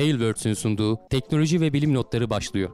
Tailwords'ün 0.00 0.54
sunduğu 0.54 0.98
teknoloji 1.10 1.60
ve 1.60 1.72
bilim 1.72 1.94
notları 1.94 2.30
başlıyor. 2.30 2.70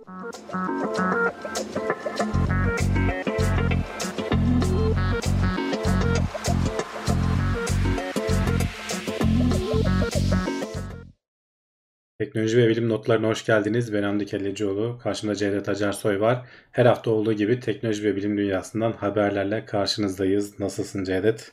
Teknoloji 12.18 12.58
ve 12.58 12.68
bilim 12.68 12.88
notlarına 12.88 13.28
hoş 13.28 13.46
geldiniz. 13.46 13.92
Ben 13.92 14.02
Hamdi 14.02 14.26
Kellecioğlu. 14.26 14.98
Karşımda 14.98 15.34
Cevdet 15.34 15.68
Acarsoy 15.68 16.20
var. 16.20 16.46
Her 16.72 16.86
hafta 16.86 17.10
olduğu 17.10 17.32
gibi 17.32 17.60
teknoloji 17.60 18.04
ve 18.04 18.16
bilim 18.16 18.38
dünyasından 18.38 18.92
haberlerle 18.92 19.64
karşınızdayız. 19.64 20.60
Nasılsın 20.60 21.04
Cevdet? 21.04 21.52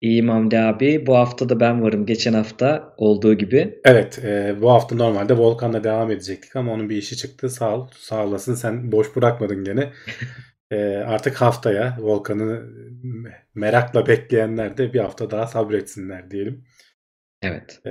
İyiyim 0.00 0.28
Hamdi 0.28 0.58
abi. 0.58 1.06
Bu 1.06 1.16
hafta 1.16 1.48
da 1.48 1.60
ben 1.60 1.82
varım. 1.82 2.06
Geçen 2.06 2.32
hafta 2.32 2.94
olduğu 2.96 3.34
gibi. 3.34 3.80
Evet. 3.84 4.18
E, 4.24 4.56
bu 4.60 4.70
hafta 4.70 4.96
normalde 4.96 5.36
Volkan'la 5.36 5.84
devam 5.84 6.10
edecektik 6.10 6.56
ama 6.56 6.72
onun 6.72 6.90
bir 6.90 6.96
işi 6.96 7.16
çıktı. 7.16 7.50
Sağ 7.50 7.76
ol. 7.76 7.88
Sağ 7.96 8.26
olasın. 8.26 8.54
Sen 8.54 8.92
boş 8.92 9.16
bırakmadın 9.16 9.64
gene. 9.64 9.92
e, 10.70 10.96
artık 10.96 11.36
haftaya 11.36 11.96
Volkan'ı 12.00 12.62
merakla 13.54 14.06
bekleyenler 14.06 14.76
de 14.78 14.92
bir 14.92 15.00
hafta 15.00 15.30
daha 15.30 15.46
sabretsinler 15.46 16.30
diyelim. 16.30 16.64
Evet. 17.42 17.80
Ee, 17.84 17.90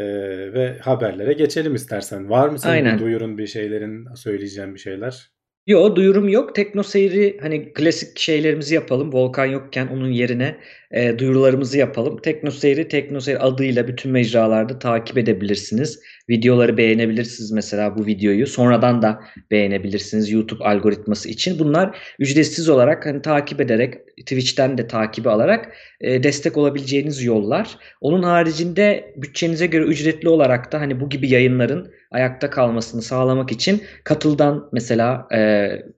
ve 0.54 0.78
haberlere 0.80 1.34
geçelim 1.34 1.76
istersen. 1.76 2.30
Var 2.30 2.50
mı 2.50 2.60
senin 2.60 2.74
Aynen. 2.74 2.96
bir 2.96 3.04
duyurun 3.04 3.38
bir 3.38 3.48
şeylerin, 3.48 4.16
söyleyeceğin 4.16 4.74
bir 4.74 4.80
şeyler? 4.80 5.32
Yo 5.68 5.96
duyurum 5.96 6.30
yok. 6.30 6.56
Tekno 6.56 6.84
seyri 6.84 7.38
hani 7.42 7.74
klasik 7.74 8.20
şeylerimizi 8.20 8.76
yapalım. 8.76 9.14
Volkan 9.14 9.46
yokken 9.46 9.88
onun 9.88 10.12
yerine 10.12 10.58
e, 10.92 11.20
duyurularımızı 11.20 11.78
yapalım. 11.78 12.18
Tekno 12.18 12.52
seyri, 12.52 12.88
Tekno 12.88 13.20
seyri 13.20 13.40
adıyla 13.40 13.88
bütün 13.88 14.12
mecralarda 14.12 14.80
takip 14.80 15.18
edebilirsiniz. 15.18 16.00
Videoları 16.30 16.78
beğenebilirsiniz 16.78 17.52
mesela 17.52 17.98
bu 17.98 18.06
videoyu. 18.06 18.48
Sonradan 18.48 19.02
da 19.02 19.22
beğenebilirsiniz 19.52 20.32
YouTube 20.32 20.64
algoritması 20.64 21.30
için. 21.30 21.60
Bunlar 21.60 21.98
ücretsiz 22.20 22.70
olarak 22.70 23.06
hani 23.06 23.22
takip 23.22 23.62
ederek 23.62 23.94
Twitch'ten 24.18 24.78
de 24.78 24.88
takibi 24.88 25.30
alarak 25.30 25.74
e, 26.02 26.24
destek 26.24 26.58
olabileceğiniz 26.58 27.24
yollar. 27.24 27.78
Onun 28.02 28.24
haricinde 28.24 29.14
bütçenize 29.18 29.66
göre 29.66 29.84
ücretli 29.84 30.30
olarak 30.30 30.72
da 30.72 30.82
hani 30.82 31.00
bu 31.00 31.10
gibi 31.10 31.30
yayınların 31.30 31.92
ayakta 32.12 32.50
kalmasını 32.50 33.02
sağlamak 33.02 33.52
için 33.52 33.84
katıldan 34.04 34.70
mesela 34.74 35.28
e, 35.32 35.38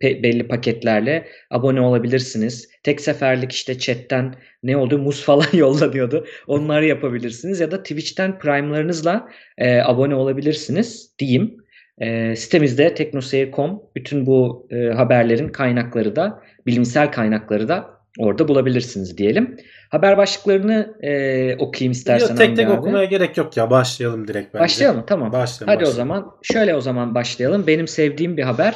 pe- 0.01 0.23
belli 0.23 0.47
paketlerle 0.47 1.27
abone 1.49 1.81
olabilirsiniz. 1.81 2.69
Tek 2.83 3.01
seferlik 3.01 3.51
işte 3.51 3.77
chatten 3.77 4.35
ne 4.63 4.77
oldu 4.77 4.97
muz 4.97 5.23
falan 5.25 5.47
yollanıyordu. 5.53 6.25
Onları 6.47 6.85
yapabilirsiniz 6.85 7.59
ya 7.59 7.71
da 7.71 7.83
Twitch'ten 7.83 8.39
Prime'larınızla 8.39 9.29
e, 9.57 9.81
abone 9.81 10.15
olabilirsiniz 10.15 11.11
diyeyim. 11.19 11.57
E, 11.97 12.35
sitemizde 12.35 12.93
teknoseyir.com 12.93 13.81
bütün 13.95 14.25
bu 14.25 14.67
e, 14.71 14.93
haberlerin 14.93 15.49
kaynakları 15.49 16.15
da 16.15 16.43
bilimsel 16.67 17.11
kaynakları 17.11 17.67
da 17.67 17.99
orada 18.17 18.47
bulabilirsiniz 18.47 19.17
diyelim. 19.17 19.57
Haber 19.89 20.17
başlıklarını 20.17 20.97
e, 21.01 21.55
okuyayım 21.55 21.91
istersen. 21.91 22.27
Yok, 22.27 22.37
tek 22.37 22.55
tek 22.55 22.67
abi. 22.67 22.79
okumaya 22.79 23.05
gerek 23.05 23.37
yok 23.37 23.57
ya. 23.57 23.69
Başlayalım 23.69 24.27
direkt 24.27 24.53
bence. 24.53 24.63
Başlayalım? 24.63 25.03
Tamam. 25.07 25.31
Başlayalım. 25.31 25.75
Hadi 25.75 25.83
o 25.83 25.87
başlayalım. 25.87 26.13
zaman 26.13 26.31
şöyle 26.43 26.75
o 26.75 26.81
zaman 26.81 27.15
başlayalım. 27.15 27.67
Benim 27.67 27.87
sevdiğim 27.87 28.37
bir 28.37 28.43
haber. 28.43 28.75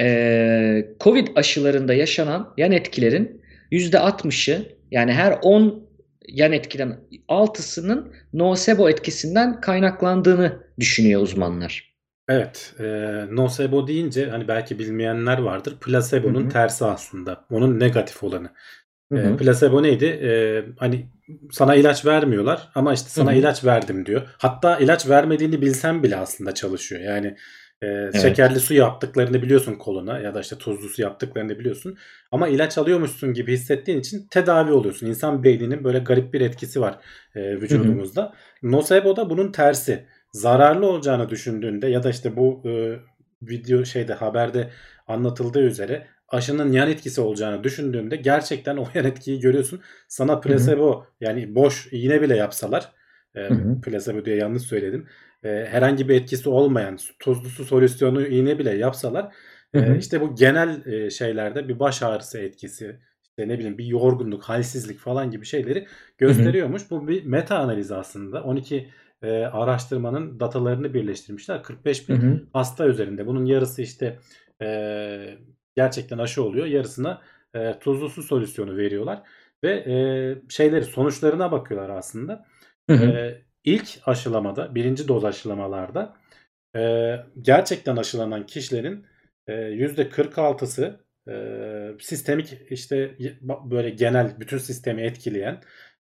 Ee, 0.00 0.86
Covid 1.00 1.28
aşılarında 1.36 1.94
yaşanan 1.94 2.54
yan 2.56 2.72
etkilerin 2.72 3.43
%60'ı 3.74 4.66
yani 4.90 5.12
her 5.12 5.38
10 5.42 5.84
yan 6.28 6.52
etkiden 6.52 7.00
6'sının 7.28 8.12
nocebo 8.32 8.88
etkisinden 8.88 9.60
kaynaklandığını 9.60 10.58
düşünüyor 10.80 11.22
uzmanlar. 11.22 11.94
Evet. 12.28 12.74
E, 12.78 12.84
nocebo 13.30 13.86
deyince 13.86 14.30
hani 14.30 14.48
belki 14.48 14.78
bilmeyenler 14.78 15.38
vardır. 15.38 15.76
Plasebo'nun 15.80 16.42
Hı 16.42 16.46
hı. 16.46 16.48
tersi 16.48 16.84
aslında. 16.84 17.44
Onun 17.50 17.80
negatif 17.80 18.22
olanı. 18.22 18.50
Hı 19.12 19.18
E, 19.18 19.36
plasebo 19.36 19.82
neydi? 19.82 20.04
E, 20.04 20.30
hani 20.78 21.06
sana 21.52 21.74
ilaç 21.74 22.06
vermiyorlar 22.06 22.68
ama 22.74 22.94
işte 22.94 23.08
sana 23.08 23.30
Hı 23.30 23.34
hı. 23.34 23.38
ilaç 23.38 23.64
verdim 23.64 24.06
diyor. 24.06 24.22
Hatta 24.38 24.78
ilaç 24.78 25.08
vermediğini 25.08 25.62
bilsen 25.62 26.02
bile 26.02 26.16
aslında 26.16 26.54
çalışıyor. 26.54 27.00
Yani 27.00 27.36
e, 27.82 28.10
şekerli 28.22 28.60
su 28.60 28.74
yaptıklarını 28.74 29.42
biliyorsun 29.42 29.74
koluna 29.74 30.18
ya 30.18 30.34
da 30.34 30.40
işte 30.40 30.58
tuzlu 30.58 30.88
su 30.88 31.02
yaptıklarını 31.02 31.58
biliyorsun. 31.58 31.96
Ama 32.30 32.48
ilaç 32.48 32.78
alıyormuşsun 32.78 33.32
gibi 33.34 33.52
hissettiğin 33.52 33.98
için 34.00 34.26
tedavi 34.30 34.72
oluyorsun. 34.72 35.06
İnsan 35.06 35.44
beyninin 35.44 35.84
böyle 35.84 35.98
garip 35.98 36.34
bir 36.34 36.40
etkisi 36.40 36.80
var 36.80 36.98
e, 37.34 37.60
vücudumuzda. 37.60 38.34
Nocebo 38.62 39.16
da 39.16 39.30
bunun 39.30 39.52
tersi. 39.52 40.06
Zararlı 40.32 40.86
olacağını 40.86 41.28
düşündüğünde 41.28 41.88
ya 41.88 42.02
da 42.02 42.10
işte 42.10 42.36
bu 42.36 42.62
e, 42.64 42.72
video 43.42 43.84
şeyde 43.84 44.14
haberde 44.14 44.70
anlatıldığı 45.06 45.62
üzere 45.62 46.06
aşının 46.28 46.72
yan 46.72 46.90
etkisi 46.90 47.20
olacağını 47.20 47.64
düşündüğünde 47.64 48.16
gerçekten 48.16 48.76
o 48.82 48.86
yan 48.94 49.04
etkiyi 49.04 49.40
görüyorsun. 49.40 49.80
Sana 50.08 50.40
plasebo 50.40 51.06
yani 51.20 51.54
boş 51.54 51.88
iğne 51.92 52.22
bile 52.22 52.36
yapsalar 52.36 52.92
e, 53.34 53.40
Hı 53.40 53.54
hı. 53.54 53.80
plasebo 53.80 54.24
diye 54.24 54.36
yanlış 54.36 54.62
söyledim. 54.62 55.08
E, 55.44 55.66
herhangi 55.70 56.08
bir 56.08 56.14
etkisi 56.14 56.48
olmayan 56.48 56.98
tuzlu 57.18 57.48
su 57.48 57.64
solüsyonu 57.64 58.26
iğne 58.26 58.58
bile 58.58 58.70
yapsalar 58.70 59.34
Hı 59.74 59.80
hı. 59.80 59.94
e, 59.94 59.98
işte 59.98 60.20
bu 60.20 60.34
genel 60.34 60.86
e, 60.86 61.10
şeylerde 61.10 61.68
bir 61.68 61.78
baş 61.78 62.02
ağrısı 62.02 62.38
etkisi 62.38 63.00
işte 63.22 63.48
ne 63.48 63.58
bileyim 63.58 63.78
bir 63.78 63.84
yorgunluk, 63.84 64.44
halsizlik 64.44 64.98
falan 64.98 65.30
gibi 65.30 65.46
şeyleri 65.46 65.86
gösteriyormuş. 66.18 66.90
Bu 66.90 67.08
bir 67.08 67.24
meta 67.24 67.58
analiz 67.58 67.92
aslında. 67.92 68.42
12 68.42 68.90
e, 69.22 69.30
araştırmanın 69.30 70.40
datalarını 70.40 70.94
birleştirmişler. 70.94 71.62
45 71.62 72.08
bin 72.08 72.16
Hı 72.16 72.26
hı. 72.26 72.40
hasta 72.52 72.86
üzerinde. 72.86 73.26
Bunun 73.26 73.44
yarısı 73.44 73.82
işte 73.82 74.18
e, 74.62 75.38
gerçekten 75.76 76.18
aşı 76.18 76.42
oluyor. 76.42 76.66
Yarısına 76.66 77.22
e, 77.54 77.78
tuzlu 77.78 78.08
su 78.08 78.22
solüsyonu 78.22 78.76
veriyorlar. 78.76 79.22
Ve 79.64 79.70
e, 79.70 79.94
şeyleri 80.48 80.84
sonuçlarına 80.84 81.52
bakıyorlar 81.52 81.90
aslında. 81.90 82.46
Hı 82.90 82.96
hı. 82.96 83.04
E, 83.04 83.42
ilk 83.64 83.98
aşılamada, 84.06 84.74
birinci 84.74 85.08
doz 85.08 85.24
aşılamalarda 85.24 86.16
e, 86.76 87.14
gerçekten 87.42 87.96
aşılanan 87.96 88.46
kişilerin 88.46 89.06
e, 89.46 89.52
%46'sı 89.52 91.00
e, 91.28 91.34
sistemik 92.00 92.58
işte 92.70 93.16
böyle 93.64 93.90
genel 93.90 94.40
bütün 94.40 94.58
sistemi 94.58 95.02
etkileyen 95.02 95.60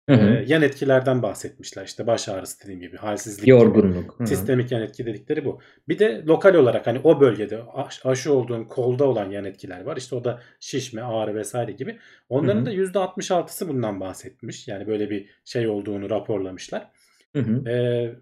Hı 0.09 0.15
hı. 0.15 0.35
e, 0.35 0.45
yan 0.47 0.61
etkilerden 0.61 1.21
bahsetmişler. 1.21 1.85
İşte 1.85 2.07
baş 2.07 2.29
ağrısı 2.29 2.63
dediğim 2.63 2.79
gibi, 2.79 2.97
halsizlik 2.97 3.45
gibi. 3.45 3.49
Yorgunluk. 3.49 4.19
Hı. 4.19 4.27
Sistemik 4.27 4.71
yan 4.71 4.81
etki 4.81 5.05
dedikleri 5.05 5.45
bu. 5.45 5.59
Bir 5.87 5.99
de 5.99 6.23
lokal 6.25 6.55
olarak 6.55 6.87
hani 6.87 6.99
o 7.03 7.21
bölgede 7.21 7.63
aş- 7.73 8.05
aşı 8.05 8.33
olduğun 8.33 8.63
kolda 8.63 9.05
olan 9.05 9.31
yan 9.31 9.45
etkiler 9.45 9.81
var. 9.81 9.97
İşte 9.97 10.15
o 10.15 10.23
da 10.23 10.41
şişme, 10.59 11.01
ağrı 11.01 11.35
vesaire 11.35 11.71
gibi. 11.71 11.99
Onların 12.29 12.57
Hı 12.57 12.61
hı. 12.61 12.65
da 12.65 12.73
%66'sı 12.73 13.69
bundan 13.69 13.99
bahsetmiş. 13.99 14.67
Yani 14.67 14.87
böyle 14.87 15.09
bir 15.09 15.29
şey 15.45 15.67
olduğunu 15.67 16.09
raporlamışlar. 16.09 16.89
Hı 17.35 17.39
hı. 17.39 17.69
Ee, 17.69 18.15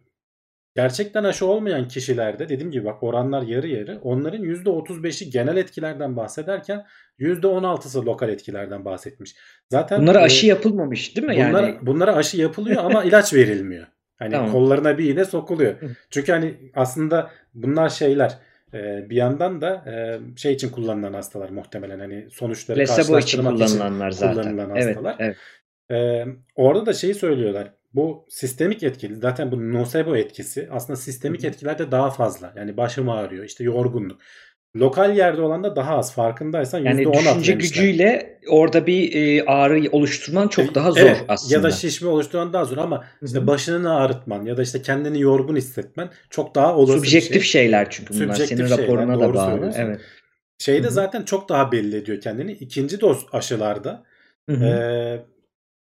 gerçekten 0.76 1.24
aşı 1.24 1.46
olmayan 1.46 1.88
kişilerde 1.88 2.50
dediğim 2.50 2.72
gibi 2.72 2.86
bak 2.86 3.04
oranlar 3.04 3.42
yarı 3.42 3.68
yarı. 3.68 4.00
Onların 4.04 4.44
%35'i 4.44 5.30
genel 5.30 5.58
etkilerden 5.58 6.18
bahsederken 6.18 6.86
%16'sı 7.20 8.06
lokal 8.06 8.30
etkilerden 8.30 8.86
bahsetmiş. 8.86 9.36
Zaten 9.70 10.02
Bunlara 10.02 10.20
e, 10.22 10.24
aşı 10.24 10.48
yapılmamış 10.48 11.16
değil 11.16 11.28
mi? 11.28 11.34
Bunlar, 11.36 11.64
yani 11.64 11.78
bunlara 11.82 12.16
aşı 12.16 12.38
yapılıyor 12.38 12.84
ama 12.84 13.04
ilaç 13.04 13.34
verilmiyor. 13.34 13.88
Hani 14.20 14.32
Tamam. 14.32 14.52
kollarına 14.52 14.98
bir 14.98 15.14
iğne 15.14 15.26
sokuluyor. 15.26 15.76
Çünkü 16.10 16.32
hani 16.32 16.72
aslında 16.76 17.32
bunlar 17.54 17.90
şeyler 17.90 18.38
e, 18.74 19.10
bir 19.10 19.16
yandan 19.16 19.62
da 19.62 19.84
e, 19.88 20.20
şey 20.38 20.54
için 20.54 20.70
kullanılan 20.70 21.14
hastalar 21.14 21.50
muhtemelen 21.50 22.00
hani 22.00 22.28
sonuçları 22.32 22.84
için 22.84 22.96
karşılaştırmak 22.96 23.54
için 23.54 23.68
kullanılanlar 23.68 24.12
zaten. 24.12 24.44
kullanılan 24.44 24.76
Evet, 24.76 24.88
hastalar. 24.88 25.16
evet. 25.20 25.38
E, 25.92 26.26
orada 26.56 26.86
da 26.86 26.94
şeyi 26.94 27.14
söylüyorlar. 27.14 27.74
Bu 27.94 28.26
sistemik 28.30 28.84
etkili 28.84 29.16
zaten 29.16 29.52
bu 29.52 29.74
nocebo 29.74 30.16
etkisi 30.16 30.68
aslında 30.72 30.98
sistemik 30.98 31.46
etkilerde 31.46 31.92
daha 31.92 32.10
fazla. 32.10 32.54
Yani 32.56 32.78
başım 32.78 33.10
ağrıyor 33.10 33.46
işte 33.46 33.64
yorgunluk. 33.64 34.22
Lokal 34.76 35.18
yerde 35.18 35.42
olan 35.42 35.64
da 35.64 35.76
daha 35.76 35.98
az 35.98 36.14
farkındaysan 36.14 36.80
Yani 36.80 37.02
%10 37.04 37.20
düşünce 37.20 37.54
gücüyle 37.54 38.40
orada 38.50 38.88
bir 38.88 39.16
e, 39.16 39.46
ağrı 39.46 39.84
oluşturman 39.92 40.48
çok 40.48 40.76
daha 40.76 40.92
zor 40.92 41.02
Evet, 41.02 41.26
aslında. 41.28 41.54
Ya 41.54 41.64
da 41.64 41.72
şişme 41.72 42.10
oluşturan 42.10 42.54
daha 42.54 42.66
zor 42.66 42.78
ama 42.78 43.06
işte 43.22 43.38
Hı 43.38 43.42
hı. 43.42 43.48
başını 43.48 43.96
ağrıtman 43.96 44.46
ya 44.46 44.58
da 44.58 44.62
işte 44.62 44.82
kendini 44.82 45.22
yorgun 45.22 45.56
hissetmen 45.56 46.10
çok 46.30 46.56
daha 46.56 46.76
olası 46.76 46.94
Subjektif 46.94 47.36
bir 47.36 47.42
şey. 47.42 47.62
şeyler 47.62 47.88
çünkü 47.90 48.14
bunlar. 48.14 48.34
Subjektif 48.34 48.58
Senin 48.58 48.68
şeyler, 48.68 48.84
raporuna 48.84 49.20
doğru 49.20 49.34
da 49.34 49.38
bağlı. 49.38 49.72
Evet. 49.76 50.02
Şeyde 50.58 50.84
Hı 50.88 50.90
hı. 50.90 50.94
zaten 50.94 51.24
çok 51.24 51.50
daha 51.50 51.72
belli 51.72 51.96
ediyor 51.96 52.22
kendini. 52.22 52.52
İkinci 52.52 53.02
doz 53.02 53.26
aşılarda 53.32 54.04
hı. 54.50 55.24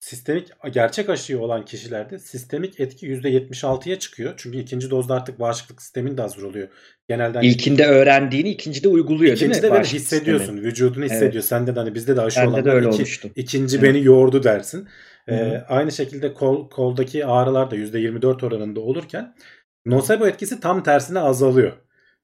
Sistemik 0.01 0.49
gerçek 0.73 1.09
aşıyı 1.09 1.41
olan 1.41 1.65
kişilerde 1.65 2.19
sistemik 2.19 2.81
etki 2.81 3.07
%76'ya 3.07 3.99
çıkıyor. 3.99 4.35
Çünkü 4.37 4.59
ikinci 4.59 4.91
dozda 4.91 5.15
artık 5.15 5.41
bağışıklık 5.41 5.83
sistemin 5.83 6.17
de 6.17 6.23
hazır 6.23 6.43
oluyor. 6.43 6.69
Genelden 7.09 7.43
İlkinde 7.43 7.87
öğrendiğini 7.87 8.51
ikincide 8.51 8.89
uyguluyor 8.89 9.37
değil 9.37 9.51
mi? 9.51 9.57
İkincide 9.57 9.83
hissediyorsun. 9.83 10.45
sistemi? 10.45 10.67
Vücudunu 10.67 11.05
hissediyor. 11.05 11.43
Sende 11.45 11.75
de 11.77 11.81
hani 11.81 11.95
bizde 11.95 12.17
de 12.17 12.21
aşı 12.21 12.49
olan 12.49 12.65
de 12.65 12.71
öyle 12.71 12.87
iki, 12.87 12.95
olmuştu. 12.97 13.31
ikinci 13.37 13.77
Evet. 13.77 13.89
beni 13.89 14.05
yordu 14.05 14.43
dersin. 14.43 14.89
Hı 15.29 15.35
hı. 15.35 15.39
Ee, 15.39 15.65
aynı 15.69 15.93
şekilde 15.93 16.35
kol, 16.35 16.71
koldaki 16.71 17.27
ağrılar 17.27 17.71
da 17.71 17.77
%24 17.77 18.47
oranında 18.47 18.81
olurken 18.81 19.35
Nocebo 19.87 20.27
etkisi 20.27 20.61
tam 20.61 20.83
tersine 20.83 21.19
azalıyor. 21.19 21.73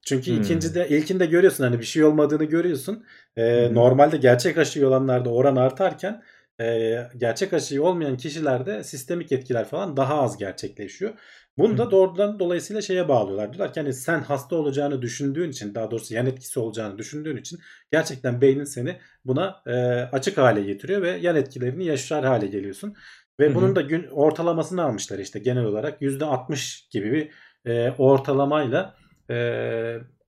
Çünkü 0.05 0.31
Hmm. 0.31 0.41
ikincide 0.41 0.87
ilkinde 0.89 1.25
görüyorsun 1.25 1.63
hani 1.63 1.79
bir 1.79 1.85
şey 1.85 2.03
olmadığını 2.03 2.43
görüyorsun. 2.43 3.05
Ee, 3.37 3.41
hı. 3.69 3.73
Normalde 3.75 4.17
gerçek 4.17 4.57
aşıyı 4.57 4.87
olanlarda 4.87 5.29
oran 5.29 5.55
artarken 5.55 6.21
e, 6.61 6.97
gerçek 7.17 7.53
aşıyı 7.53 7.83
olmayan 7.83 8.17
kişilerde 8.17 8.83
sistemik 8.83 9.31
etkiler 9.31 9.65
falan 9.65 9.97
daha 9.97 10.21
az 10.21 10.37
gerçekleşiyor. 10.37 11.13
Bunu 11.57 11.77
da 11.77 11.91
doğrudan 11.91 12.39
dolayısıyla 12.39 12.81
şeye 12.81 13.07
bağlıyorlar. 13.07 13.53
Diyorlar 13.53 13.73
ki 13.73 13.79
hani 13.79 13.93
sen 13.93 14.19
hasta 14.19 14.55
olacağını 14.55 15.01
düşündüğün 15.01 15.49
için 15.49 15.75
daha 15.75 15.91
doğrusu 15.91 16.13
yan 16.13 16.25
etkisi 16.25 16.59
olacağını 16.59 16.97
düşündüğün 16.97 17.37
için 17.37 17.59
gerçekten 17.91 18.41
beynin 18.41 18.63
seni 18.63 18.97
buna 19.25 19.61
e, 19.67 19.73
açık 20.11 20.37
hale 20.37 20.63
getiriyor 20.63 21.01
ve 21.01 21.09
yan 21.09 21.35
etkilerini 21.35 21.85
yaşar 21.85 22.25
hale 22.25 22.47
geliyorsun. 22.47 22.95
Ve 23.39 23.49
Hı 23.49 23.55
bunun 23.55 23.75
da 23.75 23.81
gün 23.81 24.07
ortalamasını 24.07 24.83
almışlar 24.83 25.19
işte 25.19 25.39
genel 25.39 25.63
olarak 25.63 26.01
%60 26.01 26.91
gibi 26.91 27.11
bir 27.11 27.31
e, 27.71 27.91
ortalamayla 27.91 28.95
e, 29.29 29.35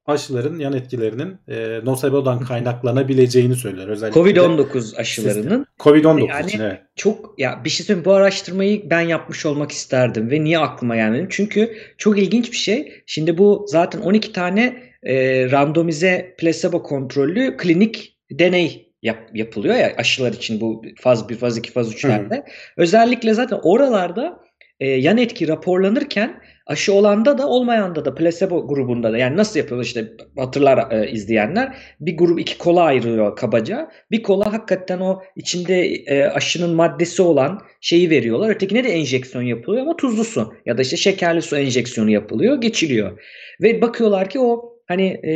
aşıların 0.08 0.60
yan 0.60 0.74
etkilerinin 0.74 1.38
e, 1.48 1.80
nocebo'dan 1.86 2.40
kaynaklanabileceğini 2.40 3.56
söylüyor. 3.56 3.88
Özellikle 3.88 4.20
Covid-19 4.20 4.98
aşılarının 4.98 5.66
Covid-19 5.80 6.30
Yani- 6.30 6.46
için 6.48 6.60
evet. 6.60 6.80
çok 6.96 7.40
ya 7.40 7.62
bir 7.66 7.70
şey 7.70 7.86
söyleyeyim 7.86 8.06
bu 8.06 8.14
araştırmayı 8.14 8.90
ben 8.90 9.02
yapmış 9.02 9.46
olmak 9.46 9.72
isterdim 9.72 10.32
ve 10.32 10.44
niye 10.44 10.60
aklıma 10.60 10.96
gelmedi? 10.96 11.28
Çünkü 11.30 11.78
çok 11.98 12.20
ilginç 12.20 12.52
bir 12.52 12.58
şey. 12.58 13.04
Şimdi 13.06 13.38
bu 13.38 13.66
zaten 13.68 14.00
12 14.00 14.32
tane 14.32 14.84
e, 15.04 15.46
randomize 15.52 16.36
plasebo 16.38 16.84
kontrollü 16.84 17.58
klinik 17.58 18.18
deney 18.32 18.92
yap- 19.04 19.30
yapılıyor 19.34 19.76
ya 19.76 19.94
aşılar 19.98 20.34
için 20.34 20.62
bu 20.62 20.82
faz 21.00 21.30
1, 21.30 21.36
faz 21.36 21.58
2, 21.58 21.72
faz 21.72 21.94
3'lerde. 21.94 22.44
Özellikle 22.78 23.34
zaten 23.34 23.60
oralarda 23.64 24.40
e, 24.80 24.88
yan 24.90 25.18
etki 25.18 25.48
raporlanırken 25.48 26.40
aşı 26.68 26.94
olanda 26.94 27.38
da 27.38 27.48
olmayanda 27.48 28.06
da 28.06 28.16
plasebo 28.16 28.68
grubunda 28.68 29.14
da 29.14 29.18
yani 29.18 29.38
nasıl 29.38 29.60
yapıyorlar 29.60 29.86
işte 29.86 30.08
hatırlar 30.38 30.92
e, 30.92 31.12
izleyenler 31.12 31.78
bir 32.00 32.18
grup 32.18 32.40
iki 32.40 32.58
kola 32.58 32.82
ayrılıyor 32.82 33.36
kabaca. 33.36 33.92
Bir 34.12 34.24
kola 34.24 34.54
hakikaten 34.54 35.00
o 35.00 35.22
içinde 35.36 35.86
e, 35.86 36.24
aşının 36.24 36.76
maddesi 36.76 37.22
olan 37.22 37.62
şeyi 37.82 38.10
veriyorlar. 38.10 38.50
Ötekine 38.50 38.84
de 38.84 38.90
enjeksiyon 38.90 39.44
yapılıyor 39.44 39.84
ama 39.84 39.96
tuzlu 39.96 40.24
su 40.24 40.54
ya 40.66 40.78
da 40.78 40.82
işte 40.82 40.98
şekerli 40.98 41.42
su 41.42 41.58
enjeksiyonu 41.58 42.12
yapılıyor, 42.12 42.62
geçiliyor. 42.62 43.20
Ve 43.62 43.82
bakıyorlar 43.82 44.30
ki 44.30 44.40
o 44.40 44.78
hani 44.88 45.06
e, 45.08 45.34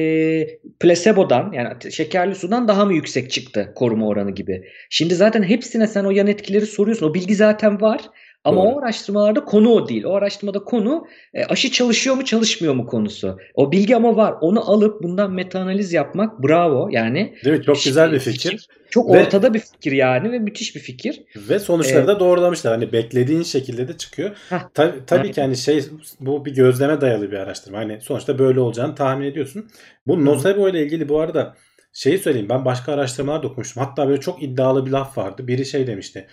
plasebodan 0.79 1.51
yani 1.53 1.91
şekerli 1.91 2.35
sudan 2.35 2.67
daha 2.67 2.85
mı 2.85 2.93
yüksek 2.93 3.31
çıktı 3.31 3.71
koruma 3.75 4.07
oranı 4.07 4.31
gibi. 4.31 4.63
Şimdi 4.89 5.15
zaten 5.15 5.43
hepsine 5.43 5.87
sen 5.87 6.03
o 6.03 6.11
yan 6.11 6.27
etkileri 6.27 6.65
soruyorsun. 6.65 7.09
O 7.09 7.13
bilgi 7.13 7.35
zaten 7.35 7.81
var. 7.81 8.01
Ama 8.43 8.61
Doğru. 8.65 8.69
o 8.75 8.79
araştırmalarda 8.79 9.45
konu 9.45 9.69
o 9.69 9.87
değil. 9.89 10.03
O 10.03 10.13
araştırmada 10.15 10.59
konu 10.59 11.07
e, 11.33 11.45
aşı 11.45 11.71
çalışıyor 11.71 12.15
mu 12.15 12.25
çalışmıyor 12.25 12.73
mu 12.73 12.85
konusu. 12.85 13.37
O 13.55 13.71
bilgi 13.71 13.95
ama 13.95 14.15
var. 14.15 14.35
Onu 14.41 14.71
alıp 14.71 15.03
bundan 15.03 15.31
meta 15.31 15.59
analiz 15.59 15.93
yapmak 15.93 16.43
bravo 16.43 16.89
yani. 16.91 17.35
Değil 17.45 17.57
mi? 17.57 17.63
Çok 17.63 17.83
güzel 17.83 18.11
bir 18.11 18.19
fikir. 18.19 18.67
Çok 18.89 19.13
Ve- 19.13 19.19
ortada 19.21 19.53
bir 19.53 19.59
fikir 19.59 19.91
yani 19.91 20.31
ve 20.31 20.39
müthiş 20.39 20.75
bir 20.75 20.79
fikir. 20.79 21.21
Ve 21.35 21.59
sonuçları 21.59 22.03
Ee, 22.03 22.07
da 22.07 22.19
doğrulamışlar. 22.19 22.73
Hani 22.73 22.91
beklediğin 22.93 23.43
şekilde 23.43 23.87
de 23.87 23.97
çıkıyor. 23.97 24.31
Hah, 24.49 24.63
Tabii, 24.73 25.05
tabii 25.07 25.19
aynen. 25.21 25.31
ki 25.33 25.41
hani 25.41 25.57
şey 25.57 25.83
bu 26.19 26.45
bir 26.45 26.55
gözleme 26.55 27.01
dayalı 27.01 27.31
bir 27.31 27.37
araştırma. 27.37 27.77
Hani 27.77 28.01
sonuçta 28.01 28.39
böyle 28.39 28.59
olacağını 28.59 28.95
tahmin 28.95 29.25
ediyorsun. 29.25 29.69
Bu 30.07 30.25
nocebo 30.25 30.69
ile 30.69 30.83
ilgili 30.83 31.09
bu 31.09 31.19
arada 31.19 31.55
şeyi 31.93 32.17
söyleyeyim. 32.17 32.49
Ben 32.49 32.65
başka 32.65 32.93
araştırmalar 32.93 33.43
da 33.43 33.47
okumuştum. 33.47 33.83
Hatta 33.83 34.07
böyle 34.07 34.21
çok 34.21 34.43
iddialı 34.43 34.85
bir 34.85 34.91
laf 34.91 35.17
vardı. 35.17 35.47
Biri 35.47 35.65
şey 35.65 35.87
demişti. 35.87 36.27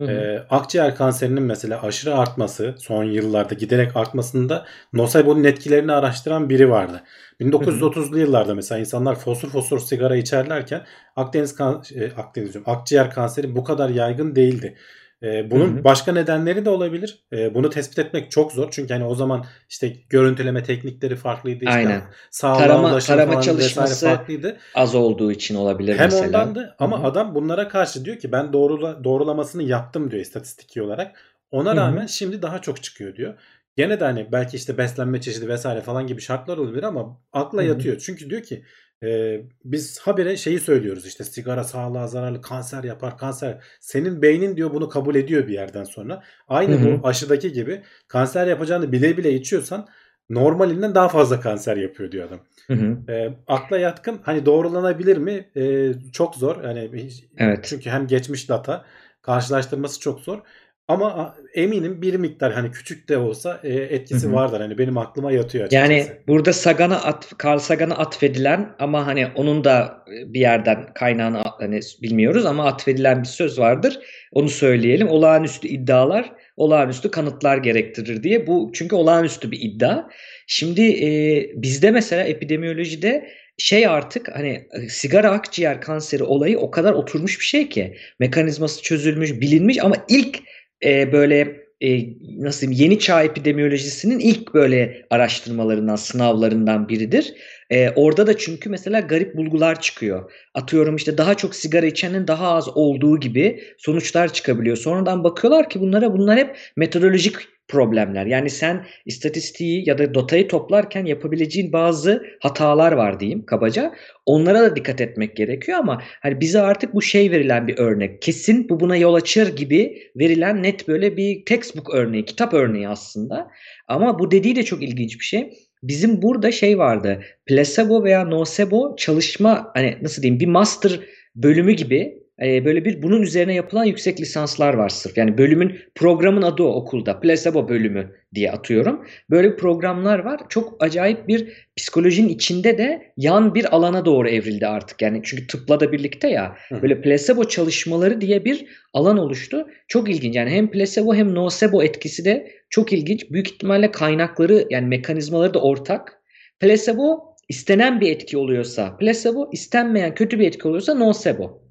Hı 0.00 0.04
hı. 0.04 0.10
Ee, 0.10 0.46
akciğer 0.50 0.96
kanserinin 0.96 1.42
mesela 1.42 1.82
aşırı 1.82 2.16
artması 2.16 2.74
son 2.78 3.04
yıllarda 3.04 3.54
giderek 3.54 3.96
artmasında 3.96 4.66
nocebo'nun 4.92 5.44
etkilerini 5.44 5.92
araştıran 5.92 6.50
biri 6.50 6.70
vardı. 6.70 7.02
1930'lu 7.40 8.18
yıllarda 8.18 8.54
mesela 8.54 8.78
insanlar 8.78 9.14
fosur 9.14 9.50
fosur 9.50 9.78
sigara 9.80 10.16
içerlerken 10.16 10.86
Akdeniz 11.16 11.54
kan 11.54 11.82
e, 11.94 12.12
Akdeniz 12.12 12.54
diyorum, 12.54 12.72
akciğer 12.72 13.10
kanseri 13.10 13.56
bu 13.56 13.64
kadar 13.64 13.88
yaygın 13.88 14.36
değildi. 14.36 14.76
Ee, 15.22 15.50
bunun 15.50 15.74
Hı 15.76 15.80
hı. 15.80 15.84
başka 15.84 16.12
nedenleri 16.12 16.64
de 16.64 16.70
olabilir. 16.70 17.24
Ee, 17.32 17.54
bunu 17.54 17.70
tespit 17.70 17.98
etmek 17.98 18.30
çok 18.30 18.52
zor. 18.52 18.68
Çünkü 18.70 18.92
hani 18.94 19.04
o 19.04 19.14
zaman 19.14 19.44
işte 19.68 19.96
görüntüleme 20.08 20.62
teknikleri 20.62 21.16
farklıydı. 21.16 21.64
işte 21.64 21.70
Aynen. 21.76 22.02
Sağlığa 22.30 22.58
Tarama- 22.66 22.98
tarama 23.00 23.40
çalışması 23.40 24.06
farklıydı. 24.06 24.56
Az 24.74 24.94
olduğu 24.94 25.32
için 25.32 25.54
olabilir 25.54 25.98
Hem 25.98 26.04
mesela. 26.04 26.26
ondandı 26.26 26.74
ama 26.78 26.98
Hı 26.98 27.02
hı. 27.02 27.06
adam 27.06 27.34
bunlara 27.34 27.68
karşı 27.68 28.04
diyor 28.04 28.18
ki 28.18 28.32
ben 28.32 28.52
doğrula, 28.52 29.04
doğrulamasını 29.04 29.62
yaptım 29.62 30.10
diyor 30.10 30.22
istatistiki 30.22 30.82
olarak. 30.82 31.20
Ona 31.50 31.76
rağmen 31.76 32.06
şimdi 32.06 32.42
daha 32.42 32.58
çok 32.62 32.82
çıkıyor 32.82 33.16
diyor. 33.16 33.34
Gene 33.76 34.00
de 34.00 34.04
hani 34.04 34.28
belki 34.32 34.56
işte 34.56 34.78
beslenme 34.78 35.20
çeşidi 35.20 35.48
vesaire 35.48 35.80
falan 35.80 36.06
gibi 36.06 36.20
şartlar 36.20 36.56
olabilir 36.58 36.82
ama 36.82 37.20
akla 37.32 37.58
Hı 37.58 37.62
hı. 37.62 37.68
yatıyor. 37.68 37.98
Çünkü 38.06 38.30
diyor 38.30 38.42
ki 38.42 38.64
e, 39.02 39.40
biz 39.64 39.98
habire 40.00 40.36
şeyi 40.36 40.60
söylüyoruz 40.60 41.06
işte 41.06 41.24
sigara 41.24 41.64
sağlığa 41.64 42.06
zararlı 42.06 42.42
kanser 42.42 42.84
yapar 42.84 43.18
kanser. 43.18 43.64
Senin 43.80 44.22
beynin 44.22 44.56
diyor 44.56 44.74
bunu 44.74 44.88
kabul 44.88 45.14
ediyor 45.14 45.46
bir 45.46 45.52
yerden 45.52 45.84
sonra. 45.84 46.22
Aynı 46.48 46.74
Hı 46.74 46.78
hı. 46.78 47.02
bu 47.02 47.08
aşıdaki 47.08 47.52
gibi 47.52 47.82
kanser 48.08 48.46
yapacağını 48.46 48.92
bile 48.92 49.16
bile 49.16 49.32
içiyorsan 49.34 49.88
normalinden 50.30 50.94
daha 50.94 51.08
fazla 51.08 51.40
kanser 51.40 51.76
yapıyor 51.76 52.12
diyor 52.12 52.28
adam. 52.28 52.40
Hı 52.66 52.74
hı. 52.74 53.12
E, 53.12 53.36
akla 53.46 53.78
yatkın 53.78 54.20
hani 54.22 54.46
doğrulanabilir 54.46 55.16
mi? 55.16 55.50
E, 55.56 55.92
çok 56.12 56.34
zor. 56.34 56.64
Yani 56.64 57.08
Evet. 57.36 57.58
çünkü 57.62 57.90
hem 57.90 58.06
geçmiş 58.06 58.48
data 58.48 58.84
karşılaştırması 59.22 60.00
çok 60.00 60.20
zor. 60.20 60.42
Ama 60.88 61.36
eminim 61.54 62.02
bir 62.02 62.14
miktar 62.14 62.52
hani 62.52 62.70
küçük 62.70 63.08
de 63.08 63.18
olsa 63.18 63.60
e, 63.62 63.72
etkisi 63.72 64.26
Hı 64.26 64.30
hı. 64.30 64.34
vardır. 64.34 64.60
Hani 64.60 64.78
benim 64.78 64.98
aklıma 64.98 65.32
yatıyor 65.32 65.64
açıkçası. 65.64 65.92
Yani 65.92 66.06
burada 66.28 66.52
Sagan'a 66.52 66.96
at, 66.96 67.32
Carl 67.44 67.58
Sagan'a 67.58 67.94
atfedilen 67.94 68.74
ama 68.78 69.06
hani 69.06 69.26
onun 69.34 69.64
da 69.64 70.04
bir 70.06 70.40
yerden 70.40 70.94
kaynağını 70.94 71.42
hani 71.58 71.80
bilmiyoruz 72.02 72.46
ama 72.46 72.66
atfedilen 72.66 73.22
bir 73.22 73.28
söz 73.28 73.58
vardır. 73.58 73.98
Onu 74.32 74.48
söyleyelim. 74.48 75.08
Olağanüstü 75.08 75.68
iddialar 75.68 76.32
olağanüstü 76.56 77.10
kanıtlar 77.10 77.58
gerektirir 77.58 78.22
diye. 78.22 78.46
Bu 78.46 78.70
çünkü 78.74 78.96
olağanüstü 78.96 79.50
bir 79.50 79.60
iddia. 79.60 80.04
Şimdi 80.46 80.82
e, 80.82 81.50
bizde 81.54 81.90
mesela 81.90 82.24
epidemiyolojide 82.24 83.28
şey 83.58 83.86
artık 83.86 84.36
hani 84.36 84.68
e, 84.72 84.88
sigara 84.88 85.30
akciğer 85.30 85.80
kanseri 85.80 86.22
olayı 86.22 86.58
o 86.58 86.70
kadar 86.70 86.92
oturmuş 86.92 87.40
bir 87.40 87.44
şey 87.44 87.68
ki 87.68 87.96
mekanizması 88.20 88.82
çözülmüş, 88.82 89.40
bilinmiş 89.40 89.78
ama 89.84 89.96
ilk 90.08 90.38
e, 90.84 91.12
böyle 91.12 91.64
e, 91.80 92.06
nasıl 92.38 92.60
diyeyim 92.60 92.82
yeni 92.82 92.98
çağ 92.98 93.22
epidemiyolojisinin 93.22 94.18
ilk 94.18 94.54
böyle 94.54 95.06
araştırmalarından, 95.10 95.96
sınavlarından 95.96 96.88
biridir. 96.88 97.34
E, 97.70 97.90
orada 97.90 98.26
da 98.26 98.38
çünkü 98.38 98.70
mesela 98.70 99.00
garip 99.00 99.36
bulgular 99.36 99.80
çıkıyor. 99.80 100.32
Atıyorum 100.54 100.96
işte 100.96 101.18
daha 101.18 101.34
çok 101.34 101.54
sigara 101.54 101.86
içenin 101.86 102.26
daha 102.26 102.48
az 102.48 102.76
olduğu 102.76 103.20
gibi 103.20 103.64
sonuçlar 103.78 104.32
çıkabiliyor. 104.32 104.76
Sonradan 104.76 105.24
bakıyorlar 105.24 105.68
ki 105.68 105.80
bunlara 105.80 106.12
bunlar 106.12 106.38
hep 106.38 106.56
metodolojik 106.76 107.34
problemler. 107.68 108.26
Yani 108.26 108.50
sen 108.50 108.86
istatistiği 109.06 109.88
ya 109.88 109.98
da 109.98 110.14
datayı 110.14 110.48
toplarken 110.48 111.04
yapabileceğin 111.04 111.72
bazı 111.72 112.26
hatalar 112.40 112.92
var 112.92 113.20
diyeyim 113.20 113.46
kabaca. 113.46 113.94
Onlara 114.26 114.60
da 114.60 114.76
dikkat 114.76 115.00
etmek 115.00 115.36
gerekiyor 115.36 115.78
ama 115.78 116.02
hani 116.22 116.40
bize 116.40 116.60
artık 116.60 116.94
bu 116.94 117.02
şey 117.02 117.30
verilen 117.30 117.68
bir 117.68 117.78
örnek. 117.78 118.22
Kesin 118.22 118.68
bu 118.68 118.80
buna 118.80 118.96
yol 118.96 119.14
açır 119.14 119.56
gibi 119.56 120.10
verilen 120.16 120.62
net 120.62 120.88
böyle 120.88 121.16
bir 121.16 121.44
textbook 121.44 121.94
örneği, 121.94 122.24
kitap 122.24 122.54
örneği 122.54 122.88
aslında. 122.88 123.50
Ama 123.88 124.18
bu 124.18 124.30
dediği 124.30 124.56
de 124.56 124.62
çok 124.62 124.82
ilginç 124.82 125.20
bir 125.20 125.24
şey. 125.24 125.50
Bizim 125.82 126.22
burada 126.22 126.52
şey 126.52 126.78
vardı. 126.78 127.22
Placebo 127.46 128.04
veya 128.04 128.24
nocebo 128.24 128.96
çalışma 128.96 129.70
hani 129.74 129.98
nasıl 130.02 130.22
diyeyim 130.22 130.40
bir 130.40 130.46
master 130.46 131.00
bölümü 131.36 131.72
gibi 131.72 132.23
e, 132.42 132.64
böyle 132.64 132.84
bir 132.84 133.02
bunun 133.02 133.22
üzerine 133.22 133.54
yapılan 133.54 133.84
yüksek 133.84 134.20
lisanslar 134.20 134.74
var 134.74 134.88
sırf. 134.88 135.18
Yani 135.18 135.38
bölümün 135.38 135.78
programın 135.94 136.42
adı 136.42 136.62
o 136.62 136.74
okulda. 136.74 137.20
Placebo 137.20 137.68
bölümü 137.68 138.12
diye 138.34 138.52
atıyorum. 138.52 139.06
Böyle 139.30 139.56
programlar 139.56 140.18
var. 140.18 140.40
Çok 140.48 140.76
acayip 140.80 141.28
bir 141.28 141.48
psikolojinin 141.76 142.28
içinde 142.28 142.78
de 142.78 143.12
yan 143.16 143.54
bir 143.54 143.74
alana 143.76 144.04
doğru 144.04 144.28
evrildi 144.28 144.66
artık. 144.66 145.02
Yani 145.02 145.20
çünkü 145.24 145.46
tıpla 145.46 145.80
da 145.80 145.92
birlikte 145.92 146.28
ya 146.28 146.56
Hı 146.68 146.82
böyle 146.82 147.00
placebo 147.00 147.44
çalışmaları 147.44 148.20
diye 148.20 148.44
bir 148.44 148.66
alan 148.92 149.18
oluştu. 149.18 149.66
Çok 149.88 150.10
ilginç. 150.10 150.36
Yani 150.36 150.50
hem 150.50 150.70
placebo 150.70 151.14
hem 151.14 151.34
nocebo 151.34 151.82
etkisi 151.82 152.24
de 152.24 152.50
çok 152.70 152.92
ilginç. 152.92 153.30
Büyük 153.30 153.48
ihtimalle 153.48 153.90
kaynakları 153.90 154.66
yani 154.70 154.86
mekanizmaları 154.86 155.54
da 155.54 155.60
ortak. 155.60 156.20
Placebo 156.60 157.34
istenen 157.48 158.00
bir 158.00 158.10
etki 158.10 158.38
oluyorsa 158.38 158.96
placebo, 158.96 159.50
istenmeyen 159.52 160.14
kötü 160.14 160.38
bir 160.38 160.46
etki 160.46 160.68
oluyorsa 160.68 160.94
nocebo. 160.94 161.63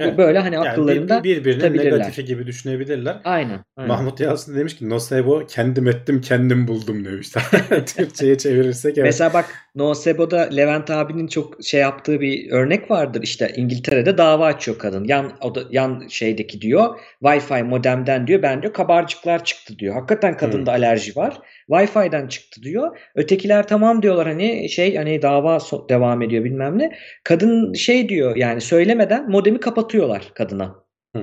Evet. 0.00 0.18
Böyle 0.18 0.38
hani 0.38 0.54
Yani 0.54 0.68
akıllarında 0.68 1.24
bir, 1.24 1.44
birbirinin 1.44 1.78
negatifi 1.78 2.24
gibi 2.24 2.46
düşünebilirler. 2.46 3.20
Aynen. 3.24 3.64
aynen. 3.76 3.88
Mahmut 3.88 4.20
Yalçın 4.20 4.56
demiş 4.56 4.76
ki 4.76 4.90
nocebo 4.90 5.46
kendim 5.46 5.88
ettim 5.88 6.20
kendim 6.20 6.68
buldum 6.68 7.04
demiş. 7.04 7.30
Türkçe'ye 7.96 8.38
çevirirsek 8.38 8.98
evet. 8.98 9.06
Mesela 9.06 9.32
bak 9.32 9.46
Nocebo'da 9.74 10.40
Levent 10.40 10.90
abinin 10.90 11.26
çok 11.26 11.64
şey 11.64 11.80
yaptığı 11.80 12.20
bir 12.20 12.50
örnek 12.50 12.90
vardır. 12.90 13.22
İşte 13.22 13.52
İngiltere'de 13.56 14.18
dava 14.18 14.46
açıyor 14.46 14.78
kadın. 14.78 15.04
Yan 15.04 15.32
oda, 15.40 15.60
yan 15.70 16.06
şeydeki 16.08 16.60
diyor 16.60 17.00
Wi-Fi 17.22 17.62
modemden 17.64 18.26
diyor 18.26 18.42
ben 18.42 18.62
diyor 18.62 18.72
kabarcıklar 18.72 19.44
çıktı 19.44 19.78
diyor. 19.78 19.94
Hakikaten 19.94 20.36
kadında 20.36 20.70
Hmm. 20.70 20.78
alerji 20.78 21.16
var. 21.16 21.38
Wi-Fi'den 21.68 22.28
çıktı 22.28 22.62
diyor. 22.62 22.98
Ötekiler 23.14 23.66
tamam 23.68 24.02
diyorlar 24.02 24.26
hani 24.28 24.68
şey 24.68 24.96
hani 24.96 25.22
dava 25.22 25.56
so- 25.56 25.88
devam 25.88 26.22
ediyor 26.22 26.44
bilmem 26.44 26.78
ne. 26.78 26.92
Kadın 27.24 27.72
şey 27.72 28.08
diyor 28.08 28.36
yani 28.36 28.60
söylemeden 28.60 29.30
modemi 29.30 29.60
kapatıyorlar 29.60 30.30
kadına. 30.34 30.74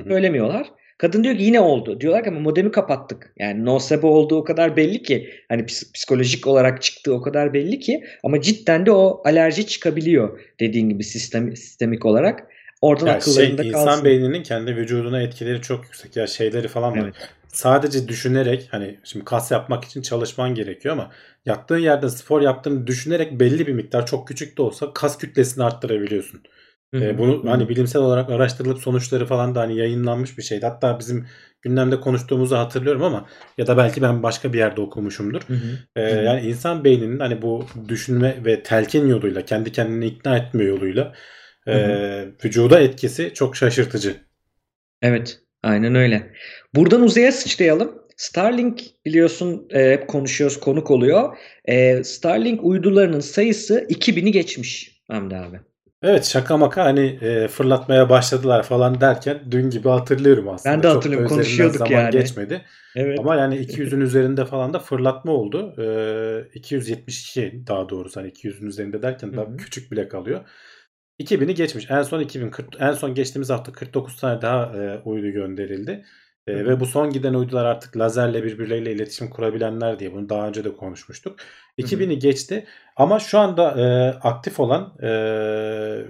Söylemiyorlar. 0.07 0.67
Kadın 0.97 1.23
diyor 1.23 1.37
ki 1.37 1.43
yine 1.43 1.59
oldu. 1.59 2.01
Diyorlar 2.01 2.23
ki 2.23 2.29
ama 2.29 2.39
modemi 2.39 2.71
kapattık. 2.71 3.33
Yani 3.39 3.65
nocebo 3.65 4.07
olduğu 4.07 4.35
o 4.37 4.43
kadar 4.43 4.75
belli 4.77 5.03
ki 5.03 5.29
hani 5.49 5.61
ps- 5.61 5.91
psikolojik 5.93 6.47
olarak 6.47 6.81
çıktığı 6.81 7.13
o 7.13 7.21
kadar 7.21 7.53
belli 7.53 7.79
ki 7.79 8.03
ama 8.23 8.41
cidden 8.41 8.85
de 8.85 8.91
o 8.91 9.21
alerji 9.25 9.67
çıkabiliyor 9.67 10.39
dediğin 10.59 10.89
gibi 10.89 11.03
sistem, 11.03 11.55
sistemik 11.55 12.05
olarak. 12.05 12.47
Oradan 12.81 13.07
Ya 13.07 13.21
şey, 13.21 13.33
akıllarında 13.33 13.63
insan 13.63 13.85
kalsın. 13.85 14.05
beyninin 14.05 14.43
kendi 14.43 14.75
vücuduna 14.75 15.21
etkileri 15.21 15.61
çok 15.61 15.83
yüksek. 15.83 16.15
Ya 16.15 16.27
şeyleri 16.27 16.67
falan 16.67 16.91
var. 16.93 17.03
Evet. 17.03 17.15
Sadece 17.47 18.07
düşünerek 18.07 18.67
hani 18.71 18.97
şimdi 19.03 19.25
kas 19.25 19.51
yapmak 19.51 19.83
için 19.83 20.01
çalışman 20.01 20.55
gerekiyor 20.55 20.93
ama 20.93 21.11
yattığın 21.45 21.77
yerde 21.77 22.09
spor 22.09 22.41
yaptığını 22.41 22.87
düşünerek 22.87 23.39
belli 23.39 23.67
bir 23.67 23.73
miktar 23.73 24.05
çok 24.05 24.27
küçük 24.27 24.57
de 24.57 24.61
olsa 24.61 24.93
kas 24.93 25.17
kütlesini 25.17 25.63
arttırabiliyorsun. 25.63 26.41
Ee, 26.93 27.17
bunu 27.17 27.43
hı. 27.43 27.49
hani 27.49 27.69
bilimsel 27.69 28.01
olarak 28.01 28.29
araştırılıp 28.29 28.79
sonuçları 28.79 29.25
falan 29.25 29.55
da 29.55 29.61
hani 29.61 29.77
yayınlanmış 29.77 30.37
bir 30.37 30.43
şeydi. 30.43 30.65
Hatta 30.65 30.99
bizim 30.99 31.27
gündemde 31.61 31.99
konuştuğumuzu 31.99 32.57
hatırlıyorum 32.57 33.03
ama 33.03 33.27
ya 33.57 33.67
da 33.67 33.77
belki 33.77 34.01
ben 34.01 34.23
başka 34.23 34.53
bir 34.53 34.57
yerde 34.57 34.81
okumuşumdur. 34.81 35.41
Hı. 35.41 36.01
yani 36.01 36.41
insan 36.41 36.83
beyninin 36.83 37.19
hani 37.19 37.41
bu 37.41 37.65
düşünme 37.87 38.35
ve 38.45 38.63
telkin 38.63 39.07
yoluyla 39.07 39.45
kendi 39.45 39.71
kendini 39.71 40.05
ikna 40.05 40.37
etme 40.37 40.63
yoluyla 40.63 41.13
e, 41.67 42.27
vücuda 42.45 42.79
etkisi 42.79 43.33
çok 43.33 43.55
şaşırtıcı. 43.55 44.15
Evet, 45.01 45.39
aynen 45.63 45.95
öyle. 45.95 46.33
Buradan 46.75 47.01
uzaya 47.01 47.31
sıçrayalım. 47.31 48.07
Starlink 48.17 48.81
biliyorsun 49.05 49.67
e, 49.69 49.91
hep 49.91 50.07
konuşuyoruz, 50.07 50.59
konuk 50.59 50.91
oluyor. 50.91 51.37
E, 51.65 52.03
Starlink 52.03 52.63
uydularının 52.63 53.19
sayısı 53.19 53.79
2000'i 53.89 54.31
geçmiş 54.31 55.01
Hamdi 55.07 55.35
abi. 55.35 55.59
Evet 56.03 56.25
şaka 56.25 56.57
maka 56.57 56.85
hani 56.85 57.05
e, 57.21 57.47
fırlatmaya 57.47 58.09
başladılar 58.09 58.63
falan 58.63 59.01
derken 59.01 59.39
dün 59.51 59.69
gibi 59.69 59.89
hatırlıyorum 59.89 60.49
aslında. 60.49 60.73
Ben 60.75 60.83
de 60.83 60.87
Çok 60.87 60.95
hatırlıyorum, 60.95 61.25
üzerinden 61.25 61.43
konuşuyorduk 61.43 61.77
zaman 61.77 61.91
yani. 61.91 62.11
geçmedi. 62.11 62.61
Evet. 62.95 63.19
Ama 63.19 63.35
yani 63.35 63.55
200'ün 63.55 64.01
üzerinde 64.01 64.45
falan 64.45 64.73
da 64.73 64.79
fırlatma 64.79 65.31
oldu. 65.31 65.75
Ee, 65.81 66.47
272 66.53 67.63
daha 67.67 67.89
doğrusu 67.89 68.19
hani 68.19 68.29
200'ün 68.29 68.67
üzerinde 68.67 69.01
derken 69.01 69.33
daha 69.33 69.45
Hı 69.45 69.49
hı. 69.49 69.57
küçük 69.57 69.91
bile 69.91 70.07
kalıyor. 70.07 70.41
2000'i 71.19 71.53
geçmiş. 71.55 71.91
En 71.91 72.01
son 72.01 72.19
2040 72.19 72.67
en 72.79 72.91
son 72.91 73.13
geçtiğimiz 73.15 73.49
hafta 73.49 73.71
49 73.71 74.15
tane 74.19 74.41
daha 74.41 74.65
e, 74.77 74.99
uydu 75.05 75.29
gönderildi. 75.29 76.05
E, 76.47 76.53
Hı 76.53 76.59
hı. 76.59 76.65
ve 76.67 76.79
bu 76.79 76.85
son 76.85 77.09
giden 77.09 77.33
uydular 77.33 77.65
artık 77.65 77.97
lazerle 77.97 78.43
birbirleriyle 78.43 78.91
iletişim 78.91 79.29
kurabilenler 79.29 79.99
diye 79.99 80.13
bunu 80.13 80.29
daha 80.29 80.47
önce 80.47 80.63
de 80.63 80.75
konuşmuştuk. 80.75 81.39
2000'i 81.79 82.19
geçti 82.19 82.65
ama 82.95 83.19
şu 83.19 83.39
anda 83.39 83.71
e, 83.81 83.85
aktif 84.27 84.59
olan 84.59 84.93
e, 85.03 85.07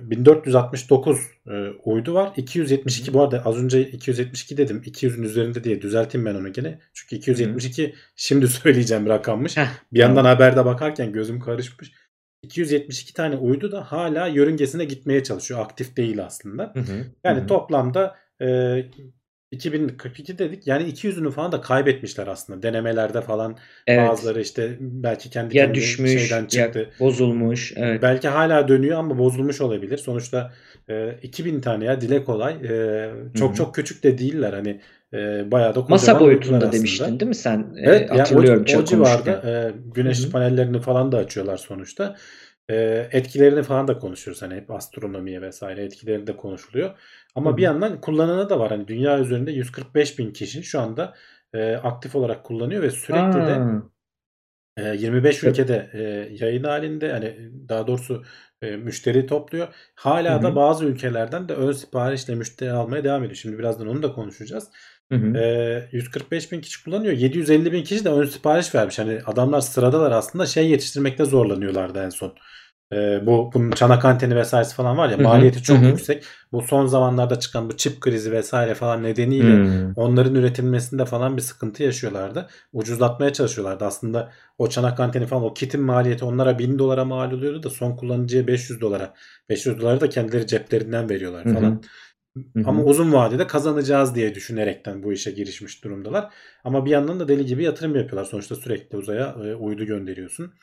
1469 0.02 1.20
e, 1.48 1.52
uydu 1.84 2.14
var. 2.14 2.32
272 2.38 3.14
bu 3.14 3.22
arada 3.24 3.42
az 3.46 3.58
önce 3.64 3.82
272 3.82 4.58
dedim. 4.58 4.82
200'ün 4.86 5.24
üzerinde 5.24 5.64
diye 5.64 5.82
düzelteyim 5.82 6.26
ben 6.26 6.36
onu 6.36 6.54
gene. 6.54 6.80
Çünkü 6.94 7.16
272 7.16 7.96
şimdi 8.16 8.48
söyleyeceğim 8.48 9.08
rakammış. 9.08 9.58
Heh, 9.58 9.68
Bir 9.94 10.00
yandan 10.00 10.16
tamam. 10.16 10.32
haberde 10.34 10.66
bakarken 10.66 11.12
gözüm 11.12 11.40
karışmış. 11.40 11.92
272 12.44 13.14
tane 13.14 13.36
uydu 13.36 13.72
da 13.72 13.92
hala 13.92 14.28
yörüngesine 14.28 14.86
gitmeye 14.86 15.24
çalışıyor. 15.24 15.60
Aktif 15.60 15.98
değil 15.98 16.26
aslında. 16.26 16.72
Hı 16.74 16.80
hı, 16.80 17.06
Yani 17.24 17.40
hı 17.40 17.44
hı. 17.44 17.48
toplamda 17.48 18.16
e, 18.42 18.48
2042 19.52 20.38
dedik. 20.38 20.68
Yani 20.68 20.84
200'ünü 20.90 21.32
falan 21.32 21.52
da 21.52 21.62
kaybetmişler 21.62 22.28
aslında. 22.28 22.62
Denemelerde 22.64 23.22
falan 23.22 23.58
Evet. 23.88 24.10
bazıları 24.10 24.42
işte 24.42 24.78
belki 24.80 25.30
kendi 25.30 25.58
Ya 25.58 25.74
düşmüş, 25.74 26.30
şeyden 26.30 26.48
ya 26.52 26.74
çıktı. 26.74 26.90
bozulmuş. 27.00 27.74
Evet. 27.76 28.02
Belki 28.02 28.28
hala 28.28 28.68
dönüyor 28.68 29.00
ama 29.00 29.18
bozulmuş 29.18 29.62
olabilir. 29.62 29.98
Sonuçta 29.98 30.54
e, 30.90 31.20
2000 31.22 31.62
tane 31.62 31.86
ya 31.86 32.02
dile 32.02 32.24
kolay. 32.24 32.54
E, 32.54 33.12
çok 33.34 33.50
Hı 33.50 33.54
hı. 33.54 33.58
çok 33.58 33.76
küçük 33.76 34.04
de 34.04 34.18
değiller. 34.18 34.54
Hani 34.54 34.82
e, 35.14 35.52
bayağı 35.52 35.76
da 35.76 35.82
Masa 35.88 36.20
boyutunda 36.20 36.70
aslında. 36.70 36.72
demiştin 36.72 37.20
değil 37.20 37.30
mi 37.30 37.36
sen? 37.36 37.60
E, 37.78 37.82
Evet 37.84 38.10
yani 38.12 38.12
o, 38.12 38.20
hatırlıyorum 38.20 38.66
o 38.66 38.66
çok 38.66 38.88
civarda 38.88 39.42
konuşurken. 39.42 39.50
e, 39.50 39.72
güneş 39.94 40.30
panellerini 40.30 40.80
falan 40.82 41.12
da 41.12 41.18
açıyorlar 41.18 41.58
sonuçta. 41.58 42.16
E, 42.70 42.76
etkilerini 43.12 43.64
falan 43.64 43.88
da 43.88 44.00
konuşuyoruz. 44.00 44.42
Hani 44.42 44.56
hep 44.56 44.72
astronomiye 44.72 45.42
vesaire 45.42 45.84
etkileri 45.84 46.28
de 46.28 46.38
konuşuluyor. 46.38 47.00
Ama 47.36 47.52
hı. 47.52 47.58
bir 47.58 47.62
yandan 47.62 48.02
kullananı 48.02 48.50
da 48.50 48.60
var. 48.60 48.70
Hani 48.70 48.88
dünya 48.88 49.20
üzerinde 49.20 49.52
145 49.52 50.20
bin 50.20 50.34
kişi 50.34 50.64
şu 50.64 50.80
anda 50.80 51.16
e, 51.54 51.76
aktif 51.76 52.16
olarak 52.16 52.44
kullanıyor 52.44 52.82
ve 52.84 52.92
sürekli 52.92 53.46
de 53.48 53.54
Aa, 53.54 53.82
e, 54.78 54.96
25 54.96 55.40
tabii. 55.40 55.52
ülkede 55.52 55.90
e, 55.94 56.02
yayın 56.46 56.64
halinde 56.64 57.12
hani 57.12 57.52
daha 57.70 57.88
doğrusu 57.88 58.24
e, 58.62 58.76
müşteri 58.76 59.26
topluyor. 59.28 59.68
Hala 59.96 60.44
da 60.44 60.50
hı. 60.50 60.56
bazı 60.56 60.86
ülkelerden 60.86 61.50
de 61.50 61.54
ön 61.54 61.72
siparişle 61.72 62.36
müşteri 62.36 62.72
almaya 62.72 63.04
devam 63.04 63.24
ediyor. 63.24 63.36
Şimdi 63.36 63.60
birazdan 63.60 63.88
onu 63.88 64.04
da 64.04 64.14
konuşacağız. 64.14 64.70
Hı 65.12 65.16
hı. 65.18 65.38
E, 65.38 65.90
145 65.92 66.52
bin 66.52 66.62
kişi 66.62 66.84
kullanıyor. 66.84 67.14
750 67.14 67.72
bin 67.72 67.84
kişi 67.84 68.06
de 68.06 68.10
ön 68.10 68.26
sipariş 68.26 68.76
vermiş. 68.76 69.00
Hani 69.00 69.20
adamlar 69.26 69.62
sıradalar 69.62 70.12
aslında 70.12 70.46
şey 70.46 70.70
yetiştirmekte 70.70 71.26
zorlanıyorlardı 71.26 72.00
en 72.04 72.10
son. 72.10 72.34
E, 72.94 73.26
bu 73.26 73.52
bunun 73.54 73.72
çanak 73.72 74.06
anteni 74.06 74.36
vesairesi 74.36 74.76
falan 74.76 74.98
var 74.98 75.10
ya 75.10 75.18
Hı 75.18 75.22
hı. 75.22 75.24
maliyeti 75.24 75.60
Hı 75.60 75.64
çok 75.64 75.78
hı. 75.82 75.86
yüksek. 75.86 76.24
Bu 76.52 76.62
son 76.62 76.86
zamanlarda 76.86 77.40
çıkan 77.40 77.70
bu 77.70 77.78
çip 77.78 78.02
krizi 78.02 78.32
vesaire 78.32 78.76
falan 78.76 79.04
nedeniyle 79.04 79.64
Hmm. 79.64 79.94
onların 79.96 80.36
üretilmesinde 80.36 81.06
falan 81.06 81.38
bir 81.38 81.42
sıkıntı 81.42 81.84
yaşıyorlardı. 81.84 82.50
Ucuzlatmaya 82.74 83.34
çalışıyorlardı. 83.34 83.86
Aslında 83.86 84.32
o 84.58 84.70
çanak 84.70 85.00
anteni 85.00 85.26
falan 85.26 85.44
o 85.44 85.54
kitin 85.54 85.82
maliyeti 85.82 86.26
onlara 86.26 86.60
1000 86.60 86.80
dolara 86.80 87.06
mal 87.06 87.32
oluyordu 87.32 87.64
da 87.64 87.70
son 87.70 87.96
kullanıcıya 87.96 88.48
500 88.48 88.82
dolara. 88.82 89.14
500 89.50 89.82
doları 89.82 90.02
da 90.02 90.10
kendileri 90.10 90.48
ceplerinden 90.48 91.10
veriyorlar 91.10 91.46
Hı 91.46 91.50
hı. 91.50 91.80
Falan. 92.54 92.64
Hı 92.64 92.70
Ama 92.70 92.82
hı. 92.82 92.86
uzun 92.86 93.14
vadede 93.14 93.48
kazanacağız 93.48 94.16
diye 94.16 94.36
düşünerekten 94.36 95.04
bu 95.04 95.14
işe 95.14 95.32
girişmiş 95.32 95.84
durumdalar. 95.84 96.34
Ama 96.64 96.86
bir 96.86 96.92
yandan 96.92 97.20
da 97.20 97.28
deli 97.28 97.46
gibi 97.46 97.64
yatırım 97.64 97.96
yapıyorlar. 97.96 98.26
Sonuçta 98.26 98.56
sürekli 98.56 98.98
uzaya 98.98 99.26
e, 99.44 99.56
uydu 99.56 99.86
gönderiyorsun. 99.86 100.54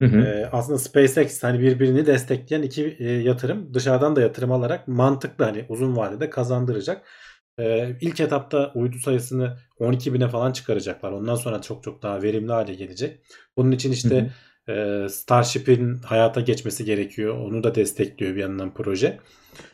Hı 0.00 0.06
hı. 0.08 0.26
E, 0.26 0.46
aslında 0.52 0.78
SpaceX 0.78 1.42
hani 1.42 1.60
birbirini 1.60 2.06
destekleyen 2.06 2.62
iki 2.62 2.96
e, 2.98 3.12
yatırım 3.12 3.74
dışarıdan 3.74 4.16
da 4.16 4.20
yatırım 4.20 4.52
alarak 4.52 4.88
mantıklı 4.88 5.44
hani 5.44 5.66
uzun 5.68 5.96
vadede 5.96 6.30
kazandıracak. 6.30 7.06
E, 7.58 7.96
ilk 8.00 8.20
etapta 8.20 8.72
uydu 8.74 8.98
sayısını 8.98 9.56
12 9.78 10.14
bine 10.14 10.28
falan 10.28 10.52
çıkaracaklar. 10.52 11.12
Ondan 11.12 11.34
sonra 11.34 11.62
çok 11.62 11.82
çok 11.84 12.02
daha 12.02 12.22
verimli 12.22 12.52
hale 12.52 12.74
gelecek. 12.74 13.20
Bunun 13.56 13.70
için 13.72 13.92
Hı 14.02 14.08
işte 14.08 14.14
hı. 14.14 14.30
E, 14.68 15.06
Starship'in 15.08 15.94
hayata 15.98 16.40
geçmesi 16.40 16.84
gerekiyor. 16.84 17.38
Onu 17.38 17.64
da 17.64 17.74
destekliyor 17.74 18.34
bir 18.34 18.40
yandan 18.40 18.74
proje. 18.74 19.18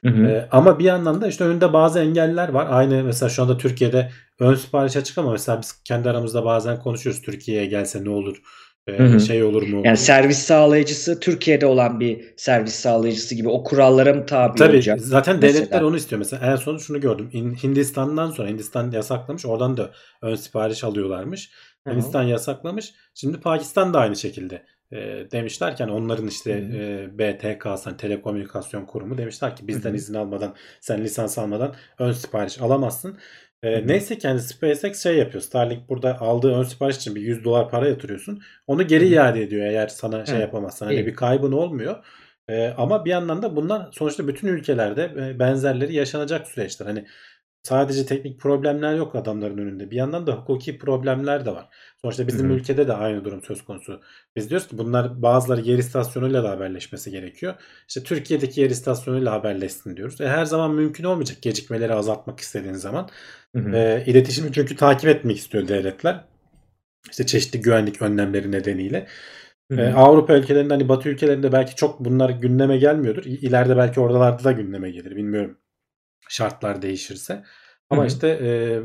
Hı 0.04 0.10
hı. 0.10 0.26
Ee, 0.26 0.48
ama 0.50 0.78
bir 0.78 0.84
yandan 0.84 1.20
da 1.20 1.28
işte 1.28 1.44
önünde 1.44 1.72
bazı 1.72 1.98
engeller 2.00 2.48
var. 2.48 2.66
Aynı 2.70 3.04
mesela 3.04 3.28
şu 3.28 3.42
anda 3.42 3.58
Türkiye'de 3.58 4.10
ön 4.40 4.54
sipariş 4.54 4.96
açık 4.96 5.18
ama 5.18 5.32
mesela 5.32 5.60
biz 5.62 5.82
kendi 5.82 6.10
aramızda 6.10 6.44
bazen 6.44 6.78
konuşuyoruz. 6.78 7.22
Türkiye'ye 7.22 7.66
gelse 7.66 8.04
ne 8.04 8.10
olur? 8.10 8.36
Ee, 8.86 8.92
Hı 8.98 9.02
hı. 9.04 9.20
şey 9.20 9.42
olur 9.42 9.62
mu? 9.62 9.82
Yani 9.84 9.96
servis 9.96 10.38
sağlayıcısı 10.38 11.20
Türkiye'de 11.20 11.66
olan 11.66 12.00
bir 12.00 12.24
servis 12.36 12.74
sağlayıcısı 12.74 13.34
gibi 13.34 13.48
o 13.48 13.64
kurallara 13.64 14.14
mı 14.14 14.26
tabi 14.26 14.58
Tabii 14.58 14.74
olacak? 14.76 15.00
zaten 15.00 15.42
devletler 15.42 15.60
mesela? 15.70 15.86
onu 15.86 15.96
istiyor. 15.96 16.18
Mesela 16.18 16.52
en 16.52 16.56
son 16.56 16.78
şunu 16.78 17.00
gördüm. 17.00 17.30
Hin- 17.32 17.62
Hindistan'dan 17.62 18.30
sonra 18.30 18.48
Hindistan 18.48 18.90
yasaklamış. 18.90 19.46
Oradan 19.46 19.76
da 19.76 19.90
ön 20.22 20.34
sipariş 20.34 20.84
alıyorlarmış. 20.84 21.50
Hindistan 21.90 22.22
yasaklamış. 22.22 22.92
Şimdi 23.14 23.40
Pakistan 23.40 23.94
da 23.94 23.98
aynı 24.00 24.16
şekilde. 24.16 24.62
E, 24.92 24.96
demişler 25.32 25.76
ki 25.76 25.84
hani 25.84 25.92
onların 25.92 26.26
işte 26.26 26.50
e, 26.52 27.18
BTK 27.18 27.66
hani 27.66 27.96
Telekomünikasyon 27.96 28.86
Kurumu 28.86 29.18
demişler 29.18 29.56
ki 29.56 29.68
bizden 29.68 29.90
hı. 29.90 29.96
izin 29.96 30.14
almadan 30.14 30.54
sen 30.80 31.04
lisans 31.04 31.38
almadan 31.38 31.74
ön 31.98 32.12
sipariş 32.12 32.60
alamazsın. 32.60 33.18
E, 33.62 33.86
neyse 33.86 34.18
ki 34.18 34.28
hani 34.28 34.40
SpaceX 34.40 35.02
şey 35.02 35.16
yapıyor. 35.16 35.42
Starlink 35.42 35.88
burada 35.88 36.20
aldığı 36.20 36.54
ön 36.54 36.62
sipariş 36.62 36.96
için 36.96 37.14
bir 37.14 37.20
100 37.20 37.44
dolar 37.44 37.70
para 37.70 37.88
yatırıyorsun. 37.88 38.42
Onu 38.66 38.86
geri 38.86 39.10
hı. 39.10 39.14
iade 39.14 39.42
ediyor 39.42 39.66
eğer 39.66 39.88
sana 39.88 40.26
şey 40.26 40.36
Hı. 40.36 40.40
yapamazsan. 40.40 40.86
Hani 40.86 41.06
bir 41.06 41.14
kaybın 41.14 41.52
olmuyor. 41.52 42.04
E, 42.48 42.68
ama 42.68 43.04
bir 43.04 43.10
yandan 43.10 43.42
da 43.42 43.56
bunlar 43.56 43.88
sonuçta 43.92 44.28
bütün 44.28 44.48
ülkelerde 44.48 45.04
e, 45.04 45.38
benzerleri 45.38 45.94
yaşanacak 45.94 46.46
süreçler. 46.48 46.86
Hani 46.86 47.06
sadece 47.62 48.06
teknik 48.06 48.40
problemler 48.40 48.94
yok 48.94 49.16
adamların 49.16 49.58
önünde. 49.58 49.90
Bir 49.90 49.96
yandan 49.96 50.26
da 50.26 50.32
hukuki 50.32 50.78
problemler 50.78 51.44
de 51.46 51.50
var. 51.50 51.68
Sonuçta 52.02 52.26
bizim 52.26 52.50
hı. 52.50 52.54
ülkede 52.54 52.88
de 52.88 52.92
aynı 52.92 53.24
durum 53.24 53.42
söz 53.42 53.64
konusu. 53.64 54.00
Biz 54.36 54.50
diyoruz 54.50 54.68
ki 54.68 54.78
bunlar 54.78 55.22
bazıları 55.22 55.60
yer 55.60 55.78
istasyonuyla 55.78 56.44
da 56.44 56.50
haberleşmesi 56.50 57.10
gerekiyor. 57.10 57.54
İşte 57.88 58.02
Türkiye'deki 58.02 58.60
yer 58.60 58.70
istasyonuyla 58.70 59.32
haberleşsin 59.32 59.96
diyoruz. 59.96 60.20
E, 60.20 60.28
her 60.28 60.44
zaman 60.44 60.74
mümkün 60.74 61.04
olmayacak 61.04 61.42
gecikmeleri 61.42 61.94
azaltmak 61.94 62.40
istediğiniz 62.40 62.80
zaman. 62.80 63.08
Hı 63.56 63.62
hı. 63.62 63.76
E, 63.76 64.04
iletişimi 64.06 64.52
çünkü 64.52 64.76
takip 64.76 65.10
etmek 65.10 65.36
istiyor 65.36 65.68
devletler. 65.68 66.24
İşte 67.10 67.26
çeşitli 67.26 67.60
güvenlik 67.60 68.02
önlemleri 68.02 68.52
nedeniyle. 68.52 69.06
Hı. 69.72 69.92
Avrupa 69.96 70.34
ülkelerinde 70.34 70.74
hani 70.74 70.88
Batı 70.88 71.08
ülkelerinde 71.08 71.52
belki 71.52 71.76
çok 71.76 72.00
bunlar 72.00 72.30
gündeme 72.30 72.76
gelmiyordur. 72.76 73.24
İleride 73.24 73.76
belki 73.76 74.00
oralarda 74.00 74.44
da 74.44 74.52
gündeme 74.52 74.90
gelir. 74.90 75.16
Bilmiyorum. 75.16 75.58
Şartlar 76.28 76.82
değişirse. 76.82 77.44
Ama 77.90 78.02
Hı 78.02 78.04
hı. 78.04 78.08
işte 78.08 78.28
e, 78.28 78.80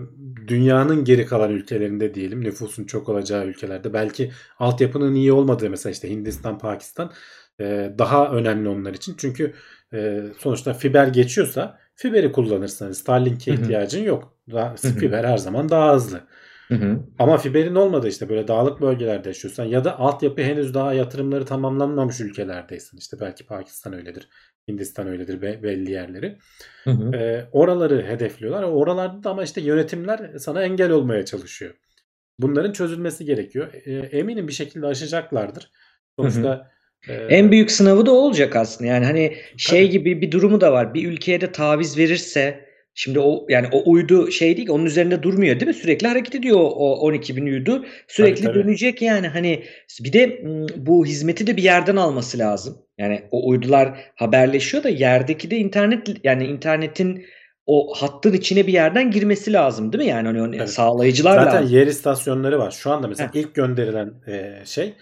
dünyanın 0.47 1.03
geri 1.03 1.25
kalan 1.25 1.51
ülkelerinde 1.51 2.13
diyelim 2.13 2.43
nüfusun 2.43 2.83
çok 2.83 3.09
olacağı 3.09 3.45
ülkelerde 3.45 3.93
belki 3.93 4.31
altyapının 4.59 5.15
iyi 5.15 5.31
olmadığı 5.31 5.69
mesela 5.69 5.91
işte 5.91 6.09
Hindistan, 6.09 6.57
Pakistan 6.57 7.11
e, 7.59 7.93
daha 7.97 8.31
önemli 8.31 8.69
onlar 8.69 8.93
için. 8.93 9.15
Çünkü 9.17 9.53
e, 9.93 10.23
sonuçta 10.39 10.73
fiber 10.73 11.07
geçiyorsa 11.07 11.79
fiberi 11.95 12.31
kullanırsın. 12.31 12.85
Hani 12.85 12.95
Starlink'e 12.95 13.53
ihtiyacın 13.53 14.03
yok. 14.03 14.37
Daha, 14.51 14.75
fiber 14.75 15.23
her 15.23 15.37
zaman 15.37 15.69
daha 15.69 15.95
hızlı. 15.95 16.21
Hı 16.67 16.75
hı. 16.75 16.99
Ama 17.19 17.37
fiberin 17.37 17.75
olmadı 17.75 18.07
işte 18.07 18.29
böyle 18.29 18.47
dağlık 18.47 18.81
bölgelerde 18.81 19.29
yaşıyorsan 19.29 19.65
ya 19.65 19.83
da 19.83 19.99
altyapı 19.99 20.41
henüz 20.41 20.73
daha 20.73 20.93
yatırımları 20.93 21.45
tamamlanmamış 21.45 22.19
ülkelerdeysin. 22.19 22.97
İşte 22.97 23.17
belki 23.19 23.45
Pakistan 23.45 23.93
öyledir, 23.93 24.29
Hindistan 24.67 25.07
öyledir 25.07 25.41
be- 25.41 25.63
belli 25.63 25.91
yerleri. 25.91 26.37
Hı 26.83 26.91
hı. 26.91 27.15
Ee, 27.15 27.45
oraları 27.51 28.05
hedefliyorlar. 28.07 28.63
Oralarda 28.63 29.23
da 29.23 29.29
ama 29.29 29.43
işte 29.43 29.61
yönetimler 29.61 30.37
sana 30.37 30.63
engel 30.63 30.91
olmaya 30.91 31.25
çalışıyor. 31.25 31.73
Bunların 32.39 32.71
çözülmesi 32.71 33.25
gerekiyor. 33.25 33.73
Ee, 33.85 33.91
eminim 33.91 34.47
bir 34.47 34.53
şekilde 34.53 34.85
aşacaklardır. 34.85 35.71
Sonuçta 36.19 36.71
e, 37.07 37.13
En 37.13 37.51
büyük 37.51 37.71
sınavı 37.71 38.05
da 38.05 38.11
olacak 38.11 38.55
aslında. 38.55 38.89
Yani 38.91 39.05
hani 39.05 39.37
şey 39.57 39.81
Tabii. 39.81 39.89
gibi 39.91 40.21
bir 40.21 40.31
durumu 40.31 40.61
da 40.61 40.71
var. 40.71 40.93
Bir 40.93 41.11
ülkeye 41.11 41.41
de 41.41 41.51
taviz 41.51 41.97
verirse 41.97 42.65
şimdi 42.95 43.19
o 43.19 43.45
yani 43.49 43.67
o 43.71 43.91
uydu 43.91 44.31
şey 44.31 44.57
değil 44.57 44.67
ki 44.67 44.71
onun 44.71 44.85
üzerinde 44.85 45.23
durmuyor 45.23 45.59
değil 45.59 45.67
mi? 45.67 45.73
Sürekli 45.73 46.07
hareket 46.07 46.35
ediyor 46.35 46.57
o, 46.57 46.67
o 46.69 46.99
12 46.99 47.35
bin 47.35 47.45
uydu. 47.45 47.85
Sürekli 48.07 48.43
Tabii, 48.43 48.53
tabii. 48.53 48.63
dönecek 48.63 49.01
yani 49.01 49.27
hani 49.27 49.63
bir 50.03 50.13
de 50.13 50.41
bu 50.77 51.05
hizmeti 51.05 51.47
de 51.47 51.57
bir 51.57 51.63
yerden 51.63 51.95
alması 51.95 52.37
lazım. 52.37 52.77
Yani 52.97 53.23
o 53.31 53.49
uydular 53.49 53.99
haberleşiyor 54.15 54.83
da 54.83 54.89
yerdeki 54.89 55.51
de 55.51 55.57
internet 55.57 56.07
yani 56.23 56.45
internetin 56.45 57.25
o 57.65 57.93
hattın 57.95 58.33
içine 58.33 58.67
bir 58.67 58.73
yerden 58.73 59.11
girmesi 59.11 59.53
lazım 59.53 59.93
değil 59.93 60.03
mi? 60.03 60.09
Yani 60.09 60.39
hani 60.39 60.55
Evet. 60.55 60.69
sağlayıcılar 60.69 61.43
zaten 61.43 61.63
lazım. 61.63 61.77
yer 61.77 61.87
istasyonları 61.87 62.59
var. 62.59 62.71
Şu 62.71 62.91
anda 62.91 63.07
mesela 63.07 63.29
Heh. 63.33 63.39
ilk 63.39 63.55
gönderilen 63.55 64.13
e, 64.27 64.65
şey 64.65 64.93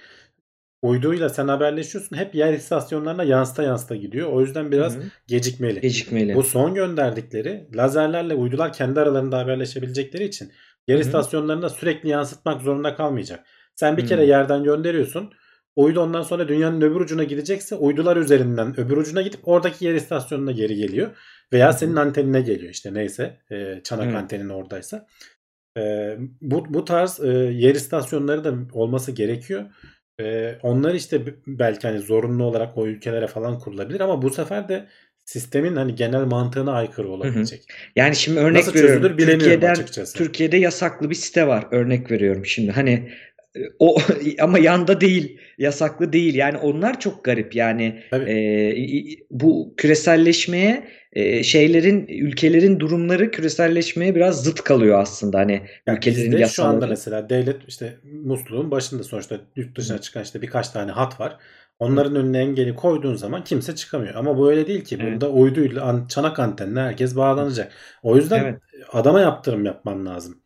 uyduyla 0.81 1.29
sen 1.29 1.47
haberleşiyorsun. 1.47 2.17
Hep 2.17 2.35
yer 2.35 2.53
istasyonlarına 2.53 3.23
yansıta 3.23 3.63
yansıta 3.63 3.95
gidiyor. 3.95 4.29
O 4.33 4.41
yüzden 4.41 4.71
biraz 4.71 4.95
Hı 4.95 4.99
hı. 4.99 5.03
gecikmeli. 5.27 5.81
Gecikmeli. 5.81 6.35
Bu 6.35 6.43
son 6.43 6.73
gönderdikleri 6.75 7.67
lazerlerle 7.75 8.35
uydular 8.35 8.73
kendi 8.73 8.99
aralarında 8.99 9.37
haberleşebilecekleri 9.37 10.23
için 10.23 10.51
yer 10.87 10.97
Hı 10.97 11.01
hı. 11.01 11.05
istasyonlarına 11.05 11.69
sürekli 11.69 12.09
yansıtmak 12.09 12.61
zorunda 12.61 12.95
kalmayacak. 12.95 13.45
Sen 13.75 13.97
bir 13.97 14.03
Hı. 14.03 14.07
kere 14.07 14.25
yerden 14.25 14.63
gönderiyorsun. 14.63 15.33
Uydu 15.75 15.99
ondan 16.01 16.21
sonra 16.21 16.47
dünyanın 16.47 16.81
öbür 16.81 16.99
ucuna 16.99 17.23
gidecekse 17.23 17.75
uydular 17.75 18.17
üzerinden 18.17 18.79
öbür 18.79 18.97
ucuna 18.97 19.21
gidip 19.21 19.47
oradaki 19.47 19.85
yer 19.85 19.93
istasyonuna 19.93 20.51
geri 20.51 20.75
geliyor. 20.75 21.11
Veya 21.53 21.73
senin 21.73 21.95
antenine 21.95 22.41
geliyor 22.41 22.71
işte 22.71 22.93
neyse 22.93 23.37
e, 23.51 23.81
çanak 23.83 24.05
Evet. 24.05 24.15
antenin 24.15 24.49
oradaysa. 24.49 25.07
E, 25.77 26.15
bu, 26.41 26.73
bu 26.73 26.85
tarz 26.85 27.19
e, 27.19 27.27
yer 27.33 27.75
istasyonları 27.75 28.43
da 28.43 28.53
olması 28.73 29.11
gerekiyor. 29.11 29.65
E, 30.19 30.55
onlar 30.63 30.93
işte 30.93 31.21
belki 31.47 31.87
hani 31.87 31.99
zorunlu 31.99 32.43
olarak 32.43 32.77
o 32.77 32.87
ülkelere 32.87 33.27
falan 33.27 33.59
kurulabilir 33.59 33.99
ama 33.99 34.21
bu 34.21 34.29
sefer 34.29 34.69
de 34.69 34.87
sistemin 35.25 35.75
hani 35.75 35.95
genel 35.95 36.23
mantığına 36.23 36.73
aykırı 36.73 37.09
olabilecek. 37.09 37.63
Yani 37.95 38.15
şimdi 38.15 38.39
örnek 38.39 38.67
Nasıl 38.67 38.73
veriyorum. 38.73 39.17
Türkiye'den 39.17 39.71
açıkçası. 39.71 40.17
Türkiye'de 40.17 40.57
yasaklı 40.57 41.09
bir 41.09 41.15
site 41.15 41.47
var. 41.47 41.67
Örnek 41.71 42.11
veriyorum 42.11 42.45
şimdi. 42.45 42.71
Hani 42.71 43.11
o 43.79 43.97
ama 44.39 44.59
yanda 44.59 45.01
değil, 45.01 45.39
yasaklı 45.57 46.13
değil. 46.13 46.35
Yani 46.35 46.57
onlar 46.57 46.99
çok 46.99 47.23
garip. 47.25 47.55
Yani 47.55 48.03
Tabii. 48.09 48.25
e, 48.25 49.25
bu 49.31 49.73
küreselleşmeye 49.77 50.87
e, 51.13 51.43
şeylerin 51.43 52.07
ülkelerin 52.07 52.79
durumları 52.79 53.31
küreselleşmeye 53.31 54.15
biraz 54.15 54.43
zıt 54.43 54.63
kalıyor 54.63 54.99
aslında. 54.99 55.39
Hani 55.39 55.67
Yani 55.87 55.97
ülkelerin 55.97 56.31
bizde 56.31 56.43
şu 56.45 56.63
anda 56.65 56.87
yasaları. 56.87 56.87
mesela 56.87 57.29
devlet 57.29 57.67
işte 57.67 57.99
musluğun 58.03 58.71
başında 58.71 59.03
sonuçta 59.03 59.41
yurt 59.55 59.77
dışına 59.77 60.01
çıkan 60.01 60.23
işte 60.23 60.41
birkaç 60.41 60.69
tane 60.69 60.91
hat 60.91 61.19
var. 61.19 61.37
Onların 61.79 62.15
önüne 62.15 62.39
engeli 62.39 62.75
koyduğun 62.75 63.15
zaman 63.15 63.43
kimse 63.43 63.75
çıkamıyor. 63.75 64.15
Ama 64.15 64.37
bu 64.37 64.51
öyle 64.51 64.67
değil 64.67 64.83
ki. 64.83 64.97
Evet. 64.99 65.01
Burada 65.01 65.29
uyduyla 65.31 65.83
an- 65.83 66.07
çanak 66.07 66.39
antenle 66.39 66.79
herkes 66.81 67.15
bağlanacak. 67.15 67.71
O 68.03 68.15
yüzden 68.17 68.43
Evet. 68.43 68.61
adama 68.91 69.21
yaptırım 69.21 69.65
yapman 69.65 70.05
lazım. 70.05 70.40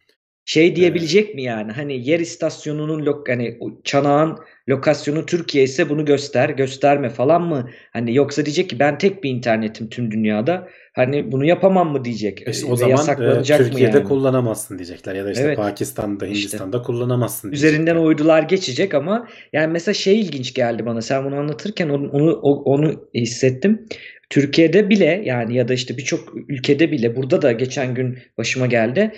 Şey 0.46 0.76
diyebilecek 0.76 1.36
mi 1.36 1.44
yani? 1.44 1.72
Hani 1.72 2.10
yer 2.10 2.20
istasyonunun 2.20 3.06
lok 3.06 3.30
hani 3.30 3.60
çanağın 3.84 4.38
lokasyonu 4.70 5.26
Türkiye 5.26 5.64
ise 5.64 5.90
bunu 5.90 6.06
göster, 6.06 6.50
gösterme 6.50 7.10
falan 7.10 7.42
mı? 7.42 7.70
Hani 7.94 8.16
yoksa 8.16 8.46
diyecek 8.46 8.70
ki 8.70 8.80
ben 8.80 8.98
tek 8.98 9.24
bir 9.24 9.30
internetim 9.30 9.90
tüm 9.90 10.12
dünyada. 10.12 10.68
Hani 10.94 11.32
bunu 11.32 11.46
yapamam 11.46 11.92
mı 11.92 12.06
diyecek. 12.06 12.48
İşte 12.48 12.68
Ve 12.68 12.72
o 12.72 12.76
zaman 12.76 12.90
e, 12.90 12.92
yasaklanacak 12.92 13.60
mı 13.60 13.66
Türkiye'de 13.66 13.98
yani? 13.98 14.08
kullanamazsın 14.08 14.78
diyecekler. 14.78 15.16
Ya 15.16 15.26
da 15.26 15.32
işte 15.32 15.44
Evet. 15.44 15.58
Pakistan'da, 15.58 16.28
İşte. 16.28 16.40
Hindistan'da 16.40 16.82
kullanamazsın 16.82 17.52
Üzerinden 17.52 17.86
diyecekler. 17.86 18.08
uydular 18.08 18.44
geçecek 18.44 18.94
ama 18.94 19.28
yani 19.54 19.72
mesela 19.72 19.94
şey 19.94 20.20
ilginç 20.22 20.54
geldi 20.54 20.86
bana. 20.86 21.02
Sen 21.02 21.26
bunu 21.26 21.36
anlatırken 21.36 21.90
onu 21.90 22.10
onu, 22.10 22.34
onu 22.42 23.10
hissettim. 23.14 23.88
Türkiye'de 24.36 24.90
bile 24.90 25.22
yani 25.26 25.56
ya 25.58 25.68
da 25.68 25.74
işte 25.74 25.98
birçok 25.98 26.34
ülkede 26.50 26.92
bile 26.92 27.16
burada 27.16 27.42
da 27.42 27.52
geçen 27.52 27.96
gün 27.96 28.20
başıma 28.38 28.66
geldi. 28.66 29.12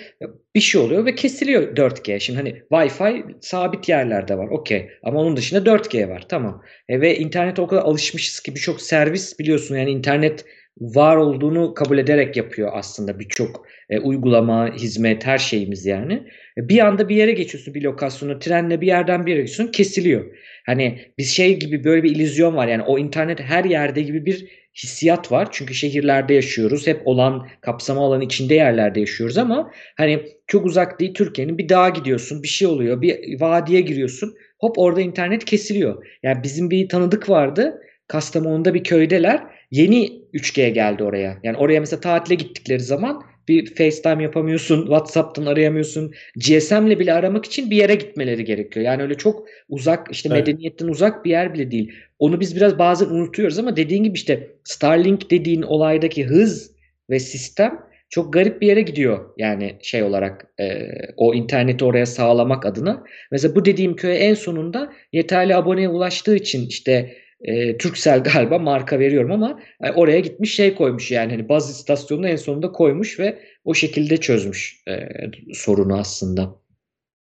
Bir 0.54 0.60
şey 0.60 0.80
oluyor 0.80 1.04
ve 1.04 1.14
kesiliyor 1.14 1.76
4G. 1.76 2.20
Şimdi 2.20 2.38
hani 2.38 2.50
Wi-Fi 2.70 3.36
sabit 3.40 3.88
yerlerde 3.88 4.38
var. 4.38 4.48
Okey. 4.48 4.88
Ama 5.02 5.20
onun 5.20 5.36
dışında 5.36 5.70
4G 5.70 6.08
var. 6.08 6.26
Tamam. 6.28 6.62
E, 6.88 7.00
ve 7.00 7.18
internete 7.18 7.62
o 7.62 7.66
kadar 7.66 7.82
alışmışız 7.82 8.40
ki 8.40 8.54
birçok 8.54 8.80
servis 8.80 9.38
biliyorsun 9.38 9.76
yani 9.76 9.90
internet 9.90 10.44
var 10.80 11.16
olduğunu 11.16 11.74
kabul 11.74 11.98
ederek 11.98 12.36
yapıyor 12.36 12.70
aslında 12.74 13.18
birçok 13.18 13.66
e, 13.90 13.98
uygulama, 13.98 14.74
hizmet, 14.74 15.26
her 15.26 15.38
şeyimiz 15.38 15.86
yani. 15.86 16.22
E, 16.58 16.68
Bir 16.68 16.78
anda 16.78 17.08
bir 17.08 17.16
yere 17.16 17.32
geçiyorsun 17.32 17.74
bir 17.74 17.82
lokasyonu 17.82 18.38
trenle 18.38 18.80
bir 18.80 18.86
yerden 18.86 19.26
bir 19.26 19.30
yere 19.30 19.40
geçiyorsun 19.40 19.72
kesiliyor. 19.72 20.24
Hani 20.66 21.00
biz 21.18 21.30
şey 21.30 21.58
gibi 21.58 21.84
böyle 21.84 22.02
bir 22.02 22.10
illüzyon 22.10 22.56
var 22.56 22.68
yani 22.68 22.82
o 22.82 22.98
internet 22.98 23.40
her 23.40 23.64
yerde 23.64 24.02
gibi 24.02 24.26
bir 24.26 24.46
hissiyat 24.82 25.32
var. 25.32 25.48
Çünkü 25.50 25.74
şehirlerde 25.74 26.34
yaşıyoruz. 26.34 26.86
Hep 26.86 27.00
olan 27.04 27.48
kapsama 27.60 28.06
alanı 28.06 28.24
içinde 28.24 28.54
yerlerde 28.54 29.00
yaşıyoruz 29.00 29.38
ama 29.38 29.70
hani 29.96 30.22
çok 30.46 30.66
uzak 30.66 31.00
değil 31.00 31.14
Türkiye'nin 31.14 31.58
bir 31.58 31.68
dağa 31.68 31.88
gidiyorsun 31.88 32.42
bir 32.42 32.48
şey 32.48 32.68
oluyor 32.68 33.02
bir 33.02 33.40
vadiye 33.40 33.80
giriyorsun 33.80 34.34
hop 34.58 34.78
orada 34.78 35.00
internet 35.00 35.44
kesiliyor. 35.44 36.06
Yani 36.22 36.42
bizim 36.42 36.70
bir 36.70 36.88
tanıdık 36.88 37.28
vardı 37.28 37.80
Kastamonu'da 38.08 38.74
bir 38.74 38.84
köydeler 38.84 39.57
yeni 39.70 40.22
3G 40.34 40.68
geldi 40.68 41.04
oraya. 41.04 41.38
Yani 41.42 41.56
oraya 41.56 41.80
mesela 41.80 42.00
tatile 42.00 42.34
gittikleri 42.34 42.80
zaman 42.80 43.22
bir 43.48 43.74
FaceTime 43.74 44.22
yapamıyorsun, 44.22 44.80
WhatsApp'tan 44.80 45.46
arayamıyorsun. 45.46 46.12
GSM'le 46.36 46.98
bile 46.98 47.12
aramak 47.12 47.44
için 47.44 47.70
bir 47.70 47.76
yere 47.76 47.94
gitmeleri 47.94 48.44
gerekiyor. 48.44 48.86
Yani 48.86 49.02
öyle 49.02 49.14
çok 49.14 49.46
uzak 49.68 50.08
işte 50.10 50.28
Evet. 50.32 50.46
medeniyetten 50.46 50.88
uzak 50.88 51.24
bir 51.24 51.30
yer 51.30 51.54
bile 51.54 51.70
değil. 51.70 51.92
Onu 52.18 52.40
biz 52.40 52.56
biraz 52.56 52.78
bazen 52.78 53.06
unutuyoruz 53.06 53.58
ama 53.58 53.76
dediğin 53.76 54.02
gibi 54.02 54.16
işte 54.16 54.50
Starlink 54.64 55.30
dediğin 55.30 55.62
olaydaki 55.62 56.24
hız 56.24 56.72
ve 57.10 57.18
sistem 57.18 57.80
çok 58.10 58.32
garip 58.32 58.60
bir 58.60 58.66
yere 58.66 58.82
gidiyor. 58.82 59.30
Yani 59.38 59.76
şey 59.82 60.02
olarak 60.02 60.46
e, 60.60 60.88
o 61.16 61.34
interneti 61.34 61.84
oraya 61.84 62.06
sağlamak 62.06 62.66
adına. 62.66 63.04
Mesela 63.30 63.54
bu 63.54 63.64
dediğim 63.64 63.96
köye 63.96 64.14
en 64.14 64.34
sonunda 64.34 64.92
yeterli 65.12 65.56
aboneye 65.56 65.88
ulaştığı 65.88 66.36
için 66.36 66.66
işte 66.66 67.16
e, 67.40 67.78
Turkcell 67.78 68.22
galiba 68.22 68.58
marka 68.58 68.98
veriyorum 68.98 69.32
ama 69.32 69.60
e, 69.80 69.90
oraya 69.90 70.20
gitmiş 70.20 70.54
şey 70.54 70.74
koymuş 70.74 71.10
yani 71.10 71.32
hani 71.32 71.48
baz 71.48 71.70
istasyonunu 71.70 72.28
en 72.28 72.36
sonunda 72.36 72.72
koymuş 72.72 73.20
ve 73.20 73.38
o 73.64 73.74
şekilde 73.74 74.16
çözmüş 74.16 74.82
e, 74.88 75.08
sorunu 75.54 75.98
aslında. 75.98 76.54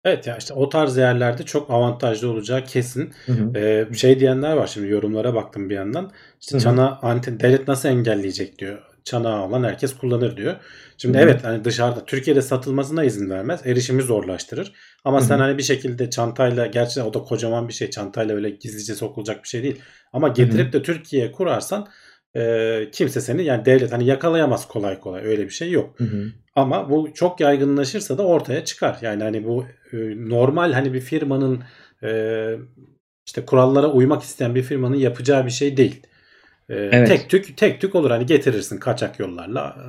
Evet 0.08 0.28
ya 0.28 0.38
işte 0.38 0.54
o 0.54 0.70
tarz 0.70 0.98
yerlerde 0.98 1.44
çok 1.44 1.72
avantajlı 1.72 2.32
olacağı 2.32 2.64
kesin. 2.64 3.14
Hı 3.26 3.32
hı. 3.32 3.60
Ee, 3.60 3.94
şey 3.94 4.20
diyenler 4.20 4.54
var 4.54 4.68
şimdi 4.68 4.88
yorumlara 4.88 5.34
baktım 5.36 5.70
bir 5.70 5.76
yandan. 5.76 6.12
İşte 6.42 6.54
Hı 6.54 6.58
hı. 6.58 6.64
çana 6.64 7.00
anten 7.02 7.40
devlet 7.40 7.68
nasıl 7.68 7.90
engelleyecek 7.90 8.60
diyor. 8.60 8.82
Çanağı 9.08 9.48
olan 9.48 9.64
herkes 9.64 9.98
kullanır 9.98 10.38
diyor. 10.38 10.56
Şimdi 10.98 11.18
Hı 11.18 11.22
hı. 11.22 11.26
evet 11.26 11.44
hani 11.44 11.66
dışarıda 11.66 12.06
Türkiye'de 12.06 12.42
satılmasına 12.42 13.04
izin 13.04 13.30
vermez. 13.30 13.62
Erişimi 13.66 14.02
zorlaştırır. 14.02 14.74
Ama 15.04 15.20
Hı 15.20 15.26
sen 15.26 15.40
hani 15.40 15.58
bir 15.58 15.64
şekilde 15.64 16.10
çantayla 16.10 16.66
gerçi 16.66 17.02
o 17.02 17.14
da 17.14 17.20
kocaman 17.20 17.68
bir 17.68 17.74
şey. 17.74 17.90
Çantayla 17.90 18.36
öyle 18.36 18.50
gizlice 18.50 18.96
sokulacak 18.96 19.44
bir 19.44 19.48
şey 19.48 19.64
değil. 19.64 19.82
Ama 20.14 20.28
getirip 20.28 20.74
de 20.74 20.84
Türkiye'ye 20.84 21.32
kurarsan 21.32 21.88
e, 22.36 22.90
kimse 22.92 23.22
seni 23.22 23.44
yani 23.44 23.66
devlet 23.66 23.92
hani 23.92 24.06
yakalayamaz 24.06 24.68
kolay 24.68 25.00
kolay. 25.00 25.26
Öyle 25.26 25.44
bir 25.44 25.50
şey 25.50 25.72
yok. 25.72 26.00
Hı 26.00 26.04
hı. 26.04 26.32
Ama 26.56 26.90
bu 26.90 27.14
çok 27.14 27.40
yaygınlaşırsa 27.40 28.18
da 28.18 28.28
ortaya 28.28 28.66
çıkar. 28.66 28.98
Yani 29.02 29.24
hani 29.24 29.46
bu 29.46 29.66
e, 29.94 29.98
normal 30.30 30.74
hani 30.74 30.94
bir 30.94 31.02
firmanın 31.02 31.64
e, 32.04 32.52
işte 33.26 33.46
kurallara 33.46 33.92
uymak 33.92 34.24
isteyen 34.24 34.56
bir 34.56 34.64
firmanın 34.64 34.96
yapacağı 34.96 35.46
bir 35.46 35.52
şey 35.52 35.78
değil. 35.78 36.08
E, 36.70 36.76
Evet. 36.76 37.08
Tek 37.08 37.30
tük 37.30 37.58
tek 37.58 37.82
tük 37.82 37.96
olur 37.96 38.12
hani 38.12 38.26
getirirsin 38.26 38.78
kaçak 38.78 39.20
yollarla 39.20 39.78
e, 39.80 39.84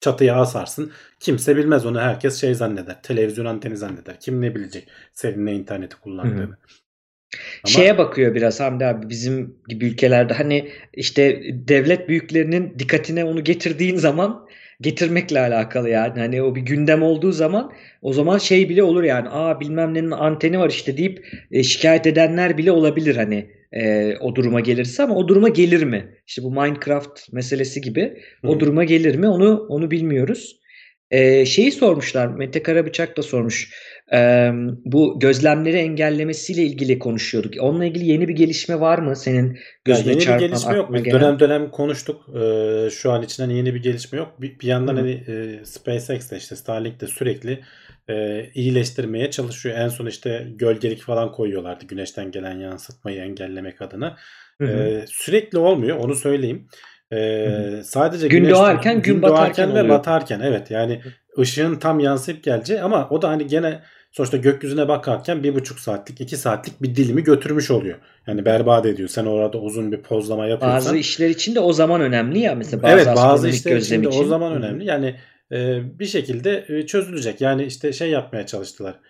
çatıya 0.00 0.36
asarsın. 0.36 0.92
Kimse 1.20 1.56
bilmez 1.56 1.86
onu 1.86 2.00
herkes 2.00 2.40
şey 2.40 2.54
zanneder. 2.54 3.02
Televizyon 3.02 3.44
anteni 3.44 3.76
zanneder. 3.76 4.20
Kim 4.20 4.40
ne 4.40 4.54
bilecek 4.54 4.88
senin 5.12 5.46
ne 5.46 5.54
interneti 5.54 5.96
kullandığını. 5.96 6.56
Ama 7.64 7.72
Şeye 7.72 7.98
bakıyor 7.98 8.34
biraz 8.34 8.60
Hamdi 8.60 8.86
abi 8.86 9.08
bizim 9.08 9.58
gibi 9.68 9.86
ülkelerde 9.86 10.34
hani 10.34 10.68
işte 10.94 11.42
devlet 11.68 12.08
büyüklerinin 12.08 12.78
dikkatine 12.78 13.24
onu 13.24 13.44
getirdiğin 13.44 13.96
zaman 13.96 14.46
getirmekle 14.80 15.40
alakalı 15.40 15.88
yani 15.88 16.20
hani 16.20 16.42
o 16.42 16.54
bir 16.54 16.60
gündem 16.60 17.02
olduğu 17.02 17.32
zaman 17.32 17.72
o 18.02 18.12
zaman 18.12 18.38
şey 18.38 18.68
bile 18.68 18.82
olur 18.82 19.02
yani 19.02 19.28
aa 19.28 19.60
bilmem 19.60 19.94
nenin 19.94 20.10
anteni 20.10 20.58
var 20.58 20.70
işte 20.70 20.96
deyip 20.96 21.26
e, 21.50 21.62
şikayet 21.62 22.06
edenler 22.06 22.58
bile 22.58 22.72
olabilir 22.72 23.16
hani 23.16 23.50
e, 23.76 24.16
o 24.20 24.34
duruma 24.34 24.60
gelirse 24.60 25.02
ama 25.02 25.14
o 25.14 25.28
duruma 25.28 25.48
gelir 25.48 25.82
mi? 25.82 26.14
İşte 26.26 26.42
bu 26.42 26.50
Minecraft 26.50 27.32
meselesi 27.32 27.80
gibi 27.80 28.22
Hı. 28.42 28.48
o 28.48 28.60
duruma 28.60 28.84
gelir 28.84 29.14
mi 29.14 29.28
onu 29.28 29.66
onu 29.68 29.90
bilmiyoruz. 29.90 30.60
E, 31.10 31.46
şeyi 31.46 31.72
sormuşlar 31.72 32.26
Mete 32.26 32.62
Karabıçak 32.62 33.16
da 33.16 33.22
sormuş. 33.22 33.70
Ee, 34.12 34.50
bu 34.84 35.20
gözlemleri 35.20 35.76
engellemesiyle 35.76 36.62
ilgili 36.62 36.98
konuşuyorduk. 36.98 37.54
Onunla 37.60 37.84
ilgili 37.84 38.06
yeni 38.06 38.28
bir 38.28 38.36
gelişme 38.36 38.80
var 38.80 38.98
mı 38.98 39.16
senin 39.16 39.58
gözüne 39.84 40.08
yeni 40.08 40.20
bir 40.20 40.24
çarpan, 40.24 40.48
gelişme 40.48 40.76
yok. 40.76 40.94
Biz 40.94 41.02
gelen? 41.02 41.20
dönem 41.20 41.38
dönem 41.38 41.70
konuştuk. 41.70 42.26
Ee, 42.40 42.90
şu 42.90 43.12
an 43.12 43.22
için 43.22 43.42
hani 43.42 43.56
yeni 43.56 43.74
bir 43.74 43.82
gelişme 43.82 44.18
yok. 44.18 44.40
Bir, 44.40 44.58
bir 44.60 44.66
yandan 44.66 44.96
Hı 44.96 45.00
hı. 45.00 45.02
hani 45.02 45.12
e, 45.12 45.64
SpaceX 45.64 46.30
de 46.30 46.36
işte 46.36 46.56
Starlink 46.56 47.00
de 47.00 47.06
sürekli 47.06 47.60
e, 48.08 48.46
iyileştirmeye 48.54 49.30
çalışıyor. 49.30 49.78
En 49.78 49.88
son 49.88 50.06
işte 50.06 50.46
gölgelik 50.54 51.02
falan 51.02 51.32
koyuyorlardı 51.32 51.84
güneşten 51.84 52.30
gelen 52.30 52.58
yansıtmayı 52.58 53.20
engellemek 53.20 53.82
adına. 53.82 54.16
Hı 54.60 54.64
hı. 54.64 54.70
Ee, 54.70 55.04
sürekli 55.08 55.58
olmuyor 55.58 55.96
onu 55.96 56.14
söyleyeyim. 56.14 56.68
Hı 57.12 57.80
sadece 57.84 58.28
Gün 58.28 58.38
güneş 58.38 58.54
doğarken, 58.54 59.02
gün 59.02 59.22
batarken 59.22 59.68
ve 59.68 59.80
oluyor. 59.80 59.88
batarken 59.88 60.40
evet 60.40 60.70
yani 60.70 61.02
ışığın 61.38 61.76
tam 61.76 62.00
yansıyıp 62.00 62.42
gelecek 62.42 62.82
ama 62.82 63.08
o 63.10 63.22
da 63.22 63.28
hani 63.28 63.46
gene 63.46 63.80
sonuçta 64.12 64.36
gökyüzüne 64.36 64.88
bakarken 64.88 65.42
bir 65.42 65.54
buçuk 65.54 65.80
saatlik 65.80 66.20
iki 66.20 66.36
saatlik 66.36 66.82
bir 66.82 66.96
dilimi 66.96 67.22
götürmüş 67.22 67.70
oluyor. 67.70 67.98
Yani 68.26 68.44
berbat 68.44 68.86
ediyor. 68.86 69.08
Sen 69.08 69.24
orada 69.24 69.58
uzun 69.58 69.92
bir 69.92 70.02
pozlama 70.02 70.46
yapıyorsan. 70.46 70.76
Bazı 70.76 70.96
işler 70.96 71.28
için 71.28 71.54
de 71.54 71.60
o 71.60 71.72
zaman 71.72 72.00
önemli 72.00 72.38
ya 72.38 72.54
mesela 72.54 72.82
bazı 72.82 72.94
evet 72.94 73.06
bazı 73.16 73.48
işler 73.48 73.76
için 73.76 74.04
de 74.04 74.08
için. 74.08 74.20
o 74.20 74.24
zaman 74.24 74.52
önemli. 74.52 74.84
Yani 74.84 75.06
e, 75.06 75.16
bir 75.98 76.06
şekilde 76.06 76.86
çözülecek. 76.86 77.40
Yani 77.40 77.64
işte 77.64 77.92
şey 77.92 78.10
yapmaya 78.10 78.46
çalıştılar. 78.46 79.00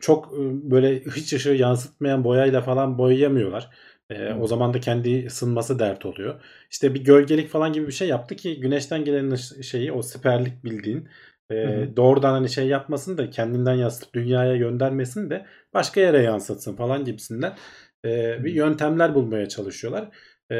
Çok 0.00 0.32
böyle 0.42 1.00
hiç 1.00 1.32
ışığı 1.32 1.50
yansıtmayan 1.50 2.24
boyayla 2.24 2.60
falan 2.60 2.98
boyayamıyorlar. 2.98 3.70
E, 4.10 4.32
o 4.32 4.46
zaman 4.46 4.74
da 4.74 4.80
kendi 4.80 5.26
ısınması 5.26 5.78
dert 5.78 6.06
oluyor. 6.06 6.40
İşte 6.70 6.94
bir 6.94 7.04
gölgelik 7.04 7.48
falan 7.48 7.72
gibi 7.72 7.86
bir 7.86 7.92
şey 7.92 8.08
yaptı 8.08 8.36
ki 8.36 8.60
güneşten 8.60 9.04
gelen 9.04 9.34
şeyi 9.62 9.92
o 9.92 10.02
siperlik 10.02 10.64
bildiğin 10.64 11.08
e, 11.50 11.54
Hı 11.54 11.82
hı. 11.82 11.96
doğrudan 11.96 12.32
hani 12.32 12.48
şey 12.48 12.66
yapmasın 12.66 13.18
da 13.18 13.30
kendinden 13.30 13.74
yansıtıp 13.74 14.14
dünyaya 14.14 14.56
göndermesin 14.56 15.30
de 15.30 15.46
başka 15.74 16.00
yere 16.00 16.22
yansıtsın 16.22 16.76
falan 16.76 17.04
gibisinden 17.04 17.56
e, 18.04 18.44
bir 18.44 18.52
yöntemler 18.52 19.14
bulmaya 19.14 19.48
çalışıyorlar. 19.48 20.08
E, 20.52 20.56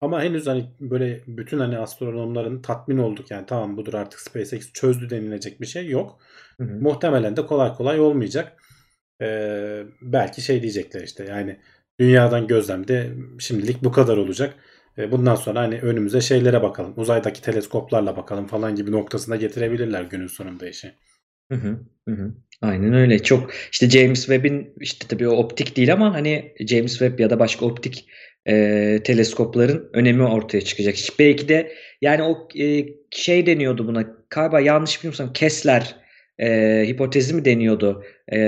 ama 0.00 0.22
henüz 0.22 0.46
hani 0.46 0.64
böyle 0.80 1.20
bütün 1.26 1.58
hani 1.58 1.78
astronomların 1.78 2.62
tatmin 2.62 2.98
olduk 2.98 3.30
yani 3.30 3.46
tamam 3.46 3.76
budur 3.76 3.94
artık 3.94 4.20
SpaceX 4.20 4.72
çözdü 4.72 5.10
denilecek 5.10 5.60
bir 5.60 5.66
şey 5.66 5.88
yok. 5.88 6.18
Hı 6.60 6.64
hı. 6.64 6.80
Muhtemelen 6.80 7.36
de 7.36 7.46
kolay 7.46 7.74
kolay 7.74 8.00
olmayacak. 8.00 8.62
Ee, 9.22 9.82
belki 10.02 10.42
şey 10.42 10.62
diyecekler 10.62 11.02
işte 11.02 11.24
yani 11.24 11.56
dünyadan 12.00 12.46
gözlemde 12.46 13.12
şimdilik 13.38 13.84
bu 13.84 13.92
kadar 13.92 14.16
olacak. 14.16 14.54
Ee, 14.98 15.12
bundan 15.12 15.34
sonra 15.34 15.60
hani 15.60 15.80
önümüze 15.80 16.20
şeylere 16.20 16.62
bakalım. 16.62 16.94
Uzaydaki 16.96 17.42
teleskoplarla 17.42 18.16
bakalım 18.16 18.46
falan 18.46 18.74
gibi 18.74 18.92
noktasına 18.92 19.36
getirebilirler 19.36 20.02
günün 20.02 20.26
sonunda 20.26 20.68
işi. 20.68 20.92
Hı 21.52 21.54
hı, 21.54 21.78
hı. 22.08 22.34
Aynen 22.62 22.94
öyle. 22.94 23.22
Çok 23.22 23.50
işte 23.72 23.90
James 23.90 24.20
Webb'in 24.20 24.74
işte 24.80 25.06
tabii 25.08 25.28
o 25.28 25.36
optik 25.36 25.76
değil 25.76 25.92
ama 25.92 26.14
hani 26.14 26.54
James 26.60 26.90
Webb 26.98 27.20
ya 27.20 27.30
da 27.30 27.38
başka 27.38 27.66
optik 27.66 28.08
e, 28.46 28.98
teleskopların 29.04 29.90
önemi 29.92 30.22
ortaya 30.22 30.60
çıkacak. 30.60 30.96
Belki 31.18 31.48
de 31.48 31.72
yani 32.00 32.22
o 32.22 32.48
e, 32.60 32.86
şey 33.10 33.46
deniyordu 33.46 33.86
buna 33.86 34.04
galiba 34.30 34.60
yanlış 34.60 34.98
bilmiyorsam 34.98 35.32
Kessler 35.32 35.96
e, 36.38 36.84
hipotezi 36.86 37.34
mi 37.34 37.44
deniyordu? 37.44 38.04
E, 38.28 38.38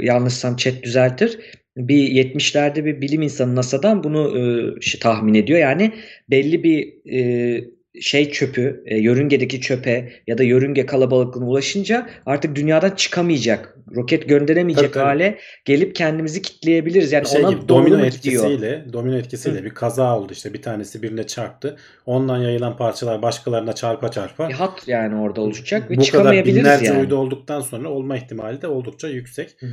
yanlışsam 0.00 0.56
chat 0.56 0.82
düzeltir. 0.82 1.38
Bir 1.76 2.08
70'lerde 2.08 2.84
bir 2.84 3.00
bilim 3.00 3.22
insanı 3.22 3.56
NASA'dan 3.56 4.04
bunu 4.04 4.38
e, 4.38 4.80
şey, 4.80 5.00
tahmin 5.00 5.34
ediyor. 5.34 5.58
Yani 5.58 5.92
belli 6.30 6.64
bir 6.64 6.94
e, 7.12 7.64
şey 8.00 8.30
çöpü, 8.30 8.82
e, 8.86 8.96
yörüngedeki 8.98 9.60
çöpe 9.60 10.12
ya 10.26 10.38
da 10.38 10.42
yörünge 10.42 10.86
kalabalıklığına 10.86 11.46
ulaşınca 11.46 12.06
artık 12.26 12.56
dünyadan 12.56 12.90
çıkamayacak, 12.90 13.76
roket 13.96 14.28
gönderemeyecek 14.28 14.84
Tabii, 14.84 14.92
tabii. 14.92 15.04
hale 15.04 15.38
gelip 15.64 15.94
kendimizi 15.94 16.42
kitleyebiliriz. 16.42 17.12
Yani 17.12 17.24
Bir 17.24 17.28
şey 17.28 17.44
ona 17.44 17.50
gibi 17.52 17.68
domino 17.68 18.04
etkisiyle 18.04 18.84
domino 18.92 19.16
etkisiyle 19.16 19.60
Hı. 19.60 19.64
bir 19.64 19.70
kaza 19.70 20.18
oldu 20.18 20.32
işte 20.32 20.54
bir 20.54 20.62
tanesi 20.62 21.02
birine 21.02 21.26
çarptı. 21.26 21.76
Ondan 22.06 22.38
yayılan 22.38 22.76
parçalar 22.76 23.22
başkalarına 23.22 23.72
çarpa 23.72 24.10
çarpa 24.10 24.48
Bir 24.48 24.54
hat 24.54 24.82
yani 24.88 25.16
orada 25.20 25.40
oluşacak 25.40 25.82
ve 25.90 25.94
bu 25.94 25.94
kadar 25.96 26.04
çıkamayabiliriz 26.04 26.56
binlerce 26.58 26.84
yani. 26.86 27.00
uydu 27.00 27.16
olduktan 27.16 27.60
sonra 27.60 27.88
olma 27.88 28.16
ihtimali 28.16 28.62
de 28.62 28.66
oldukça 28.66 29.08
yüksek. 29.08 29.56
Hı. 29.60 29.66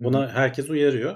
Buna 0.00 0.28
herkes 0.34 0.70
uyarıyor. 0.70 1.14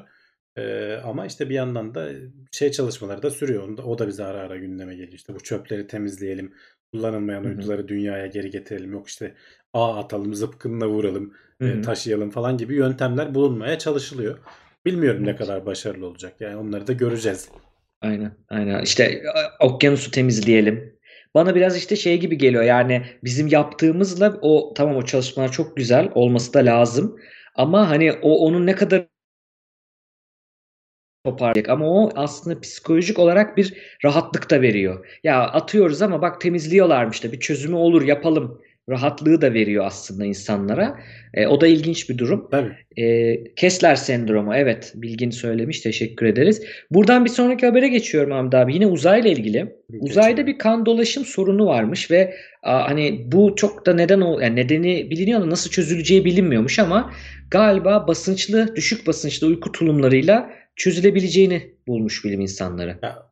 Ee, 0.57 0.95
ama 1.05 1.27
işte 1.27 1.49
bir 1.49 1.55
yandan 1.55 1.95
da 1.95 2.09
şey 2.53 2.71
çalışmaları 2.71 3.23
da 3.23 3.31
sürüyor. 3.31 3.69
Onda, 3.69 3.83
o 3.83 3.99
da 3.99 4.09
bize 4.09 4.25
ara 4.25 4.39
ara 4.39 4.57
gündeme 4.57 4.95
geliyor. 4.95 5.13
İşte 5.13 5.35
bu 5.35 5.41
çöpleri 5.41 5.87
temizleyelim. 5.87 6.55
Kullanılmayan 6.93 7.45
uyduları 7.45 7.89
dünyaya 7.89 8.27
geri 8.27 8.51
getirelim. 8.51 8.93
Yok 8.93 9.09
işte 9.09 9.35
ağ 9.73 9.99
atalım, 9.99 10.35
zıpkınla 10.35 10.89
vuralım, 10.89 11.35
e, 11.61 11.81
taşıyalım 11.83 12.31
falan 12.31 12.57
gibi 12.57 12.75
yöntemler 12.75 13.35
bulunmaya 13.35 13.79
çalışılıyor. 13.79 14.39
Bilmiyorum 14.85 15.27
ne 15.27 15.37
kadar 15.37 15.67
başarılı 15.67 16.07
olacak. 16.07 16.41
Yani 16.41 16.57
onları 16.57 16.87
da 16.87 16.93
göreceğiz. 16.93 17.49
Aynen, 18.01 18.33
aynen. 18.49 18.83
İşte 18.83 19.05
e, 19.05 19.23
okyanusu 19.65 20.11
temizleyelim. 20.11 21.01
Bana 21.35 21.55
biraz 21.55 21.77
işte 21.77 21.97
şey 21.97 22.21
gibi 22.21 22.39
geliyor. 22.39 22.63
Yani 22.63 23.03
bizim 23.25 23.47
yaptığımızla 23.47 24.39
o 24.43 24.75
tamam 24.75 24.97
o 24.97 25.05
çalışmalar 25.05 25.53
çok 25.53 25.77
güzel 25.77 26.11
olması 26.15 26.55
da 26.55 26.59
lazım. 26.59 27.17
Ama 27.55 27.91
hani 27.91 28.13
o 28.13 28.47
onun 28.47 28.67
ne 28.67 28.75
kadar 28.75 29.07
toparlayacak 31.25 31.69
ama 31.69 31.87
o 31.87 32.11
aslında 32.15 32.61
psikolojik 32.61 33.19
olarak 33.19 33.57
bir 33.57 33.75
rahatlık 34.05 34.51
da 34.51 34.63
veriyor. 34.63 35.07
Ya 35.25 35.41
atıyoruz 35.43 36.03
ama 36.03 36.23
bak 36.23 36.41
temizliyorlarmış 36.41 37.25
da 37.25 37.33
bir 37.33 37.41
çözümü 37.41 37.77
olur 37.77 38.03
yapalım. 38.03 38.61
Rahatlığı 38.89 39.41
da 39.41 39.55
veriyor 39.55 39.85
aslında 39.87 40.25
insanlara. 40.25 41.01
E, 41.35 41.47
o 41.47 41.61
da 41.61 41.67
ilginç 41.67 42.11
bir 42.11 42.19
durum. 42.19 42.49
Tabii. 42.51 43.03
E, 43.03 43.55
Kessler 43.55 43.95
sendromu 43.95 44.55
evet 44.55 44.93
Bilgin 44.95 45.31
söylemiş 45.31 45.81
teşekkür 45.81 46.27
ederiz. 46.27 46.63
Buradan 46.91 47.25
bir 47.25 47.31
sonraki 47.31 47.67
habere 47.67 47.89
geçiyorum 47.89 48.31
Hamdi 48.31 48.57
abi. 48.57 48.75
Yine 48.75 48.87
uzayla 48.87 49.31
ilgili. 49.31 49.77
Uzayda 50.01 50.31
Geçelim. 50.31 50.47
bir 50.47 50.59
kan 50.59 50.87
dolaşım 50.87 51.25
sorunu 51.25 51.67
varmış 51.67 52.11
ve 52.11 52.35
a, 52.63 52.89
hani 52.89 53.25
bu 53.33 53.55
çok 53.57 53.87
da 53.87 53.95
neden 53.95 54.21
o 54.21 54.41
yani 54.41 54.57
nedeni 54.57 55.11
biliniyor 55.11 55.41
da 55.41 55.51
nasıl 55.51 55.71
çözüleceği 55.71 56.25
bilinmiyormuş 56.25 56.79
ama 56.79 57.13
galiba 57.51 58.07
basınçlı 58.09 58.77
düşük 58.77 59.07
basınçlı 59.07 59.47
uyku 59.47 59.73
tulumlarıyla 59.73 60.51
çözülebileceğini 60.81 61.75
bulmuş 61.87 62.25
bilim 62.25 62.41
insanları. 62.41 62.99
Ya, 63.03 63.27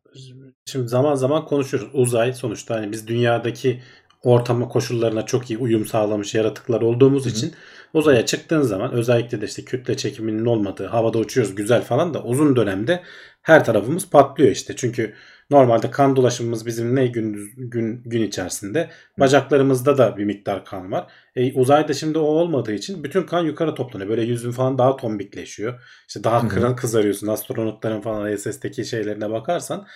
şimdi 0.64 0.88
zaman 0.88 1.14
zaman 1.14 1.44
konuşuyoruz. 1.44 1.90
Uzay 1.92 2.32
sonuçta 2.32 2.74
hani 2.74 2.92
biz 2.92 3.08
dünyadaki 3.08 3.80
ortama 4.22 4.68
koşullarına 4.68 5.26
çok 5.26 5.50
iyi 5.50 5.58
uyum 5.58 5.86
sağlamış 5.86 6.34
yaratıklar 6.34 6.80
olduğumuz 6.80 7.24
Hı 7.24 7.28
hı. 7.28 7.32
için 7.32 7.52
uzaya 7.94 8.26
çıktığın 8.26 8.62
zaman 8.62 8.92
özellikle 8.92 9.40
de 9.40 9.44
işte 9.44 9.64
kütle 9.64 9.96
çekiminin 9.96 10.44
olmadığı 10.44 10.86
havada 10.86 11.18
uçuyoruz 11.18 11.54
güzel 11.54 11.82
falan 11.82 12.14
da 12.14 12.22
uzun 12.22 12.56
dönemde 12.56 13.02
her 13.42 13.64
tarafımız 13.64 14.10
patlıyor 14.10 14.50
işte. 14.50 14.76
Çünkü 14.76 15.14
normalde 15.50 15.90
kan 15.90 16.16
dolaşımımız 16.16 16.66
bizim 16.66 16.96
ne 16.96 17.06
gündüz 17.06 17.48
gün 17.56 18.02
gün 18.04 18.22
içerisinde 18.22 18.90
bacaklarımızda 19.18 19.98
da 19.98 20.16
bir 20.16 20.24
miktar 20.24 20.64
kan 20.64 20.92
var. 20.92 21.06
E, 21.36 21.52
uzayda 21.52 21.94
şimdi 21.94 22.18
o 22.18 22.22
olmadığı 22.22 22.72
için 22.72 23.04
bütün 23.04 23.22
kan 23.22 23.44
yukarı 23.44 23.74
toplanıyor. 23.74 24.10
Böyle 24.10 24.22
yüzün 24.22 24.50
falan 24.50 24.78
daha 24.78 24.96
tombikleşiyor. 24.96 25.80
İşte 26.08 26.24
daha 26.24 26.48
kıran 26.48 26.76
kızarıyorsun. 26.76 27.26
Astronotların 27.26 28.00
falan 28.00 28.32
ISS'teki 28.32 28.84
şeylerine 28.84 29.30
bakarsan 29.30 29.86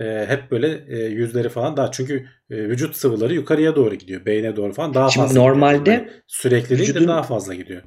e, 0.00 0.26
hep 0.28 0.50
böyle 0.50 0.84
e, 0.88 1.06
yüzleri 1.08 1.48
falan 1.48 1.76
daha 1.76 1.90
çünkü 1.90 2.26
e, 2.50 2.56
vücut 2.56 2.96
sıvıları 2.96 3.34
yukarıya 3.34 3.76
doğru 3.76 3.94
gidiyor. 3.94 4.26
Beyne 4.26 4.56
doğru 4.56 4.72
falan 4.72 4.94
daha 4.94 5.08
Şimdi 5.08 5.26
fazla 5.26 5.40
normalde 5.40 5.90
Yani 5.90 6.10
sürekli 6.26 6.78
değil 6.78 6.94
de 6.94 6.98
vücudun- 6.98 7.08
daha 7.08 7.22
fazla 7.22 7.54
gidiyor. 7.54 7.82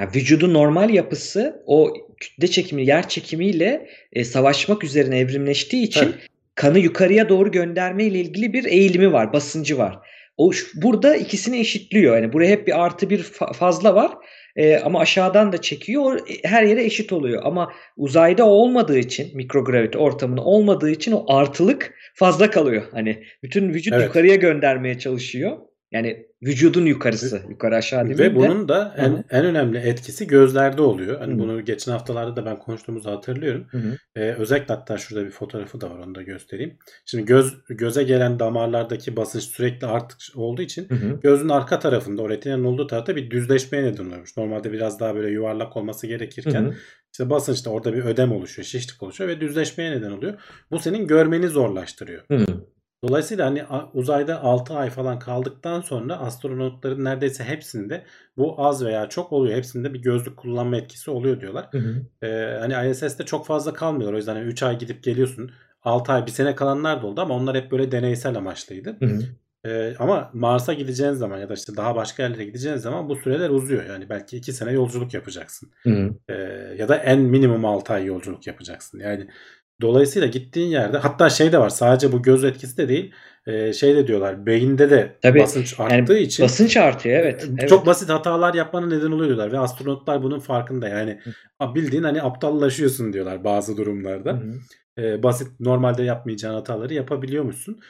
Yani 0.00 0.10
vücudun 0.14 0.54
normal 0.54 0.90
yapısı 0.90 1.62
o 1.66 1.92
kütle 2.20 2.48
çekimi, 2.48 2.86
yer 2.86 3.08
çekimiyle 3.08 3.88
e, 4.12 4.24
savaşmak 4.24 4.84
üzerine 4.84 5.18
evrimleştiği 5.18 5.82
için 5.82 6.00
Tabii. 6.00 6.33
Kanı 6.54 6.78
yukarıya 6.78 7.28
doğru 7.28 7.50
gönderme 7.50 8.04
ile 8.04 8.18
ilgili 8.18 8.52
bir 8.52 8.64
eğilimi 8.64 9.12
var, 9.12 9.32
basıncı 9.32 9.78
var. 9.78 9.98
O 10.36 10.52
burada 10.74 11.16
ikisini 11.16 11.58
eşitliyor. 11.58 12.16
Yani 12.16 12.32
buraya 12.32 12.50
hep 12.50 12.66
bir 12.66 12.84
artı 12.84 13.10
bir 13.10 13.22
fa- 13.22 13.54
fazla 13.54 13.94
var. 13.94 14.10
E, 14.56 14.76
ama 14.76 15.00
aşağıdan 15.00 15.52
da 15.52 15.60
çekiyor. 15.60 16.20
E, 16.28 16.48
her 16.48 16.62
yere 16.62 16.84
eşit 16.84 17.12
oluyor. 17.12 17.42
Ama 17.44 17.72
uzayda 17.96 18.44
o 18.46 18.50
olmadığı 18.50 18.98
için 18.98 19.36
mikrogravite 19.36 19.98
ortamında 19.98 20.44
olmadığı 20.44 20.90
için 20.90 21.12
o 21.12 21.24
artılık 21.28 21.94
fazla 22.14 22.50
kalıyor. 22.50 22.82
Hani 22.92 23.24
bütün 23.42 23.68
vücut 23.68 23.94
Evet. 23.94 24.06
yukarıya 24.06 24.34
göndermeye 24.34 24.98
çalışıyor. 24.98 25.58
Yani 25.94 26.26
vücudun 26.42 26.86
yukarısı. 26.86 27.42
Yukarı 27.48 27.76
aşağı 27.76 28.04
demeyeyim 28.04 28.36
Ve 28.36 28.42
de. 28.42 28.48
bunun 28.48 28.68
da 28.68 28.94
en, 28.96 29.24
en 29.30 29.44
önemli 29.44 29.78
etkisi 29.78 30.26
gözlerde 30.26 30.82
oluyor. 30.82 31.18
Hani 31.20 31.34
Hı. 31.34 31.38
bunu 31.38 31.64
geçen 31.64 31.92
haftalarda 31.92 32.36
da 32.36 32.46
ben 32.46 32.58
konuştuğumuzu 32.58 33.10
hatırlıyorum. 33.10 33.66
Ee, 34.16 34.20
özellikle 34.20 34.74
hatta 34.74 34.98
şurada 34.98 35.26
bir 35.26 35.30
fotoğrafı 35.30 35.80
da 35.80 35.90
var 35.90 35.98
onu 35.98 36.14
da 36.14 36.22
göstereyim. 36.22 36.78
Şimdi 37.06 37.24
göz 37.24 37.54
göze 37.68 38.02
gelen 38.02 38.38
damarlardaki 38.38 39.16
basınç 39.16 39.42
sürekli 39.42 39.86
artık 39.86 40.18
olduğu 40.34 40.62
için 40.62 40.88
Hı 40.88 40.94
hı. 40.94 41.20
gözün 41.22 41.48
arka 41.48 41.78
tarafında 41.78 42.22
o 42.22 42.28
retinanın 42.30 42.64
olduğu 42.64 42.86
tarafta 42.86 43.16
bir 43.16 43.30
düzleşmeye 43.30 43.84
neden 43.84 44.06
oluyormuş. 44.06 44.36
Normalde 44.36 44.72
biraz 44.72 45.00
daha 45.00 45.14
böyle 45.14 45.30
yuvarlak 45.30 45.76
olması 45.76 46.06
gerekirken 46.06 46.62
hı. 46.62 46.74
işte 47.12 47.30
basınçta 47.30 47.70
orada 47.70 47.94
bir 47.94 48.04
ödem 48.04 48.32
oluşuyor, 48.32 48.66
şişlik 48.66 49.02
oluşuyor 49.02 49.30
ve 49.30 49.40
düzleşmeye 49.40 49.90
neden 49.90 50.10
oluyor. 50.10 50.34
Bu 50.70 50.78
senin 50.78 51.06
görmeni 51.06 51.48
zorlaştırıyor. 51.48 52.22
Hı 52.28 52.36
hı. 52.36 52.46
Dolayısıyla 53.08 53.46
hani 53.46 53.64
uzayda 53.94 54.42
6 54.42 54.74
ay 54.74 54.90
falan 54.90 55.18
kaldıktan 55.18 55.80
sonra 55.80 56.18
astronotların 56.18 57.04
neredeyse 57.04 57.44
hepsinde 57.44 58.04
bu 58.36 58.54
az 58.58 58.84
veya 58.84 59.08
çok 59.08 59.32
oluyor. 59.32 59.56
Hepsinde 59.56 59.94
bir 59.94 60.02
gözlük 60.02 60.36
kullanma 60.36 60.76
etkisi 60.76 61.10
oluyor 61.10 61.40
diyorlar. 61.40 61.68
Hı 61.70 61.78
hı. 61.78 62.26
Ee, 62.26 62.58
hani 62.60 62.90
ISS'te 62.90 63.24
çok 63.24 63.46
fazla 63.46 63.72
kalmıyorlar. 63.72 64.14
O 64.14 64.16
yüzden 64.16 64.36
3 64.36 64.62
ay 64.62 64.78
gidip 64.78 65.02
geliyorsun. 65.02 65.50
6 65.82 66.12
ay 66.12 66.26
bir 66.26 66.30
sene 66.30 66.54
kalanlar 66.54 67.02
da 67.02 67.06
oldu 67.06 67.20
ama 67.20 67.34
onlar 67.34 67.56
hep 67.56 67.70
böyle 67.70 67.92
deneysel 67.92 68.36
amaçlıydı. 68.36 68.96
Hı 69.00 69.06
hı. 69.06 69.20
Ee, 69.64 69.94
ama 69.98 70.30
Mars'a 70.34 70.72
gideceğin 70.72 71.12
zaman 71.12 71.38
ya 71.38 71.48
da 71.48 71.54
işte 71.54 71.76
daha 71.76 71.96
başka 71.96 72.22
yerlere 72.22 72.44
gideceğin 72.44 72.76
zaman 72.76 73.08
bu 73.08 73.16
süreler 73.16 73.50
uzuyor. 73.50 73.84
Yani 73.84 74.08
belki 74.08 74.36
2 74.36 74.52
sene 74.52 74.72
yolculuk 74.72 75.14
yapacaksın. 75.14 75.70
Hı 75.82 75.90
hı. 75.90 76.14
Ee, 76.28 76.34
ya 76.78 76.88
da 76.88 76.96
en 76.96 77.20
minimum 77.20 77.64
6 77.64 77.92
ay 77.92 78.04
yolculuk 78.04 78.46
yapacaksın. 78.46 78.98
Yani 78.98 79.28
dolayısıyla 79.80 80.28
gittiğin 80.28 80.68
yerde 80.68 80.98
hatta 80.98 81.30
şey 81.30 81.52
de 81.52 81.58
var 81.58 81.68
sadece 81.68 82.12
bu 82.12 82.22
göz 82.22 82.44
etkisi 82.44 82.76
de 82.76 82.88
değil 82.88 83.14
e, 83.46 83.72
şey 83.72 83.96
de 83.96 84.06
diyorlar 84.06 84.46
beyinde 84.46 84.90
de 84.90 85.18
Tabii, 85.22 85.40
basınç 85.40 85.80
arttığı 85.80 86.18
için 86.18 86.44
Basınç 86.44 86.76
artıyor 86.76 87.20
evet. 87.20 87.48
evet. 87.58 87.68
çok 87.68 87.86
basit 87.86 88.08
hatalar 88.08 88.54
yapmanın 88.54 88.90
neden 88.90 89.10
oluyor 89.10 89.26
diyorlar 89.26 89.52
ve 89.52 89.58
astronotlar 89.58 90.22
bunun 90.22 90.38
farkında 90.38 90.88
yani 90.88 91.20
Hı. 91.60 91.74
bildiğin 91.74 92.02
hani 92.02 92.22
aptallaşıyorsun 92.22 93.12
diyorlar 93.12 93.44
bazı 93.44 93.76
durumlarda. 93.76 94.32
hı. 94.32 94.54
Ee, 94.98 95.22
basit 95.22 95.60
normalde 95.60 96.02
yapmayacağın 96.02 96.54
hataları 96.54 96.94
yapabiliyormuşsun. 96.94 97.80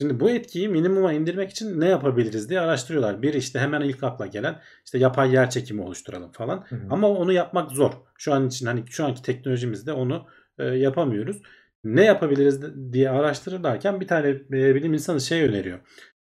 Şimdi 0.00 0.20
bu 0.20 0.30
etkiyi 0.30 0.68
minimuma 0.68 1.12
indirmek 1.12 1.50
için 1.50 1.80
ne 1.80 1.88
yapabiliriz 1.88 2.50
diye 2.50 2.60
araştırıyorlar. 2.60 3.22
Bir 3.22 3.34
işte 3.34 3.58
hemen 3.58 3.80
ilk 3.80 4.02
akla 4.02 4.26
gelen 4.26 4.60
işte 4.84 4.98
yapay 4.98 5.32
yer 5.32 5.50
çekimi 5.50 5.82
oluşturalım 5.82 6.32
falan. 6.32 6.64
Hı 6.68 6.76
hı. 6.76 6.80
Ama 6.90 7.08
onu 7.08 7.32
yapmak 7.32 7.70
zor. 7.72 7.92
Şu 8.18 8.34
an 8.34 8.46
için 8.48 8.66
hani 8.66 8.84
şu 8.90 9.04
anki 9.04 9.22
teknolojimizde 9.22 9.92
onu 9.92 10.26
e, 10.58 10.64
yapamıyoruz. 10.64 11.42
Ne 11.84 12.04
yapabiliriz 12.04 12.60
diye 12.92 13.10
araştırırlarken 13.10 14.00
bir 14.00 14.06
tane 14.06 14.28
e, 14.28 14.74
bilim 14.74 14.94
insanı 14.94 15.20
şey 15.20 15.42
öneriyor. 15.42 15.78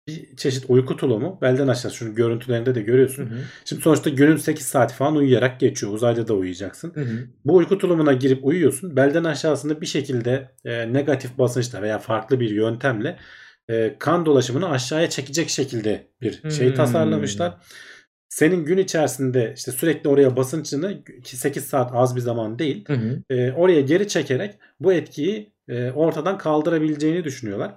Bir 0.09 0.37
çeşit 0.37 0.65
uyku 0.69 0.97
tulumu 0.97 1.39
belden 1.43 1.69
aşağı 1.69 1.91
şunun 1.91 2.15
görüntülerinde 2.15 2.75
de 2.75 2.81
Hı 2.81 2.85
görüyorsun. 2.85 3.27
hı. 3.27 3.39
Şimdi 3.65 3.83
sonuçta 3.83 4.11
günün 4.11 4.37
8 4.37 4.67
saati 4.67 4.95
falan 4.95 5.17
uyuyarak 5.17 5.61
geçiyor. 5.61 5.93
Uzayda 5.93 6.29
da 6.29 6.35
uyuyacaksın. 6.35 6.93
Hı 6.95 7.01
hı. 7.01 7.27
Bu 7.45 7.57
uyku 7.57 7.79
tulumuna 7.79 8.13
girip 8.13 8.45
uyuyorsun. 8.45 8.97
Belden 8.97 9.25
aşağısında 9.25 9.81
bir 9.81 9.87
şekilde 9.87 10.51
e, 10.65 10.93
negatif 10.93 11.39
basınçla 11.39 11.83
veya 11.83 11.99
farklı 11.99 12.41
bir 12.41 12.51
yöntemle 12.51 13.19
e, 13.71 13.97
kan 13.99 14.27
dolaşımını 14.27 14.71
aşağıya 14.71 15.11
çekecek 15.11 15.49
şekilde 15.49 16.07
bir 16.23 16.51
şey 16.51 16.69
Hmm. 16.69 16.75
tasarlamışlar. 16.75 17.55
Senin 18.29 18.65
gün 18.65 18.79
içerisinde 18.79 19.53
işte 19.57 19.73
sürekli 19.73 20.09
oraya 20.09 20.37
basınçını 20.37 21.05
ki 21.05 21.37
8 21.37 21.65
saat 21.65 21.91
az 21.95 22.17
bir 22.17 22.21
zaman 22.21 22.59
değil. 22.59 22.85
Hı 22.87 22.93
hı. 22.93 23.23
e, 23.31 23.53
oraya 23.53 23.81
geri 23.81 24.09
çekerek 24.09 24.55
bu 24.81 24.93
etkiyi 24.93 25.53
e, 25.69 25.91
ortadan 25.91 26.39
kaldırabileceğini 26.39 27.25
düşünüyorlar. 27.25 27.75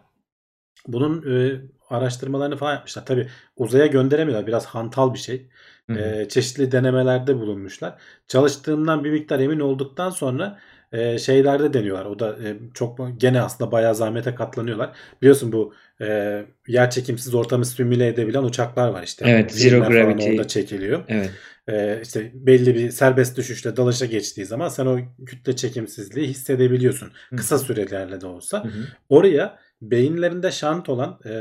Bunun 0.88 1.38
e, 1.38 1.62
araştırmalarını 1.90 2.58
falan 2.58 2.74
yapmışlar. 2.74 3.06
Tabi 3.06 3.28
uzaya 3.58 3.88
gönderemiyorlar. 3.88 4.48
Biraz 4.48 4.66
hantal 4.66 5.14
bir 5.14 5.20
şey. 5.20 5.50
Hı 5.88 5.94
hı. 5.94 6.00
E, 6.00 6.30
çeşitli 6.30 6.72
denemelerde 6.72 7.36
bulunmuşlar. 7.36 8.02
Çalıştığından 8.28 9.04
bir 9.04 9.12
miktar 9.12 9.40
emin 9.40 9.60
olduktan 9.60 10.10
sonra 10.10 10.60
e, 10.92 11.18
şeylerde 11.18 11.74
deniyorlar. 11.74 12.06
O 12.06 12.20
da 12.20 12.38
e, 12.44 12.58
çok 12.74 13.00
gene 13.18 13.42
aslında 13.42 13.72
bayağı 13.72 13.96
zahmete 13.96 14.36
katlanıyorlar. 14.36 14.96
Biliyorsun 15.22 15.52
bu 15.52 15.74
e, 16.02 16.42
yer 16.68 16.90
çekimsiz 16.90 17.36
ortamı 17.36 17.66
simüle 17.66 18.08
edebilen 18.08 18.44
uçaklar 18.44 18.88
var 18.88 19.04
işte. 19.04 19.26
Evet, 19.28 19.52
zero 19.52 19.86
gravity. 19.88 20.30
Orada 20.30 20.48
çekiliyor. 20.48 21.04
Evet. 21.08 21.32
E, 21.68 22.00
işte 22.04 22.32
belli 22.34 22.76
bir 22.76 22.92
serbest 22.92 23.38
düşüşle 23.38 23.78
dalışa 23.78 24.06
geçtiği 24.06 24.46
zaman 24.46 24.70
sen 24.70 24.86
o 24.86 25.00
kütle 25.26 25.56
çekimsizliği 25.56 26.28
hissedebiliyorsun. 26.28 27.12
Hı 27.30 27.36
Kısa 27.36 27.58
sürelerle 27.58 28.22
de 28.22 28.26
olsa. 28.26 28.64
Hı 28.64 28.68
hı. 28.68 28.82
Oraya 29.10 29.60
beyinlerinde 29.82 30.52
şant 30.52 30.90
olan 30.90 31.20
e, 31.26 31.34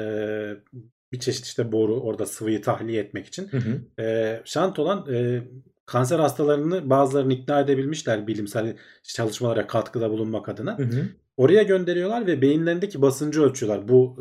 bir 1.12 1.20
çeşit 1.20 1.44
işte 1.44 1.72
boru 1.72 2.00
orada 2.00 2.26
sıvıyı 2.26 2.62
tahliye 2.62 3.02
etmek 3.02 3.26
için 3.26 3.48
Hı 3.48 3.56
hı. 3.56 4.02
e, 4.02 4.40
şant 4.44 4.78
olan 4.78 5.14
e, 5.14 5.42
kanser 5.86 6.18
hastalarını 6.18 6.90
bazılarını 6.90 7.32
ikna 7.32 7.60
edebilmişler 7.60 8.26
bilimsel 8.26 8.76
çalışmalara 9.02 9.66
katkıda 9.66 10.10
bulunmak 10.10 10.48
adına. 10.48 10.78
Hı 10.78 10.82
hı. 10.82 11.08
Oraya 11.40 11.62
gönderiyorlar 11.62 12.26
ve 12.26 12.42
beyinlerindeki 12.42 13.02
basıncı 13.02 13.42
ölçüyorlar. 13.42 13.88
Bu 13.88 14.16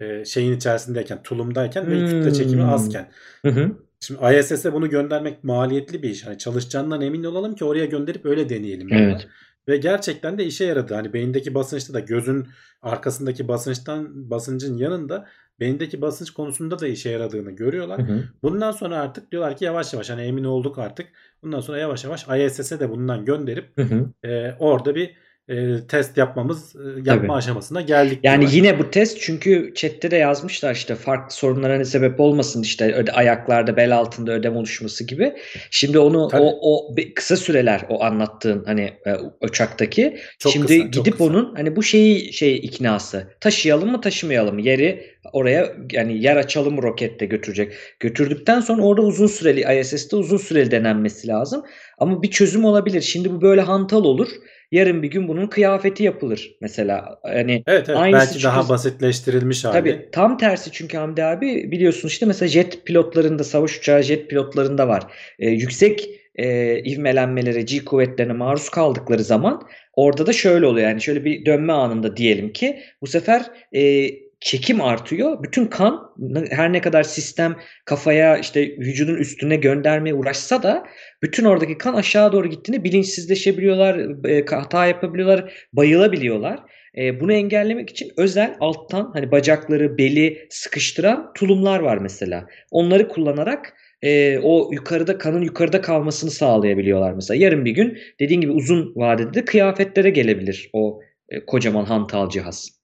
e, 0.00 0.04
e, 0.06 0.24
şeyin 0.24 0.56
içerisindeyken, 0.56 1.22
tulumdayken 1.22 1.90
ve 1.90 2.06
kütle 2.06 2.32
çekimi 2.32 2.62
Hmm. 2.62 2.68
azken. 2.68 3.10
Hı 3.42 3.48
hı. 3.48 3.70
Şimdi 4.00 4.20
ISS'e 4.38 4.72
bunu 4.72 4.90
göndermek 4.90 5.44
maliyetli 5.44 6.02
bir 6.02 6.10
iş. 6.10 6.26
Hani 6.26 6.38
çalışacağından 6.38 7.00
emin 7.00 7.24
olalım 7.24 7.54
ki 7.54 7.64
oraya 7.64 7.84
gönderip 7.84 8.26
öyle 8.26 8.48
deneyelim. 8.48 8.92
Evet. 8.92 9.28
Ve 9.68 9.76
gerçekten 9.76 10.38
de 10.38 10.44
işe 10.44 10.64
yaradı. 10.64 10.94
Hani 10.94 11.12
beyindeki 11.12 11.54
basınçta 11.54 11.94
da 11.94 12.00
gözün 12.00 12.46
arkasındaki 12.82 13.48
basınçtan 13.48 14.30
basıncın 14.30 14.76
yanında 14.76 15.26
beyindeki 15.60 16.02
basınç 16.02 16.30
konusunda 16.30 16.78
da 16.78 16.86
işe 16.88 17.10
yaradığını 17.10 17.50
görüyorlar. 17.50 17.98
Hı 17.98 18.12
hı. 18.12 18.24
Bundan 18.42 18.72
sonra 18.72 18.96
artık 19.00 19.32
diyorlar 19.32 19.56
ki 19.56 19.64
yavaş 19.64 19.92
yavaş 19.92 20.10
hani 20.10 20.22
emin 20.22 20.44
olduk 20.44 20.78
artık. 20.78 21.06
Bundan 21.42 21.60
sonra 21.60 21.78
yavaş 21.78 22.04
yavaş 22.04 22.26
ISS'e 22.28 22.80
de 22.80 22.90
bundan 22.90 23.24
gönderip 23.24 23.78
Hı 23.78 23.82
hı. 23.82 24.28
e, 24.28 24.54
orada 24.58 24.94
bir 24.94 25.23
e, 25.48 25.86
test 25.88 26.16
yapmamız, 26.16 26.76
e, 26.76 26.88
yapma 27.04 27.22
Tabii. 27.22 27.32
aşamasına 27.32 27.80
geldik. 27.80 28.18
Yani 28.22 28.46
yine 28.52 28.78
bu 28.78 28.90
test 28.90 29.20
çünkü 29.20 29.72
chatte 29.74 30.10
de 30.10 30.16
yazmışlar 30.16 30.74
işte 30.74 30.94
farklı 30.94 31.36
sorunlara 31.36 31.76
ne 31.76 31.84
sebep 31.84 32.20
olmasın 32.20 32.62
işte 32.62 32.94
öde, 32.94 33.12
ayaklarda 33.12 33.76
bel 33.76 33.96
altında 33.96 34.32
ödem 34.32 34.56
oluşması 34.56 35.04
gibi. 35.04 35.32
Şimdi 35.70 35.98
onu 35.98 36.28
Tabii. 36.28 36.42
o 36.42 36.58
o 36.62 36.94
kısa 37.14 37.36
süreler 37.36 37.80
o 37.88 38.02
anlattığın 38.02 38.64
hani 38.64 38.92
e, 39.06 39.14
uçaktaki. 39.40 40.18
Çok 40.38 40.52
Şimdi 40.52 40.66
kısa, 40.66 41.00
gidip 41.00 41.12
kısa. 41.12 41.24
onun 41.24 41.54
hani 41.54 41.76
bu 41.76 41.82
şeyi 41.82 42.32
şey 42.32 42.56
iknası 42.56 43.28
taşıyalım 43.40 43.90
mı 43.90 44.00
taşımayalım 44.00 44.54
mı 44.54 44.62
yeri 44.62 45.14
oraya 45.32 45.72
yani 45.92 46.22
yer 46.22 46.36
açalım 46.36 46.82
rokette 46.82 47.26
götürecek. 47.26 47.72
Götürdükten 48.00 48.60
sonra 48.60 48.82
orada 48.82 49.02
uzun 49.02 49.26
süreli 49.26 49.80
ISS'te 49.80 50.16
uzun 50.16 50.36
süreli 50.36 50.70
denenmesi 50.70 51.28
lazım. 51.28 51.64
Ama 51.98 52.22
bir 52.22 52.30
çözüm 52.30 52.64
olabilir. 52.64 53.00
Şimdi 53.00 53.32
bu 53.32 53.40
böyle 53.40 53.60
hantal 53.60 54.04
olur. 54.04 54.28
Yarın 54.70 55.02
bir 55.02 55.08
gün 55.10 55.28
bunun 55.28 55.46
kıyafeti 55.46 56.02
yapılır 56.02 56.56
mesela. 56.60 57.18
Hani 57.22 57.62
Evet 57.66 57.88
evet 57.88 57.98
Aynısı 57.98 58.26
belki 58.32 58.44
daha 58.44 58.60
çünkü- 58.60 58.68
basitleştirilmiş 58.68 59.64
hali. 59.64 59.72
Tabii 59.72 60.08
tam 60.12 60.38
tersi 60.38 60.72
çünkü 60.72 60.96
Hamdi 60.96 61.24
abi 61.24 61.70
biliyorsun 61.70 62.08
işte 62.08 62.26
mesela 62.26 62.48
jet 62.48 62.86
pilotlarında 62.86 63.44
savaş 63.44 63.78
uçağı 63.78 64.02
jet 64.02 64.30
pilotlarında 64.30 64.88
var. 64.88 65.02
Ee, 65.38 65.50
yüksek 65.50 66.10
e, 66.36 66.78
ivmelenmelere 66.78 67.62
G 67.62 67.84
kuvvetlerine 67.84 68.32
maruz 68.32 68.68
kaldıkları 68.68 69.24
zaman 69.24 69.62
orada 69.92 70.26
da 70.26 70.32
şöyle 70.32 70.66
oluyor 70.66 70.88
yani 70.88 71.02
şöyle 71.02 71.24
bir 71.24 71.46
dönme 71.46 71.72
anında 71.72 72.16
diyelim 72.16 72.52
ki 72.52 72.80
bu 73.02 73.06
sefer 73.06 73.42
e, 73.72 74.10
çekim 74.44 74.80
artıyor. 74.80 75.42
Bütün 75.42 75.66
kan 75.66 76.14
her 76.50 76.72
ne 76.72 76.80
kadar 76.80 77.02
sistem 77.02 77.56
kafaya 77.84 78.38
işte 78.38 78.76
vücudun 78.78 79.14
üstüne 79.14 79.56
göndermeye 79.56 80.14
uğraşsa 80.14 80.62
da 80.62 80.84
bütün 81.22 81.44
oradaki 81.44 81.78
kan 81.78 81.94
aşağı 81.94 82.32
doğru 82.32 82.48
gittiğinde 82.48 82.84
bilinçsizleşebiliyorlar, 82.84 84.24
e, 84.28 84.44
hata 84.46 84.86
yapabiliyorlar, 84.86 85.52
bayılabiliyorlar. 85.72 86.60
E, 86.98 87.20
bunu 87.20 87.32
engellemek 87.32 87.90
için 87.90 88.12
özel 88.16 88.56
alttan 88.60 89.10
hani 89.12 89.30
bacakları, 89.32 89.98
beli 89.98 90.46
sıkıştıran 90.50 91.32
tulumlar 91.34 91.80
var 91.80 91.98
mesela. 91.98 92.46
Onları 92.70 93.08
kullanarak 93.08 93.74
e, 94.02 94.38
o 94.38 94.70
yukarıda 94.72 95.18
kanın 95.18 95.42
yukarıda 95.42 95.80
kalmasını 95.80 96.30
sağlayabiliyorlar 96.30 97.12
mesela. 97.12 97.44
Yarın 97.44 97.64
bir 97.64 97.72
gün 97.72 97.98
dediğin 98.20 98.40
gibi 98.40 98.52
uzun 98.52 98.92
vadede 98.96 99.34
de 99.34 99.44
kıyafetlere 99.44 100.10
gelebilir 100.10 100.70
o 100.72 101.00
kocaman 101.46 101.84
hantal 101.84 102.28
cihaz. 102.30 102.83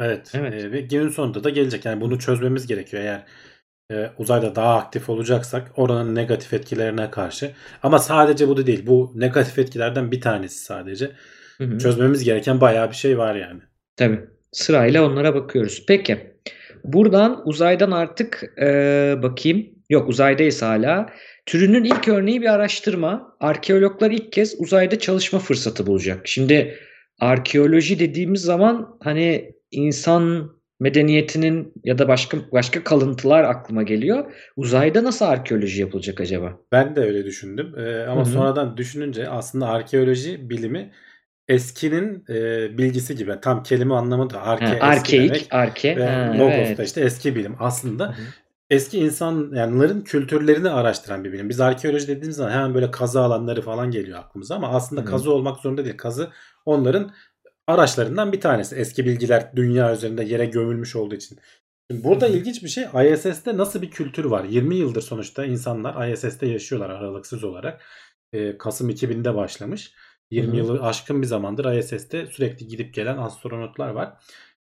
Evet. 0.00 0.32
Evet. 0.34 0.54
e, 0.54 0.72
ve 0.72 0.80
günün 0.80 1.08
sonunda 1.08 1.44
da 1.44 1.50
gelecek. 1.50 1.84
Yani 1.84 2.00
bunu 2.00 2.18
çözmemiz 2.18 2.66
gerekiyor 2.66 3.02
eğer 3.02 3.24
e, 3.92 4.10
uzayda 4.18 4.54
daha 4.54 4.76
aktif 4.76 5.08
olacaksak 5.08 5.72
oranın 5.76 6.14
negatif 6.14 6.52
etkilerine 6.52 7.10
karşı. 7.10 7.50
Ama 7.82 7.98
sadece 7.98 8.48
bu 8.48 8.56
da 8.56 8.66
değil. 8.66 8.86
Bu 8.86 9.12
negatif 9.14 9.58
etkilerden 9.58 10.10
bir 10.10 10.20
tanesi 10.20 10.64
sadece. 10.64 11.10
Hı 11.58 11.64
hı. 11.64 11.78
Çözmemiz 11.78 12.24
gereken 12.24 12.60
bayağı 12.60 12.90
bir 12.90 12.96
şey 12.96 13.18
var 13.18 13.34
yani. 13.34 13.60
Tabii. 13.96 14.20
Sırayla 14.52 15.06
onlara 15.06 15.34
bakıyoruz. 15.34 15.84
Peki. 15.88 16.34
Buradan 16.84 17.48
uzaydan 17.48 17.90
artık 17.90 18.44
e, 18.60 18.66
bakayım. 19.22 19.66
Yok 19.90 20.08
uzaydayız 20.08 20.62
hala. 20.62 21.10
Türünün 21.46 21.84
ilk 21.84 22.08
örneği 22.08 22.42
bir 22.42 22.54
araştırma. 22.54 23.36
Arkeologlar 23.40 24.10
ilk 24.10 24.32
kez 24.32 24.60
uzayda 24.60 24.98
çalışma 24.98 25.38
fırsatı 25.38 25.86
bulacak. 25.86 26.28
Şimdi 26.28 26.78
arkeoloji 27.20 27.98
dediğimiz 27.98 28.40
zaman 28.42 28.98
hani 29.02 29.57
insan 29.70 30.50
medeniyetinin 30.80 31.72
ya 31.84 31.98
da 31.98 32.08
başka 32.08 32.38
başka 32.52 32.84
kalıntılar 32.84 33.44
aklıma 33.44 33.82
geliyor. 33.82 34.32
Uzayda 34.56 35.04
nasıl 35.04 35.24
arkeoloji 35.24 35.80
yapılacak 35.80 36.20
acaba? 36.20 36.58
Ben 36.72 36.96
de 36.96 37.00
öyle 37.00 37.24
düşündüm. 37.24 37.74
Ee, 37.78 38.06
ama 38.08 38.20
Hı 38.20 38.28
hı. 38.28 38.32
sonradan 38.32 38.76
düşününce 38.76 39.28
aslında 39.28 39.66
arkeoloji 39.66 40.50
bilimi 40.50 40.92
eskinin 41.48 42.24
e, 42.28 42.68
bilgisi 42.78 43.16
gibi. 43.16 43.34
Tam 43.42 43.62
kelime 43.62 43.94
anlamı 43.94 44.30
da 44.30 44.42
arke 44.42 44.66
Ha, 44.66 44.72
eski 44.72 44.84
arkeik, 44.84 45.30
demek 45.30 45.46
arke. 45.50 45.96
ve 45.96 46.06
Ha, 46.06 46.32
logos 46.38 46.54
evet. 46.54 46.78
da 46.78 46.84
işte 46.84 47.00
eski 47.00 47.36
bilim. 47.36 47.56
Aslında 47.58 48.06
Hı 48.06 48.10
hı. 48.10 48.22
eski 48.70 48.98
insanların 48.98 50.00
kültürlerini 50.00 50.70
araştıran 50.70 51.24
bir 51.24 51.32
bilim. 51.32 51.48
Biz 51.48 51.60
arkeoloji 51.60 52.08
dediğimiz 52.08 52.36
zaman 52.36 52.50
hemen 52.50 52.74
böyle 52.74 52.90
kazı 52.90 53.20
alanları 53.20 53.62
falan 53.62 53.90
geliyor 53.90 54.18
aklımıza 54.18 54.54
ama 54.54 54.68
aslında 54.68 55.00
Hı 55.00 55.04
hı. 55.06 55.10
kazı 55.10 55.32
olmak 55.32 55.60
zorunda 55.60 55.84
değil. 55.84 55.96
Kazı 55.96 56.28
onların 56.66 57.10
araçlarından 57.68 58.32
bir 58.32 58.40
tanesi. 58.40 58.76
Eski 58.76 59.04
bilgiler 59.04 59.52
dünya 59.56 59.94
üzerinde 59.94 60.24
yere 60.24 60.46
gömülmüş 60.46 60.96
olduğu 60.96 61.14
için. 61.14 61.38
Şimdi 61.90 62.04
burada 62.04 62.28
ilginç 62.28 62.62
bir 62.62 62.68
şey 62.68 62.84
ISS'te 63.12 63.56
nasıl 63.56 63.82
bir 63.82 63.90
kültür 63.90 64.24
var? 64.24 64.44
20 64.44 64.76
yıldır 64.76 65.02
sonuçta 65.02 65.44
insanlar 65.44 66.08
ISS'te 66.08 66.46
yaşıyorlar 66.46 66.90
aralıksız 66.90 67.44
olarak. 67.44 67.84
Ee, 68.32 68.58
Kasım 68.58 68.90
2000'de 68.90 69.34
başlamış. 69.34 69.92
20 70.30 70.48
Hı 70.48 70.52
hı. 70.52 70.56
yılı 70.56 70.82
aşkın 70.82 71.22
bir 71.22 71.26
zamandır 71.26 71.78
ISS'te 71.78 72.26
sürekli 72.26 72.66
gidip 72.66 72.94
gelen 72.94 73.18
astronotlar 73.18 73.88
var. 73.88 74.12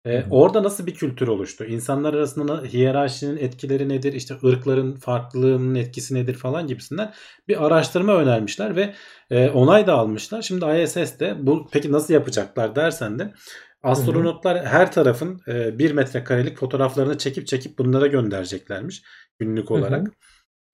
Hı. 0.06 0.26
orada 0.30 0.62
nasıl 0.62 0.86
bir 0.86 0.94
kültür 0.94 1.28
oluştu? 1.28 1.64
İnsanlar 1.64 2.14
arasında 2.14 2.62
hiyerarşinin 2.62 3.36
etkileri 3.36 3.88
nedir? 3.88 4.12
İşte 4.12 4.34
ırkların 4.44 4.96
farklılığının 4.96 5.74
etkisi 5.74 6.14
nedir 6.14 6.34
falan 6.34 6.66
gibisinden 6.66 7.12
bir 7.48 7.66
araştırma 7.66 8.14
önermişler 8.14 8.76
ve 8.76 8.94
e, 9.30 9.50
onay 9.50 9.86
da 9.86 9.94
almışlar. 9.94 10.42
Şimdi 10.42 10.64
ISS'te 10.82 11.46
bu 11.46 11.68
peki 11.72 11.92
nasıl 11.92 12.14
yapacaklar 12.14 12.76
dersen 12.76 13.18
de 13.18 13.34
astronotlar 13.82 14.66
her 14.66 14.92
tarafın 14.92 15.40
e, 15.48 15.78
bir 15.78 15.92
metrekarelik 15.92 16.58
fotoğraflarını 16.58 17.18
çekip 17.18 17.46
çekip 17.46 17.78
bunlara 17.78 18.06
göndereceklermiş 18.06 19.02
günlük 19.38 19.70
Hı 19.70 19.74
hı. 19.74 20.12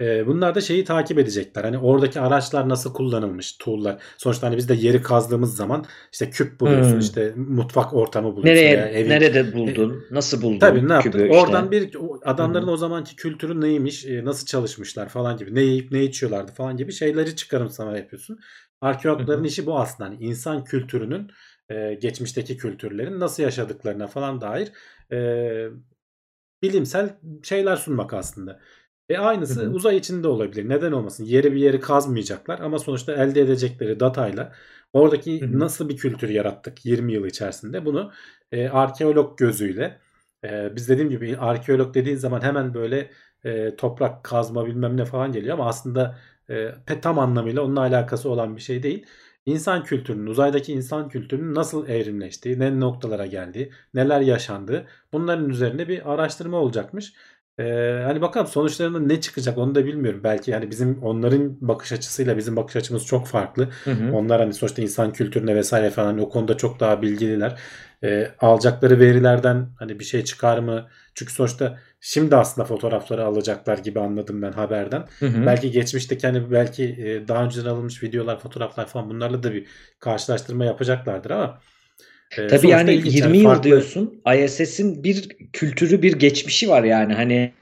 E, 0.00 0.26
bunlar 0.26 0.54
da 0.54 0.60
şeyi 0.60 0.84
takip 0.84 1.18
edecekler. 1.18 1.64
Hani 1.64 1.78
oradaki 1.78 2.20
araçlar 2.20 2.68
nasıl 2.68 2.92
kullanılmış, 2.94 3.52
tool'lar. 3.56 4.02
Sonuçta 4.18 4.46
hani 4.46 4.56
biz 4.56 4.68
de 4.68 4.74
yeri 4.74 5.02
kazdığımız 5.02 5.56
zaman 5.56 5.84
işte 6.12 6.30
küp 6.30 6.60
buluyorsun, 6.60 6.92
Hmm. 6.92 6.98
işte 6.98 7.32
mutfak 7.36 7.94
ortamı 7.94 8.36
buluyorsun 8.36 8.70
Nereye, 8.70 8.76
evin 8.76 9.10
nerede 9.10 9.52
buldun? 9.52 10.06
Nasıl 10.10 10.42
buldun 10.42 10.58
Tabii 10.58 10.88
ne 10.88 10.92
yaptık? 10.92 11.12
kübü 11.12 11.32
işte? 11.32 11.42
Oradan 11.42 11.70
bir 11.70 11.96
adamların 12.24 12.66
hı. 12.66 12.70
o 12.70 12.76
zamanki 12.76 13.16
kültürü 13.16 13.60
neymiş, 13.60 14.06
e, 14.06 14.24
nasıl 14.24 14.46
çalışmışlar 14.46 15.08
falan 15.08 15.36
gibi, 15.36 15.54
ne 15.54 15.60
yiyip 15.62 15.92
ne 15.92 16.04
içiyorlardı 16.04 16.52
falan 16.52 16.76
gibi 16.76 16.92
şeyleri 16.92 17.36
çıkarımsama 17.36 17.96
yapıyorsun. 17.96 18.34
Hı 18.34 18.38
Arkeologların 18.80 19.44
işi 19.44 19.66
bu 19.66 19.78
aslında. 19.78 20.10
Hani 20.10 20.16
insan 20.24 20.64
kültürünün 20.64 21.30
e, 21.68 21.94
geçmişteki 21.94 22.56
kültürlerin 22.56 23.20
nasıl 23.20 23.42
yaşadıklarına 23.42 24.06
falan 24.06 24.40
dair 24.40 24.72
e, 25.12 25.18
bilimsel 26.62 27.18
şeyler 27.42 27.76
sunmak 27.76 28.14
aslında. 28.14 28.60
E 29.08 29.18
aynısı 29.18 29.62
hı. 29.62 29.70
uzay 29.70 29.96
içinde 29.96 30.28
olabilir. 30.28 30.68
Neden 30.68 30.92
olmasın? 30.92 31.24
Yeri 31.24 31.52
bir 31.52 31.60
yeri 31.60 31.80
kazmayacaklar 31.80 32.60
ama 32.60 32.78
sonuçta 32.78 33.12
elde 33.12 33.40
edecekleri 33.40 34.00
datayla 34.00 34.52
oradaki 34.92 35.40
hı. 35.40 35.58
nasıl 35.58 35.88
bir 35.88 35.96
kültür 35.96 36.28
yarattık 36.28 36.86
20 36.86 37.12
yıl 37.12 37.26
içerisinde 37.26 37.84
bunu 37.84 38.12
e, 38.52 38.68
arkeolog 38.68 39.38
gözüyle 39.38 39.98
e, 40.44 40.76
biz 40.76 40.88
dediğim 40.88 41.10
gibi 41.10 41.36
arkeolog 41.36 41.94
dediğin 41.94 42.16
zaman 42.16 42.40
hemen 42.40 42.74
böyle 42.74 43.10
e, 43.44 43.76
toprak 43.76 44.24
kazma 44.24 44.66
bilmem 44.66 44.96
ne 44.96 45.04
falan 45.04 45.32
geliyor 45.32 45.54
ama 45.54 45.68
aslında 45.68 46.18
e, 46.50 46.74
tam 47.02 47.18
anlamıyla 47.18 47.62
onunla 47.62 47.80
alakası 47.80 48.30
olan 48.30 48.56
bir 48.56 48.60
şey 48.62 48.82
değil. 48.82 49.06
İnsan 49.46 49.84
kültürünün, 49.84 50.26
uzaydaki 50.26 50.72
insan 50.72 51.08
kültürünün 51.08 51.54
nasıl 51.54 51.88
evrimleştiği, 51.88 52.58
ne 52.58 52.80
noktalara 52.80 53.26
geldiği, 53.26 53.72
neler 53.94 54.20
yaşandığı 54.20 54.86
bunların 55.12 55.48
üzerine 55.48 55.88
bir 55.88 56.12
araştırma 56.12 56.56
olacakmış. 56.58 57.12
Ee, 57.58 58.02
hani 58.04 58.20
bakalım 58.20 58.46
sonuçlarında 58.46 59.00
ne 59.00 59.20
çıkacak 59.20 59.58
onu 59.58 59.74
da 59.74 59.86
bilmiyorum. 59.86 60.20
Belki 60.24 60.50
yani 60.50 60.70
bizim 60.70 61.02
onların 61.02 61.56
bakış 61.60 61.92
açısıyla 61.92 62.36
bizim 62.36 62.56
bakış 62.56 62.76
açımız 62.76 63.06
çok 63.06 63.26
farklı. 63.26 63.68
Hı 63.84 63.90
hı. 63.90 64.12
Onlar 64.16 64.40
hani 64.40 64.54
sonuçta 64.54 64.82
insan 64.82 65.12
kültürüne 65.12 65.54
vesaire 65.54 65.90
falan 65.90 66.18
o 66.18 66.28
konuda 66.28 66.56
çok 66.56 66.80
daha 66.80 67.02
bilgililer. 67.02 67.60
Ee, 68.04 68.30
alacakları 68.40 69.00
verilerden 69.00 69.68
hani 69.78 69.98
bir 69.98 70.04
şey 70.04 70.24
çıkar 70.24 70.58
mı? 70.58 70.88
Çünkü 71.14 71.32
sonuçta 71.32 71.78
şimdi 72.00 72.36
aslında 72.36 72.66
fotoğrafları 72.66 73.24
alacaklar 73.24 73.78
gibi 73.78 74.00
anladım 74.00 74.42
ben 74.42 74.52
haberden. 74.52 75.04
Hı 75.18 75.26
hı. 75.26 75.46
Belki 75.46 75.70
geçmişteki 75.70 76.26
hani 76.26 76.50
belki 76.50 76.84
e, 76.84 77.28
daha 77.28 77.44
önceden 77.44 77.70
alınmış 77.70 78.02
videolar, 78.02 78.38
fotoğraflar 78.40 78.86
falan 78.86 79.10
bunlarla 79.10 79.42
da 79.42 79.52
bir 79.54 79.66
karşılaştırma 80.00 80.64
yapacaklardır 80.64 81.30
ama 81.30 81.58
e, 82.36 82.46
Tabii 82.46 82.68
yani 82.68 82.94
ilginç. 82.94 83.14
20 83.14 83.26
Yani 83.26 83.36
yıl 83.36 83.44
farklı 83.44 83.62
diyorsun. 83.62 84.22
ISS'in 84.44 85.04
bir 85.04 85.28
kültürü, 85.52 86.02
bir 86.02 86.12
geçmişi 86.12 86.68
var 86.68 86.84
yani. 86.84 87.14
Hani 87.14 87.52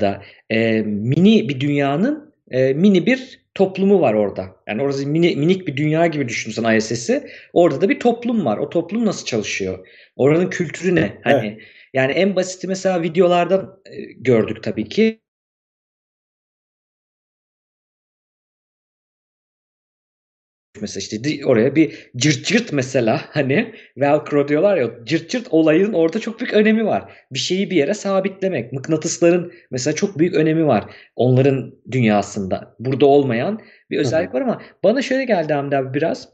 da 0.00 0.22
e, 0.50 0.82
mini 0.82 1.48
bir 1.48 1.60
dünyanın 1.60 2.34
e, 2.50 2.72
mini 2.72 3.06
bir 3.06 3.40
toplumu 3.54 4.00
var 4.00 4.14
orada. 4.14 4.56
Yani 4.68 4.82
orası 4.82 5.06
mini, 5.06 5.36
minik 5.36 5.66
bir 5.66 5.76
dünya 5.76 6.06
gibi 6.06 6.28
düşünsen 6.28 6.76
ISS'i. 6.76 7.26
Orada 7.52 7.80
da 7.80 7.88
bir 7.88 8.00
toplum 8.00 8.44
var. 8.44 8.58
O 8.58 8.70
toplum 8.70 9.06
nasıl 9.06 9.26
çalışıyor? 9.26 9.86
Oranın 10.16 10.50
kültürü 10.50 10.94
ne? 10.94 11.18
Hani 11.24 11.58
yani 11.94 12.12
en 12.12 12.36
basiti 12.36 12.68
mesela 12.68 13.02
videolardan 13.02 13.80
e, 13.86 14.02
gördük 14.02 14.62
tabii 14.62 14.88
ki. 14.88 15.20
Mesela 20.80 21.00
işte 21.00 21.46
oraya 21.46 21.76
bir 21.76 22.10
cırt 22.16 22.44
cırt 22.44 22.72
mesela 22.72 23.20
hani 23.28 23.74
velcro 23.96 24.48
diyorlar 24.48 24.76
ya 24.76 24.90
cırt 25.04 25.30
cırt 25.30 25.46
olayın 25.50 25.92
orada 25.92 26.18
çok 26.18 26.40
büyük 26.40 26.54
önemi 26.54 26.86
var. 26.86 27.12
Bir 27.32 27.38
şeyi 27.38 27.70
bir 27.70 27.76
yere 27.76 27.94
sabitlemek. 27.94 28.72
Mıknatısların 28.72 29.52
mesela 29.70 29.94
çok 29.94 30.18
büyük 30.18 30.34
önemi 30.34 30.66
var 30.66 30.84
onların 31.16 31.74
dünyasında. 31.90 32.74
Burada 32.78 33.06
olmayan 33.06 33.60
bir 33.90 33.98
özellik 33.98 34.34
var 34.34 34.40
ama 34.40 34.62
bana 34.84 35.02
şöyle 35.02 35.24
geldi 35.24 35.52
Hamdi 35.52 35.76
abi 35.76 35.94
biraz. 35.94 36.28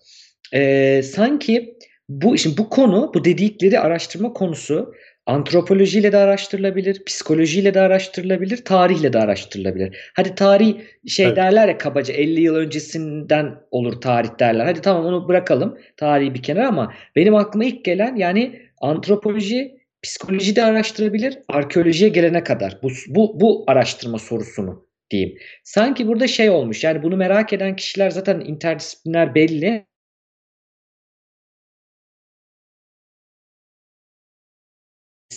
Ee, 0.55 1.03
sanki 1.03 1.77
bu 2.09 2.39
şimdi 2.39 2.59
bu 2.59 2.69
konu 2.69 3.11
bu 3.15 3.25
dedikleri 3.25 3.81
araştırma 3.81 4.33
konusu 4.33 4.95
antropolojiyle 5.27 6.13
de 6.13 6.17
araştırılabilir, 6.17 7.05
psikolojiyle 7.05 7.75
de 7.75 7.81
araştırılabilir, 7.81 8.65
tarihle 8.65 9.13
de 9.13 9.19
araştırılabilir. 9.19 10.11
Hadi 10.15 10.35
tarih 10.35 10.75
şey 11.07 11.27
Tabii. 11.27 11.37
derler 11.37 11.69
ya 11.69 11.79
kabaca 11.79 12.15
50 12.15 12.41
yıl 12.41 12.55
öncesinden 12.55 13.55
olur 13.71 14.01
tarih 14.01 14.29
derler. 14.41 14.65
Hadi 14.65 14.81
tamam 14.81 15.07
onu 15.07 15.29
bırakalım 15.29 15.79
tarihi 15.97 16.35
bir 16.35 16.43
kenara 16.43 16.69
ama 16.69 16.95
benim 17.17 17.35
aklıma 17.35 17.65
ilk 17.65 17.85
gelen 17.85 18.17
yani 18.17 18.61
antropoloji, 18.81 19.77
psikoloji 20.03 20.57
de 20.57 20.65
araştırabilir 20.65 21.39
arkeolojiye 21.49 22.11
gelene 22.11 22.45
kadar 22.45 22.79
bu, 22.83 22.89
bu, 23.09 23.41
bu 23.41 23.65
araştırma 23.67 24.19
sorusunu 24.19 24.87
diyeyim. 25.11 25.39
Sanki 25.65 26.09
burada 26.09 26.27
şey 26.27 26.51
olmuş 26.51 26.85
yani 26.85 27.03
bunu 27.03 27.17
merak 27.17 27.53
eden 27.53 27.77
kişiler 27.77 28.11
zaten 28.11 28.41
interdisipliner 28.41 29.35
belli 29.35 29.87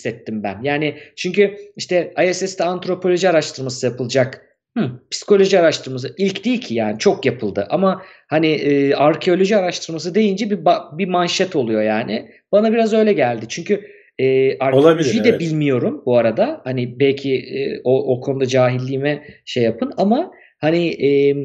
hissettim 0.00 0.42
ben. 0.42 0.62
Yani 0.62 0.94
çünkü 1.16 1.56
işte 1.76 2.14
ISS'te 2.30 2.64
antropoloji 2.64 3.28
araştırması 3.28 3.86
yapılacak. 3.86 4.46
Hı, 4.78 4.90
psikoloji 5.10 5.60
araştırması 5.60 6.14
ilk 6.18 6.44
değil 6.44 6.60
ki 6.60 6.74
yani 6.74 6.98
çok 6.98 7.26
yapıldı 7.26 7.66
ama 7.70 8.02
hani 8.28 8.46
e, 8.46 8.94
arkeoloji 8.94 9.56
araştırması 9.56 10.14
deyince 10.14 10.50
bir 10.50 10.58
ba- 10.58 10.98
bir 10.98 11.08
manşet 11.08 11.56
oluyor 11.56 11.82
yani. 11.82 12.30
Bana 12.52 12.72
biraz 12.72 12.92
öyle 12.92 13.12
geldi. 13.12 13.44
Çünkü 13.48 13.80
e, 14.18 14.58
arkeolojiyi 14.58 14.92
Olabilir, 14.92 15.24
de 15.24 15.28
evet. 15.28 15.40
bilmiyorum 15.40 16.02
bu 16.06 16.18
arada. 16.18 16.60
Hani 16.64 17.00
belki 17.00 17.34
e, 17.34 17.80
o, 17.84 18.16
o 18.16 18.20
konuda 18.20 18.46
cahilliğime 18.46 19.24
şey 19.44 19.62
yapın 19.62 19.92
ama 19.96 20.32
hani 20.60 21.06
e, 21.06 21.36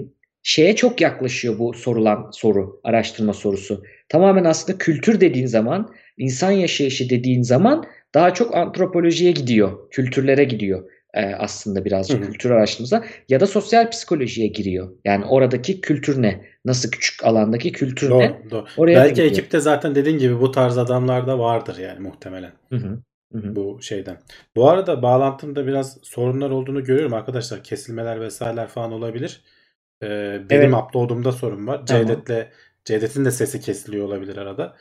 şeye 0.43 0.75
çok 0.75 1.01
yaklaşıyor 1.01 1.59
bu 1.59 1.73
sorulan 1.73 2.29
soru, 2.33 2.81
araştırma 2.83 3.33
sorusu. 3.33 3.83
Tamamen 4.09 4.43
aslında 4.43 4.77
kültür 4.77 5.21
dediğin 5.21 5.45
zaman, 5.45 5.93
insan 6.17 6.51
yaşayışı 6.51 7.09
dediğin 7.09 7.41
zaman 7.41 7.85
daha 8.15 8.33
çok 8.33 8.55
antropolojiye 8.55 9.31
gidiyor, 9.31 9.89
kültürlere 9.91 10.43
gidiyor 10.43 10.91
e, 11.13 11.35
aslında 11.35 11.85
birazcık 11.85 12.21
Hı 12.21 12.25
hı. 12.25 12.31
kültür 12.31 12.51
araştırması 12.51 13.03
ya 13.29 13.39
da 13.39 13.47
sosyal 13.47 13.89
psikolojiye 13.89 14.47
giriyor. 14.47 14.89
Yani 15.05 15.25
oradaki 15.25 15.81
kültür 15.81 16.21
ne? 16.21 16.45
Nasıl 16.65 16.91
küçük 16.91 17.25
alandaki 17.25 17.71
kültür 17.71 18.09
Doğru, 18.09 18.19
ne? 18.19 18.41
doğru. 18.51 18.65
Oraya 18.77 18.95
Belki 18.95 19.09
gidiyor. 19.09 19.27
ekipte 19.27 19.59
zaten 19.59 19.95
dediğin 19.95 20.17
gibi 20.17 20.41
bu 20.41 20.51
tarz 20.51 20.77
adamlar 20.77 21.27
da 21.27 21.39
vardır 21.39 21.77
yani 21.77 21.99
muhtemelen 21.99 22.51
Hı 22.69 22.75
hı. 22.75 22.99
Hı 23.33 23.37
hı. 23.37 23.55
bu 23.55 23.81
şeyden. 23.81 24.17
Bu 24.55 24.69
arada 24.69 25.01
bağlantımda 25.01 25.67
biraz 25.67 25.97
sorunlar 26.03 26.49
olduğunu 26.49 26.83
görüyorum 26.83 27.13
arkadaşlar. 27.13 27.63
Kesilmeler 27.63 28.21
vesaireler 28.21 28.67
falan 28.67 28.91
olabilir. 28.91 29.41
Ee, 30.03 30.41
benim 30.49 30.73
Evet. 30.73 30.83
upload'umda 30.83 31.31
sorun 31.31 31.67
var. 31.67 31.85
Tamam. 31.85 32.07
Cevdet'le 32.07 32.47
Cevdet'in 32.85 33.25
de 33.25 33.31
sesi 33.31 33.59
kesiliyor 33.59 34.05
olabilir 34.05 34.37
arada. 34.37 34.75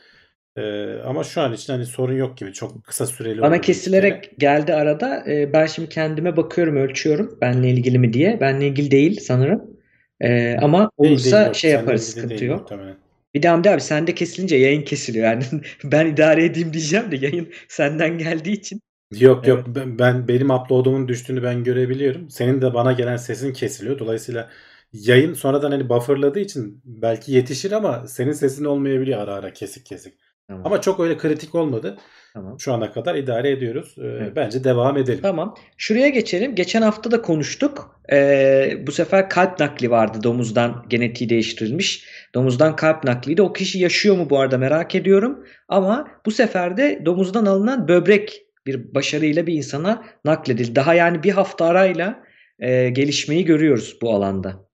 Ee, 0.57 0.93
ama 1.05 1.23
şu 1.23 1.41
an 1.41 1.53
için 1.53 1.73
hani 1.73 1.85
sorun 1.85 2.13
yok 2.17 2.37
gibi. 2.37 2.53
Çok 2.53 2.83
kısa 2.83 3.05
süreli 3.05 3.41
Bana 3.41 3.61
kesilerek 3.61 4.39
geldi 4.39 4.73
arada. 4.73 5.23
E, 5.31 5.53
ben 5.53 5.65
şimdi 5.65 5.89
kendime 5.89 6.37
bakıyorum, 6.37 6.77
ölçüyorum. 6.77 7.37
Benle 7.41 7.69
ilgili 7.69 7.99
mi 7.99 8.13
diye. 8.13 8.39
Benle 8.39 8.67
ilgili 8.67 8.91
değil 8.91 9.19
sanırım. 9.19 9.77
E, 10.21 10.57
ama 10.61 10.91
Değil 11.03 11.13
olursa 11.13 11.37
değil 11.37 11.45
yok. 11.45 11.55
şey 11.55 11.71
Seninle 11.71 11.81
yaparız, 11.81 12.09
ilgili 12.09 12.11
sıkıntı 12.21 12.29
değil 12.41 12.51
yok. 12.51 12.59
muhtemelen. 12.61 12.97
Bir 13.33 13.43
de 13.43 13.47
Hamdi 13.47 13.69
abi 13.69 13.81
sende 13.81 14.15
kesilince 14.15 14.55
yayın 14.55 14.81
kesiliyor. 14.81 15.25
Yani 15.25 15.43
ben 15.83 16.05
idare 16.07 16.45
edeyim 16.45 16.73
diyeceğim 16.73 17.11
de 17.11 17.15
yayın 17.15 17.53
senden 17.67 18.17
geldiği 18.17 18.53
için. 18.53 18.81
Yok 19.11 19.47
yok 19.47 19.65
ben, 19.67 19.99
ben 19.99 20.27
benim 20.27 20.49
upload'umun 20.49 21.07
düştüğünü 21.07 21.43
ben 21.43 21.63
görebiliyorum. 21.63 22.29
Senin 22.29 22.61
de 22.61 22.73
bana 22.73 22.91
gelen 22.93 23.17
sesin 23.17 23.53
kesiliyor. 23.53 23.99
Dolayısıyla 23.99 24.49
yayın 24.93 25.33
sonradan 25.33 25.71
hani 25.71 25.89
bufferladığı 25.89 26.39
için 26.39 26.81
belki 26.85 27.31
yetişir 27.31 27.71
ama 27.71 28.07
senin 28.07 28.31
sesin 28.31 28.65
olmayabiliyor 28.65 29.19
ara 29.19 29.33
ara 29.33 29.53
kesik 29.53 29.85
kesik. 29.85 30.13
Tamam. 30.47 30.65
Ama 30.65 30.81
çok 30.81 30.99
öyle 30.99 31.17
kritik 31.17 31.55
olmadı. 31.55 31.97
tamam. 32.33 32.59
Şu 32.59 32.73
ana 32.73 32.91
kadar 32.91 33.15
idare 33.15 33.51
ediyoruz. 33.51 33.95
Ee, 33.97 34.01
Evet. 34.05 34.35
Bence 34.35 34.63
devam 34.63 34.97
edelim. 34.97 35.19
Tamam. 35.21 35.55
Şuraya 35.77 36.09
geçelim. 36.09 36.55
Geçen 36.55 36.81
hafta 36.81 37.11
da 37.11 37.21
konuştuk. 37.21 37.99
Ee, 38.11 38.77
bu 38.87 38.91
sefer 38.91 39.29
kalp 39.29 39.59
nakli 39.59 39.91
vardı. 39.91 40.17
Domuzdan 40.23 40.85
genetiği 40.89 41.29
değiştirilmiş. 41.29 42.05
Domuzdan 42.35 42.75
kalp 42.75 43.03
nakliydi. 43.03 43.41
O 43.41 43.53
kişi 43.53 43.79
yaşıyor 43.79 44.17
mu 44.17 44.29
bu 44.29 44.39
arada 44.39 44.57
merak 44.57 44.95
ediyorum. 44.95 45.45
Ama 45.67 46.07
bu 46.25 46.31
sefer 46.31 46.77
de 46.77 47.01
domuzdan 47.05 47.45
alınan 47.45 47.87
böbrek 47.87 48.41
bir 48.65 48.93
başarıyla 48.95 49.47
bir 49.47 49.53
insana 49.53 50.03
nakledildi. 50.25 50.75
Daha 50.75 50.93
yani 50.93 51.23
bir 51.23 51.31
hafta 51.31 51.65
arayla 51.65 52.23
e, 52.59 52.89
gelişmeyi 52.89 53.45
görüyoruz 53.45 53.97
bu 54.01 54.13
alanda. 54.13 54.64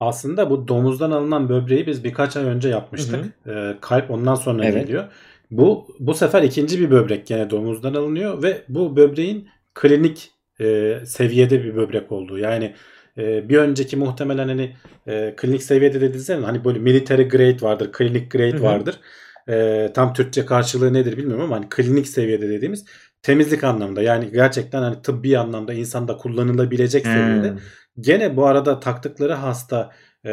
Aslında 0.00 0.50
bu 0.50 0.68
domuzdan 0.68 1.10
alınan 1.10 1.48
böbreği 1.48 1.86
biz 1.86 2.04
birkaç 2.04 2.36
ay 2.36 2.44
önce 2.44 2.68
yapmıştık. 2.68 3.24
Ee, 3.46 3.74
kalp 3.80 4.10
ondan 4.10 4.34
sonra 4.34 4.64
Evet. 4.64 4.86
geliyor. 4.86 5.04
Bu 5.50 5.88
bu 5.98 6.14
sefer 6.14 6.42
ikinci 6.42 6.80
bir 6.80 6.90
böbrek 6.90 7.26
gene 7.26 7.50
domuzdan 7.50 7.94
alınıyor 7.94 8.42
ve 8.42 8.62
bu 8.68 8.96
böbreğin 8.96 9.48
klinik 9.74 10.30
e, 10.60 10.98
seviyede 11.06 11.64
bir 11.64 11.76
böbrek 11.76 12.12
olduğu. 12.12 12.38
Yani 12.38 12.74
e, 13.18 13.48
bir 13.48 13.56
önceki 13.58 13.96
muhtemelen 13.96 14.48
hani 14.48 14.76
e, 15.06 15.34
klinik 15.36 15.62
seviyede 15.62 16.00
dediğinizde 16.00 16.34
hani 16.34 16.64
böyle 16.64 16.78
military 16.78 17.22
grade 17.28 17.62
vardır, 17.62 17.92
klinik 17.92 18.30
grade 18.30 18.52
Hı 18.52 18.56
hı. 18.56 18.62
vardır. 18.62 19.00
E, 19.48 19.90
tam 19.94 20.14
Türkçe 20.14 20.46
karşılığı 20.46 20.92
nedir 20.92 21.16
bilmiyorum 21.16 21.44
ama 21.44 21.56
hani 21.56 21.68
klinik 21.68 22.08
seviyede 22.08 22.48
dediğimiz 22.48 22.84
temizlik 23.22 23.64
anlamda 23.64 24.02
yani 24.02 24.30
gerçekten 24.32 24.82
hani 24.82 25.02
tıbbi 25.02 25.38
anlamda 25.38 25.72
insanda 25.72 26.16
kullanılabilecek 26.16 27.06
seviyede. 27.06 27.52
Gene 28.00 28.36
bu 28.36 28.46
arada 28.46 28.80
taktıkları 28.80 29.32
hasta 29.32 29.90
e, 30.24 30.30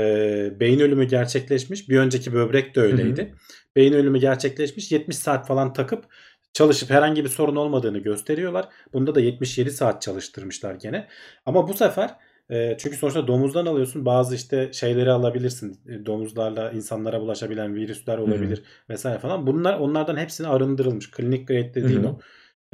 beyin 0.59 0.80
ölümü 0.80 1.05
gerçekleşmiş. 1.05 1.89
Bir 1.89 1.99
önceki 1.99 2.34
böbrek 2.34 2.76
de 2.76 2.82
öyleydi. 2.82 3.36
Beyin 3.76 3.93
ölümü 3.93 4.20
gerçekleşmiş. 4.20 4.91
70 4.91 5.18
saat 5.18 5.47
falan 5.47 5.74
takıp 5.74 6.05
çalışıp 6.53 6.89
herhangi 6.89 7.24
bir 7.24 7.30
sorun 7.30 7.55
olmadığını 7.55 7.99
gösteriyorlar. 7.99 8.70
Bunda 8.93 9.16
da 9.16 9.20
77 9.20 9.72
saat 9.72 10.01
çalıştırmışlar 10.01 10.76
gene. 10.76 11.07
Ama 11.45 11.68
bu 11.68 11.74
sefer 11.74 12.16
e, 12.49 12.78
çünkü 12.80 12.97
sonuçta 12.97 13.28
domuzdan 13.28 13.66
alıyorsun. 13.66 14.05
Bazı 14.05 14.36
işte 14.36 14.74
şeyleri 14.74 15.11
alabilirsin. 15.11 15.80
E, 15.88 16.05
Domuzlarla 16.05 16.72
insanlara 16.72 17.22
bulaşabilen 17.22 17.76
virüsler 17.76 18.18
olabilir 18.18 18.63
vesaire 18.89 19.20
falan. 19.20 19.47
Bunlar 19.47 19.80
onlardan 19.80 20.18
hepsini 20.18 20.47
arındırılmış. 20.47 21.11
Klinik 21.11 21.47
grade 21.47 21.74
dediğin 21.74 22.03
Hı 22.03 22.07
hı. 22.07 22.11
o. 22.11 22.20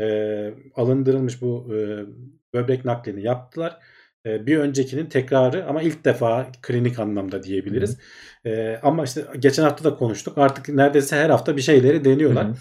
E, 0.04 0.54
alındırılmış 0.76 1.42
bu 1.42 1.76
e, 1.76 2.06
böbrek 2.54 2.86
naklini 2.86 3.24
yaptılar. 3.24 3.80
E, 4.26 4.46
bir 4.46 4.58
öncekinin 4.58 5.06
tekrarı 5.06 5.66
ama 5.66 5.82
ilk 5.82 6.06
defa 6.06 6.48
klinik 6.62 7.00
anlamda 7.00 7.44
diyebiliriz. 7.44 7.98
E, 8.46 8.80
ama 8.84 9.04
işte 9.04 9.26
geçen 9.40 9.64
hafta 9.64 9.84
da 9.84 9.96
konuştuk. 9.96 10.38
Artık 10.38 10.70
neredeyse 10.70 11.16
her 11.16 11.30
hafta 11.30 11.58
bir 11.58 11.62
şeyleri 11.62 12.06
deniyorlar. 12.06 12.46
Hı 12.46 12.50
hı. 12.50 12.56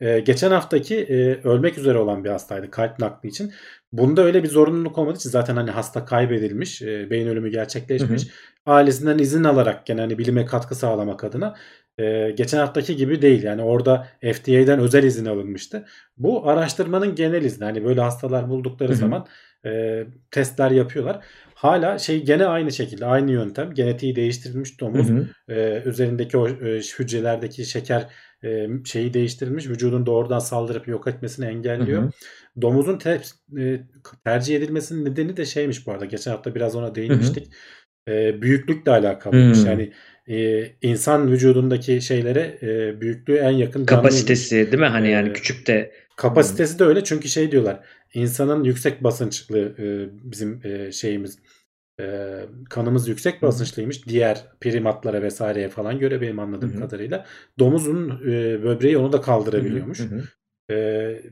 E, 0.00 0.20
geçen 0.20 0.50
haftaki 0.50 0.96
e, 0.96 1.48
ölmek 1.48 1.78
üzere 1.78 1.98
olan 1.98 2.24
bir 2.24 2.30
hastaydı 2.30 2.70
kalp 2.70 2.98
nakli 2.98 3.28
için. 3.28 3.52
Bunda 3.92 4.22
öyle 4.22 4.42
bir 4.42 4.48
zorunluluk 4.48 4.98
olmadığı 4.98 5.16
için 5.16 5.30
zaten 5.30 5.56
hani 5.56 5.70
hasta 5.70 6.04
kaybedilmiş, 6.04 6.82
e, 6.82 7.10
beyin 7.10 7.28
ölümü 7.28 7.50
gerçekleşmiş. 7.50 8.24
Hı 8.24 8.28
Ailesinden 8.66 9.18
izin 9.18 9.44
alarak 9.44 9.86
gene 9.86 10.00
hani 10.00 10.18
bilime 10.18 10.46
katkı 10.46 10.74
sağlamak 10.74 11.24
adına 11.24 11.54
e, 11.98 12.30
geçen 12.30 12.58
haftaki 12.58 12.96
gibi 12.96 13.22
değil. 13.22 13.42
Yani 13.42 13.62
orada 13.62 14.08
FDA'den 14.20 14.78
özel 14.78 15.02
izin 15.02 15.24
alınmıştı. 15.24 15.86
Bu 16.16 16.48
araştırmanın 16.48 17.14
genel 17.14 17.44
izni. 17.44 17.64
Hani 17.64 17.84
böyle 17.84 18.00
hastalar 18.00 18.48
buldukları 18.48 18.88
Hı 18.88 18.92
hı. 18.92 18.98
zaman 18.98 19.26
e, 19.66 20.04
testler 20.30 20.70
yapıyorlar. 20.70 21.24
Hala 21.54 21.98
şey 21.98 22.24
gene 22.24 22.46
aynı 22.46 22.72
şekilde 22.72 23.06
aynı 23.06 23.30
yöntem 23.30 23.74
genetiği 23.74 24.16
değiştirilmiş 24.16 24.80
domuz 24.80 25.08
Hı 25.08 25.12
hı. 25.12 25.54
e, 25.54 25.82
üzerindeki 25.86 26.38
o 26.38 26.48
e, 26.48 26.80
hücrelerdeki 26.98 27.64
şeker 27.64 28.08
e, 28.44 28.68
şeyi 28.84 29.14
değiştirilmiş 29.14 29.68
vücudun 29.68 30.06
doğrudan 30.06 30.38
saldırıp 30.38 30.88
yok 30.88 31.06
etmesini 31.08 31.46
engelliyor. 31.46 32.02
Hı 32.02 32.06
hı. 32.06 32.10
Domuzun 32.62 32.98
te- 32.98 33.20
e, 33.58 33.80
tercih 34.24 34.56
edilmesinin 34.56 35.04
nedeni 35.04 35.36
de 35.36 35.44
şeymiş 35.44 35.86
bu 35.86 35.92
arada. 35.92 36.04
Geçen 36.04 36.30
hafta 36.30 36.54
biraz 36.54 36.76
ona 36.76 36.94
değinmiştik. 36.94 37.52
E, 38.08 38.42
büyüklükle 38.42 38.90
alakalıymış. 38.92 39.58
Hmm. 39.58 39.66
Yani 39.66 39.92
e, 40.28 40.66
insan 40.82 41.30
vücudundaki 41.32 42.00
şeylere 42.00 42.58
e, 42.62 43.00
büyüklüğü 43.00 43.36
en 43.36 43.50
yakın 43.50 43.86
canlıymış. 43.86 43.86
Kapasitesi 43.86 44.56
değil 44.72 44.82
mi? 44.82 44.86
Hani 44.86 45.10
yani 45.10 45.28
Ee, 45.28 45.32
küçük 45.32 45.66
de 45.66 45.92
Kapasitesi 46.16 46.78
de 46.78 46.84
öyle 46.84 47.04
çünkü 47.04 47.28
şey 47.28 47.50
diyorlar. 47.50 47.80
İnsanın 48.14 48.64
yüksek 48.64 49.04
basınçlı 49.04 49.58
e, 49.58 50.08
bizim 50.30 50.60
e, 50.64 50.92
şeyimiz 50.92 51.38
e, 52.00 52.38
kanımız 52.70 53.08
yüksek 53.08 53.42
basınçlıymış. 53.42 54.08
Diğer 54.08 54.44
primatlara 54.60 55.22
vesaireye 55.22 55.68
falan 55.68 55.98
göre 55.98 56.20
benim 56.20 56.38
anladığım 56.38 56.72
Hı 56.72 56.76
hı. 56.76 56.80
kadarıyla. 56.80 57.26
Domuzun 57.58 58.10
e, 58.10 58.62
böbreği 58.62 58.98
onu 58.98 59.12
da 59.12 59.20
kaldırabiliyormuş. 59.20 60.00
Hı 60.00 60.04
hı. 60.04 60.22
E, 60.74 61.22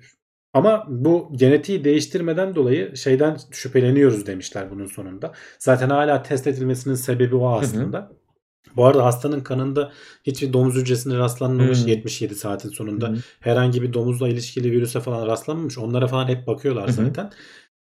ama 0.53 0.87
bu 0.89 1.33
genetiği 1.37 1.85
değiştirmeden 1.85 2.55
dolayı 2.55 2.97
şeyden 2.97 3.37
şüpheleniyoruz 3.51 4.27
demişler 4.27 4.71
bunun 4.71 4.87
sonunda. 4.87 5.33
Zaten 5.59 5.91
hala 5.91 6.23
test 6.23 6.47
edilmesinin 6.47 6.95
sebebi 6.95 7.35
o 7.35 7.49
aslında. 7.49 8.13
Bu 8.77 8.87
arada 8.87 9.05
hastanın 9.05 9.41
kanında 9.41 9.93
hiçbir 10.25 10.53
domuz 10.53 10.75
hücresine 10.75 11.19
rastlanmamış 11.19 11.85
Hı. 11.85 11.89
77 11.91 12.35
saatin 12.35 12.69
sonunda 12.69 13.09
hı. 13.09 13.17
herhangi 13.41 13.83
bir 13.83 13.93
domuzla 13.93 14.29
ilişkili 14.29 14.73
virüse 14.73 15.01
falan 15.01 15.27
rastlanmamış. 15.27 15.79
Onlara 15.79 16.07
falan 16.07 16.29
hep 16.29 16.47
bakıyorlar 16.47 16.89
hı. 16.89 16.93
zaten. 16.93 17.31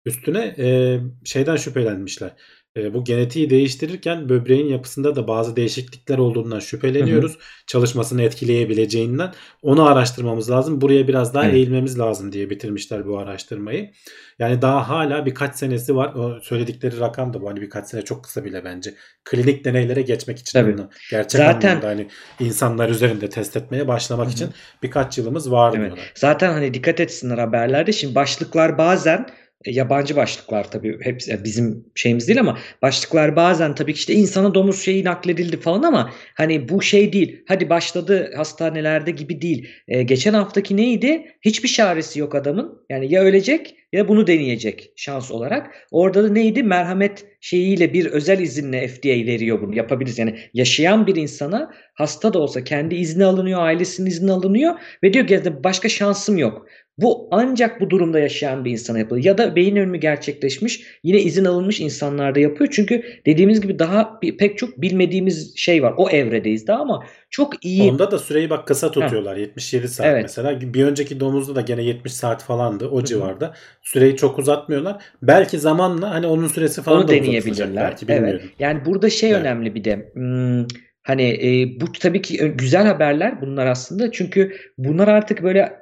Üstüne 0.06 0.56
e, 0.58 1.00
şeyden 1.24 1.56
şüphelenmişler. 1.56 2.36
E, 2.78 2.94
bu 2.94 3.04
genetiği 3.04 3.50
değiştirirken 3.50 4.30
böbreğin 4.30 4.68
yapısında 4.68 5.16
da 5.16 5.28
bazı 5.28 5.56
değişiklikler 5.56 6.18
olduğundan 6.18 6.60
şüpheleniyoruz. 6.60 7.38
Çalışmasını 7.68 8.22
etkileyebileceğinden. 8.22 9.34
Onu 9.62 9.86
araştırmamız 9.88 10.52
lazım. 10.52 10.82
Buraya 10.82 11.08
biraz 11.08 11.34
daha 11.34 11.44
Evet. 11.46 11.54
eğilmemiz 11.56 12.00
lazım 12.00 12.32
diye 12.32 12.50
bitirmişler 12.50 13.08
bu 13.08 13.20
araştırmayı. 13.20 13.92
Yani 14.40 14.62
daha 14.62 14.90
hala 14.90 15.26
birkaç 15.26 15.56
senesi 15.56 15.96
var. 15.96 16.14
O 16.14 16.40
söyledikleri 16.42 17.00
rakam 17.00 17.34
da 17.34 17.42
bu. 17.42 17.50
Hani 17.50 17.62
birkaç 17.62 17.88
sene 17.88 18.02
çok 18.02 18.24
kısa 18.24 18.46
bile 18.46 18.64
bence. 18.66 18.94
Klinik 19.26 19.66
deneylere 19.66 20.02
geçmek 20.02 20.40
için. 20.40 20.60
Tabii. 20.60 20.76
Gerçek 21.12 21.42
Zaten- 21.42 21.70
anlamda 21.70 21.88
hani 21.88 22.08
insanlar 22.40 22.90
üzerinde 22.90 23.30
test 23.30 23.58
etmeye 23.58 23.88
başlamak 23.88 24.26
Hı 24.26 24.30
hı. 24.30 24.34
için 24.34 24.50
birkaç 24.84 25.18
yılımız 25.18 25.52
var 25.52 25.74
Evet. 25.78 25.86
diyorlar. 25.86 26.12
Zaten 26.16 26.52
hani 26.52 26.74
dikkat 26.74 27.00
etsinler 27.00 27.38
haberlerde. 27.38 27.92
Şimdi 27.92 28.16
başlıklar 28.16 28.78
bazen 28.78 29.28
yabancı 29.72 30.16
başlıklar 30.16 30.72
tabii 30.72 30.98
hepsi 31.02 31.32
e, 31.32 31.44
bizim 31.44 31.86
şeyimiz 31.96 32.28
değil 32.28 32.40
ama 32.40 32.58
başlıklar 32.82 33.36
bazen 33.36 33.76
tabii 33.76 33.94
ki 33.94 34.00
işte 34.00 34.14
insana 34.14 34.54
domuz 34.54 34.82
şeyi 34.82 35.04
nakledildi 35.04 35.60
falan 35.60 35.84
ama 35.84 36.14
hani 36.36 36.70
bu 36.70 36.82
şey 36.82 37.14
değil. 37.14 37.44
Hadi 37.48 37.70
başladı 37.70 38.32
hastanelerde 38.36 39.12
gibi 39.12 39.42
değil. 39.42 39.70
E, 39.88 40.04
geçen 40.04 40.34
haftaki 40.34 40.78
neydi? 40.78 41.26
Hiçbir 41.42 41.70
çaresi 41.70 42.20
yok 42.20 42.36
adamın. 42.36 42.86
Yani 42.90 43.14
ya 43.14 43.22
ölecek 43.22 43.76
ya 43.94 44.08
bunu 44.08 44.28
deneyecek 44.28 44.92
şans 44.96 45.32
olarak. 45.32 45.88
Orada 45.92 46.24
da 46.24 46.30
neydi? 46.30 46.64
Merhamet 46.64 47.26
şeyiyle 47.42 47.94
bir 47.94 48.06
özel 48.06 48.40
izinle 48.40 48.88
FDA 48.88 49.10
veriyor 49.10 49.62
bunu. 49.62 49.76
Yapabiliriz. 49.76 50.20
Yani 50.20 50.40
yaşayan 50.54 51.08
bir 51.08 51.16
insana 51.16 51.72
hasta 51.94 52.34
da 52.34 52.40
olsa 52.40 52.64
kendi 52.64 52.96
izni 52.96 53.26
alınıyor, 53.26 53.62
ailesinin 53.62 54.10
izni 54.10 54.32
alınıyor 54.32 54.76
ve 55.04 55.14
diyor 55.14 55.28
ki 55.28 55.42
başka 55.64 55.90
şansım 55.90 56.38
yok. 56.38 56.68
Bu 56.98 57.28
ancak 57.32 57.82
bu 57.82 57.90
durumda 57.90 58.20
yaşayan 58.20 58.66
bir 58.66 58.72
insana 58.72 59.00
yapılır. 59.00 59.24
Ya 59.24 59.38
da 59.38 59.56
beyin 59.56 59.76
ölümü 59.76 59.98
gerçekleşmiş 59.98 60.82
yine 61.04 61.20
izin 61.20 61.46
alınmış 61.46 61.80
insanlarda 61.80 62.40
yapıyor. 62.40 62.70
Çünkü 62.74 63.04
dediğimiz 63.26 63.62
gibi 63.62 63.80
daha 63.80 64.20
pek 64.40 64.58
çok 64.58 64.82
bilmediğimiz 64.82 65.58
şey 65.58 65.84
var. 65.84 65.94
O 65.98 66.10
evredeyiz 66.10 66.68
daha 66.68 66.80
ama 66.82 67.04
çok 67.30 67.66
iyi. 67.66 67.92
Onda 67.92 68.12
da 68.12 68.20
süreyi 68.20 68.50
bak 68.50 68.68
kısa 68.68 68.92
tutuyorlar. 68.92 69.36
77 69.38 69.88
saat 69.88 70.08
Evet. 70.08 70.22
mesela. 70.24 70.62
Bir 70.74 70.84
önceki 70.84 71.20
domuzda 71.20 71.56
da 71.56 71.62
gene 71.62 71.84
70 71.84 72.14
saat 72.14 72.44
falandı 72.44 72.88
o 72.88 73.00
hı. 73.02 73.06
civarda. 73.06 73.54
Süreyi 73.82 74.16
çok 74.16 74.40
uzatmıyorlar. 74.40 75.04
Belki 75.22 75.60
zamanla 75.60 76.10
hani 76.14 76.28
onun 76.28 76.48
süresi 76.48 76.82
falan 76.82 77.00
Onu 77.00 77.08
da 77.08 77.12
deneyebilirler. 77.12 77.84
belki 77.92 78.06
Evet. 78.10 78.22
bilmiyorum. 78.22 78.50
Yani 78.60 78.86
burada 78.86 79.10
şey 79.10 79.30
Evet. 79.32 79.42
önemli 79.42 79.76
bir 79.76 79.84
de. 79.84 80.12
hmm, 80.14 80.66
hani 81.04 81.24
e, 81.24 81.82
bu 81.82 81.92
tabii 81.92 82.22
ki 82.22 82.44
ö- 82.44 82.48
güzel 82.58 82.86
haberler 82.88 83.42
bunlar 83.42 83.66
aslında. 83.66 84.12
Çünkü 84.12 84.54
bunlar 84.78 85.08
artık 85.08 85.44
böyle 85.44 85.74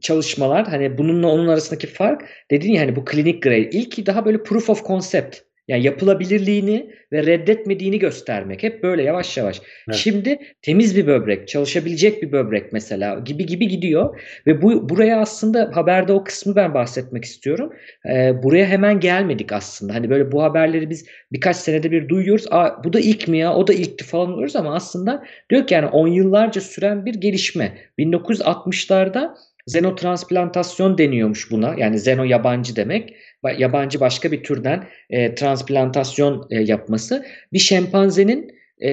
çalışmalar 0.00 0.66
hani 0.66 0.98
bununla 0.98 1.28
onun 1.28 1.48
arasındaki 1.48 1.86
fark 1.86 2.22
dediğin 2.50 2.74
ya 2.74 2.82
hani 2.82 2.96
bu 2.96 3.04
klinik 3.04 3.42
grade 3.42 3.70
ilk 3.70 4.06
daha 4.06 4.24
böyle 4.24 4.42
proof 4.42 4.70
of 4.70 4.86
concept. 4.86 5.40
Yani 5.70 5.84
yapılabilirliğini 5.84 6.90
ve 7.12 7.26
reddetmediğini 7.26 7.98
göstermek. 7.98 8.62
Hep 8.62 8.82
böyle 8.82 9.02
yavaş 9.02 9.36
yavaş. 9.36 9.60
Evet. 9.88 9.98
Şimdi 9.98 10.38
temiz 10.62 10.96
bir 10.96 11.06
böbrek, 11.06 11.48
çalışabilecek 11.48 12.22
bir 12.22 12.32
böbrek 12.32 12.72
mesela 12.72 13.18
gibi 13.18 13.46
gibi 13.46 13.68
gidiyor 13.68 14.20
ve 14.46 14.62
bu 14.62 14.88
buraya 14.88 15.20
aslında 15.20 15.70
haberde 15.74 16.12
o 16.12 16.24
kısmı 16.24 16.56
ben 16.56 16.74
bahsetmek 16.74 17.24
istiyorum. 17.24 17.72
Ee, 18.08 18.42
buraya 18.42 18.66
hemen 18.66 19.00
gelmedik 19.00 19.52
aslında. 19.52 19.94
Hani 19.94 20.10
böyle 20.10 20.32
bu 20.32 20.42
haberleri 20.42 20.90
biz 20.90 21.06
birkaç 21.32 21.56
senede 21.56 21.90
bir 21.90 22.08
duyuyoruz. 22.08 22.46
Aa, 22.50 22.84
bu 22.84 22.92
da 22.92 23.00
ilk 23.00 23.28
mi 23.28 23.38
ya? 23.38 23.54
O 23.54 23.66
da 23.66 23.72
ilkti 23.72 24.04
falan 24.04 24.32
oluyoruz 24.32 24.56
ama 24.56 24.74
aslında 24.74 25.24
diyor 25.50 25.66
ki 25.66 25.74
yani 25.74 25.86
10 25.86 26.08
yıllarca 26.08 26.60
süren 26.60 27.06
bir 27.06 27.14
gelişme. 27.14 27.78
1960'larda 27.98 29.34
Xenotransplantasyon 29.68 30.98
deniyormuş 30.98 31.50
buna. 31.50 31.74
Yani 31.78 31.96
xeno 31.96 32.24
yabancı 32.24 32.76
demek. 32.76 33.14
Ba- 33.44 33.60
Yabancı 33.60 34.00
başka 34.00 34.32
bir 34.32 34.42
türden 34.42 34.84
e, 35.10 35.34
transplantasyon 35.34 36.46
e, 36.50 36.60
yapması. 36.60 37.26
Bir 37.52 37.58
şempanzenin 37.58 38.50
e, 38.82 38.88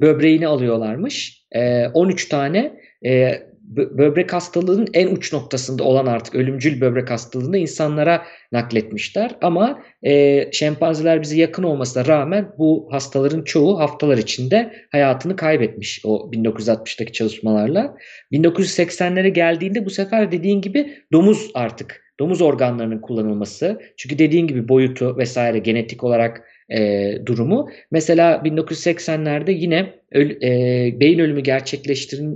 böbreğini 0.00 0.46
alıyorlarmış. 0.46 1.44
E, 1.52 1.86
13 1.86 2.28
tane 2.28 2.72
e, 3.06 3.42
böbrek 3.76 4.32
hastalığının 4.32 4.88
en 4.94 5.06
uç 5.06 5.32
noktasında 5.32 5.84
olan 5.84 6.06
artık 6.06 6.34
ölümcül 6.34 6.80
böbrek 6.80 7.10
hastalığını 7.10 7.58
insanlara 7.58 8.22
nakletmişler. 8.52 9.30
Ama 9.42 9.82
e, 10.02 10.44
şempanzeler 10.52 11.22
bize 11.22 11.36
yakın 11.36 11.62
olmasına 11.62 12.06
rağmen 12.06 12.52
bu 12.58 12.88
hastaların 12.90 13.42
çoğu 13.42 13.78
haftalar 13.78 14.18
içinde 14.18 14.72
hayatını 14.92 15.36
kaybetmiş 15.36 16.00
o 16.04 16.30
1960'daki 16.32 17.12
çalışmalarla. 17.12 17.96
1980'lere 18.32 19.28
geldiğinde 19.28 19.84
bu 19.84 19.90
sefer 19.90 20.32
dediğin 20.32 20.60
gibi 20.60 20.94
domuz 21.12 21.50
artık 21.54 22.04
domuz 22.20 22.42
organlarının 22.42 23.00
kullanılması. 23.00 23.80
Çünkü 23.96 24.18
dediğin 24.18 24.46
gibi 24.46 24.68
boyutu 24.68 25.16
vesaire 25.18 25.58
genetik 25.58 26.04
olarak 26.04 26.44
e, 26.68 27.12
durumu. 27.26 27.70
Mesela 27.90 28.42
1980'lerde 28.44 29.52
yine 29.52 29.92
öl- 30.12 30.44
e, 30.44 31.00
beyin 31.00 31.18
ölümü 31.18 31.40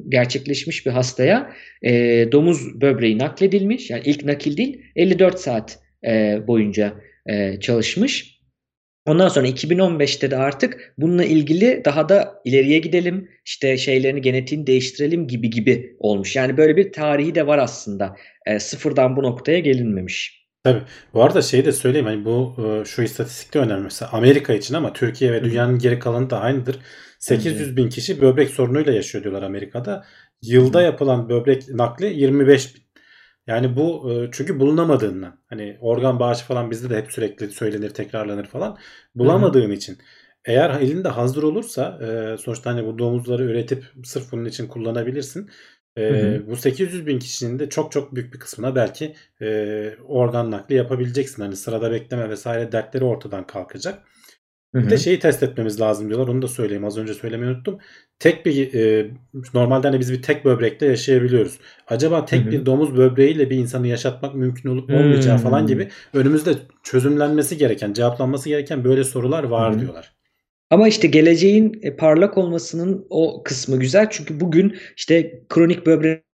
gerçekleşmiş 0.09 0.87
bir 0.87 0.91
hastaya 0.91 1.53
e, 1.83 1.93
domuz 2.33 2.81
böbreği 2.81 3.19
nakledilmiş. 3.19 3.91
Yani 3.91 4.03
ilk 4.05 4.25
nakil 4.25 4.57
değil 4.57 4.83
54 4.97 5.41
saat 5.41 5.79
e, 6.07 6.39
boyunca 6.47 6.95
e, 7.27 7.61
çalışmış. 7.61 8.39
Ondan 9.07 9.29
sonra 9.29 9.49
2015'te 9.49 10.31
de 10.31 10.37
artık 10.37 10.95
bununla 10.99 11.25
ilgili 11.25 11.83
daha 11.85 12.09
da 12.09 12.43
ileriye 12.45 12.79
gidelim, 12.79 13.29
işte 13.45 13.77
şeylerini 13.77 14.23
genetiğini 14.23 14.67
değiştirelim 14.67 15.27
gibi 15.27 15.51
gibi 15.51 15.97
olmuş. 15.99 16.37
Yani 16.37 16.57
böyle 16.57 16.77
bir 16.77 16.93
tarihi 16.93 17.35
de 17.35 17.47
var 17.47 17.59
aslında. 17.59 18.17
E, 18.47 18.59
sıfırdan 18.59 19.17
bu 19.17 19.23
noktaya 19.23 19.59
gelinmemiş. 19.59 20.48
Tabii. 20.65 20.83
Bu 21.15 21.23
arada 21.23 21.43
şeyi 21.43 21.65
de 21.65 21.73
söyleyeyim 21.73 22.07
hani 22.07 22.25
bu 22.25 22.57
e, 22.59 22.85
şu 22.85 23.03
istatistik 23.03 23.55
de 23.55 23.59
önemli 23.59 23.83
mesela 23.83 24.13
Amerika 24.13 24.53
için 24.53 24.75
ama 24.75 24.93
Türkiye 24.93 25.33
ve 25.33 25.45
dünyanın 25.45 25.79
geri 25.79 25.99
kalanı 25.99 26.31
da 26.31 26.41
aynıdır. 26.41 26.79
800 27.19 27.77
bin 27.77 27.89
kişi 27.89 28.21
böbrek 28.21 28.51
sorunuyla 28.51 28.93
yaşıyor 28.93 29.25
diyorlar 29.25 29.43
Amerika'da. 29.43 30.05
Yılda 30.43 30.83
yapılan 30.83 31.29
böbrek 31.29 31.69
nakli 31.69 32.07
25 32.21 32.75
bin. 32.75 32.83
Yani 33.47 33.77
bu 33.77 34.13
e, 34.13 34.29
çünkü 34.33 34.61
bulunamadığından 34.61 35.39
hani 35.49 35.79
organ 35.81 36.21
bağışı 36.21 36.45
falan 36.45 36.71
bizde 36.71 36.91
de 36.91 36.97
hep 36.99 37.13
sürekli 37.13 37.51
söylenir 37.51 37.91
tekrarlanır 37.91 38.47
falan 38.47 38.79
bulamadığın 39.15 39.71
için 39.71 39.99
eğer 40.45 40.71
elinde 40.81 41.09
hazır 41.09 41.43
olursa 41.43 41.99
e, 42.03 42.37
sonuçta 42.39 42.71
hani 42.71 42.87
bu 42.87 42.99
domuzları 42.99 43.45
üretip 43.45 43.85
sırf 44.05 44.33
bunun 44.33 44.45
için 44.45 44.69
kullanabilirsin. 44.69 45.51
E, 45.99 46.03
Hı 46.11 46.15
hı. 46.15 46.47
bu 46.51 46.57
800 46.57 47.07
bin 47.07 47.19
kişinin 47.19 47.59
de 47.59 47.69
çok 47.69 47.93
çok 47.93 48.15
büyük 48.15 48.35
bir 48.35 48.39
kısmına 48.41 48.75
belki 48.77 49.15
e, 49.43 49.97
organ 50.09 50.51
nakli 50.51 50.75
yapabileceksin. 50.75 51.43
Hani 51.43 51.57
sırada 51.57 51.93
bekleme 51.93 52.31
vesaire 52.31 52.73
dertleri 52.73 53.05
ortadan 53.05 53.47
kalkacak. 53.47 54.03
Hı 54.75 54.79
Bir 54.79 54.85
hı. 54.87 54.91
de 54.91 54.99
şeyi 54.99 55.19
test 55.19 55.43
etmemiz 55.43 55.81
lazım 55.81 56.09
diyorlar. 56.09 56.29
Onu 56.29 56.43
da 56.43 56.49
söyleyeyim. 56.49 56.85
Az 56.85 56.99
önce 56.99 57.15
söylemeyi 57.15 57.53
unuttum. 57.53 57.79
Tek 58.19 58.47
bir 58.47 58.75
e, 58.75 59.11
normalde 59.55 59.87
hani 59.89 60.01
biz 60.01 60.13
bir 60.13 60.23
tek 60.23 60.45
böbrekle 60.45 60.87
yaşayabiliyoruz. 60.87 61.59
Acaba 61.87 62.25
tek 62.25 62.45
Hı 62.45 62.49
hı. 62.49 62.51
bir 62.51 62.67
domuz 62.67 62.97
böbreğiyle 62.97 63.51
bir 63.51 63.57
insanı 63.57 63.87
yaşatmak 63.89 64.35
mümkün 64.35 64.71
olup 64.71 64.91
olmayacağı 64.91 65.37
Hmm. 65.37 65.43
falan 65.43 65.67
gibi 65.67 65.89
önümüzde 66.15 66.55
çözümlenmesi 66.83 67.57
gereken, 67.57 67.93
cevaplanması 67.93 68.49
gereken 68.49 68.85
böyle 68.85 69.05
sorular 69.05 69.45
var 69.45 69.75
Hı 69.75 69.79
hı. 69.79 69.81
diyorlar. 69.81 70.18
Ama 70.71 70.89
işte 70.89 71.09
geleceğin 71.09 71.81
e, 71.83 71.97
parlak 71.97 72.39
olmasının 72.39 73.07
o 73.11 73.43
kısmı 73.43 73.77
güzel. 73.81 74.11
Çünkü 74.11 74.41
bugün 74.41 74.79
işte 74.97 75.43
kronik 75.49 75.87
böbrek 75.87 76.29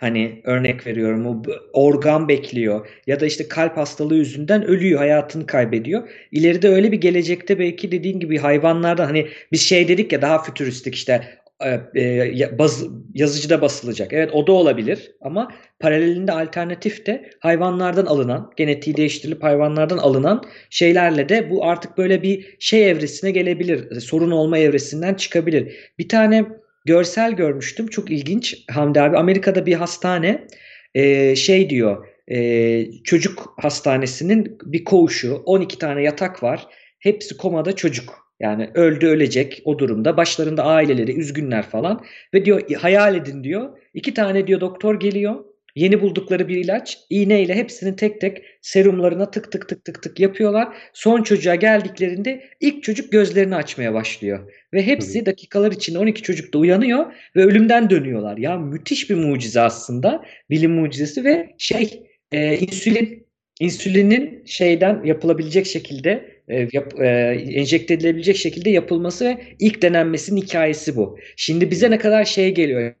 Hani 0.00 0.40
örnek 0.44 0.86
veriyorum 0.86 1.26
o 1.26 1.42
organ 1.72 2.28
bekliyor 2.28 2.88
ya 3.06 3.20
da 3.20 3.26
işte 3.26 3.48
kalp 3.48 3.76
hastalığı 3.76 4.14
yüzünden 4.14 4.64
ölüyor, 4.64 4.98
hayatını 4.98 5.46
kaybediyor. 5.46 6.08
İleride 6.32 6.68
öyle 6.68 6.92
bir 6.92 7.00
gelecekte 7.00 7.58
belki 7.58 7.92
dediğin 7.92 8.20
gibi 8.20 8.38
hayvanlardan 8.38 9.04
hani 9.04 9.28
biz 9.52 9.60
şey 9.62 9.88
dedik 9.88 10.12
ya 10.12 10.22
daha 10.22 10.42
fütüristik 10.42 10.94
işte 10.94 11.39
e, 11.64 12.00
e, 12.00 12.58
baz- 12.58 12.86
yazıcıda 13.14 13.62
basılacak. 13.62 14.12
Evet 14.12 14.30
o 14.32 14.46
da 14.46 14.52
olabilir 14.52 15.12
ama 15.20 15.52
paralelinde 15.80 16.32
alternatif 16.32 17.06
de 17.06 17.30
hayvanlardan 17.40 18.06
alınan, 18.06 18.52
genetiği 18.56 18.96
değiştirilip 18.96 19.42
hayvanlardan 19.42 19.98
alınan 19.98 20.42
şeylerle 20.70 21.28
de 21.28 21.50
bu 21.50 21.64
artık 21.64 21.98
böyle 21.98 22.22
bir 22.22 22.56
şey 22.58 22.90
evresine 22.90 23.30
gelebilir. 23.30 24.00
Sorun 24.00 24.30
olma 24.30 24.58
evresinden 24.58 25.14
çıkabilir. 25.14 25.76
Bir 25.98 26.08
tane 26.08 26.44
görsel 26.84 27.32
görmüştüm. 27.32 27.86
Çok 27.86 28.10
ilginç 28.10 28.64
Hamdi 28.70 29.00
abi. 29.00 29.16
Amerika'da 29.16 29.66
bir 29.66 29.74
hastane 29.74 30.46
e, 30.94 31.36
şey 31.36 31.70
diyor 31.70 32.06
e, 32.30 33.02
çocuk 33.04 33.54
hastanesinin 33.56 34.58
bir 34.64 34.84
koğuşu 34.84 35.34
12 35.46 35.78
tane 35.78 36.02
yatak 36.02 36.42
var. 36.42 36.66
Hepsi 36.98 37.36
komada 37.36 37.76
çocuk. 37.76 38.29
Yani 38.40 38.70
öldü 38.74 39.06
ölecek 39.06 39.62
o 39.64 39.78
durumda. 39.78 40.16
Başlarında 40.16 40.64
aileleri 40.64 41.18
üzgünler 41.20 41.62
falan. 41.62 42.04
Ve 42.34 42.44
diyor 42.44 42.70
hayal 42.74 43.14
edin 43.14 43.44
diyor. 43.44 43.78
iki 43.94 44.14
tane 44.14 44.46
diyor 44.46 44.60
doktor 44.60 45.00
geliyor. 45.00 45.44
Yeni 45.74 46.00
buldukları 46.00 46.48
bir 46.48 46.56
ilaç 46.56 46.98
iğneyle 47.10 47.54
hepsinin 47.54 47.94
tek 47.94 48.20
tek 48.20 48.42
serumlarına 48.60 49.30
tık 49.30 49.52
tık 49.52 49.68
tık 49.68 49.84
tık 49.84 50.02
tık 50.02 50.20
yapıyorlar. 50.20 50.68
Son 50.92 51.22
çocuğa 51.22 51.54
geldiklerinde 51.54 52.44
ilk 52.60 52.82
çocuk 52.82 53.12
gözlerini 53.12 53.56
açmaya 53.56 53.94
başlıyor. 53.94 54.52
Ve 54.74 54.86
hepsi 54.86 55.26
dakikalar 55.26 55.72
içinde 55.72 55.98
12 55.98 56.22
çocuk 56.22 56.54
da 56.54 56.58
uyanıyor 56.58 57.12
ve 57.36 57.44
ölümden 57.44 57.90
dönüyorlar. 57.90 58.36
Ya 58.36 58.58
müthiş 58.58 59.10
bir 59.10 59.14
mucize 59.14 59.60
aslında. 59.60 60.24
Bilim 60.50 60.72
mucizesi 60.72 61.24
ve 61.24 61.54
şey 61.58 62.02
e, 62.32 62.56
insülin 62.56 63.26
insülinin 63.60 64.42
şeyden 64.46 65.04
yapılabilecek 65.04 65.66
şekilde 65.66 66.39
e, 66.50 66.68
yap, 66.72 67.00
e, 67.00 67.06
enjekte 67.54 67.94
edilebilecek 67.94 68.36
şekilde 68.36 68.70
yapılması 68.70 69.24
ve 69.24 69.42
ilk 69.58 69.82
denenmesinin 69.82 70.40
hikayesi 70.40 70.96
bu. 70.96 71.18
Şimdi 71.36 71.70
bize 71.70 71.90
ne 71.90 71.98
kadar 71.98 72.24
şey 72.24 72.54
geliyor. 72.54 72.94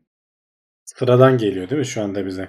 Sıradan 0.84 1.38
geliyor 1.38 1.70
değil 1.70 1.78
mi 1.78 1.86
şu 1.86 2.02
anda 2.02 2.26
bize? 2.26 2.48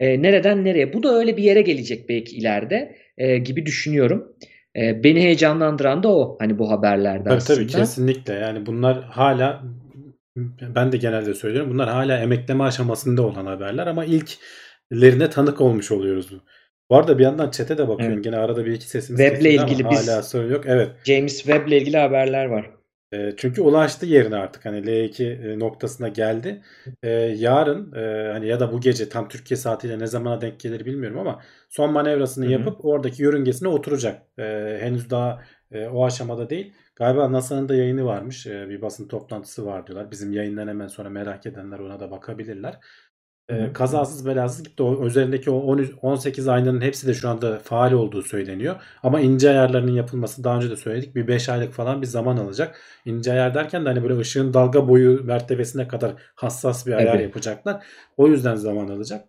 E, 0.00 0.22
nereden 0.22 0.64
nereye? 0.64 0.92
Bu 0.92 1.02
da 1.02 1.14
öyle 1.14 1.36
bir 1.36 1.42
yere 1.42 1.62
gelecek 1.62 2.08
belki 2.08 2.36
ileride 2.36 2.96
e, 3.16 3.38
gibi 3.38 3.66
düşünüyorum. 3.66 4.36
E, 4.76 5.04
beni 5.04 5.20
heyecanlandıran 5.20 6.02
da 6.02 6.08
o 6.08 6.36
hani 6.40 6.58
bu 6.58 6.70
haberlerde 6.70 7.24
Tabii 7.24 7.34
aslında. 7.34 7.58
tabii 7.58 7.66
kesinlikle. 7.66 8.34
Yani 8.34 8.66
bunlar 8.66 9.02
hala 9.04 9.64
ben 10.74 10.92
de 10.92 10.96
genelde 10.96 11.34
söylüyorum. 11.34 11.70
Bunlar 11.70 11.88
hala 11.88 12.18
emekleme 12.18 12.64
aşamasında 12.64 13.22
olan 13.22 13.46
haberler 13.46 13.86
ama 13.86 14.04
ilklerine 14.04 15.30
tanık 15.30 15.60
olmuş 15.60 15.92
oluyoruz. 15.92 16.30
Bu 16.90 16.96
arada 16.96 17.18
bir 17.18 17.24
yandan 17.24 17.50
çete 17.50 17.78
de 17.78 17.88
bakıyorum. 17.88 18.14
Evet. 18.14 18.24
Gene 18.24 18.36
arada 18.36 18.64
bir 18.64 18.72
iki 18.72 18.88
sesimiz 18.88 19.20
Web'le 19.20 19.50
ilgili 19.52 19.90
biz- 19.90 20.08
hala 20.08 20.22
sorun 20.22 20.50
yok. 20.50 20.64
Evet. 20.66 20.90
James 21.04 21.36
Webb 21.36 21.68
ile 21.68 21.76
ilgili 21.78 21.96
haberler 21.96 22.44
var. 22.44 22.70
E, 23.12 23.34
çünkü 23.36 23.62
ulaştı 23.62 24.06
yerine 24.06 24.36
artık 24.36 24.64
hani 24.66 24.76
L2 24.86 25.58
noktasına 25.58 26.08
geldi. 26.08 26.62
E, 27.02 27.10
yarın 27.10 27.92
e, 27.92 28.32
hani 28.32 28.46
ya 28.46 28.60
da 28.60 28.72
bu 28.72 28.80
gece 28.80 29.08
tam 29.08 29.28
Türkiye 29.28 29.58
saatiyle 29.58 29.98
ne 29.98 30.06
zamana 30.06 30.40
denk 30.40 30.60
gelir 30.60 30.84
bilmiyorum 30.84 31.18
ama 31.18 31.42
son 31.70 31.92
manevrasını 31.92 32.44
Hı 32.44 32.48
hı. 32.48 32.52
yapıp 32.52 32.84
oradaki 32.84 33.22
yörüngesine 33.22 33.68
oturacak. 33.68 34.22
E, 34.38 34.78
henüz 34.80 35.10
daha 35.10 35.42
e, 35.72 35.86
o 35.86 36.04
aşamada 36.04 36.50
değil. 36.50 36.72
Galiba 36.96 37.32
NASA'nın 37.32 37.68
da 37.68 37.74
yayını 37.74 38.04
varmış. 38.04 38.46
E, 38.46 38.68
bir 38.68 38.82
basın 38.82 39.08
toplantısı 39.08 39.66
var 39.66 39.86
diyorlar. 39.86 40.10
Bizim 40.10 40.32
yayından 40.32 40.68
hemen 40.68 40.86
sonra 40.88 41.10
merak 41.10 41.46
edenler 41.46 41.78
ona 41.78 42.00
da 42.00 42.10
bakabilirler. 42.10 42.78
E, 43.48 43.54
hı. 43.54 43.72
kazasız 43.72 44.26
belasız 44.26 44.62
gitti. 44.62 44.82
O 44.82 45.06
üzerindeki 45.06 45.50
o 45.50 45.56
13 45.58 45.90
18 46.02 46.48
aynanın 46.48 46.80
hepsi 46.80 47.06
de 47.06 47.14
şu 47.14 47.28
anda 47.28 47.58
faal 47.58 47.92
olduğu 47.92 48.22
söyleniyor. 48.22 48.76
Ama 49.02 49.20
ince 49.20 49.50
ayarlarının 49.50 49.92
yapılması 49.92 50.44
daha 50.44 50.56
önce 50.56 50.70
de 50.70 50.76
söyledik. 50.76 51.14
Bir 51.14 51.28
5 51.28 51.48
aylık 51.48 51.72
falan 51.72 52.02
bir 52.02 52.06
zaman 52.06 52.36
alacak. 52.36 52.80
İnce 53.04 53.32
ayar 53.32 53.54
derken 53.54 53.84
de 53.84 53.88
hani 53.88 54.02
böyle 54.02 54.18
ışığın 54.18 54.54
dalga 54.54 54.88
boyu 54.88 55.24
mertebesine 55.24 55.88
kadar 55.88 56.12
hassas 56.34 56.86
bir 56.86 56.92
ayar 56.92 57.14
Evet. 57.14 57.22
yapacaklar. 57.22 57.84
O 58.16 58.28
yüzden 58.28 58.54
zaman 58.54 58.88
alacak. 58.88 59.24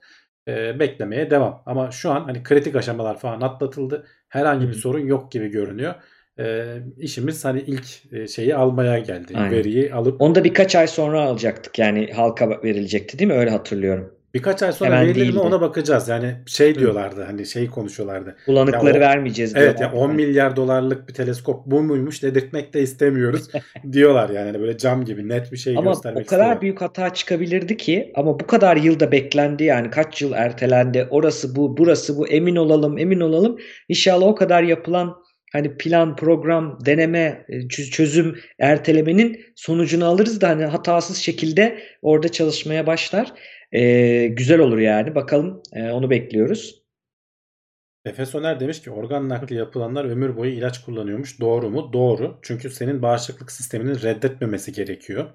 E, 0.47 0.79
beklemeye 0.79 1.29
devam. 1.31 1.63
Ama 1.65 1.91
şu 1.91 2.11
an 2.11 2.23
hani 2.23 2.43
kritik 2.43 2.75
aşamalar 2.75 3.19
falan 3.19 3.41
atlatıldı. 3.41 4.05
Herhangi 4.29 4.67
bir 4.67 4.73
sorun 4.73 4.99
yok 5.05 5.31
gibi 5.31 5.47
görünüyor. 5.47 5.95
E, 6.39 6.65
işimiz 6.97 7.45
hani 7.45 7.61
ilk 7.67 8.13
e, 8.13 8.27
şeyi 8.27 8.55
almaya 8.55 8.99
geldi. 8.99 9.33
Aynen. 9.35 9.51
Veriyi 9.51 9.93
alıp 9.93 10.21
Onu 10.21 10.35
da 10.35 10.43
birkaç 10.43 10.75
ay 10.75 10.87
sonra 10.87 11.21
alacaktık. 11.21 11.79
Yani 11.79 12.11
halka 12.13 12.49
verilecekti 12.63 13.19
değil 13.19 13.31
mi? 13.31 13.37
Öyle 13.37 13.49
hatırlıyorum. 13.49 14.13
Birkaç 14.33 14.63
ay 14.63 14.71
sonra 14.71 14.89
Hemen 14.89 15.07
verilir 15.07 15.33
mi 15.33 15.39
ona 15.39 15.61
bakacağız. 15.61 16.07
Yani 16.07 16.35
şey 16.45 16.75
Hı. 16.75 16.79
diyorlardı 16.79 17.23
hani 17.23 17.45
şey 17.45 17.67
konuşuyorlardı. 17.67 18.35
Bulanıkları 18.47 18.97
o- 18.97 18.99
vermeyeceğiz 18.99 19.55
Evet 19.55 19.81
ya 19.81 19.91
10 19.93 20.15
milyar 20.15 20.55
dolarlık 20.55 21.09
bir 21.09 21.13
teleskop 21.13 21.65
bu 21.65 21.81
muymuş 21.81 22.23
dedirtmek 22.23 22.73
de 22.73 22.81
istemiyoruz 22.81 23.47
diyorlar 23.91 24.29
yani 24.29 24.45
Hani 24.45 24.59
böyle 24.59 24.77
cam 24.77 25.05
gibi 25.05 25.29
net 25.29 25.51
bir 25.51 25.57
şey 25.57 25.77
Ama 25.77 25.91
göstermek 25.91 26.23
o 26.25 26.29
kadar 26.29 26.43
istiyor. 26.43 26.61
büyük 26.61 26.81
hata 26.81 27.13
çıkabilirdi 27.13 27.77
ki 27.77 28.11
ama 28.15 28.39
bu 28.39 28.47
kadar 28.47 28.77
yılda 28.77 29.11
beklendi 29.11 29.63
yani 29.63 29.89
kaç 29.89 30.21
yıl 30.21 30.31
ertelendi 30.33 31.07
orası 31.09 31.55
bu 31.55 31.77
burası 31.77 32.17
bu 32.17 32.27
emin 32.27 32.55
olalım 32.55 32.97
emin 32.97 33.19
olalım 33.19 33.57
İnşallah 33.89 34.25
o 34.27 34.35
kadar 34.35 34.63
yapılan 34.63 35.15
hani 35.51 35.77
plan 35.77 36.15
program 36.15 36.79
deneme 36.85 37.45
e, 37.49 37.55
çö- 37.57 37.89
çözüm 37.89 38.39
ertelemenin 38.59 39.45
sonucunu 39.55 40.05
alırız 40.05 40.41
da 40.41 40.49
hani 40.49 40.65
hatasız 40.65 41.17
şekilde 41.17 41.79
orada 42.01 42.29
çalışmaya 42.29 42.87
başlar. 42.87 43.33
Ee, 43.71 44.27
güzel 44.27 44.59
olur 44.59 44.77
yani 44.77 45.15
bakalım 45.15 45.61
Ee, 45.73 45.91
onu 45.91 46.09
bekliyoruz. 46.09 46.83
Efe 48.05 48.25
Soner 48.25 48.59
demiş 48.59 48.81
ki 48.81 48.91
organ 48.91 49.29
nakli 49.29 49.55
yapılanlar 49.55 50.05
ömür 50.05 50.37
boyu 50.37 50.51
ilaç 50.51 50.81
kullanıyormuş. 50.85 51.39
Doğru 51.39 51.69
mu? 51.69 51.89
Doğru. 51.93 52.39
Çünkü 52.41 52.69
senin 52.69 53.01
bağışıklık 53.01 53.51
sisteminin 53.51 54.01
reddetmemesi 54.01 54.71
gerekiyor. 54.71 55.29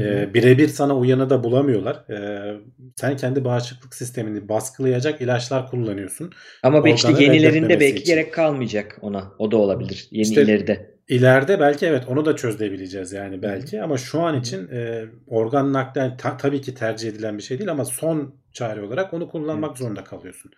Ee, 0.00 0.34
birebir 0.34 0.68
sana 0.68 0.96
uyanı 0.96 1.30
da 1.30 1.44
bulamıyorlar. 1.44 2.04
Ee, 2.10 2.56
sen 2.96 3.16
kendi 3.16 3.44
bağışıklık 3.44 3.94
sistemini 3.94 4.48
baskılayacak 4.48 5.20
ilaçlar 5.20 5.70
kullanıyorsun. 5.70 6.32
Ama 6.62 6.84
belki 6.84 6.94
işte 7.08 7.24
yenilerinde 7.24 7.80
belki 7.80 7.96
için. 7.98 8.14
gerek 8.14 8.34
kalmayacak 8.34 8.98
ona. 9.00 9.32
O 9.38 9.50
da 9.50 9.56
olabilir. 9.56 10.08
Yeni 10.10 10.22
İşte- 10.22 10.42
ileride. 10.42 10.98
İleride 11.08 11.60
belki 11.60 11.86
evet 11.86 12.04
onu 12.08 12.24
da 12.24 12.36
çözebileceğiz 12.36 13.12
yani 13.12 13.42
belki 13.42 13.82
ama 13.82 13.96
şu 13.98 14.20
an 14.20 14.40
için 14.40 14.68
e, 14.68 15.04
organ 15.26 15.72
nakli 15.72 16.16
ta- 16.18 16.36
tabii 16.36 16.60
ki 16.60 16.74
tercih 16.74 17.08
edilen 17.08 17.38
bir 17.38 17.42
şey 17.42 17.58
değil 17.58 17.70
ama 17.70 17.84
son 17.84 18.34
çare 18.52 18.82
olarak 18.82 19.14
onu 19.14 19.28
kullanmak 19.28 19.68
Evet. 19.70 19.78
zorunda 19.78 20.04
kalıyorsun. 20.04 20.50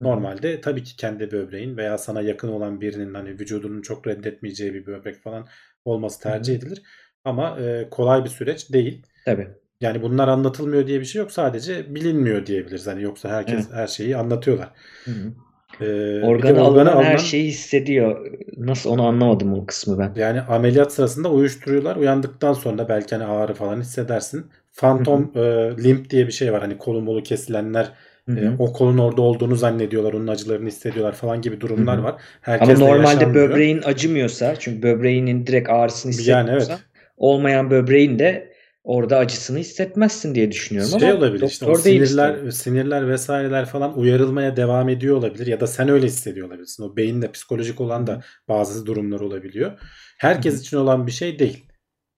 Normalde 0.00 0.60
tabii 0.60 0.82
ki 0.84 0.96
kendi 0.96 1.30
böbreğin 1.30 1.76
veya 1.76 1.98
sana 1.98 2.20
yakın 2.20 2.48
olan 2.48 2.80
birinin 2.80 3.14
hani 3.14 3.30
vücudunun 3.30 3.82
çok 3.82 4.06
reddetmeyeceği 4.06 4.74
bir 4.74 4.86
böbrek 4.86 5.22
falan 5.22 5.46
olması 5.84 6.20
tercih 6.20 6.54
edilir. 6.54 6.82
Ama 7.24 7.58
e, 7.60 7.88
kolay 7.90 8.24
bir 8.24 8.28
süreç 8.30 8.72
değil. 8.72 9.02
Tabii. 9.24 9.48
Yani 9.80 10.02
bunlar 10.02 10.28
anlatılmıyor 10.28 10.86
diye 10.86 11.00
bir 11.00 11.04
şey 11.04 11.18
yok. 11.22 11.32
Sadece 11.32 11.94
bilinmiyor 11.94 12.46
diyebiliriz. 12.46 12.86
Hani 12.86 13.02
yoksa 13.02 13.28
herkes 13.28 13.54
Evet. 13.54 13.66
her 13.72 13.86
şeyi 13.86 14.16
anlatıyorlar. 14.16 14.70
Hı 15.04 15.10
hı. 15.10 15.32
Ee, 15.80 16.22
Organı 16.22 16.60
organı 16.60 16.92
alınan 16.92 17.02
her 17.02 17.18
şeyi 17.18 17.48
hissediyor. 17.48 18.26
Nasıl 18.56 18.90
onu 18.90 19.06
anlamadım 19.06 19.54
o 19.54 19.66
kısmı 19.66 19.98
ben. 19.98 20.12
Yani 20.16 20.40
ameliyat 20.40 20.92
sırasında 20.92 21.30
uyuşturuyorlar. 21.30 21.96
Uyandıktan 21.96 22.52
sonra 22.52 22.88
belki 22.88 23.14
hani 23.14 23.24
ağrı 23.24 23.54
falan 23.54 23.80
hissedersin. 23.80 24.46
Phantom 24.76 25.32
e, 25.34 25.40
limp 25.84 26.10
diye 26.10 26.26
bir 26.26 26.32
şey 26.32 26.52
var. 26.52 26.60
Hani 26.60 26.78
kolu 26.78 27.00
molu 27.00 27.22
kesilenler 27.22 27.92
Hı 28.26 28.32
hı. 28.32 28.38
e, 28.40 28.50
o 28.58 28.72
kolun 28.72 28.98
orada 28.98 29.22
olduğunu 29.22 29.56
zannediyorlar. 29.56 30.12
Onun 30.12 30.26
acılarını 30.26 30.68
hissediyorlar 30.68 31.12
falan 31.12 31.42
gibi 31.42 31.60
durumlar 31.60 31.96
Hı 31.96 32.00
hı. 32.00 32.04
var. 32.04 32.10
Ama 32.12 32.20
Herkes 32.40 32.80
de 32.80 32.84
normalde 32.84 33.34
böbreğin 33.34 33.82
acımıyorsa 33.84 34.56
çünkü 34.58 34.82
böbreğinin 34.82 35.46
direkt 35.46 35.70
ağrısını 35.70 36.12
Yani 36.12 36.18
hissetmiyorsa 36.20 36.72
evet. 36.72 36.82
Olmayan 37.18 37.70
böbreğin 37.70 38.18
de 38.18 38.52
orada 38.84 39.18
acısını 39.18 39.58
hissetmezsin 39.58 40.34
diye 40.34 40.52
düşünüyorum 40.52 41.00
Şey 41.00 41.10
ama 41.10 41.18
olabilir 41.18 41.46
işte 41.46 41.66
o 41.66 41.74
sinirler 41.74 42.34
işte. 42.34 42.52
sinirler 42.52 43.08
vesaireler 43.08 43.66
falan 43.66 43.98
uyarılmaya 43.98 44.56
devam 44.56 44.88
ediyor 44.88 45.16
olabilir 45.16 45.46
ya 45.46 45.60
da 45.60 45.66
sen 45.66 45.88
öyle 45.88 46.06
hissediyor 46.06 46.48
olabilirsin. 46.48 46.82
O 46.82 46.96
beyinle 46.96 47.32
psikolojik 47.32 47.80
olan 47.80 48.06
da 48.06 48.22
bazı 48.48 48.86
durumlar 48.86 49.20
olabiliyor. 49.20 49.78
Herkes 50.18 50.52
Hı 50.54 50.56
hı. 50.56 50.60
için 50.60 50.76
olan 50.76 51.06
bir 51.06 51.12
şey 51.12 51.38
değil. 51.38 51.64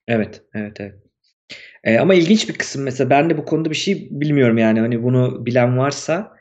Evet, 0.09 0.43
evet, 0.55 0.81
evet. 0.81 0.95
Ee, 1.85 1.99
ama 1.99 2.15
ilginç 2.15 2.49
bir 2.49 2.55
kısım 2.55 2.83
mesela 2.83 3.11
ben 3.11 3.31
de 3.31 3.37
bu 3.37 3.45
konuda 3.45 3.71
bir 3.71 3.75
şey 3.75 4.09
bilmiyorum 4.11 4.59
yani 4.59 4.81
hani 4.81 5.03
bunu 5.03 5.47
bilen 5.47 5.79
varsa 5.79 6.33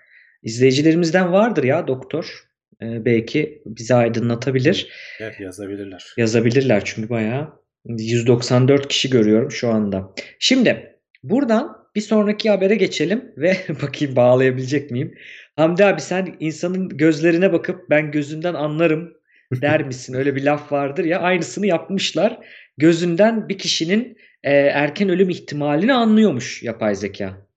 izleyicilerimizden 0.44 1.32
vardır 1.32 1.64
ya 1.64 1.88
doktor. 1.88 2.50
Ee, 2.82 3.06
belki 3.06 3.62
bize 3.66 3.96
aydınlatabilir. 3.96 4.88
Evet, 5.20 5.40
yazabilirler. 5.40 6.14
Yazabilirler 6.18 6.82
çünkü 6.86 7.10
bayağı 7.10 7.60
194 7.86 8.88
kişi 8.88 9.10
görüyorum 9.10 9.52
şu 9.52 9.70
anda. 9.70 10.14
Şimdi 10.40 10.96
buradan 11.24 11.78
bir 11.96 12.02
sonraki 12.02 12.50
habere 12.50 12.76
geçelim 12.76 13.32
ve 13.38 13.58
bakayım 13.82 14.16
bağlayabilecek 14.16 14.92
miyim? 14.92 15.16
Hamdi 15.56 15.86
abi 15.86 16.02
sen 16.02 16.36
insanın 16.40 16.90
gözlerine 16.90 17.54
bakıp 17.54 17.90
ben 17.90 18.12
gözünden 18.12 18.54
anlarım 18.54 19.14
der 19.54 19.84
misin? 19.84 20.14
Öyle 20.14 20.36
bir 20.36 20.44
laf 20.44 20.72
vardır 20.72 21.06
ya 21.06 21.20
aynısını 21.20 21.68
yapmışlar. 21.68 22.40
Gözünden 22.78 23.50
bir 23.50 23.58
kişinin 23.58 24.18
e, 24.44 24.52
erken 24.54 25.10
ölüm 25.10 25.30
ihtimalini 25.30 25.94
anlıyormuş 25.94 26.64
yapay 26.64 26.96
zeka. 26.96 27.49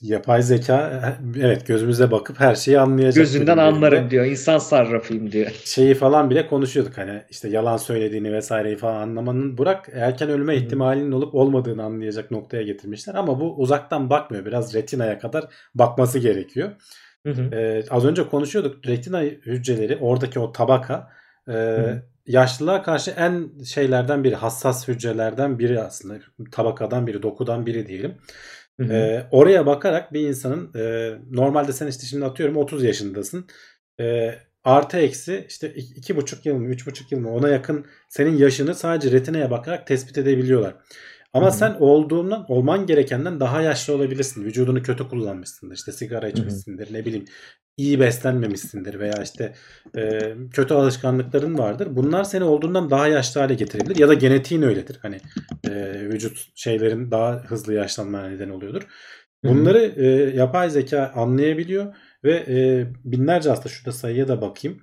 Yapay 0.00 0.42
zeka 0.42 1.18
evet 1.40 1.66
gözümüze 1.66 2.10
bakıp 2.10 2.40
her 2.40 2.54
şeyi 2.54 2.80
anlayacak. 2.80 3.24
Gözünden 3.24 3.58
anlarım 3.58 3.98
elimde. 3.98 4.10
diyor. 4.10 4.24
İnsan 4.24 4.58
sarrafıyım 4.58 5.32
diyor. 5.32 5.50
Şeyi 5.64 5.94
falan 5.94 6.30
bile 6.30 6.46
konuşuyorduk 6.46 6.98
hani 6.98 7.22
işte 7.30 7.48
yalan 7.48 7.76
söylediğini 7.76 8.32
vesaireyi 8.32 8.76
falan 8.76 8.94
anlamanın 8.94 9.58
bırak 9.58 9.88
erken 9.92 10.28
ölme 10.28 10.56
ihtimalinin 10.56 11.12
olup 11.12 11.34
olmadığını 11.34 11.84
anlayacak 11.84 12.30
noktaya 12.30 12.62
getirmişler. 12.62 13.14
Ama 13.14 13.40
bu 13.40 13.54
uzaktan 13.56 14.10
bakmıyor. 14.10 14.44
Biraz 14.46 14.74
retinaya 14.74 15.18
kadar 15.18 15.44
bakması 15.74 16.18
gerekiyor. 16.18 16.72
Hı 17.26 17.32
hı. 17.32 17.54
Ee, 17.54 17.84
az 17.90 18.04
önce 18.04 18.28
konuşuyorduk. 18.28 18.86
Retina 18.86 19.22
hücreleri 19.22 19.96
oradaki 19.96 20.40
o 20.40 20.52
tabaka 20.52 21.10
e, 21.48 21.52
hı. 21.52 22.02
yaşlılığa 22.26 22.82
karşı 22.82 23.10
en 23.10 23.62
şeylerden 23.64 24.24
biri 24.24 24.34
hassas 24.34 24.88
hücrelerden 24.88 25.58
biri 25.58 25.80
aslında. 25.80 26.18
Tabakadan 26.52 27.06
biri, 27.06 27.22
dokudan 27.22 27.66
biri 27.66 27.86
diyelim. 27.86 28.14
Hı 28.80 28.86
hı. 28.86 28.92
Ee, 28.92 29.26
oraya 29.30 29.66
bakarak 29.66 30.12
bir 30.12 30.20
insanın 30.28 30.74
e, 30.74 31.14
normalde 31.30 31.72
sen 31.72 31.86
işte 31.86 32.06
şimdi 32.06 32.24
atıyorum 32.24 32.56
30 32.56 32.84
yaşındasın. 32.84 33.46
E, 34.00 34.34
artı 34.64 34.96
eksi 34.98 35.46
işte 35.48 35.74
iki, 35.74 35.94
iki 35.94 36.16
buçuk 36.16 36.46
yıl 36.46 36.56
mı 36.56 36.68
üç 36.68 36.86
buçuk 36.86 37.12
yıl 37.12 37.20
mı 37.20 37.34
ona 37.34 37.48
yakın 37.48 37.86
senin 38.08 38.36
yaşını 38.36 38.74
sadece 38.74 39.12
retinaya 39.12 39.50
bakarak 39.50 39.86
tespit 39.86 40.18
edebiliyorlar. 40.18 40.74
Ama 41.32 41.46
Hı 41.46 41.50
hı. 41.50 41.56
sen 41.56 41.76
olduğundan 41.80 42.44
olman 42.48 42.86
gerekenden 42.86 43.40
daha 43.40 43.62
yaşlı 43.62 43.94
olabilirsin. 43.94 44.44
Vücudunu 44.44 44.82
kötü 44.82 45.08
kullanmışsındır. 45.08 45.74
İşte 45.74 45.92
sigara 45.92 46.28
içmişsindir. 46.28 46.92
Ne 46.94 47.04
bileyim 47.04 47.24
iyi 47.76 48.00
beslenmemişsindir 48.00 48.98
veya 48.98 49.22
işte 49.22 49.52
e, 49.96 50.32
kötü 50.52 50.74
alışkanlıkların 50.74 51.58
vardır. 51.58 51.88
Bunlar 51.90 52.24
seni 52.24 52.44
olduğundan 52.44 52.90
daha 52.90 53.08
yaşlı 53.08 53.40
hale 53.40 53.54
getirebilir 53.54 53.96
ya 53.96 54.08
da 54.08 54.14
genetiğin 54.14 54.62
öyledir. 54.62 54.98
Hani 55.02 55.20
e, 55.68 56.00
vücut 56.00 56.46
şeylerin 56.54 57.10
daha 57.10 57.32
hızlı 57.32 57.74
yaşlanmana 57.74 58.28
neden 58.28 58.48
oluyordur. 58.48 58.82
Bunları 59.44 59.78
e, 59.96 60.06
yapay 60.36 60.70
zeka 60.70 61.12
anlayabiliyor 61.14 61.94
ve 62.24 62.44
e, 62.48 62.86
binlerce 63.04 63.48
hasta 63.48 63.68
şurada 63.68 63.92
sayıya 63.92 64.28
da 64.28 64.40
bakayım. 64.40 64.80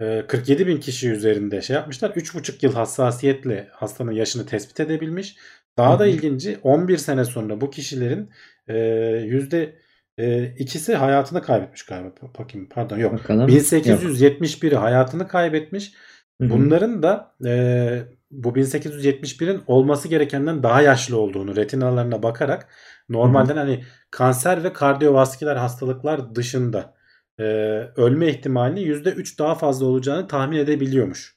E, 0.00 0.26
47 0.26 0.66
bin 0.66 0.80
kişi 0.80 1.10
üzerinde 1.10 1.62
şey 1.62 1.74
yapmışlar. 1.76 2.10
3,5 2.10 2.66
yıl 2.66 2.72
hassasiyetle 2.72 3.68
hastanın 3.72 4.12
yaşını 4.12 4.46
tespit 4.46 4.80
edebilmiş. 4.80 5.36
Daha 5.78 5.98
da 5.98 6.06
ilginci 6.06 6.58
11 6.62 6.96
sene 6.96 7.24
sonra 7.24 7.60
bu 7.60 7.70
kişilerin 7.70 8.30
e, 8.68 8.76
yüzde 9.24 9.83
e, 10.18 10.54
ikisi 10.58 10.94
hayatını 10.94 11.42
kaybetmiş 11.42 11.82
galiba. 11.82 12.10
Bakayım 12.38 12.68
pardon 12.68 12.98
yok. 12.98 13.12
Bakalım. 13.12 13.40
Yok. 13.40 13.50
1871'i 13.50 14.76
hayatını 14.76 15.28
kaybetmiş. 15.28 15.92
Bunların 16.40 17.02
da 17.02 17.34
e, 17.44 18.02
bu 18.30 18.48
1871'in 18.48 19.62
olması 19.66 20.08
gerekenden 20.08 20.62
daha 20.62 20.82
yaşlı 20.82 21.18
olduğunu 21.18 21.56
retinalarına 21.56 22.22
bakarak 22.22 22.68
normalden 23.08 23.56
hani 23.56 23.84
kanser 24.10 24.64
ve 24.64 24.72
kardiyovasküler 24.72 25.56
hastalıklar 25.56 26.34
dışında 26.34 26.94
e, 27.38 27.44
ölme 27.96 28.28
ihtimalini 28.28 28.80
%3 28.80 29.38
daha 29.38 29.54
fazla 29.54 29.86
olacağını 29.86 30.28
tahmin 30.28 30.56
edebiliyormuş. 30.56 31.33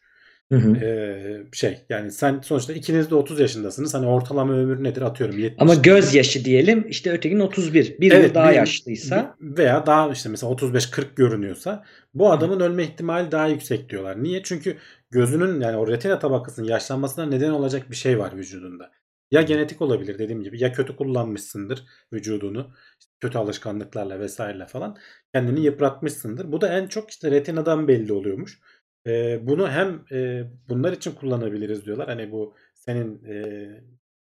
Hı 0.52 0.56
hı. 0.58 0.76
E, 0.78 1.44
şey 1.54 1.78
yani 1.90 2.12
sen 2.12 2.40
sonuçta 2.44 2.74
ikiniz 2.74 3.12
de 3.12 3.16
30 3.16 3.40
yaşındasınız. 3.40 3.94
Hani 3.94 4.08
ortalama 4.08 4.54
ömür 4.54 4.84
nedir 4.84 5.02
atıyorum 5.02 5.40
70. 5.40 5.62
Ama 5.62 5.76
gözyaşı 5.76 6.46
diyelim 6.46 6.86
işte 6.90 7.12
ötekinin 7.12 7.40
31. 7.40 7.98
Bir 8.00 8.12
Evet, 8.12 8.36
daha 8.36 8.50
bir- 8.52 8.56
yaşlıysa 8.56 9.36
veya 9.42 9.86
daha 9.86 10.10
işte 10.12 10.30
mesela 10.30 10.52
35-40 10.52 11.16
görünüyorsa 11.16 11.84
bu 12.14 12.32
adamın 12.32 12.60
ölme 12.60 12.84
ihtimali 12.84 13.32
daha 13.32 13.48
yüksek 13.48 13.90
diyorlar. 13.90 14.24
Niye? 14.24 14.42
Çünkü 14.44 14.78
gözünün 15.12 15.62
yani 15.62 15.78
o 15.78 15.88
retina 15.88 16.20
tabakasının 16.20 16.68
yaşlanmasına 16.68 17.26
neden 17.26 17.50
olacak 17.50 17.92
bir 17.92 17.96
şey 17.96 18.20
var 18.20 18.38
vücudunda. 18.38 18.92
Ya 19.32 19.42
genetik 19.42 19.82
olabilir 19.82 20.20
dediğim 20.20 20.44
gibi 20.44 20.64
ya 20.64 20.72
kötü 20.72 20.96
kullanmışsındır 20.96 21.84
vücudunu 22.14 22.72
işte 23.00 23.12
kötü 23.20 23.38
alışkanlıklarla 23.38 24.20
vesaireyle 24.20 24.66
falan 24.66 24.98
kendini 25.34 25.60
yıpratmışsındır. 25.60 26.52
Bu 26.52 26.62
da 26.62 26.78
en 26.80 26.88
çok 26.88 27.10
işte 27.10 27.32
retinadan 27.32 27.88
belli 27.88 28.14
oluyormuş. 28.14 28.60
Ee, 29.08 29.40
bunu 29.48 29.70
hem 29.70 30.06
e, 30.12 30.44
bunlar 30.70 30.94
için 30.94 31.12
kullanabiliriz 31.12 31.86
diyorlar. 31.86 32.08
Hani 32.08 32.32
bu 32.32 32.54
senin 32.76 33.24
e, 33.26 33.68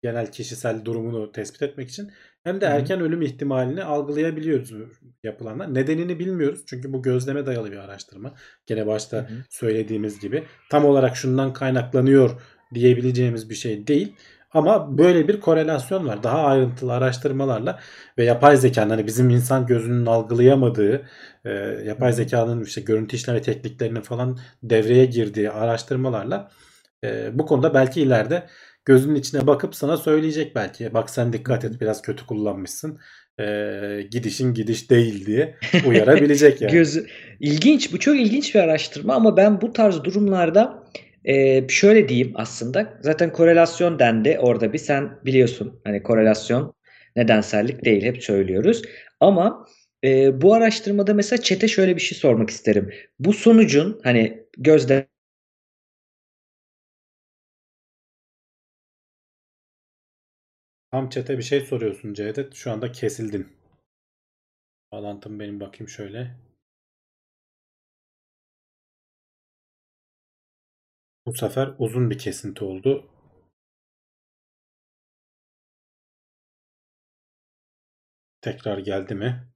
genel 0.03 0.33
kişisel 0.33 0.85
durumunu 0.85 1.33
tespit 1.33 1.63
etmek 1.63 1.89
için 1.89 2.11
hem 2.45 2.61
de 2.61 2.67
erken 2.67 3.01
ölüm 3.01 3.23
ihtimalini 3.23 3.85
algılayabiliyoruz 3.85 4.73
yapılanlar. 5.23 5.75
Nedenini 5.75 6.19
bilmiyoruz 6.19 6.65
çünkü 6.67 6.93
bu 6.93 7.03
gözleme 7.03 7.47
dayalı 7.47 7.73
bir 7.73 7.77
araştırma. 7.77 8.35
Gene 8.67 8.87
başta 8.87 9.29
söylediğimiz 9.51 10.21
gibi 10.21 10.45
tam 10.71 10.85
olarak 10.85 11.17
şundan 11.17 11.53
kaynaklanıyor 11.53 12.43
diyebileceğimiz 12.75 13.51
bir 13.51 13.55
şey 13.55 13.87
değil. 13.87 14.17
Ama 14.53 14.99
böyle 14.99 15.29
bir 15.29 15.41
korelasyon 15.41 16.07
var. 16.07 16.23
Daha 16.23 16.39
ayrıntılı 16.39 16.93
araştırmalarla 16.93 17.81
ve 18.19 18.25
yapay 18.25 18.57
zekanın 18.57 18.91
hani 18.91 19.07
bizim 19.07 19.31
insan 19.31 19.67
gözünün 19.67 20.07
algılayamadığı 20.07 21.07
e, 21.45 21.51
yapay 21.85 22.13
zekanın 22.13 22.65
işte 22.65 22.81
görüntü 22.81 23.17
işleme 23.17 23.43
tekniklerinin 23.43 24.01
falan 24.01 24.39
devreye 24.63 25.05
girdiği 25.05 25.51
araştırmalarla 25.51 26.51
e, 27.05 27.39
bu 27.39 27.47
konuda 27.47 27.75
belki 27.75 28.03
ileride 28.03 28.47
gözünün 28.85 29.15
içine 29.15 29.47
bakıp 29.47 29.75
sana 29.75 29.97
söyleyecek 29.97 30.55
belki. 30.55 30.95
Bak 30.95 31.11
sen 31.11 31.33
dikkat 31.33 31.65
et 31.65 31.81
biraz 31.81 32.03
kötü 32.03 32.27
kullanmışsın. 32.27 32.99
E, 33.41 34.09
gidişin 34.11 34.55
gidiş 34.55 34.91
değil 34.91 35.27
diye 35.27 35.57
uyarabilecek 35.87 36.61
yani. 36.61 36.73
Göz 36.73 36.99
ilginç 37.41 37.93
bu 37.93 37.99
çok 37.99 38.17
ilginç 38.17 38.55
bir 38.55 38.61
araştırma 38.61 39.15
ama 39.15 39.37
ben 39.37 39.61
bu 39.61 39.73
tarz 39.73 40.05
durumlarda 40.05 40.83
e, 41.27 41.69
şöyle 41.69 42.09
diyeyim 42.09 42.33
aslında 42.37 42.99
zaten 43.03 43.33
korelasyon 43.33 43.99
dendi 43.99 44.39
orada 44.41 44.73
bir 44.73 44.79
sen 44.79 45.11
biliyorsun 45.25 45.81
hani 45.85 46.03
korelasyon 46.03 46.75
nedensellik 47.17 47.85
değil 47.85 48.03
hep 48.03 48.25
söylüyoruz 48.25 48.83
ama 49.21 49.67
e, 50.05 50.43
bu 50.43 50.55
araştırmada 50.55 51.15
mesela 51.15 51.43
çete 51.43 51.69
şöyle 51.69 51.97
bir 51.97 52.01
şey 52.01 52.19
sormak 52.19 52.51
isterim 52.51 52.91
bu 53.19 53.33
sonucun 53.33 54.01
hani 54.05 54.45
gözde 54.59 55.07
Tam 60.91 61.09
çete 61.09 61.39
bir 61.39 61.43
şey 61.43 61.61
soruyorsun 61.61 62.15
Cevdet. 62.15 62.55
Şu 62.55 62.71
anda 62.73 62.93
kesildin. 62.93 63.49
Bağlantım 64.93 65.41
benim 65.41 65.61
bakayım 65.61 65.89
şöyle. 65.89 66.37
Bu 71.27 71.33
sefer 71.35 71.75
uzun 71.79 72.11
bir 72.11 72.19
kesinti 72.19 72.65
oldu. 72.65 73.11
Tekrar 78.41 78.79
geldi 78.79 79.15
mi? 79.15 79.49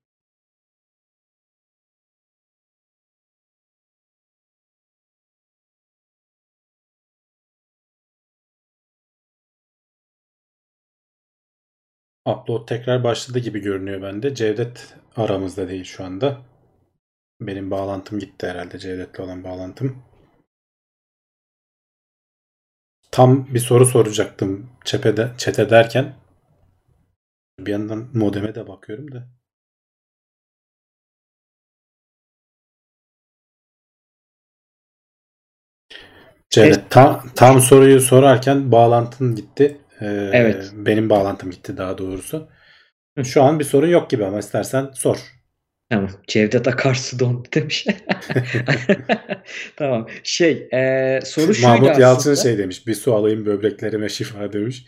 Upload 12.27 12.67
tekrar 12.67 13.05
başladı 13.05 13.39
gibi 13.39 13.61
görünüyor 13.61 14.03
bende. 14.03 14.35
Cevdet 14.35 14.95
aramızda 15.17 15.69
değil 15.69 15.85
şu 15.85 16.05
anda. 16.05 16.43
Benim 17.41 17.71
bağlantım 17.71 18.19
gitti 18.19 18.47
herhalde 18.47 18.79
Cevdet'le 18.79 19.21
olan 19.21 19.45
bağlantım. 19.45 20.10
Tam 23.11 23.55
bir 23.55 23.59
soru 23.59 23.87
soracaktım 23.87 24.71
çepede, 24.85 25.31
çete 25.39 25.71
derken. 25.71 26.15
Bir 27.59 27.73
yandan 27.73 28.09
modeme 28.15 28.55
de 28.55 28.69
bakıyorum 28.69 29.13
da. 29.13 29.29
Cevdet 36.51 36.91
tam, 36.91 37.23
tam 37.37 37.61
soruyu 37.61 38.01
sorarken 38.01 38.73
bağlantın 38.73 39.35
gitti. 39.35 39.81
Ee, 40.01 40.31
Evet. 40.33 40.71
Benim 40.75 41.11
bağlantım 41.11 41.51
gitti 41.51 41.77
daha 41.77 41.99
doğrusu. 41.99 42.49
Şu 43.25 43.43
an 43.43 43.59
bir 43.59 43.65
sorun 43.65 43.89
yok 43.89 44.11
gibi 44.11 44.25
ama 44.25 44.39
istersen 44.39 44.91
sor. 44.95 45.40
Tamam. 45.91 46.11
Cevdet 46.27 46.69
Akarsu 46.69 47.19
dondu 47.19 47.49
demiş. 47.55 47.87
Tamam. 49.77 50.07
Şey, 50.23 50.69
e, 50.73 51.21
soru 51.25 51.55
şuydu 51.55 51.69
Mahmut 51.69 51.99
Yalçın 51.99 52.21
aslında. 52.21 52.37
şey 52.37 52.59
demiş. 52.59 52.87
Bir 52.87 52.95
su 52.95 53.15
alayım 53.15 53.47
böbreklerime 53.47 54.09
şifa 54.09 54.53
demiş. 54.53 54.87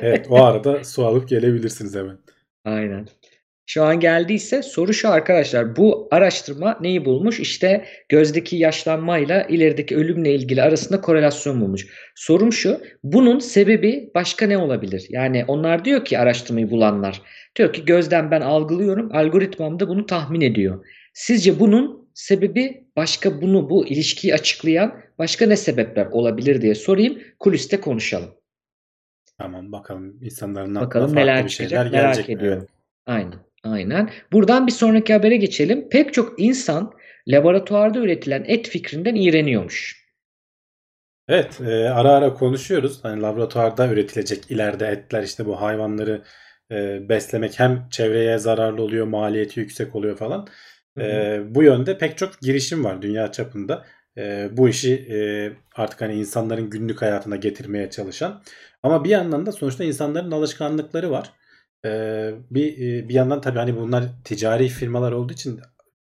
Evet 0.00 0.26
o 0.30 0.44
arada 0.44 0.84
su 0.84 1.06
alıp 1.06 1.28
gelebilirsiniz 1.28 1.94
hemen. 1.94 2.18
Aynen. 2.64 3.06
Şu 3.68 3.84
an 3.84 4.00
geldiyse 4.00 4.62
soru 4.62 4.94
şu 4.94 5.08
arkadaşlar. 5.08 5.76
Bu 5.76 6.08
araştırma 6.10 6.78
neyi 6.80 7.04
bulmuş? 7.04 7.40
İşte 7.40 7.84
gözdeki 8.08 8.56
yaşlanmayla 8.56 9.42
ilerideki 9.42 9.96
ölümle 9.96 10.34
ilgili 10.34 10.62
arasında 10.62 11.00
korelasyon 11.00 11.60
bulmuş. 11.60 11.86
Sorum 12.14 12.52
şu. 12.52 12.80
Bunun 13.02 13.38
sebebi 13.38 14.10
başka 14.14 14.46
ne 14.46 14.58
olabilir? 14.58 15.06
Yani 15.10 15.44
onlar 15.48 15.84
diyor 15.84 16.04
ki 16.04 16.18
araştırmayı 16.18 16.70
bulanlar. 16.70 17.22
Diyor 17.56 17.72
ki 17.72 17.84
gözden 17.84 18.30
ben 18.30 18.40
algılıyorum. 18.40 19.10
Algoritmam 19.12 19.80
da 19.80 19.88
bunu 19.88 20.06
tahmin 20.06 20.40
ediyor. 20.40 20.86
Sizce 21.14 21.60
bunun 21.60 22.08
sebebi 22.14 22.84
başka 22.96 23.42
bunu 23.42 23.70
bu 23.70 23.86
ilişkiyi 23.86 24.34
açıklayan 24.34 25.00
başka 25.18 25.46
ne 25.46 25.56
sebepler 25.56 26.06
olabilir 26.06 26.62
diye 26.62 26.74
sorayım. 26.74 27.18
Kuliste 27.38 27.80
konuşalım. 27.80 28.30
Tamam 29.38 29.72
bakalım 29.72 30.18
insanların 30.22 30.74
Bakalım 30.74 31.16
neler 31.16 31.48
çıkacak 31.48 31.70
şeyler 31.70 31.90
merak 31.90 32.14
gelecek 32.14 32.28
mi? 32.28 32.34
ediyorum. 32.34 32.66
Aynen, 33.06 33.38
aynen. 33.64 34.10
Buradan 34.32 34.66
bir 34.66 34.72
sonraki 34.72 35.12
habere 35.12 35.36
geçelim. 35.36 35.88
Pek 35.88 36.14
çok 36.14 36.40
insan 36.40 36.92
laboratuvarda 37.28 37.98
üretilen 37.98 38.44
et 38.46 38.68
fikrinden 38.68 39.14
iğreniyormuş. 39.14 40.06
Evet, 41.28 41.60
e, 41.60 41.88
ara 41.88 42.10
ara 42.10 42.34
konuşuyoruz. 42.34 43.04
Hani 43.04 43.22
laboratuvarda 43.22 43.88
üretilecek 43.88 44.50
ileride 44.50 44.86
etler 44.86 45.22
işte 45.22 45.46
bu 45.46 45.60
hayvanları 45.60 46.22
e, 46.70 47.08
beslemek 47.08 47.58
hem 47.58 47.88
çevreye 47.90 48.38
zararlı 48.38 48.82
oluyor, 48.82 49.06
maliyeti 49.06 49.60
yüksek 49.60 49.94
oluyor 49.94 50.16
falan. 50.16 50.48
Hı 50.98 51.04
hı. 51.04 51.08
E, 51.08 51.42
bu 51.54 51.62
yönde 51.62 51.98
pek 51.98 52.18
çok 52.18 52.40
girişim 52.40 52.84
var 52.84 53.02
dünya 53.02 53.32
çapında. 53.32 53.84
E, 54.18 54.48
bu 54.52 54.68
işi 54.68 54.94
e, 54.94 55.18
artık 55.74 56.00
hani 56.00 56.14
insanların 56.14 56.70
günlük 56.70 57.02
hayatına 57.02 57.36
getirmeye 57.36 57.90
çalışan. 57.90 58.42
Ama 58.82 59.04
bir 59.04 59.10
yandan 59.10 59.46
da 59.46 59.52
sonuçta 59.52 59.84
insanların 59.84 60.30
alışkanlıkları 60.30 61.10
var. 61.10 61.32
E, 61.84 61.90
bir 62.50 62.72
e, 62.72 63.08
bir 63.08 63.14
yandan 63.14 63.40
tabii 63.40 63.58
hani 63.58 63.76
bunlar 63.76 64.04
ticari 64.24 64.68
firmalar 64.68 65.12
olduğu 65.12 65.32
için 65.32 65.60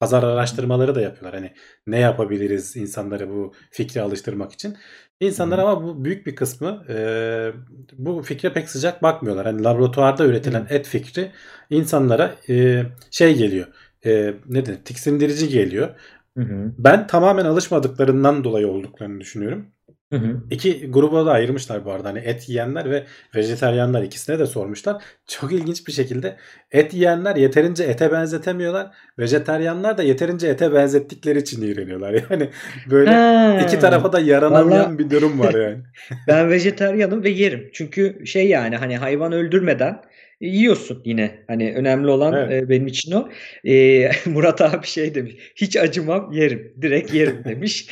pazar 0.00 0.22
araştırmaları 0.22 0.94
da 0.94 1.00
yapıyorlar. 1.00 1.40
Hani 1.40 1.52
ne 1.86 1.98
yapabiliriz 1.98 2.76
insanları 2.76 3.30
bu 3.30 3.52
fikre 3.70 4.00
alıştırmak 4.00 4.52
için. 4.52 4.76
İnsanlar 5.20 5.58
ama 5.58 5.82
bu 5.84 6.04
büyük 6.04 6.26
bir 6.26 6.36
kısmı 6.36 6.84
e, 6.88 7.52
bu 7.92 8.22
fikre 8.22 8.52
pek 8.52 8.70
sıcak 8.70 9.02
bakmıyorlar. 9.02 9.46
Hani 9.46 9.64
laboratuvarda 9.64 10.24
üretilen 10.26 10.66
et 10.70 10.86
fikri 10.86 11.32
insanlara 11.70 12.34
e, 12.48 12.82
şey 13.10 13.36
geliyor. 13.36 13.66
E, 14.06 14.34
ne 14.46 14.66
denir? 14.66 14.78
Tiksindirici 14.84 15.48
geliyor. 15.48 15.88
Hı 16.36 16.42
hı, 16.44 16.72
Ben 16.78 17.06
tamamen 17.06 17.44
alışmadıklarından 17.44 18.44
dolayı 18.44 18.68
olduklarını 18.68 19.20
düşünüyorum. 19.20 19.73
Hı 20.18 20.26
hı. 20.26 20.36
İki 20.50 20.90
gruba 20.90 21.26
da 21.26 21.32
ayırmışlar 21.32 21.84
bu 21.84 21.92
arada. 21.92 22.08
Hani 22.08 22.18
et 22.18 22.48
yiyenler 22.48 22.90
ve 22.90 23.04
vejeteryanlar 23.34 24.02
ikisine 24.02 24.38
de 24.38 24.46
sormuşlar. 24.46 25.02
Çok 25.26 25.52
ilginç 25.52 25.86
bir 25.86 25.92
şekilde 25.92 26.36
et 26.72 26.94
yiyenler 26.94 27.36
yeterince 27.36 27.84
ete 27.84 28.12
benzetemiyorlar. 28.12 28.90
Vejeteryanlar 29.18 29.98
da 29.98 30.02
yeterince 30.02 30.48
ete 30.48 30.72
benzettikleri 30.74 31.38
için 31.38 31.62
iğreniyorlar. 31.62 32.14
Yani 32.30 32.48
böyle 32.90 33.10
Ha, 33.10 33.60
iki 33.64 33.78
tarafa 33.78 34.12
da 34.12 34.20
yaranamayan 34.20 34.84
Vallahi- 34.86 34.98
bir 34.98 35.10
durum 35.10 35.40
var 35.40 35.54
yani. 35.54 35.78
ben 36.28 36.50
vejetaryenim 36.50 37.24
ve 37.24 37.30
yerim. 37.30 37.70
Çünkü 37.72 38.26
şey 38.26 38.48
yani 38.48 38.76
hani 38.76 38.96
hayvan 38.96 39.32
öldürmeden 39.32 40.00
yiyorsun 40.48 41.02
yine. 41.04 41.38
Hani 41.46 41.74
önemli 41.74 42.10
olan 42.10 42.32
Evet. 42.32 42.62
e, 42.62 42.68
benim 42.68 42.86
için 42.86 43.12
o. 43.12 43.28
E, 43.64 44.10
Murat 44.26 44.60
abi 44.60 44.86
şey 44.86 45.14
demiş. 45.14 45.34
Hiç 45.56 45.76
acımam 45.76 46.32
yerim. 46.32 46.74
Direkt 46.82 47.14
yerim 47.14 47.44
demiş. 47.44 47.88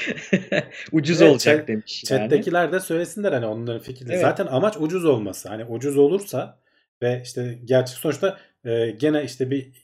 Ucuz 0.92 1.22
Evet, 1.22 1.32
olacak 1.32 1.58
chat- 1.60 1.68
demiş 1.68 2.04
yani. 2.10 2.20
Chat'tekiler 2.20 2.72
de 2.72 2.80
söylesinler 2.80 3.32
hani 3.32 3.46
onların 3.46 3.82
fikrini. 3.82 4.10
Evet. 4.12 4.20
Zaten 4.20 4.46
amaç 4.46 4.74
ucuz 4.80 5.04
olması. 5.04 5.48
Hani 5.48 5.64
ucuz 5.64 5.98
olursa 5.98 6.58
ve 7.02 7.20
işte 7.24 7.58
gerçek 7.64 7.96
sonuçta 7.96 8.38
e, 8.64 8.90
gene 8.90 9.24
işte 9.24 9.50
bir 9.50 9.81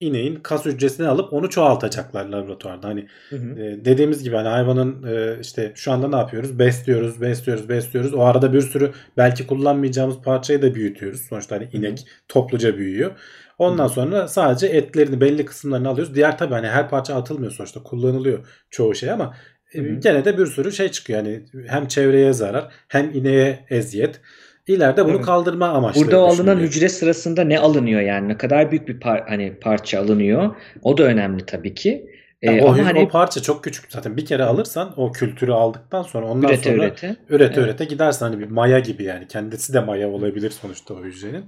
ineğin 0.00 0.36
kas 0.36 0.64
hücresini 0.64 1.08
alıp 1.08 1.32
onu 1.32 1.50
çoğaltacaklar 1.50 2.24
laboratuvarda. 2.24 2.88
Hani 2.88 3.06
Hı 3.30 3.36
hı. 3.36 3.60
e, 3.60 3.84
dediğimiz 3.84 4.22
gibi 4.22 4.36
hani 4.36 4.48
hayvanın 4.48 5.02
e, 5.02 5.40
işte 5.40 5.72
şu 5.74 5.92
anda 5.92 6.08
ne 6.08 6.16
yapıyoruz? 6.16 6.58
Besliyoruz, 6.58 7.20
besliyoruz, 7.20 7.68
besliyoruz. 7.68 8.14
O 8.14 8.20
arada 8.22 8.52
bir 8.52 8.60
sürü 8.60 8.92
belki 9.16 9.46
kullanmayacağımız 9.46 10.16
parçayı 10.22 10.62
da 10.62 10.74
büyütüyoruz. 10.74 11.20
Sonuçta 11.20 11.56
hani 11.56 11.68
inek 11.72 12.06
topluca 12.28 12.78
büyüyor. 12.78 13.10
Ondan 13.58 13.84
Hı 13.84 13.88
hı. 13.88 13.92
sonra 13.92 14.28
sadece 14.28 14.66
etlerini 14.66 15.20
belli 15.20 15.44
kısımlarını 15.44 15.88
alıyoruz. 15.88 16.14
Diğer 16.14 16.38
tabii 16.38 16.54
hani 16.54 16.68
her 16.68 16.88
parça 16.90 17.14
atılmıyor 17.14 17.52
sonuçta 17.52 17.82
kullanılıyor 17.82 18.46
çoğu 18.70 18.94
şey 18.94 19.10
ama 19.10 19.34
e, 19.74 19.78
Hı 19.78 19.82
hı. 19.82 20.00
gene 20.00 20.24
de 20.24 20.38
bir 20.38 20.46
sürü 20.46 20.72
şey 20.72 20.88
çıkıyor. 20.88 21.18
Yani 21.18 21.44
hem 21.66 21.88
çevreye 21.88 22.32
zarar 22.32 22.72
hem 22.88 23.10
ineğe 23.14 23.66
eziyet. 23.70 24.20
İleride 24.66 25.04
bunu 25.04 25.14
Evet. 25.16 25.24
kaldırma 25.24 25.68
amaçlı. 25.68 26.00
Burada 26.00 26.18
alınan 26.18 26.56
hücre 26.56 26.88
sırasında 26.88 27.44
ne 27.44 27.58
alınıyor 27.58 28.00
yani 28.00 28.28
ne 28.28 28.36
kadar 28.36 28.70
büyük 28.70 28.88
bir 28.88 29.00
par- 29.00 29.28
hani 29.28 29.54
parça 29.60 30.00
alınıyor 30.00 30.54
o 30.82 30.98
da 30.98 31.02
önemli 31.02 31.46
tabii 31.46 31.74
ki. 31.74 32.06
Ee, 32.42 32.62
o, 32.62 32.68
ama 32.68 32.86
hani 32.86 32.98
o 32.98 33.08
parça 33.08 33.42
çok 33.42 33.64
küçük 33.64 33.92
zaten. 33.92 34.16
Bir 34.16 34.24
kere 34.26 34.44
alırsan 34.44 34.94
o 35.00 35.12
kültürü 35.12 35.52
aldıktan 35.52 36.02
sonra 36.02 36.26
ondan 36.26 36.48
ürete 36.50 36.70
sonra 36.70 36.76
ürete. 36.86 37.16
ürete 37.28 37.54
Evet. 37.54 37.58
ürete 37.58 37.84
gidersin 37.84 38.24
hani 38.26 38.38
bir 38.38 38.50
maya 38.50 38.78
gibi 38.78 39.04
yani. 39.04 39.28
Kendisi 39.28 39.72
de 39.74 39.80
maya 39.80 40.08
olabilir 40.08 40.50
sonuçta 40.50 40.94
o 40.94 41.04
hücrenin. 41.04 41.44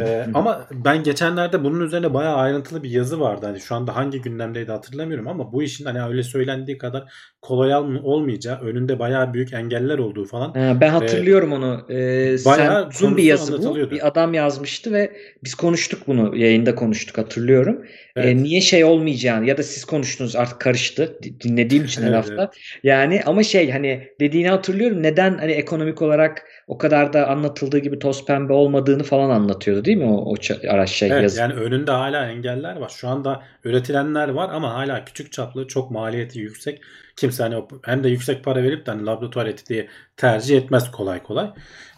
Ee, 0.00 0.26
ama 0.34 0.66
ben 0.72 1.02
geçenlerde 1.02 1.64
bunun 1.64 1.80
üzerine 1.80 2.14
bayağı 2.14 2.36
ayrıntılı 2.36 2.82
bir 2.82 2.90
yazı 2.90 3.20
vardı. 3.20 3.46
Hani 3.46 3.60
şu 3.60 3.74
anda 3.74 3.96
hangi 3.96 4.22
gündemdeydi 4.22 4.70
hatırlamıyorum 4.70 5.28
ama 5.28 5.52
bu 5.52 5.62
işin 5.62 5.84
hani 5.84 6.02
öyle 6.02 6.22
söylendiği 6.22 6.78
kadar 6.78 7.04
kolay 7.42 7.74
olmayacağı, 8.02 8.60
önünde 8.60 8.98
bayağı 8.98 9.34
büyük 9.34 9.52
engeller 9.52 9.98
olduğu 9.98 10.24
falan. 10.24 10.52
Ha, 10.54 10.80
ben 10.80 10.88
hatırlıyorum 10.88 11.52
onu. 11.52 11.86
Ee, 11.90 12.36
bayağı 12.44 12.88
uzun 12.88 13.16
bir 13.16 13.22
yazı 13.22 13.62
bu. 13.62 13.76
Bir 13.90 14.06
adam 14.06 14.34
yazmıştı 14.34 14.92
ve 14.92 15.16
biz 15.44 15.54
konuştuk 15.54 16.02
bunu. 16.06 16.36
Yayında 16.36 16.74
konuştuk 16.74 17.18
hatırlıyorum. 17.18 17.84
Ee, 18.16 18.20
Evet. 18.20 18.36
niye 18.36 18.60
şey 18.60 18.84
olmayacağını 18.84 19.46
ya 19.46 19.58
da 19.58 19.62
siz 19.62 19.84
konuştunuz 19.84 20.36
artık 20.36 20.60
karıştı. 20.60 21.18
Di- 21.22 21.40
Dinlediğim 21.40 21.84
için 21.84 22.02
her 22.02 22.06
Evet, 22.08 22.16
hafta. 22.16 22.50
Yani 22.82 23.22
ama 23.26 23.42
şey 23.42 23.70
hani 23.70 24.08
dediğini 24.20 24.48
hatırlıyorum. 24.48 25.02
Neden 25.02 25.38
hani 25.38 25.52
ekonomik 25.52 26.02
olarak 26.02 26.42
o 26.68 26.78
kadar 26.78 27.12
da 27.12 27.28
anlatıldığı 27.28 27.78
gibi 27.78 27.98
toz 27.98 28.24
pembe 28.24 28.52
olmadığını 28.52 29.02
falan 29.02 29.30
anlatıyordu 29.76 29.84
değil 29.84 29.96
mi 29.96 30.04
o, 30.04 30.32
o 30.32 30.34
araç 30.70 30.90
şey 30.90 31.08
Evet 31.08 31.22
yazı? 31.22 31.40
yani 31.40 31.52
önünde 31.54 31.90
hala 31.90 32.30
engeller 32.30 32.76
var. 32.76 32.88
Şu 32.88 33.08
anda 33.08 33.42
üretilenler 33.64 34.28
var 34.28 34.50
ama 34.52 34.74
hala 34.74 35.04
küçük 35.04 35.32
çaplı, 35.32 35.66
çok 35.68 35.90
maliyeti 35.90 36.38
yüksek. 36.38 36.82
Kimse 37.16 37.42
hani 37.42 37.64
hem 37.84 38.04
de 38.04 38.08
yüksek 38.08 38.44
para 38.44 38.62
verip 38.62 38.86
de 38.86 38.90
hani 38.90 39.06
laboratuvar 39.06 39.46
eti 39.46 39.66
diye 39.66 39.88
tercih 40.16 40.56
etmez 40.58 40.90
kolay 40.90 41.22
kolay. 41.22 41.50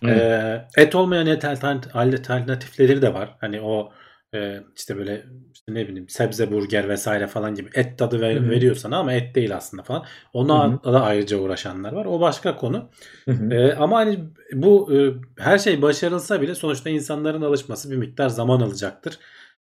Evet. 0.03 0.33
Ee, 0.33 0.69
et 0.77 0.95
olmayan 0.95 1.27
et 1.27 1.45
altern- 1.45 1.91
alternatifleri 1.93 3.03
de 3.03 3.15
var. 3.15 3.37
Hani 3.41 3.61
o 3.61 3.93
e, 4.35 4.61
işte 4.77 4.97
böyle 4.97 5.25
işte 5.55 5.75
ne 5.75 5.89
bileyim 5.89 6.09
sebze 6.09 6.53
burger 6.53 6.89
vesaire 6.89 7.27
falan 7.27 7.55
gibi 7.55 7.71
et 7.75 7.99
tadı 7.99 8.21
ver- 8.21 8.37
Hı 8.37 8.41
hı. 8.41 8.51
veriyor 8.51 8.77
sana 8.77 8.99
ama 8.99 9.13
et 9.13 9.35
değil 9.35 9.57
aslında 9.57 9.83
falan. 9.83 10.05
Ona 10.33 10.83
da 10.85 11.03
ayrıca 11.03 11.37
uğraşanlar 11.39 11.93
var. 11.93 12.05
O 12.05 12.21
başka 12.21 12.57
konu. 12.57 12.91
Hı 13.25 13.31
hı. 13.31 13.55
Ee, 13.55 13.75
ama 13.75 13.97
hani 13.99 14.19
bu 14.53 14.95
e, 14.97 14.99
her 15.43 15.59
şey 15.59 15.83
başarılsa 15.83 16.41
bile 16.43 16.55
sonuçta 16.55 16.91
insanların 16.91 17.43
alışması 17.43 17.91
bir 17.91 17.97
miktar 17.97 18.29
zaman 18.29 18.61
alacaktır. 18.61 19.19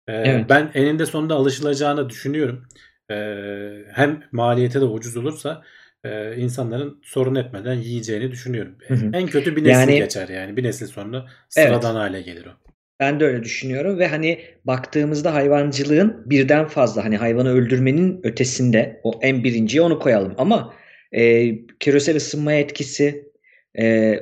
Ee, 0.07 0.13
Evet. 0.13 0.45
Ben 0.49 0.71
eninde 0.73 1.05
sonunda 1.05 1.35
alışılacağını 1.35 2.09
düşünüyorum. 2.09 2.65
Ee, 3.11 3.85
hem 3.91 4.23
maliyete 4.31 4.81
de 4.81 4.85
ucuz 4.85 5.17
olursa 5.17 5.61
e, 6.03 6.35
insanların 6.35 7.01
sorun 7.03 7.35
etmeden 7.35 7.73
yiyeceğini 7.75 8.31
düşünüyorum. 8.31 8.75
Hı 8.87 8.93
hı. 8.93 9.09
En 9.13 9.27
kötü 9.27 9.55
bir 9.55 9.63
nesil 9.63 9.71
Yani- 9.79 9.95
geçer 9.97 10.27
yani. 10.27 10.57
Bir 10.57 10.63
nesil 10.63 10.87
sonra 10.87 11.17
Evet. 11.57 11.67
sıradan 11.69 11.95
hale 11.95 12.21
gelir 12.21 12.45
o. 12.45 12.62
Ben 12.99 13.19
de 13.19 13.25
öyle 13.25 13.43
düşünüyorum 13.43 13.99
ve 13.99 14.07
hani 14.07 14.39
baktığımızda 14.65 15.33
hayvancılığın 15.33 16.23
birden 16.25 16.67
fazla 16.67 17.05
hani 17.05 17.17
hayvanı 17.17 17.49
öldürmenin 17.49 18.19
ötesinde 18.23 18.99
o 19.03 19.19
en 19.21 19.43
birinciye 19.43 19.81
onu 19.81 19.99
koyalım 19.99 20.33
ama 20.37 20.73
e, 21.11 21.55
küresel 21.79 22.15
ısınmaya 22.15 22.59
etkisi, 22.59 23.31
e, 23.79 24.15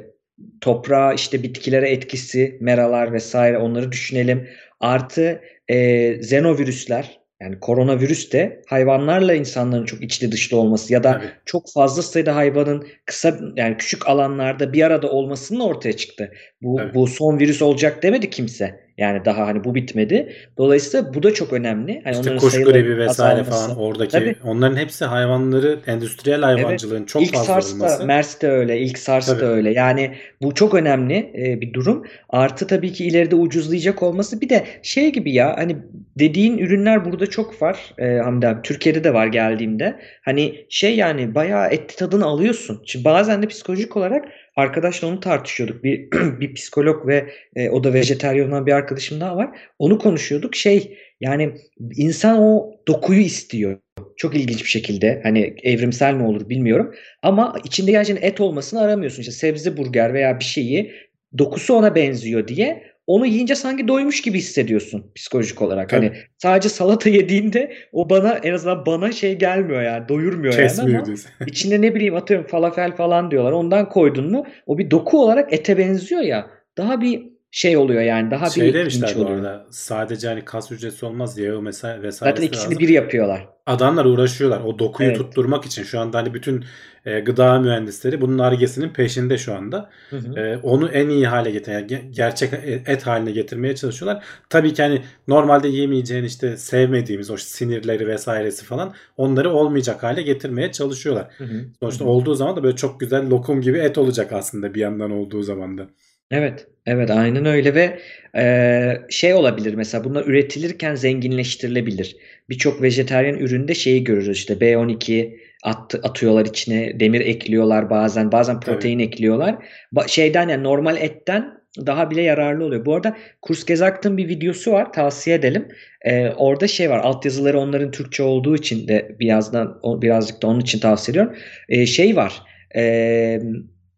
toprağa 0.62 1.14
işte 1.14 1.44
bitkilere 1.44 1.90
etkisi, 1.90 2.58
meralar 2.62 3.14
vesaire 3.14 3.58
onları 3.58 3.92
düşünelim. 3.92 4.50
Artı 4.80 5.42
e, 5.68 6.10
xenovirüsler 6.12 7.21
yani 7.42 7.60
koronavirüs 7.60 8.32
de 8.32 8.62
hayvanlarla 8.68 9.34
insanların 9.34 9.86
çok 9.86 10.02
içli 10.04 10.32
dışlı 10.32 10.58
olması 10.58 10.94
ya 10.94 11.04
da 11.04 11.12
Tabii. 11.12 11.26
çok 11.46 11.72
fazla 11.74 12.02
sayıda 12.02 12.36
hayvanın 12.36 12.88
kısa 13.06 13.40
yani 13.56 13.78
küçük 13.78 14.08
alanlarda 14.08 14.74
bir 14.74 14.84
arada 14.84 15.10
olmasının 15.12 15.60
ortaya 15.60 15.94
çıktı. 15.94 16.32
Bu 16.62 16.76
Tabii. 16.76 16.94
bu 16.94 17.08
son 17.08 17.40
virüs 17.40 17.62
olacak 17.62 18.04
demedi 18.04 18.30
kimse. 18.30 18.80
Yani 19.02 19.26
daha 19.26 19.48
hani 19.48 19.64
bu 19.64 19.76
bitmedi. 19.76 20.34
Dolayısıyla 20.58 21.14
bu 21.14 21.24
da 21.24 21.34
çok 21.34 21.54
önemli. 21.54 22.02
Hani 22.04 22.16
İşte 22.16 22.36
kuş 22.36 22.54
gribi 22.54 22.98
vesaire 22.98 23.42
azalması. 23.42 23.68
falan 23.68 23.78
oradaki 23.78 24.12
Tabii. 24.12 24.36
onların 24.44 24.76
hepsi 24.78 25.06
hayvanları 25.06 25.80
endüstriyel 25.88 26.42
hayvancılığın 26.42 27.06
çok 27.06 27.22
İlk 27.24 27.34
fazla 27.34 27.46
SARS 27.54 27.72
da, 27.72 27.76
olması. 27.76 28.06
MERS 28.06 28.42
de 28.42 28.50
öyle, 28.52 28.80
ilk 28.80 28.98
SARS 28.98 29.26
Tabii. 29.26 29.42
da 29.42 29.46
öyle. 29.46 29.74
Yani 29.74 30.12
bu 30.42 30.54
çok 30.54 30.74
önemli 30.74 31.32
e, 31.38 31.62
bir 31.62 31.74
durum. 31.74 32.06
Artı 32.30 32.68
tabii 32.68 32.94
ki 32.94 33.06
ileride 33.06 33.36
ucuzlayacak 33.36 34.04
olması. 34.04 34.42
Bir 34.42 34.50
de 34.50 34.64
şey 34.82 35.12
gibi 35.12 35.34
ya 35.34 35.58
hani 35.58 35.78
dediğin 36.20 36.58
ürünler 36.58 37.06
burada 37.06 37.28
çok 37.28 37.62
var 37.62 37.94
e, 37.98 38.18
Hamdi 38.18 38.48
abi. 38.48 38.62
Türkiye'de 38.62 39.04
de 39.04 39.14
var 39.14 39.28
geldiğimde. 39.28 39.96
Hani 40.22 40.56
şey 40.70 40.96
yani 40.96 41.36
bayağı 41.36 41.68
et 41.68 41.98
tadını 41.98 42.26
alıyorsun. 42.26 42.82
Şimdi 42.86 43.06
bazen 43.06 43.42
de 43.42 43.48
psikolojik 43.48 43.98
olarak 43.98 44.26
arkadaşla 44.62 45.08
onu 45.08 45.20
tartışıyorduk. 45.20 45.84
Bir 45.84 46.12
bir 46.40 46.54
psikolog 46.54 47.08
ve 47.08 47.30
e, 47.56 47.70
o 47.70 47.84
da 47.84 47.94
vejetaryen 47.94 48.48
olan 48.48 48.66
bir 48.66 48.72
arkadaşım 48.72 49.20
daha 49.20 49.38
var. 49.38 49.50
Onu 49.80 50.00
konuşuyorduk. 50.00 50.56
Şey 50.56 50.98
yani 51.22 51.52
insan 51.96 52.40
o 52.42 52.76
dokuyu 52.88 53.22
istiyor. 53.22 53.78
Çok 54.18 54.36
ilginç 54.36 54.64
bir 54.64 54.70
şekilde. 54.70 55.20
Hani 55.24 55.56
evrimsel 55.64 56.14
mi 56.14 56.24
olur 56.24 56.50
bilmiyorum. 56.50 56.94
Ama 57.24 57.56
içinde 57.64 57.92
gerçekten 57.92 58.28
et 58.28 58.42
olmasını 58.42 58.82
aramıyorsun. 58.82 59.22
İşte 59.22 59.32
sebze 59.32 59.78
burger 59.78 60.14
veya 60.14 60.40
bir 60.40 60.44
şeyi 60.44 60.92
dokusu 61.38 61.74
ona 61.74 61.96
benziyor 61.96 62.48
diye 62.48 62.91
onu 63.12 63.26
yiyince 63.26 63.56
sanki 63.56 63.88
doymuş 63.88 64.22
gibi 64.22 64.38
hissediyorsun 64.38 65.12
psikolojik 65.16 65.62
olarak. 65.62 65.90
Tabii. 65.90 66.08
Hani 66.08 66.18
sadece 66.38 66.70
salata 66.70 67.10
yediğinde 67.10 67.74
o 67.92 68.10
bana 68.10 68.38
en 68.44 68.54
azından 68.54 68.86
bana 68.86 69.12
şey 69.12 69.36
gelmiyor 69.36 69.82
yani 69.82 70.10
doyurmuyor 70.10 70.54
yani 70.54 70.64
Kesmiyor 70.64 70.98
ama 70.98 71.06
diyorsun. 71.06 71.32
içinde 71.48 71.82
ne 71.82 71.96
bileyim 71.96 72.16
atıyorum 72.16 72.48
falafel 72.48 72.96
falan 72.96 73.32
diyorlar. 73.32 73.52
Ondan 73.52 73.90
koydun 73.90 74.32
mu 74.32 74.46
o 74.66 74.78
bir 74.78 74.92
doku 74.92 75.24
olarak 75.24 75.54
ete 75.54 75.78
benziyor 75.78 76.22
ya. 76.22 76.48
Daha 76.78 77.02
bir 77.02 77.32
şey 77.52 77.78
oluyor 77.78 78.02
yani 78.02 78.32
daha 78.32 78.50
Şey 78.50 78.68
bir 78.68 78.74
demişler 78.74 79.14
bu 79.16 79.22
oluyor. 79.22 79.38
arada 79.38 79.66
sadece 79.72 80.28
hani 80.28 80.46
kas 80.46 80.72
hücresi 80.72 81.06
olmaz 81.06 81.38
yağı 81.38 81.66
vesaire 81.66 82.02
vesaire 82.04 82.32
Zaten 82.32 82.44
ikisini 82.48 82.80
bir 82.80 82.90
yapıyorlar. 82.90 83.48
adamlar 83.66 84.06
uğraşıyorlar 84.06 84.62
o 84.62 84.80
dokuyu 84.80 85.10
Evet. 85.10 85.18
tutturmak 85.18 85.66
için 85.66 85.84
şu 85.84 86.00
anda 86.00 86.18
hani 86.18 86.34
bütün 86.34 86.66
e, 87.06 87.20
gıda 87.20 87.60
mühendisleri 87.60 88.22
bunun 88.22 88.38
argesinin 88.40 88.90
peşinde 88.90 89.38
şu 89.38 89.54
anda. 89.56 89.90
Hı 90.10 90.18
hı. 90.18 90.40
E, 90.40 90.58
onu 90.58 90.90
en 90.90 91.10
iyi 91.10 91.28
hale 91.28 91.52
getir 91.52 91.72
yani 91.72 91.86
ge- 91.88 92.12
gerçek 92.12 92.54
et 92.88 93.08
haline 93.08 93.32
getirmeye 93.32 93.76
çalışıyorlar. 93.76 94.24
Tabii 94.50 94.74
ki 94.74 94.82
hani 94.84 95.02
normalde 95.28 95.68
yemeyeceğin 95.68 96.24
işte 96.24 96.58
sevmediğimiz 96.58 97.32
o 97.32 97.38
sinirleri 97.38 98.08
vesairesi 98.08 98.66
falan 98.66 98.94
onları 99.18 99.52
olmayacak 99.52 100.04
hale 100.04 100.22
getirmeye 100.22 100.72
çalışıyorlar. 100.72 101.28
Hı 101.38 101.44
hı. 101.44 101.66
Sonuçta 101.80 102.06
Hı 102.06 102.10
hı. 102.10 102.12
olduğu 102.12 102.36
zaman 102.36 102.56
da 102.56 102.64
böyle 102.64 102.76
çok 102.76 103.00
güzel 103.00 103.30
lokum 103.30 103.62
gibi 103.62 103.78
et 103.78 103.98
olacak 103.98 104.34
aslında 104.34 104.74
bir 104.74 104.80
yandan 104.80 105.12
olduğu 105.12 105.44
zaman 105.44 105.78
da. 105.78 105.88
Evet, 106.32 106.68
evet 106.86 107.12
aynen 107.12 107.46
öyle 107.46 107.76
ve 107.76 108.00
e, 108.36 109.02
şey 109.10 109.34
olabilir 109.34 109.74
mesela 109.74 110.04
bunlar 110.04 110.26
üretilirken 110.26 110.96
zenginleştirilebilir. 110.96 112.16
Birçok 112.50 112.82
vejetaryen 112.82 113.34
üründe 113.36 113.74
şeyi 113.76 114.04
görürüz 114.04 114.38
işte 114.38 114.60
B12 114.62 115.40
at, 115.64 115.96
atıyorlar 116.04 116.46
içine, 116.46 117.00
demir 117.00 117.22
ekliyorlar 117.22 117.90
bazen, 117.90 118.32
bazen 118.32 118.60
protein 118.60 119.00
ekliyorlar. 119.00 119.56
Ba- 119.96 120.10
şeyden 120.10 120.50
yani 120.50 120.64
normal 120.64 120.98
etten 120.98 121.62
daha 121.86 122.12
bile 122.12 122.22
yararlı 122.22 122.66
oluyor. 122.66 122.86
Bu 122.86 122.96
arada 122.96 123.18
Kursgezakt'ın 123.42 124.18
bir 124.18 124.28
videosu 124.28 124.72
var 124.72 124.94
tavsiye 124.94 125.36
edelim. 125.36 125.68
E, 126.02 126.30
orada 126.30 126.68
şey 126.68 126.90
var 126.90 127.00
altyazıları 127.00 127.60
onların 127.60 127.92
Türkçe 127.92 128.24
olduğu 128.24 128.56
için 128.56 128.88
de 128.88 129.16
birazdan 129.20 129.80
o- 129.84 130.02
birazcık 130.02 130.42
da 130.42 130.48
onun 130.48 130.60
için 130.60 130.80
tavsiye 130.80 131.14
ediyorum. 131.14 131.36
E, 131.70 131.86
şey 131.86 132.16
var. 132.16 132.42
E, 132.76 132.82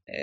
e, 0.07 0.13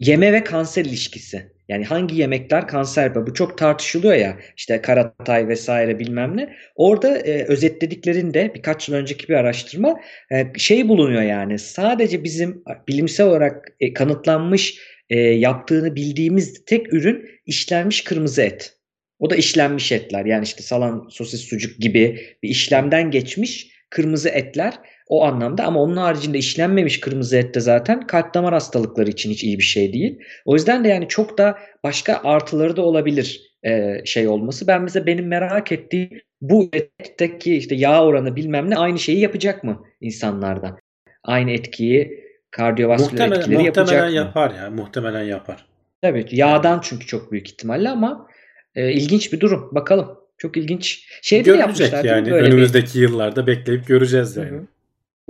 yeme 0.00 0.32
ve 0.32 0.44
kanser 0.44 0.84
ilişkisi. 0.84 1.52
Yani 1.68 1.84
hangi 1.84 2.16
yemekler 2.16 2.68
kanser 2.68 3.04
yapar? 3.04 3.26
Bu 3.26 3.34
çok 3.34 3.58
tartışılıyor 3.58 4.14
ya. 4.14 4.38
İşte 4.56 4.82
karatay 4.82 5.48
vesaire 5.48 5.98
bilmem 5.98 6.36
ne. 6.36 6.56
Orada 6.74 7.18
e, 7.18 7.44
özetlediklerinde 7.44 8.52
birkaç 8.54 8.88
yıl 8.88 8.96
önceki 8.96 9.28
bir 9.28 9.34
araştırma 9.34 10.00
e, 10.32 10.46
şey 10.56 10.88
bulunuyor 10.88 11.22
yani. 11.22 11.58
Sadece 11.58 12.24
bizim 12.24 12.64
bilimsel 12.88 13.26
olarak 13.26 13.68
e, 13.80 13.92
kanıtlanmış 13.92 14.78
e, 15.10 15.18
yaptığını 15.18 15.96
bildiğimiz 15.96 16.64
tek 16.64 16.92
ürün 16.92 17.28
işlenmiş 17.46 18.04
kırmızı 18.04 18.42
et. 18.42 18.76
O 19.18 19.30
da 19.30 19.36
işlenmiş 19.36 19.92
etler. 19.92 20.24
Yani 20.24 20.44
işte 20.44 20.62
salam, 20.62 21.10
sosis, 21.10 21.40
sucuk 21.40 21.78
gibi 21.78 22.20
bir 22.42 22.48
işlemden 22.48 23.10
geçmiş 23.10 23.68
kırmızı 23.90 24.28
etler 24.28 24.74
o 25.10 25.24
anlamda 25.24 25.64
ama 25.64 25.80
onun 25.82 25.96
haricinde 25.96 26.38
işlenmemiş 26.38 27.00
kırmızı 27.00 27.36
et 27.36 27.54
de 27.54 27.60
zaten 27.60 28.06
kalp 28.06 28.34
damar 28.34 28.52
hastalıkları 28.54 29.10
için 29.10 29.30
hiç 29.30 29.44
iyi 29.44 29.58
bir 29.58 29.62
şey 29.62 29.92
değil. 29.92 30.18
O 30.44 30.54
yüzden 30.54 30.84
de 30.84 30.88
yani 30.88 31.08
çok 31.08 31.38
da 31.38 31.58
başka 31.84 32.20
artıları 32.24 32.76
da 32.76 32.82
olabilir 32.82 33.40
e, 33.62 34.00
şey 34.04 34.28
olması. 34.28 34.66
Ben 34.66 34.82
mesela 34.82 35.06
benim 35.06 35.26
merak 35.26 35.72
ettiğim 35.72 36.10
bu 36.40 36.70
etteki 36.98 37.56
işte 37.56 37.74
yağ 37.74 38.04
oranı 38.04 38.36
bilmem 38.36 38.70
ne 38.70 38.76
aynı 38.76 38.98
şeyi 38.98 39.18
yapacak 39.20 39.64
mı 39.64 39.82
insanlarda? 40.00 40.76
Aynı 41.24 41.50
etkiyi 41.50 42.24
kardiyovasküler 42.50 43.28
Muhtemelen, 43.28 43.40
etkileri 43.40 43.62
muhtemelen 43.62 43.92
yapacak 43.92 44.10
mı? 44.10 44.16
yapar 44.16 44.54
ya. 44.62 44.70
Muhtemelen 44.70 45.22
yapar. 45.22 45.66
Tabii 46.02 46.26
yağdan 46.30 46.80
çünkü 46.82 47.06
çok 47.06 47.32
büyük 47.32 47.48
ihtimalle 47.48 47.88
ama 47.88 48.26
e, 48.74 48.92
ilginç 48.92 49.32
bir 49.32 49.40
durum. 49.40 49.68
Bakalım. 49.72 50.20
Çok 50.38 50.56
ilginç. 50.56 51.06
Şeyde 51.22 51.44
de 51.44 51.56
Görülecek 51.56 51.80
yapmışlar 51.92 52.04
yani 52.16 52.30
Böyle 52.30 52.46
bir- 52.46 52.52
önümüzdeki 52.52 52.98
yıllarda 52.98 53.46
bekleyip 53.46 53.86
göreceğiz 53.86 54.36
yani. 54.36 54.48
hı. 54.50 54.66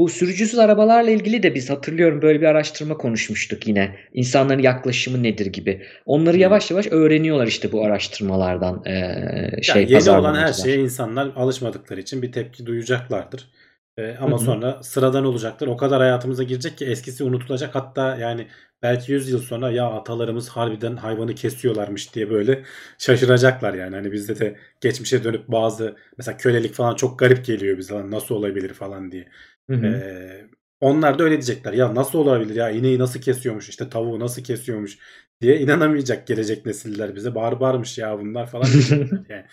Bu 0.01 0.09
sürücüsüz 0.09 0.59
arabalarla 0.59 1.11
ilgili 1.11 1.43
de 1.43 1.55
biz 1.55 1.71
hatırlıyorum 1.71 2.23
böyle 2.23 2.41
bir 2.41 2.47
araştırma 2.47 2.97
konuşmuştuk 2.97 3.67
yine. 3.69 3.97
İnsanların 4.13 4.63
yaklaşımı 4.63 5.23
nedir 5.23 5.47
gibi. 5.47 5.83
Onları 6.07 6.37
Hı. 6.37 6.41
yavaş 6.41 6.71
yavaş 6.71 6.87
öğreniyorlar 6.87 7.47
işte 7.47 7.73
bu 7.73 7.85
araştırmalardan 7.85 8.83
eee, 8.87 9.51
şey 9.63 9.83
Yani 9.83 9.93
yeni 9.93 10.11
olan 10.11 10.35
her 10.35 10.53
şeye 10.53 10.77
insanlar 10.77 11.33
alışmadıkları 11.37 12.01
için 12.01 12.23
bir 12.23 12.33
tepki 12.33 12.67
duyacaklardır. 12.67 13.49
E, 13.99 14.17
ama 14.21 14.37
Hı 14.37 14.41
hı. 14.41 14.45
sonra 14.45 14.83
sıradan 14.83 15.25
olacaklar. 15.25 15.69
O 15.69 15.77
kadar 15.77 16.01
hayatımıza 16.01 16.43
girecek 16.43 16.79
ki 16.79 16.85
eskisi 16.87 17.25
unutulacak. 17.25 17.75
Hatta 17.75 18.17
yani 18.17 18.47
belki 18.83 19.13
100 19.13 19.31
yıl 19.31 19.39
sonra 19.39 19.71
ya 19.71 19.87
atalarımız 19.87 20.49
harbiden 20.49 20.97
hayvanı 20.97 21.35
kesiyorlarmış 21.35 22.15
diye 22.15 22.31
böyle 22.31 22.63
şaşıracaklar 22.99 23.75
yani. 23.75 23.97
Hani 23.97 24.13
bizde 24.13 24.39
de 24.39 24.57
geçmişe 24.81 25.25
dönüp 25.25 25.49
bazı 25.49 25.97
mesela 26.19 26.37
kölelik 26.37 26.75
falan 26.75 26.95
çok 26.95 27.19
garip 27.19 27.45
geliyor 27.45 27.79
bize. 27.79 28.11
Nasıl 28.11 28.35
olabilir 28.35 28.75
falan 28.75 29.13
diye. 29.13 29.29
Hı 29.71 29.75
hı. 29.77 29.87
Ee, 29.87 30.47
onlar 30.81 31.19
da 31.19 31.23
öyle 31.25 31.35
diyecekler. 31.35 31.73
Ya 31.73 31.95
nasıl 31.95 32.19
olabilir 32.19 32.55
ya 32.55 32.71
ineği 32.71 32.99
nasıl 32.99 33.21
kesiyormuş 33.21 33.69
işte 33.69 33.89
tavuğu 33.89 34.21
nasıl 34.21 34.43
kesiyormuş 34.45 34.99
diye 35.41 35.61
inanamayacak 35.61 36.27
gelecek 36.27 36.67
nesiller 36.67 37.15
bize. 37.17 37.35
Barbarmış 37.35 37.99
ya 37.99 38.19
bunlar 38.21 38.47
falan 38.47 38.67
yani. 39.29 39.45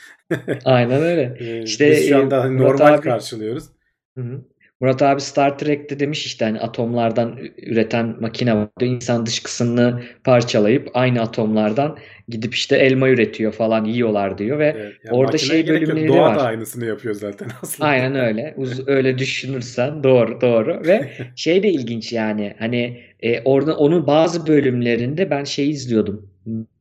Aynen 0.65 1.01
öyle. 1.01 1.37
Ee, 1.39 1.63
İşte, 1.63 1.91
biz 1.91 2.09
şu 2.09 2.15
e, 2.15 2.17
anda 2.17 2.43
Murat 2.43 2.79
normal 2.79 2.93
abi- 2.93 3.01
karşılıyoruz. 3.01 3.69
Hı 4.17 4.21
hı. 4.21 4.41
Murat 4.81 5.01
abi 5.01 5.21
Star 5.21 5.57
Trek'te 5.59 5.99
demiş 5.99 6.25
işte 6.25 6.45
hani 6.45 6.59
atomlardan 6.59 7.39
üreten 7.57 8.15
makine 8.19 8.55
var. 8.55 8.67
İnsan 8.81 9.25
dışkısını 9.25 10.03
parçalayıp 10.23 10.89
aynı 10.93 11.21
atomlardan 11.21 11.97
gidip 12.29 12.53
işte 12.55 12.77
elma 12.77 13.09
üretiyor 13.09 13.51
falan 13.53 13.85
yiyorlar 13.85 14.37
diyor 14.37 14.59
ve 14.59 14.75
Evet, 14.77 14.93
yani 15.05 15.15
Orada 15.17 15.37
şey 15.37 15.67
bölümleri 15.67 16.07
Doğa 16.07 16.17
var. 16.17 16.35
da 16.35 16.43
aynısını 16.43 16.85
yapıyor 16.85 17.15
zaten 17.15 17.47
aslında. 17.61 17.89
aynen 17.89 18.15
öyle. 18.15 18.53
Uz- 18.57 18.87
öyle 18.87 19.17
düşünürsen 19.17 20.03
doğru 20.03 20.41
doğru 20.41 20.83
ve 20.87 21.09
şey 21.35 21.63
de 21.63 21.69
ilginç 21.69 22.13
yani 22.13 22.55
hani 22.59 23.03
e, 23.19 23.41
orada 23.43 23.77
onun 23.77 24.07
bazı 24.07 24.47
bölümlerinde 24.47 25.29
ben 25.29 25.43
şey 25.43 25.69
izliyordum. 25.69 26.29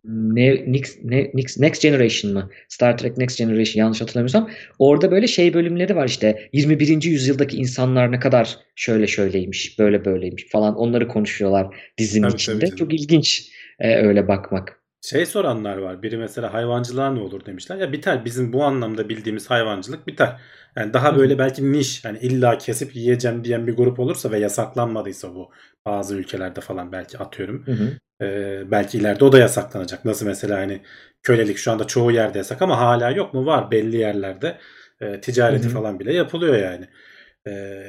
Ne, 0.05 0.73
Next, 0.73 1.05
ne, 1.05 1.31
Next, 1.35 1.59
Next 1.59 1.83
Generation 1.83 2.33
mı? 2.33 2.51
Star 2.69 2.99
Trek 2.99 3.17
Next 3.19 3.39
Generation 3.39 3.81
yanlış 3.85 4.01
hatırlamıyorsam. 4.01 4.51
Orada 4.79 5.11
böyle 5.11 5.27
şey 5.27 5.55
bölümleri 5.55 5.97
var 5.97 6.09
işte 6.09 6.49
21. 6.53 7.03
yüzyıldaki 7.03 7.57
insanlar 7.57 8.13
ne 8.13 8.21
kadar 8.21 8.57
şöyle 8.75 9.07
şöyleymiş, 9.07 9.79
böyle 9.79 10.05
böyleymiş 10.05 10.49
falan 10.49 10.77
onları 10.77 11.09
konuşuyorlar 11.09 11.77
dizinin 11.99 12.23
Tabii, 12.23 12.33
tabii 12.33 12.43
içinde. 12.43 12.67
canım. 12.67 12.77
Çok 12.77 12.95
ilginç 12.95 13.51
e, 13.79 13.97
öyle 13.97 14.29
bakmak. 14.29 14.81
Şey 15.01 15.27
soranlar 15.27 15.77
var. 15.77 16.03
Biri 16.03 16.17
mesela 16.17 16.55
hayvancılığa 16.55 17.11
ne 17.11 17.21
olur 17.21 17.47
demişler. 17.47 17.77
Ya 17.77 17.93
biter 17.93 18.25
bizim 18.25 18.53
bu 18.53 18.65
anlamda 18.65 19.09
bildiğimiz 19.09 19.51
hayvancılık 19.51 20.07
biter. 20.07 20.41
Yani 20.77 20.93
daha 20.93 21.17
böyle 21.17 21.39
belki 21.39 21.73
niş 21.73 22.05
hani 22.05 22.19
illa 22.19 22.59
kesip 22.59 22.97
yiyeceğim 22.97 23.45
diyen 23.45 23.67
bir 23.67 23.77
grup 23.77 24.01
olursa 24.01 24.31
ve 24.31 24.39
yasaklanmadıysa 24.39 25.35
bu 25.35 25.51
bazı 25.87 26.17
ülkelerde 26.17 26.61
falan 26.61 26.93
belki 26.93 27.19
atıyorum. 27.19 27.67
Hı 27.67 27.73
hı. 27.73 27.99
Ee, 28.23 28.63
belki 28.71 28.99
ileride 28.99 29.25
o 29.25 29.33
da 29.33 29.39
yasaklanacak. 29.39 30.05
Nasıl 30.05 30.27
mesela 30.27 30.59
hani 30.59 30.81
kölelik 31.23 31.59
şu 31.59 31.73
anda 31.73 31.87
çoğu 31.87 32.11
yerde 32.11 32.39
yasak 32.39 32.63
ama 32.63 32.79
hala 32.79 33.11
yok 33.11 33.35
mu? 33.35 33.47
Var 33.47 33.71
belli 33.71 33.97
yerlerde. 33.97 34.59
Ee, 35.01 35.21
ticareti 35.21 35.65
Hı 35.65 35.69
hı. 35.69 35.73
falan 35.73 36.01
bile 36.01 36.15
yapılıyor 36.15 36.57
yani. 36.57 36.89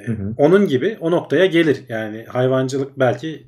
Hı. 0.05 0.33
onun 0.37 0.67
gibi 0.67 0.97
o 0.99 1.11
noktaya 1.11 1.45
gelir. 1.45 1.83
Yani 1.89 2.25
hayvancılık 2.25 2.99
belki 2.99 3.47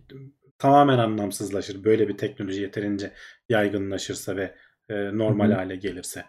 tamamen 0.59 0.97
anlamsızlaşır. 0.97 1.83
Böyle 1.83 2.07
bir 2.07 2.17
teknoloji 2.17 2.61
yeterince 2.61 3.11
yaygınlaşırsa 3.49 4.35
ve 4.35 4.55
e, 4.89 5.17
normal 5.17 5.49
Hı 5.49 5.53
hı. 5.53 5.57
hale 5.57 5.75
gelirse. 5.75 6.25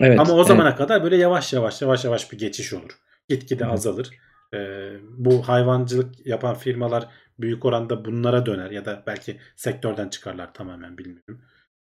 Evet. 0.00 0.20
Ama 0.20 0.32
o 0.32 0.36
evet. 0.36 0.46
zamana 0.46 0.76
kadar 0.76 1.02
böyle 1.02 1.16
yavaş 1.16 1.52
yavaş 1.52 1.82
yavaş 1.82 2.04
yavaş 2.04 2.32
bir 2.32 2.38
geçiş 2.38 2.72
olur. 2.72 2.98
Gitgide 3.28 3.66
azalır. 3.66 4.10
Ee, 4.54 4.92
bu 5.18 5.48
hayvancılık 5.48 6.26
yapan 6.26 6.54
firmalar 6.54 7.08
büyük 7.42 7.64
oranda 7.64 8.04
bunlara 8.04 8.46
döner 8.46 8.70
ya 8.70 8.84
da 8.84 9.02
belki 9.06 9.36
sektörden 9.56 10.08
çıkarlar 10.08 10.54
tamamen 10.54 10.98
bilmiyorum. 10.98 11.40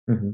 Hı 0.09 0.15
hı. 0.15 0.33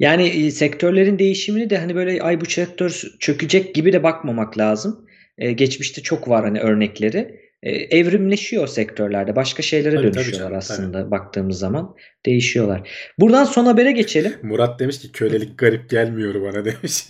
Yani 0.00 0.28
e, 0.28 0.50
sektörlerin 0.50 1.18
değişimini 1.18 1.70
de 1.70 1.78
hani 1.78 1.94
böyle 1.94 2.22
ay 2.22 2.40
bu 2.40 2.46
sektör 2.46 3.02
çökecek 3.18 3.74
gibi 3.74 3.92
de 3.92 4.02
bakmamak 4.02 4.58
lazım. 4.58 5.06
E, 5.38 5.52
geçmişte 5.52 6.02
çok 6.02 6.28
var 6.28 6.44
hani 6.44 6.60
örnekleri. 6.60 7.44
E, 7.62 7.70
evrimleşiyor 7.70 8.66
sektörlerde. 8.66 9.36
Başka 9.36 9.62
şeylere 9.62 9.94
Tabii, 9.94 10.02
tabii 10.02 10.14
dönüşüyorlar 10.14 10.48
canım, 10.48 10.58
aslında 10.58 11.10
baktığımız 11.10 11.58
zaman. 11.58 11.96
Değişiyorlar. 12.26 12.90
Buradan 13.18 13.44
son 13.44 13.66
habere 13.66 13.92
geçelim. 13.92 14.32
Murat 14.42 14.80
demiş 14.80 14.98
ki 14.98 15.12
kölelik 15.12 15.58
garip 15.58 15.90
gelmiyor 15.90 16.42
bana 16.42 16.64
demiş. 16.64 17.06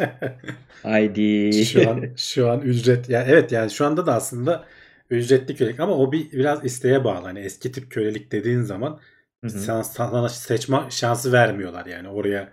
Haydi. 0.82 1.64
şu 1.64 1.90
an 1.90 2.04
şu 2.16 2.50
an 2.50 2.60
ücret 2.60 3.08
ya 3.08 3.24
evet 3.28 3.52
yani 3.52 3.70
şu 3.70 3.86
anda 3.86 4.06
da 4.06 4.14
aslında 4.14 4.64
ücretli 5.10 5.56
kölelik 5.56 5.80
ama 5.80 5.94
o 5.98 6.12
bir 6.12 6.32
biraz 6.32 6.64
isteğe 6.64 7.04
bağlı. 7.04 7.24
Hani 7.26 7.38
eski 7.40 7.72
tip 7.72 7.90
kölelik 7.90 8.32
dediğin 8.32 8.60
zaman 8.60 9.00
Hı 9.44 9.46
hı. 9.46 9.82
sana, 9.84 10.28
seçme 10.28 10.78
şansı 10.90 11.32
vermiyorlar 11.32 11.86
yani 11.86 12.08
oraya 12.08 12.52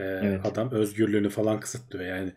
e, 0.00 0.04
Evet. 0.04 0.40
adam 0.44 0.70
özgürlüğünü 0.70 1.28
falan 1.28 1.60
kısıtlıyor 1.60 2.04
yani 2.04 2.32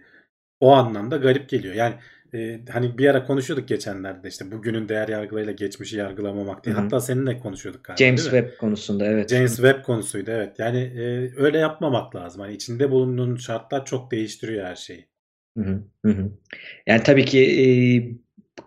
o 0.59 0.71
anlamda 0.71 1.17
garip 1.17 1.49
geliyor 1.49 1.75
yani 1.75 1.95
e, 2.33 2.59
hani 2.69 2.97
bir 2.97 3.07
ara 3.07 3.25
konuşuyorduk 3.25 3.67
geçenlerde 3.67 4.27
işte 4.27 4.51
bugünün 4.51 4.89
değer 4.89 5.07
yargılarıyla 5.07 5.53
geçmişi 5.53 5.97
yargılamamak 5.97 6.63
diye 6.65 6.75
Hı 6.75 6.79
hı. 6.79 6.83
hatta 6.83 6.99
seninle 6.99 7.39
konuşuyorduk 7.39 7.83
galiba 7.83 7.99
James? 7.99 8.23
Webb 8.23 8.57
konusunda 8.57 9.05
evet. 9.05 9.29
James 9.29 9.55
Webb 9.55 9.83
konusuydu 9.83 10.31
evet 10.31 10.59
yani 10.59 10.77
e, 10.77 11.31
öyle 11.37 11.57
yapmamak 11.57 12.15
lazım 12.15 12.41
hani 12.41 12.53
içinde 12.53 12.91
bulunduğun 12.91 13.35
şartlar 13.35 13.85
çok 13.85 14.11
değiştiriyor 14.11 14.65
her 14.65 14.75
şeyi. 14.75 15.05
Hı 15.57 15.63
hı, 15.63 15.83
hı 16.05 16.11
hı. 16.11 16.31
Yani 16.87 17.03
tabii 17.03 17.25
ki 17.25 17.39
e, 17.39 17.65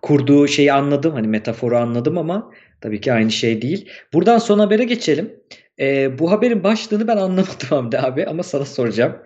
kurduğu 0.03 0.49
şeyi 0.49 0.72
anladım 0.72 1.12
hani 1.12 1.28
metaforu 1.28 1.76
anladım 1.76 2.18
ama 2.18 2.53
tabii 2.80 3.01
ki 3.01 3.12
aynı 3.12 3.30
şey 3.30 3.62
değil. 3.62 3.89
Buradan 4.12 4.39
son 4.39 4.59
habere 4.59 4.84
geçelim. 4.84 5.32
E, 5.80 6.18
bu 6.18 6.30
haberin 6.30 6.64
başlığını 6.64 7.09
ben 7.09 7.16
anlamadım 7.16 7.53
Hamdi 7.68 7.99
abi 7.99 8.26
ama 8.26 8.43
sana 8.43 8.64
soracağım. 8.64 9.16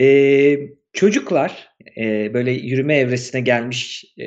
E, 0.00 0.58
çocuklar 0.92 1.68
e, 1.96 2.34
böyle 2.34 2.50
yürüme 2.50 2.96
evresine 2.96 3.40
gelmiş 3.40 4.04
e, 4.18 4.26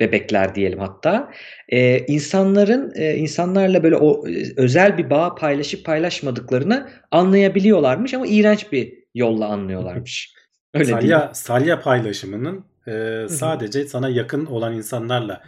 bebekler 0.00 0.54
diyelim 0.54 0.78
hatta 0.78 1.30
e, 1.68 1.98
insanların 1.98 2.92
e, 2.96 3.16
insanlarla 3.16 3.82
böyle 3.82 3.96
o 3.96 4.28
e, 4.28 4.42
özel 4.56 4.98
bir 4.98 5.10
bağ 5.10 5.34
paylaşıp 5.34 5.84
paylaşmadıklarını 5.84 6.90
anlayabiliyorlarmış 7.10 8.14
ama 8.14 8.26
iğrenç 8.26 8.72
bir 8.72 8.94
yolla 9.14 9.46
anlıyorlarmış. 9.46 10.34
Öyle 10.74 10.86
değil 10.86 10.96
mi? 10.96 11.02
salya, 11.02 11.30
salya 11.34 11.80
paylaşımının 11.80 12.71
e, 12.86 13.26
sadece 13.28 13.84
sana 13.88 14.08
yakın 14.08 14.46
olan 14.46 14.74
insanlarla 14.74 15.42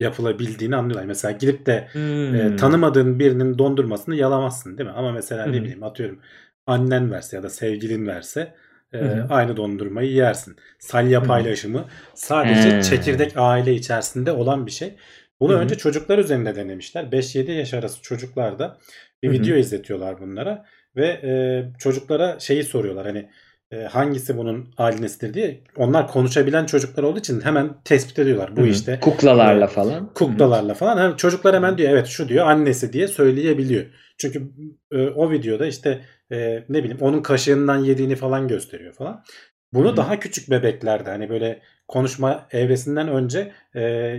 yapılabildiğini 0.00 0.76
anlıyorlar. 0.76 1.06
Mesela 1.06 1.32
gidip 1.32 1.66
de 1.66 1.88
e, 2.32 2.48
Hmm. 2.48 2.56
tanımadığın 2.56 3.18
birinin 3.18 3.58
dondurmasını 3.58 4.16
yalamazsın 4.16 4.78
değil 4.78 4.88
mi? 4.88 4.94
Ama 4.96 5.12
mesela 5.12 5.46
Hı 5.46 5.52
ne 5.52 5.62
bileyim 5.62 5.82
atıyorum 5.82 6.20
annen 6.66 7.10
verse 7.10 7.36
ya 7.36 7.42
da 7.42 7.50
sevgilin 7.50 8.06
verse 8.06 8.54
e, 8.92 8.98
hı. 8.98 9.26
aynı 9.30 9.56
dondurmayı 9.56 10.12
yersin. 10.12 10.56
Salya 10.78 11.22
hı. 11.22 11.26
paylaşımı 11.26 11.84
sadece 12.14 12.76
He. 12.76 12.82
çekirdek 12.82 13.32
aile 13.36 13.74
içerisinde 13.74 14.32
olan 14.32 14.66
bir 14.66 14.70
şey. 14.70 14.96
Bunu 15.40 15.52
hı. 15.52 15.56
önce 15.56 15.74
çocuklar 15.74 16.18
üzerinde 16.18 16.56
denemişler. 16.56 17.04
5-7 17.12 17.52
yaş 17.52 17.74
arası 17.74 18.02
çocuklarda 18.02 18.78
bir 19.22 19.28
hı. 19.28 19.32
video 19.32 19.56
izletiyorlar 19.56 20.20
bunlara 20.20 20.64
ve 20.96 21.06
e, 21.06 21.32
çocuklara 21.78 22.40
şeyi 22.40 22.64
soruyorlar 22.64 23.06
hani 23.06 23.30
e, 23.70 23.84
hangisi 23.84 24.38
bunun 24.38 24.68
annesidir 24.76 25.34
diye. 25.34 25.60
Onlar 25.76 26.08
konuşabilen 26.08 26.66
çocuklar 26.66 27.02
olduğu 27.02 27.18
için 27.18 27.40
hemen 27.40 27.70
tespit 27.84 28.18
ediyorlar. 28.18 28.56
Bu 28.56 28.60
Hı 28.60 28.64
hı. 28.64 28.68
işte 28.68 29.00
kuklalarla 29.00 29.64
e, 29.64 29.68
falan. 29.68 30.12
Kuklalarla 30.14 30.74
falan. 30.74 30.98
Hem 30.98 31.16
çocuklar 31.16 31.54
hemen 31.54 31.78
diyor 31.78 31.90
evet 31.90 32.06
şu 32.06 32.28
diyor 32.28 32.46
annesi 32.46 32.92
diye 32.92 33.08
söyleyebiliyor. 33.08 33.86
Çünkü 34.18 34.42
e, 34.92 35.06
o 35.08 35.30
videoda 35.30 35.66
işte 35.66 36.00
e, 36.32 36.64
ne 36.68 36.78
bileyim 36.78 36.98
onun 37.00 37.22
kaşığından 37.22 37.76
yediğini 37.76 38.16
falan 38.16 38.48
gösteriyor 38.48 38.92
falan. 38.92 39.24
Bunu 39.72 39.88
Hı 39.88 39.92
hı. 39.92 39.96
daha 39.96 40.20
küçük 40.20 40.50
bebeklerde 40.50 41.10
hani 41.10 41.30
böyle 41.30 41.60
konuşma 41.88 42.48
evresinden 42.50 43.08
önce 43.08 43.52
e, 43.76 44.16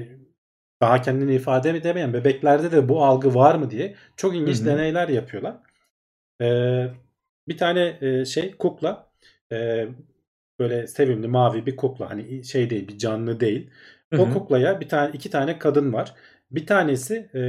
daha 0.81 1.01
kendini 1.01 1.35
ifade 1.35 1.69
edemeyen 1.69 2.13
bebeklerde 2.13 2.71
de 2.71 2.89
bu 2.89 3.05
algı 3.05 3.35
var 3.35 3.55
mı 3.55 3.71
diye 3.71 3.95
çok 4.17 4.35
ilginç 4.35 4.61
hı. 4.61 4.65
deneyler 4.65 5.07
yapıyorlar. 5.09 5.55
E, 6.41 6.47
bir 7.47 7.57
tane 7.57 7.97
e, 8.01 8.25
şey 8.25 8.51
kukla 8.57 9.06
e, 9.51 9.87
böyle 10.59 10.87
sevimli 10.87 11.27
mavi 11.27 11.65
bir 11.65 11.75
kukla 11.75 12.09
hani 12.09 12.43
şey 12.43 12.69
değil 12.69 12.87
bir 12.87 12.97
canlı 12.97 13.39
değil. 13.39 13.69
Hı 14.13 14.21
O 14.21 14.29
kuklaya 14.29 14.79
bir 14.81 14.89
tane 14.89 15.11
iki 15.13 15.29
tane 15.29 15.59
kadın 15.59 15.93
var. 15.93 16.13
Bir 16.51 16.65
tanesi 16.65 17.29
e, 17.35 17.41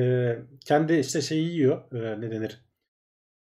kendi 0.64 0.94
işte 0.94 1.20
şeyi 1.20 1.49
yiyor 1.49 1.92
e, 1.92 2.20
ne 2.20 2.30
denir 2.30 2.61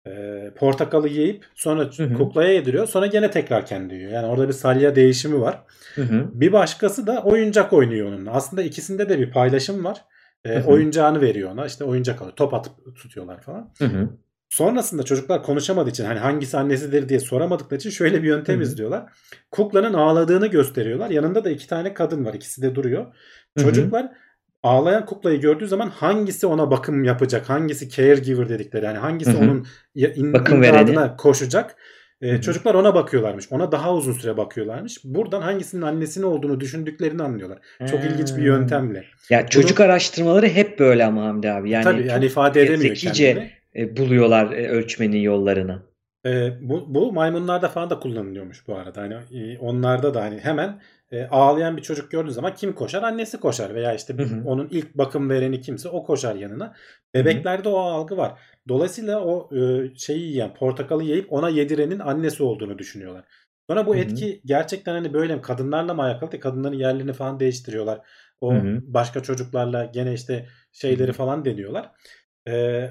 e, 0.07 0.51
portakalı 0.55 1.09
yiyip 1.09 1.45
sonra 1.55 1.83
Hı 1.83 2.03
hı. 2.03 2.13
kuklaya 2.13 2.53
yediriyor 2.53 2.87
sonra 2.87 3.07
gene 3.07 3.31
tekrar 3.31 3.65
kendi 3.65 3.95
yiyor. 3.95 4.11
Yani 4.11 4.27
orada 4.27 4.47
bir 4.47 4.53
salya 4.53 4.95
değişimi 4.95 5.41
var. 5.41 5.63
Hı 5.95 6.01
hı. 6.01 6.29
Bir 6.33 6.53
başkası 6.53 7.07
da 7.07 7.23
oyuncak 7.23 7.73
oynuyor 7.73 8.07
onunla. 8.07 8.31
Aslında 8.31 8.63
ikisinde 8.63 9.09
de 9.09 9.19
bir 9.19 9.31
paylaşım 9.31 9.83
var. 9.85 10.05
E, 10.45 10.63
oyuncağını 10.63 11.21
veriyor 11.21 11.51
ona. 11.51 11.65
İşte 11.65 11.83
oyuncak 11.83 12.21
alıyor. 12.21 12.35
Top 12.35 12.53
atıp 12.53 12.95
tutuyorlar 12.95 13.41
falan. 13.41 13.73
Hı 13.77 13.85
hı. 13.85 14.09
Sonrasında 14.51 15.03
çocuklar 15.03 15.43
konuşamadığı 15.43 15.89
için 15.89 16.05
hani 16.05 16.19
hangisi 16.19 16.57
annesidir 16.57 17.09
diye 17.09 17.19
soramadıkları 17.19 17.79
için 17.79 17.89
şöyle 17.89 18.23
bir 18.23 18.27
yöntem 18.27 18.57
hı. 18.59 18.63
izliyorlar. 18.63 19.03
Kuklanın 19.51 19.93
ağladığını 19.93 20.47
gösteriyorlar. 20.47 21.09
Yanında 21.09 21.43
da 21.43 21.49
iki 21.49 21.67
tane 21.67 21.93
kadın 21.93 22.25
var. 22.25 22.33
İkisi 22.33 22.61
de 22.61 22.75
duruyor. 22.75 23.05
Hı 23.05 23.11
hı. 23.59 23.63
Çocuklar 23.63 24.11
ağlayan 24.63 25.05
kuklayı 25.05 25.41
gördüğü 25.41 25.67
zaman 25.67 25.89
hangisi 25.89 26.47
ona 26.47 26.71
bakım 26.71 27.03
yapacak, 27.03 27.49
hangisi 27.49 27.89
caregiver 27.89 28.49
dedikleri 28.49 28.85
yani 28.85 28.97
hangisi 28.97 29.31
Hı 29.31 29.37
hı. 29.37 29.41
onun 29.43 29.67
in- 29.95 30.33
Bakım 30.33 30.61
vereni. 30.61 31.17
koşacak 31.17 31.75
E, 32.21 32.31
hı. 32.31 32.41
çocuklar 32.41 32.73
ona 32.75 32.95
bakıyorlarmış. 32.95 33.51
Ona 33.51 33.71
daha 33.71 33.93
uzun 33.93 34.13
süre 34.13 34.37
bakıyorlarmış. 34.37 34.97
Buradan 35.03 35.41
hangisinin 35.41 35.81
annesinin 35.81 36.25
olduğunu 36.25 36.59
düşündüklerini 36.59 37.23
anlıyorlar. 37.23 37.59
Çok 37.91 37.99
ilginç 38.03 38.37
bir 38.37 38.43
yöntemle. 38.43 39.05
Ya 39.29 39.47
çocuk 39.47 39.79
araştırmaları 39.79 40.47
hep 40.47 40.79
böyle 40.79 41.05
ama 41.05 41.23
Hamdi 41.25 41.51
abi. 41.51 41.69
Yani 41.69 41.83
Tabii 41.83 42.07
yani 42.07 42.25
ifade 42.25 42.61
edemiyor 42.61 42.95
zekice 42.95 43.33
kendini. 43.33 43.60
E, 43.75 43.97
buluyorlar 43.97 44.51
e, 44.51 44.67
ölçmenin 44.67 45.17
yollarını. 45.17 45.81
E, 46.25 46.51
bu, 46.61 46.95
bu 46.95 47.13
maymunlarda 47.13 47.69
falan 47.69 47.89
da 47.89 47.99
kullanılıyormuş 47.99 48.67
bu 48.67 48.75
arada. 48.75 49.01
Hani 49.01 49.13
e, 49.13 49.57
onlarda 49.59 50.13
da 50.13 50.21
hani 50.21 50.39
hemen 50.39 50.81
e, 51.11 51.25
ağlayan 51.25 51.77
bir 51.77 51.81
çocuk 51.81 52.11
gördüğün 52.11 52.31
zaman 52.31 52.55
kim 52.55 52.73
koşar? 52.73 53.03
Annesi 53.03 53.39
koşar 53.39 53.75
veya 53.75 53.93
işte 53.93 54.13
Hı 54.13 54.23
hı. 54.23 54.43
onun 54.45 54.67
ilk 54.71 54.95
bakım 54.95 55.29
vereni 55.29 55.61
kimse 55.61 55.89
o 55.89 56.03
koşar 56.03 56.35
yanına. 56.35 56.73
Bebeklerde 57.13 57.69
o 57.69 57.77
algı 57.77 58.17
var. 58.17 58.39
Dolayısıyla 58.67 59.21
o 59.25 59.55
e, 59.57 59.89
şeyi 59.95 60.21
yiyen, 60.21 60.53
portakalı 60.53 61.03
yiyip 61.03 61.33
ona 61.33 61.49
yedirenin 61.49 61.99
annesi 61.99 62.43
olduğunu 62.43 62.77
düşünüyorlar. 62.79 63.23
Sonra 63.69 63.87
bu 63.87 63.95
Hı 63.95 63.99
hı. 63.99 64.01
etki 64.01 64.41
gerçekten 64.45 64.93
hani 64.93 65.13
böyle 65.13 65.35
mi? 65.35 65.41
Kadınlarla 65.41 65.93
mı 65.93 66.01
alakalı? 66.03 66.39
Kadınların 66.39 66.77
yerlerini 66.77 67.13
falan 67.13 67.39
değiştiriyorlar. 67.39 68.01
O 68.41 68.53
Hı 68.53 68.57
hı. 68.57 68.81
başka 68.83 69.23
çocuklarla 69.23 69.85
gene 69.85 70.13
işte 70.13 70.45
şeyleri 70.71 71.07
Hı 71.07 71.11
hı. 71.11 71.17
falan 71.17 71.45
deniyorlar. 71.45 71.91
E, 72.47 72.87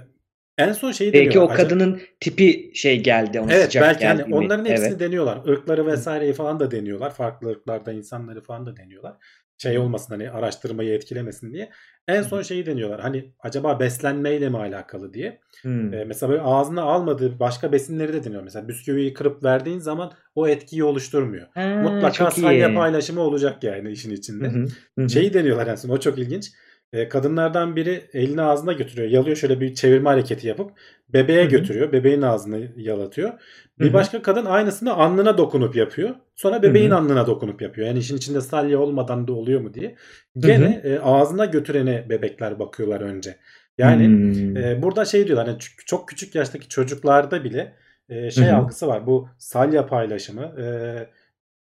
en 0.58 0.72
son 0.72 0.92
şeyi 0.92 1.12
Belki 1.12 1.26
deniyorlar. 1.28 1.50
o 1.50 1.54
Acaba- 1.54 1.62
kadının 1.68 2.00
tipi 2.20 2.70
şey 2.74 3.02
geldi, 3.02 3.40
ona 3.40 3.52
Evet 3.52 3.64
sıcak 3.64 3.82
belki 3.82 4.00
geldi 4.00 4.22
hani 4.22 4.28
mi? 4.32 4.36
onların 4.36 4.64
hepsini 4.64 4.88
Evet. 4.88 5.00
deniyorlar. 5.00 5.38
Irkları 5.46 5.86
vesaireyi 5.86 6.32
falan 6.32 6.60
da 6.60 6.70
deniyorlar. 6.70 7.14
Farklı 7.14 7.48
ırklarda 7.50 7.92
insanları 7.92 8.40
falan 8.42 8.66
da 8.66 8.76
deniyorlar. 8.76 9.14
Şey 9.58 9.78
olmasın 9.78 10.14
hani 10.14 10.30
araştırmayı 10.30 10.94
etkilemesin 10.94 11.52
diye. 11.52 11.70
En 12.08 12.22
son 12.22 12.42
şeyi 12.42 12.66
deniyorlar. 12.66 13.00
Hani 13.00 13.32
acaba 13.40 13.80
beslenmeyle 13.80 14.48
mi 14.48 14.56
alakalı 14.58 15.14
diye. 15.14 15.40
Hmm. 15.62 15.94
Ee, 15.94 16.04
mesela 16.04 16.30
böyle 16.30 16.42
ağzına 16.42 16.82
almadığı 16.82 17.40
başka 17.40 17.72
besinleri 17.72 18.12
de 18.12 18.24
deniyor. 18.24 18.42
Mesela 18.42 18.68
bisküviyi 18.68 19.14
kırıp 19.14 19.44
verdiğin 19.44 19.78
zaman 19.78 20.12
o 20.34 20.48
etkiyi 20.48 20.84
oluşturmuyor. 20.84 21.46
Ha, 21.54 21.80
Mutlaka 21.82 22.30
salya 22.30 22.74
paylaşımı 22.74 23.20
olacak 23.20 23.64
yani 23.64 23.90
işin 23.92 24.10
içinde. 24.10 24.52
Şeyi 25.08 25.34
deniyorlar 25.34 25.66
en 25.66 25.74
son 25.74 25.88
o 25.88 26.00
çok 26.00 26.18
ilginç. 26.18 26.50
Ee, 26.92 27.08
kadınlardan 27.08 27.76
biri 27.76 28.10
elini 28.12 28.42
ağzına 28.42 28.72
götürüyor. 28.72 29.08
Yalıyor 29.10 29.36
şöyle 29.36 29.60
bir 29.60 29.74
çevirme 29.74 30.08
hareketi 30.10 30.48
yapıp 30.48 30.70
bebeğe 31.08 31.42
Hı 31.42 31.46
hı. 31.46 31.50
götürüyor. 31.50 31.92
Bebeğin 31.92 32.22
ağzını 32.22 32.68
yalatıyor. 32.76 33.32
Bir 33.78 33.88
hı. 33.88 33.92
başka 33.92 34.22
kadın 34.22 34.44
aynısını 34.44 34.94
alnına 34.94 35.38
dokunup 35.38 35.76
yapıyor. 35.76 36.14
Sonra 36.34 36.62
bebeğin 36.62 36.90
hı. 36.90 36.96
alnına 36.96 37.26
dokunup 37.26 37.62
yapıyor. 37.62 37.86
Yani 37.86 37.98
işin 37.98 38.16
içinde 38.16 38.40
salya 38.40 38.78
olmadan 38.78 39.28
da 39.28 39.32
oluyor 39.32 39.60
mu 39.60 39.74
diye. 39.74 39.94
Gene 40.38 40.80
e, 40.84 40.98
ağzına 40.98 41.44
götürene 41.44 42.06
bebekler 42.10 42.58
bakıyorlar 42.58 43.00
önce. 43.00 43.36
Yani 43.78 44.06
Hmm. 44.06 44.56
e, 44.56 44.82
burada 44.82 45.04
şey 45.04 45.26
diyorlar 45.26 45.48
hani 45.48 45.58
çok 45.86 46.08
küçük 46.08 46.34
yaştaki 46.34 46.68
çocuklarda 46.68 47.44
bile 47.44 47.72
e, 48.08 48.30
şey 48.30 48.46
Hı 48.46 48.50
hı. 48.52 48.56
algısı 48.56 48.86
var. 48.86 49.06
Bu 49.06 49.28
salya 49.38 49.86
paylaşımı 49.86 50.42
e, 50.42 50.66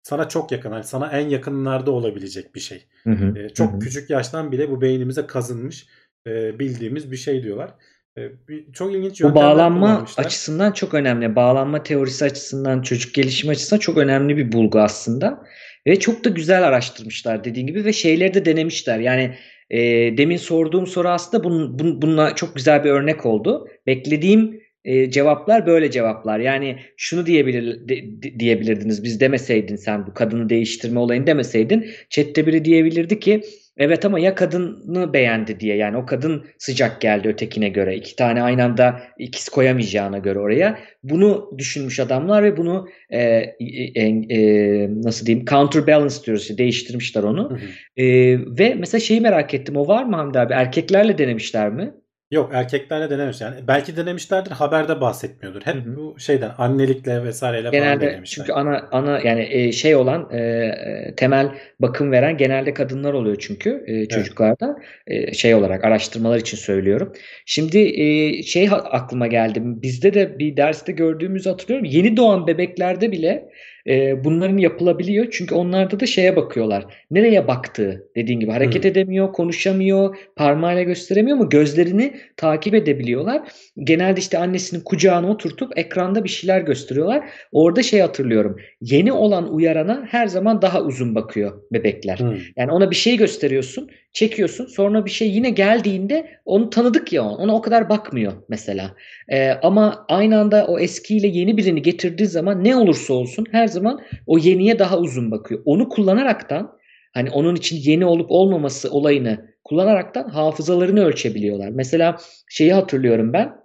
sana 0.03 0.29
çok 0.29 0.51
yakın. 0.51 0.71
Hani 0.71 0.83
sana 0.83 1.11
en 1.11 1.29
yakınlarda 1.29 1.91
olabilecek 1.91 2.55
bir 2.55 2.59
şey. 2.59 2.85
Hı 3.03 3.09
hı, 3.13 3.39
E, 3.39 3.49
hı 3.49 3.53
çok 3.53 3.73
hı. 3.73 3.79
küçük 3.79 4.09
yaştan 4.09 4.51
bile 4.51 4.69
bu 4.71 4.81
beynimize 4.81 5.27
kazınmış 5.27 5.87
e, 6.27 6.59
bildiğimiz 6.59 7.11
bir 7.11 7.17
şey 7.17 7.43
diyorlar. 7.43 7.71
E, 8.17 8.21
bir- 8.47 8.73
çok 8.73 8.93
ilginç 8.93 9.21
Bu 9.23 9.35
bağlanma 9.35 10.05
açısından 10.17 10.71
çok 10.71 10.93
önemli. 10.93 11.35
Bağlanma 11.35 11.83
teorisi 11.83 12.25
açısından, 12.25 12.81
çocuk 12.81 13.13
gelişimi 13.13 13.51
açısından 13.51 13.79
çok 13.79 13.97
önemli 13.97 14.37
bir 14.37 14.51
bulgu 14.51 14.79
aslında. 14.79 15.43
Ve 15.87 15.99
çok 15.99 16.23
da 16.23 16.29
güzel 16.29 16.63
araştırmışlar 16.67 17.43
dediğin 17.43 17.67
gibi 17.67 17.85
ve 17.85 17.93
şeyleri 17.93 18.33
de 18.33 18.45
denemişler. 18.45 18.99
Yani 18.99 19.35
e, 19.69 19.79
demin 20.17 20.37
sorduğum 20.37 20.87
soru 20.87 21.09
aslında 21.09 21.43
bunun, 21.43 21.77
bun- 21.79 22.01
bununla 22.01 22.35
çok 22.35 22.55
güzel 22.55 22.83
bir 22.83 22.89
örnek 22.89 23.25
oldu. 23.25 23.67
Beklediğim 23.87 24.62
e, 24.85 25.11
cevaplar 25.11 25.65
böyle 25.65 25.91
cevaplar. 25.91 26.39
Yani 26.39 26.77
şunu 26.97 27.25
diyebilir 27.25 27.87
de- 27.89 28.21
de- 28.23 28.39
diyebilirdiniz. 28.39 29.03
Biz 29.03 29.19
demeseydin 29.19 29.75
sen 29.75 30.07
bu 30.07 30.13
kadını 30.13 30.49
değiştirme 30.49 30.99
olayını 30.99 31.27
demeseydin. 31.27 31.87
Chat'te 32.09 32.47
biri 32.47 32.65
diyebilirdi 32.65 33.19
ki 33.19 33.41
Evet 33.77 34.05
ama 34.05 34.19
ya 34.19 34.35
kadını 34.35 35.13
beğendi 35.13 35.59
diye 35.59 35.75
yani 35.75 35.97
o 35.97 36.05
kadın 36.05 36.45
sıcak 36.57 37.01
geldi 37.01 37.27
ötekine 37.27 37.69
göre 37.69 37.95
iki 37.95 38.15
tane 38.15 38.43
aynı 38.43 38.63
anda 38.63 39.01
ikiz 39.19 39.49
koyamayacağına 39.49 40.17
göre 40.17 40.39
oraya 40.39 40.79
bunu 41.03 41.51
düşünmüş 41.57 41.99
adamlar 41.99 42.43
ve 42.43 42.57
bunu 42.57 42.87
e, 43.09 43.19
e, 43.19 44.01
e, 44.29 44.89
nasıl 45.03 45.25
diyeyim 45.25 45.45
counterbalance 45.45 46.15
diyoruz 46.25 46.57
değiştirmişler 46.57 47.23
onu 47.23 47.49
Hı 47.49 47.55
hı. 47.55 48.03
E, 48.03 48.37
ve 48.59 48.73
mesela 48.73 48.99
şeyi 48.99 49.21
merak 49.21 49.53
ettim 49.53 49.75
o 49.77 49.87
var 49.87 50.03
mı 50.03 50.15
Hamdi 50.15 50.39
abi 50.39 50.53
erkeklerle 50.53 51.17
denemişler 51.17 51.69
mi? 51.69 51.93
Yok 52.33 52.49
erkeklerle 52.53 53.09
denemiş 53.09 53.41
yani. 53.41 53.55
Belki 53.67 53.97
denemişlerdir 53.97 54.51
haberde 54.51 55.01
bahsetmiyordur. 55.01 55.61
Hep 55.61 55.75
bu 55.85 56.19
şeyden 56.19 56.51
annelikle 56.57 57.23
vesaireyle 57.23 57.71
falan 57.71 57.83
Genelde 57.83 58.11
denemişler. 58.11 58.45
çünkü 58.45 58.53
ana 58.53 58.87
ana 58.91 59.19
yani 59.19 59.47
e, 59.51 59.71
şey 59.71 59.95
olan 59.95 60.29
e, 60.31 60.37
e, 60.37 61.13
temel 61.17 61.49
bakım 61.79 62.11
veren 62.11 62.37
genelde 62.37 62.73
kadınlar 62.73 63.13
oluyor 63.13 63.35
çünkü 63.39 63.83
e, 63.87 64.05
çocuklarda 64.07 64.75
E, 65.07 65.33
şey 65.33 65.55
olarak 65.55 65.83
araştırmalar 65.83 66.37
için 66.37 66.57
söylüyorum. 66.57 67.13
Şimdi 67.45 67.79
e, 67.79 68.43
şey 68.43 68.69
aklıma 68.71 69.27
geldi. 69.27 69.61
Bizde 69.63 70.13
de 70.13 70.39
bir 70.39 70.57
derste 70.57 70.91
gördüğümüzü 70.91 71.49
hatırlıyorum. 71.49 71.85
Yeni 71.85 72.17
doğan 72.17 72.47
bebeklerde 72.47 73.11
bile 73.11 73.49
e, 73.87 74.23
bunların 74.23 74.57
yapılabiliyor. 74.57 75.27
Çünkü 75.31 75.55
onlarda 75.55 75.99
da 75.99 76.05
şeye 76.05 76.35
bakıyorlar. 76.35 76.85
Nereye 77.11 77.47
baktığı 77.47 78.07
dediğin 78.15 78.39
gibi 78.39 78.51
hareket 78.51 78.83
Hı. 78.83 78.87
edemiyor, 78.87 79.33
konuşamıyor, 79.33 80.17
parmağıyla 80.35 80.83
gösteremiyor 80.83 81.37
ama 81.37 81.45
gözlerini 81.45 82.13
takip 82.37 82.73
edebiliyorlar. 82.73 83.41
Genelde 83.77 84.19
işte 84.19 84.37
annesinin 84.37 84.81
kucağına 84.81 85.29
oturtup 85.29 85.77
ekranda 85.77 86.23
bir 86.23 86.29
şeyler 86.29 86.61
gösteriyorlar. 86.61 87.29
Orada 87.51 87.83
şey 87.83 87.99
hatırlıyorum. 87.99 88.57
Yeni 88.81 89.11
olan 89.11 89.53
uyarana 89.53 90.05
her 90.09 90.27
zaman 90.27 90.61
daha 90.61 90.81
uzun 90.81 91.15
bakıyor 91.15 91.61
bebekler. 91.71 92.17
Hı. 92.19 92.37
Yani 92.55 92.71
ona 92.71 92.91
bir 92.91 92.95
şey 92.95 93.17
gösteriyorsun, 93.17 93.89
çekiyorsun. 94.13 94.65
Sonra 94.65 95.05
bir 95.05 95.11
şey 95.11 95.31
yine 95.31 95.49
geldiğinde 95.49 96.27
onu 96.45 96.69
tanıdık 96.69 97.13
ya 97.13 97.23
ona 97.23 97.55
o 97.55 97.61
kadar 97.61 97.89
bakmıyor 97.89 98.33
mesela. 98.49 98.95
Ee, 99.29 99.49
ama 99.49 100.05
aynı 100.09 100.39
anda 100.39 100.65
o 100.67 100.79
eskiyle 100.79 101.27
yeni 101.27 101.57
birini 101.57 101.81
getirdiği 101.81 102.27
zaman 102.27 102.63
ne 102.63 102.75
olursa 102.75 103.13
olsun 103.13 103.45
her 103.51 103.67
zaman 103.67 104.01
o 104.27 104.37
yeniye 104.37 104.79
daha 104.79 104.97
uzun 104.97 105.31
bakıyor. 105.31 105.61
Onu 105.65 105.89
kullanaraktan 105.89 106.71
hani 107.13 107.29
onun 107.29 107.55
için 107.55 107.91
yeni 107.91 108.05
olup 108.05 108.31
olmaması 108.31 108.91
olayını 108.91 109.53
kullanaraktan 109.63 110.29
hafızalarını 110.29 111.05
ölçebiliyorlar. 111.05 111.69
Mesela 111.69 112.17
şeyi 112.49 112.73
hatırlıyorum 112.73 113.33
ben 113.33 113.62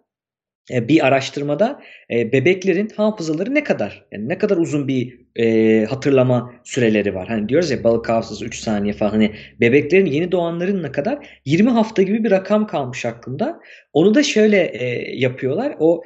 bir 0.71 1.07
araştırmada 1.07 1.81
e, 2.11 2.33
bebeklerin 2.33 2.91
hafızaları 2.97 3.55
ne 3.55 3.65
kadar? 3.65 4.05
Yani 4.13 4.29
ne 4.29 4.39
kadar 4.39 4.57
uzun 4.57 4.89
bir 4.89 5.19
e, 5.37 5.85
hatırlama 5.85 6.55
süreleri 6.65 7.15
var. 7.15 7.29
Hani 7.29 7.49
diyoruz 7.49 7.71
ya 7.71 7.85
balık 7.85 8.09
hafızası 8.09 8.45
3 8.45 8.59
saniye 8.59 8.93
falan. 8.93 9.11
Hani 9.11 9.35
bebeklerin 9.61 10.07
yeni 10.07 10.33
doğanların 10.33 10.83
ne 10.83 10.93
kadar? 10.93 11.41
20 11.45 11.71
hafta 11.71 12.03
gibi 12.03 12.25
bir 12.25 12.31
rakam 12.31 12.67
kalmış 12.67 13.05
aklımda. 13.07 13.61
Onu 13.93 14.15
da 14.15 14.23
şöyle 14.23 14.63
e, 14.63 15.17
yapıyorlar. 15.17 15.77
O 15.79 16.03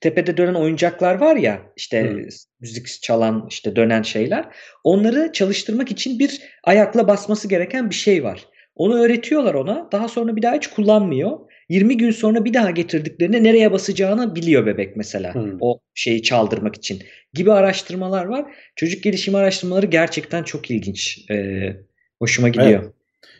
tepede 0.00 0.36
dönen 0.36 0.54
oyuncaklar 0.54 1.14
var 1.14 1.36
ya 1.36 1.62
işte 1.76 2.02
Hı. 2.02 2.28
müzik 2.60 3.02
çalan 3.02 3.46
işte 3.50 3.76
dönen 3.76 4.02
şeyler. 4.02 4.44
Onları 4.84 5.32
çalıştırmak 5.32 5.90
için 5.90 6.18
bir 6.18 6.40
ayakla 6.64 7.08
basması 7.08 7.48
gereken 7.48 7.90
bir 7.90 7.94
şey 7.94 8.24
var. 8.24 8.44
Onu 8.74 9.04
öğretiyorlar 9.04 9.54
ona. 9.54 9.88
Daha 9.92 10.08
sonra 10.08 10.36
bir 10.36 10.42
daha 10.42 10.54
hiç 10.54 10.66
kullanmıyor. 10.66 11.38
20 11.68 11.96
gün 11.96 12.10
sonra 12.10 12.44
bir 12.44 12.54
daha 12.54 12.70
getirdiklerinde 12.70 13.42
nereye 13.42 13.72
basacağını 13.72 14.34
biliyor 14.34 14.66
bebek 14.66 14.96
mesela. 14.96 15.34
Hmm. 15.34 15.56
O 15.60 15.80
şeyi 15.94 16.22
çaldırmak 16.22 16.76
için. 16.76 17.02
Gibi 17.34 17.52
araştırmalar 17.52 18.24
var. 18.24 18.44
Çocuk 18.76 19.02
gelişimi 19.02 19.36
araştırmaları 19.36 19.86
gerçekten 19.86 20.42
çok 20.42 20.70
ilginç. 20.70 21.30
Ee, 21.30 21.76
hoşuma 22.18 22.48
gidiyor. 22.48 22.82
Evet. 22.82 22.92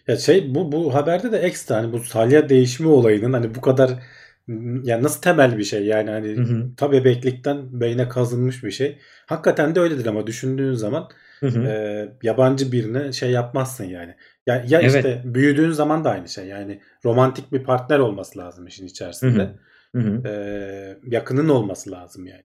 Ya 0.09 0.16
şey 0.16 0.55
bu 0.55 0.72
bu 0.72 0.95
haberde 0.95 1.33
de 1.33 1.39
ekstra 1.39 1.77
hani 1.77 1.93
bu 1.93 1.99
salya 2.01 2.49
değişimi 2.49 2.89
olayının 2.89 3.33
hani 3.33 3.55
bu 3.55 3.61
kadar 3.61 3.91
yani 4.85 5.03
nasıl 5.03 5.20
temel 5.22 5.59
bir 5.59 5.64
şey 5.64 5.85
yani 5.85 6.11
hani 6.11 6.29
Hı 6.29 6.41
hı. 6.41 6.70
ta 6.77 6.93
bebeklikten 6.93 7.81
beyne 7.81 8.09
kazınmış 8.09 8.64
bir 8.64 8.70
şey. 8.70 8.99
Hakikaten 9.27 9.75
de 9.75 9.81
öyledir 9.81 10.07
ama 10.07 10.27
düşündüğün 10.27 10.72
zaman 10.72 11.09
Hı 11.41 11.47
hı. 11.47 11.64
e, 11.64 12.09
yabancı 12.22 12.72
birine 12.72 13.12
şey 13.12 13.31
yapmazsın 13.31 13.85
yani. 13.85 14.14
Ya, 14.47 14.64
ya 14.68 14.80
Evet. 14.80 14.95
işte 14.95 15.22
büyüdüğün 15.24 15.70
zaman 15.70 16.05
da 16.05 16.11
aynı 16.11 16.28
şey. 16.28 16.47
Yani 16.47 16.80
romantik 17.05 17.53
bir 17.53 17.64
partner 17.64 17.99
olması 17.99 18.38
lazım 18.38 18.66
işin 18.66 18.86
içerisinde. 18.86 19.51
Hı 19.95 19.99
hı. 20.01 20.28
E, 20.28 20.34
yakının 21.07 21.49
olması 21.49 21.90
lazım 21.90 22.26
yani. 22.26 22.42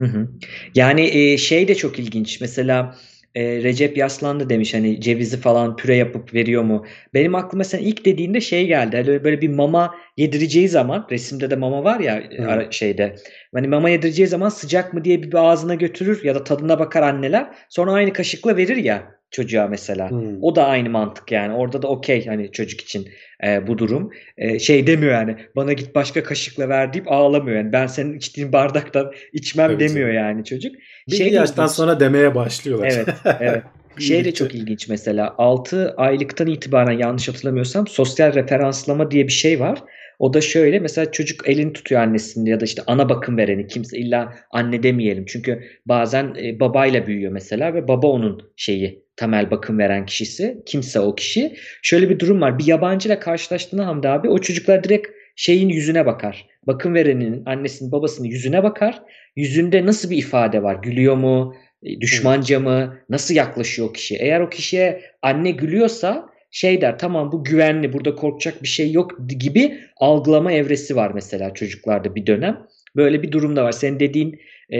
Hı 0.00 0.06
hı. 0.06 0.28
Yani 0.74 1.02
e, 1.02 1.38
şey 1.38 1.68
de 1.68 1.74
çok 1.74 1.98
ilginç. 1.98 2.40
Mesela 2.40 2.96
e, 3.34 3.62
Recep 3.62 3.96
Yaslan 3.96 4.40
da 4.40 4.50
demiş 4.50 4.74
hani 4.74 5.00
cevizi 5.00 5.36
falan 5.36 5.76
püre 5.76 5.96
yapıp 5.96 6.34
veriyor 6.34 6.62
mu? 6.62 6.86
Benim 7.14 7.34
aklıma 7.34 7.64
sen 7.64 7.78
ilk 7.78 8.04
dediğinde 8.04 8.40
şey 8.40 8.66
geldi. 8.66 8.96
Hani 8.96 9.24
böyle 9.24 9.40
bir 9.40 9.48
mama 9.48 9.94
yedireceği 10.20 10.68
zaman 10.68 11.06
resimde 11.10 11.50
de 11.50 11.56
mama 11.56 11.84
var 11.84 12.00
ya 12.00 12.22
ara- 12.48 12.70
şeyde. 12.70 13.14
Hani 13.54 13.68
mama 13.68 13.90
yedireceği 13.90 14.28
zaman 14.28 14.48
sıcak 14.48 14.94
mı 14.94 15.04
diye 15.04 15.22
bir 15.22 15.34
ağzına 15.34 15.74
götürür 15.74 16.24
ya 16.24 16.34
da 16.34 16.44
tadına 16.44 16.78
bakar 16.78 17.02
anneler. 17.02 17.46
Sonra 17.68 17.92
aynı 17.92 18.12
kaşıkla 18.12 18.56
verir 18.56 18.76
ya 18.76 19.02
çocuğa 19.30 19.66
mesela. 19.66 20.10
Hmm. 20.10 20.42
O 20.42 20.56
da 20.56 20.66
aynı 20.66 20.90
mantık 20.90 21.32
yani. 21.32 21.54
Orada 21.54 21.82
da 21.82 21.88
okey 21.88 22.26
hani 22.26 22.52
çocuk 22.52 22.80
için 22.80 23.08
e, 23.46 23.66
bu 23.66 23.78
durum. 23.78 24.10
E, 24.38 24.58
şey 24.58 24.86
demiyor 24.86 25.12
yani 25.12 25.36
bana 25.56 25.72
git 25.72 25.94
başka 25.94 26.22
kaşıkla 26.22 26.68
ver 26.68 26.92
deyip 26.92 27.12
ağlamıyor. 27.12 27.56
Yani 27.56 27.72
ben 27.72 27.86
senin 27.86 28.16
içtiğin 28.16 28.52
bardaktan 28.52 29.12
içmem 29.32 29.70
Tabii 29.70 29.80
demiyor 29.88 30.08
canım. 30.12 30.24
yani 30.24 30.44
çocuk. 30.44 30.72
Bir 31.10 31.16
Şey 31.16 31.32
de 31.32 31.34
yaştan 31.34 31.64
ilginç. 31.64 31.76
sonra 31.76 32.00
demeye 32.00 32.34
başlıyorlar. 32.34 32.92
Evet, 32.94 33.08
evet. 33.40 33.62
Şey 33.98 34.24
de 34.24 34.34
çok 34.34 34.54
ilginç 34.54 34.88
mesela 34.88 35.34
6 35.38 35.94
aylıktan 35.96 36.46
itibaren 36.46 36.98
yanlış 36.98 37.28
hatırlamıyorsam 37.28 37.86
sosyal 37.86 38.34
referanslama 38.34 39.10
diye 39.10 39.26
bir 39.26 39.32
şey 39.32 39.60
var. 39.60 39.78
O 40.20 40.34
da 40.34 40.40
şöyle 40.40 40.78
mesela 40.78 41.12
çocuk 41.12 41.48
elini 41.48 41.72
tutuyor 41.72 42.00
annesinin 42.00 42.50
ya 42.50 42.60
da 42.60 42.64
işte 42.64 42.82
ana 42.86 43.08
bakım 43.08 43.36
vereni 43.36 43.66
kimse 43.66 43.98
illa 43.98 44.34
anne 44.50 44.82
demeyelim. 44.82 45.24
Çünkü 45.26 45.62
bazen 45.86 46.34
e, 46.42 46.60
babayla 46.60 47.06
büyüyor 47.06 47.32
mesela 47.32 47.74
ve 47.74 47.88
baba 47.88 48.06
onun 48.06 48.52
şeyi 48.56 49.04
temel 49.16 49.50
bakım 49.50 49.78
veren 49.78 50.06
kişisi. 50.06 50.62
Kimse 50.66 51.00
o 51.00 51.14
kişi. 51.14 51.56
Şöyle 51.82 52.10
bir 52.10 52.18
durum 52.18 52.40
var. 52.40 52.58
Bir 52.58 52.66
yabancıyla 52.66 53.20
karşılaştığında 53.20 53.86
Hamdi 53.86 54.08
abi 54.08 54.28
o 54.28 54.38
çocuklar 54.38 54.84
direkt 54.84 55.08
şeyin 55.36 55.68
yüzüne 55.68 56.06
bakar. 56.06 56.46
Bakım 56.66 56.94
vereninin 56.94 57.42
annesinin 57.46 57.92
babasının 57.92 58.28
yüzüne 58.28 58.62
bakar. 58.62 59.02
Yüzünde 59.36 59.86
nasıl 59.86 60.10
bir 60.10 60.16
ifade 60.16 60.62
var? 60.62 60.78
Gülüyor 60.82 61.16
mu? 61.16 61.54
E, 61.82 62.00
Düşmanca 62.00 62.60
mı? 62.60 62.98
Nasıl 63.08 63.34
yaklaşıyor 63.34 63.88
o 63.88 63.92
kişi? 63.92 64.16
Eğer 64.16 64.40
o 64.40 64.48
kişiye 64.48 65.02
anne 65.22 65.50
gülüyorsa 65.50 66.30
şey 66.50 66.80
der 66.80 66.98
tamam 66.98 67.32
bu 67.32 67.44
güvenli 67.44 67.92
burada 67.92 68.14
korkacak 68.14 68.62
bir 68.62 68.68
şey 68.68 68.92
yok 68.92 69.18
gibi 69.28 69.80
algılama 69.96 70.52
evresi 70.52 70.96
var 70.96 71.10
mesela 71.14 71.54
çocuklarda 71.54 72.14
bir 72.14 72.26
dönem. 72.26 72.66
Böyle 72.96 73.22
bir 73.22 73.32
durumda 73.32 73.64
var. 73.64 73.72
Senin 73.72 74.00
dediğin 74.00 74.40
e, 74.70 74.78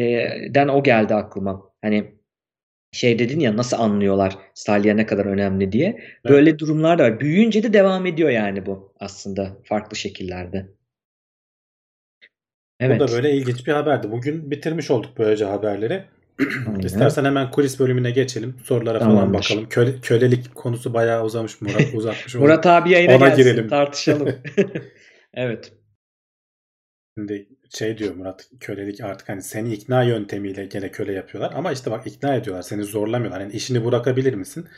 den 0.55 0.69
o 0.69 0.83
geldi 0.83 1.15
aklıma. 1.15 1.73
Hani 1.83 2.15
şey 2.93 3.19
dedin 3.19 3.41
ya 3.41 3.57
nasıl 3.57 3.77
anlıyorlar 3.77 4.39
salya 4.55 4.95
ne 4.95 5.07
kadar 5.07 5.25
önemli 5.25 5.73
diye. 5.73 6.01
Böyle 6.29 6.59
durumlar 6.59 6.99
da 6.99 7.03
var. 7.05 7.21
Büyüyünce 7.21 7.63
de 7.63 7.73
devam 7.73 8.07
ediyor 8.07 8.31
yani 8.31 8.67
bu 8.67 8.95
aslında 9.01 9.57
farklı 9.65 9.97
şekillerde. 9.97 10.67
Evet. 12.81 13.01
Bu 13.01 13.09
da 13.09 13.13
böyle 13.13 13.33
ilginç 13.33 13.67
bir 13.67 13.73
haberdi. 13.73 14.11
Bugün 14.11 14.51
bitirmiş 14.51 14.91
olduk 14.91 15.11
böylece 15.19 15.45
haberleri. 15.45 16.05
İstersen 16.85 17.25
hemen 17.25 17.51
kulis 17.51 17.81
bölümüne 17.81 18.11
geçelim. 18.11 18.57
Sorulara 18.65 18.99
falan 18.99 19.11
Tamamdır. 19.11 19.39
bakalım. 19.39 19.69
Köle, 19.69 20.01
kölelik 20.01 20.55
konusu 20.55 20.95
bayağı 20.95 21.25
uzamış 21.25 21.61
Murat. 21.61 21.83
Uzatmış. 21.95 22.35
Murat 22.35 22.67
abi 22.67 22.91
yayına 22.91 23.17
Ona 23.17 23.29
gelsin 23.29 23.43
girelim. 23.43 23.69
tartışalım. 23.69 24.29
evet. 25.35 25.73
Şimdi 27.19 27.49
şey 27.79 27.99
diyor 27.99 28.15
Murat 28.15 28.49
kölelik 28.61 29.01
artık 29.01 29.29
hani 29.29 29.43
seni 29.43 29.73
ikna 29.73 30.03
yöntemiyle 30.03 30.65
gene 30.67 30.91
köle 30.91 31.13
yapıyorlar. 31.13 31.53
Ama 31.57 31.73
işte 31.73 31.91
bak 31.91 32.07
ikna 32.07 32.35
ediyorlar. 32.35 32.63
Seni 32.63 32.85
zorlamıyorlar. 32.85 33.43
Hani 33.43 33.53
işini 33.53 33.85
bırakabilir 33.85 34.35
misin? 34.35 34.69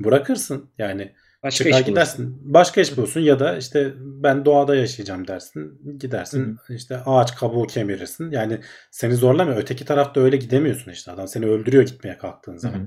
Bırakırsın. 0.00 0.70
Yani 0.78 1.12
Başka 1.42 1.64
çıkar 1.64 1.70
iş 1.70 1.86
bulursun. 1.86 1.92
gidersin. 1.94 2.38
Başka 2.54 2.80
iş 2.80 2.96
bulursun 2.96 3.20
ya 3.20 3.40
da 3.40 3.56
işte 3.56 3.92
ben 3.98 4.44
doğada 4.44 4.76
yaşayacağım 4.76 5.28
dersin. 5.28 5.80
Gidersin 5.98 6.56
işte 6.68 6.96
ağaç 7.06 7.34
kabuğu 7.34 7.66
kemirirsin. 7.66 8.30
Yani 8.30 8.58
seni 8.90 9.14
zorlamıyor. 9.14 9.58
Öteki 9.58 9.84
tarafta 9.84 10.20
öyle 10.20 10.36
gidemiyorsun 10.36 10.90
işte. 10.90 11.12
Adam 11.12 11.28
seni 11.28 11.46
öldürüyor 11.46 11.82
gitmeye 11.82 12.18
kalktığın 12.18 12.56
zaman. 12.56 12.78
hı. 12.78 12.86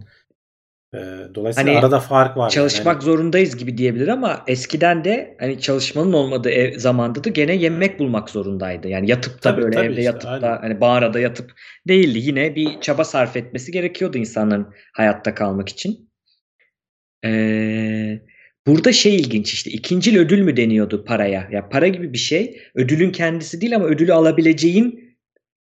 Ee, 0.94 1.36
dolayısıyla 1.36 1.72
Hani 1.72 1.80
arada 1.80 2.00
fark 2.00 2.38
var. 2.38 2.50
Çalışmak 2.50 2.94
yani. 2.96 3.04
zorundayız 3.04 3.58
gibi 3.58 3.78
diyebilir 3.78 4.08
ama 4.08 4.44
eskiden 4.48 5.04
de 5.04 5.38
hani 5.40 5.60
çalışmanın 5.60 6.14
olmadığı 6.14 6.50
ev, 6.50 6.78
zamanda 6.78 7.24
da 7.24 7.30
gene 7.30 7.56
yemek 7.56 8.00
bulmak 8.00 8.30
zorundaydı. 8.30 8.88
Yani 8.88 9.10
yatıp 9.10 9.34
da 9.34 9.40
Tabii, 9.40 9.62
böyle 9.62 9.76
tabii 9.76 9.86
evde 9.86 9.92
işte, 9.92 10.04
yatıp 10.04 10.30
aynen. 10.30 10.42
da 10.42 10.60
hani 10.62 10.74
mağarada 10.74 11.20
yatıp 11.20 11.52
değildi. 11.88 12.20
Yine 12.20 12.56
bir 12.56 12.82
çaba 12.82 13.04
sarf 13.04 13.36
etmesi 13.38 13.72
gerekiyordu 13.72 14.18
insanların 14.18 14.74
hayatta 14.94 15.36
kalmak 15.36 15.70
için. 15.70 16.10
Ee, 17.26 18.22
burada 18.68 18.92
şey 18.92 19.16
ilginç 19.16 19.54
işte 19.54 19.72
ikincil 19.72 20.18
ödül 20.18 20.42
mü 20.42 20.58
deniyordu 20.58 21.06
paraya? 21.06 21.48
Ya 21.52 21.70
para 21.70 21.88
gibi 21.88 22.14
bir 22.14 22.18
şey. 22.18 22.62
Ödülün 22.76 23.12
kendisi 23.12 23.62
değil 23.62 23.76
ama 23.76 23.86
ödülü 23.86 24.14
alabileceğin 24.14 25.18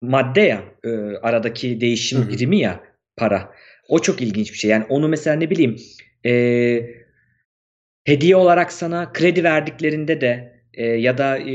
madde 0.01 0.41
ya 0.41 0.63
e, 0.83 0.89
aradaki 1.21 1.81
değişim 1.81 2.19
Hı 2.19 2.23
hı. 2.23 2.29
birimi 2.29 2.59
ya 2.59 2.83
para. 3.17 3.51
O 3.87 3.99
çok 3.99 4.21
ilginç 4.21 4.53
bir 4.53 4.57
şey. 4.57 4.71
Yani 4.71 4.85
onu 4.89 5.07
mesela 5.07 5.35
ne 5.35 5.49
bileyim 5.49 5.75
e, 6.25 6.31
hediye 8.05 8.35
olarak 8.35 8.73
sana 8.73 9.13
kredi 9.13 9.43
verdiklerinde 9.43 10.21
de 10.21 10.61
e, 10.73 10.85
ya 10.85 11.17
da 11.17 11.37
e, 11.37 11.45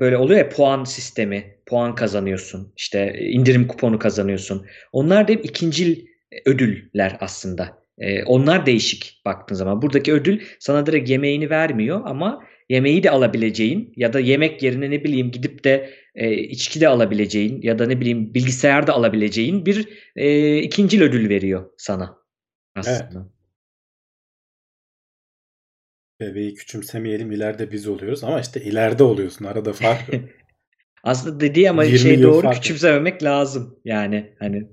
böyle 0.00 0.16
oluyor 0.16 0.38
ya 0.38 0.48
puan 0.48 0.84
sistemi 0.84 1.58
puan 1.66 1.94
kazanıyorsun 1.94 2.72
işte 2.76 3.12
e, 3.18 3.24
indirim 3.24 3.66
kuponu 3.66 3.98
kazanıyorsun. 3.98 4.66
Onlar 4.92 5.28
da 5.28 5.32
hep 5.32 5.44
ikincil 5.44 6.06
ödüller 6.46 7.16
aslında. 7.20 7.78
E, 7.98 8.24
onlar 8.24 8.66
değişik 8.66 9.22
baktığın 9.24 9.54
zaman. 9.54 9.82
Buradaki 9.82 10.12
ödül 10.12 10.40
sana 10.58 10.86
direkt 10.86 11.10
yemeğini 11.10 11.50
vermiyor 11.50 12.00
ama 12.04 12.44
yemeği 12.68 13.02
de 13.02 13.10
alabileceğin 13.10 13.92
ya 13.96 14.12
da 14.12 14.20
yemek 14.20 14.62
yerine 14.62 14.90
ne 14.90 15.04
bileyim 15.04 15.30
gidip 15.30 15.64
de 15.64 15.90
e, 16.14 16.32
içki 16.32 16.80
de 16.80 16.88
alabileceğin 16.88 17.62
ya 17.62 17.78
da 17.78 17.86
ne 17.86 18.00
bileyim 18.00 18.34
bilgisayar 18.34 18.86
da 18.86 18.92
alabileceğin 18.92 19.66
bir 19.66 19.88
e, 20.16 20.58
ikincil 20.58 21.02
ödül 21.02 21.28
veriyor 21.28 21.70
sana 21.78 22.18
aslında. 22.76 23.28
Bebeği 26.20 26.54
küçümsemeyelim 26.54 27.32
ileride 27.32 27.72
biz 27.72 27.88
oluyoruz 27.88 28.24
ama 28.24 28.40
işte 28.40 28.60
ileride 28.60 29.02
oluyorsun. 29.02 29.44
Arada 29.44 29.72
fark. 29.72 30.00
Aslında 31.02 31.40
dediği 31.40 31.70
ama 31.70 31.84
20 31.84 31.98
şey 31.98 32.22
doğru 32.22 32.50
küçümsememek 32.50 33.22
lazım 33.22 33.80
yani 33.84 34.34
hani 34.38 34.68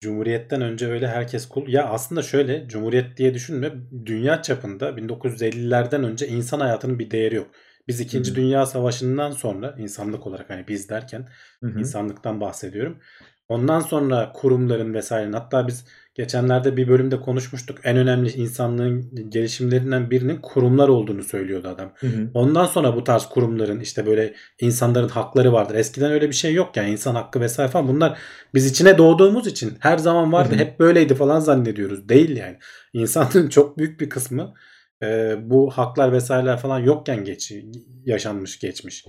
Cumhuriyetten 0.00 0.62
önce 0.62 0.86
öyle 0.86 1.08
herkes 1.08 1.48
kul. 1.48 1.68
Ya 1.68 1.88
aslında 1.88 2.22
şöyle 2.22 2.68
Cumhuriyet 2.68 3.16
diye 3.16 3.34
düşünme. 3.34 3.72
Dünya 4.06 4.42
çapında 4.42 4.96
1950'lerden 4.96 6.04
önce 6.04 6.28
insan 6.28 6.60
hayatının 6.60 6.98
bir 6.98 7.10
değeri 7.10 7.34
yok. 7.34 7.50
Biz 7.88 8.00
2. 8.00 8.18
Hı 8.18 8.22
hı. 8.22 8.34
Dünya 8.34 8.66
Savaşı'ndan 8.66 9.30
sonra 9.30 9.74
insanlık 9.78 10.26
olarak 10.26 10.50
hani 10.50 10.68
biz 10.68 10.88
derken 10.88 11.28
Hı 11.62 11.66
hı. 11.70 11.80
insanlıktan 11.80 12.40
bahsediyorum. 12.40 12.98
Ondan 13.48 13.80
sonra 13.80 14.32
kurumların 14.32 14.94
vesairenin 14.94 15.32
hatta 15.32 15.68
biz 15.68 15.84
geçenlerde 16.16 16.76
bir 16.76 16.88
bölümde 16.88 17.20
konuşmuştuk. 17.20 17.78
En 17.84 17.96
önemli 17.96 18.32
insanlığın 18.32 19.30
gelişimlerinden 19.30 20.10
birinin 20.10 20.36
kurumlar 20.42 20.88
olduğunu 20.88 21.22
söylüyordu 21.22 21.68
adam. 21.68 21.92
Hı 21.96 22.06
hı. 22.06 22.30
Ondan 22.34 22.66
sonra 22.66 22.96
bu 22.96 23.04
tarz 23.04 23.26
kurumların 23.26 23.80
işte 23.80 24.06
böyle 24.06 24.34
insanların 24.60 25.08
hakları 25.08 25.52
vardır. 25.52 25.74
Eskiden 25.74 26.12
öyle 26.12 26.28
bir 26.28 26.34
şey 26.34 26.54
yok 26.54 26.76
yani 26.76 26.90
insan 26.90 27.14
hakkı 27.14 27.40
vesaire 27.40 27.70
falan. 27.70 27.88
Bunlar 27.88 28.18
biz 28.54 28.66
içine 28.66 28.98
doğduğumuz 28.98 29.46
için 29.46 29.76
her 29.80 29.98
zaman 29.98 30.32
vardı. 30.32 30.50
Hı 30.50 30.54
hı. 30.54 30.60
Hep 30.60 30.80
böyleydi 30.80 31.14
falan 31.14 31.40
zannediyoruz. 31.40 32.08
Değil 32.08 32.36
yani. 32.36 32.58
İnsanlığın 32.92 33.48
çok 33.48 33.78
büyük 33.78 34.00
bir 34.00 34.08
kısmı 34.08 34.54
e, 35.02 35.36
bu 35.50 35.70
haklar 35.70 36.12
vesaireler 36.12 36.58
falan 36.58 36.78
yokken 36.78 37.24
geç, 37.24 37.52
yaşanmış 38.04 38.58
geçmiş. 38.58 39.04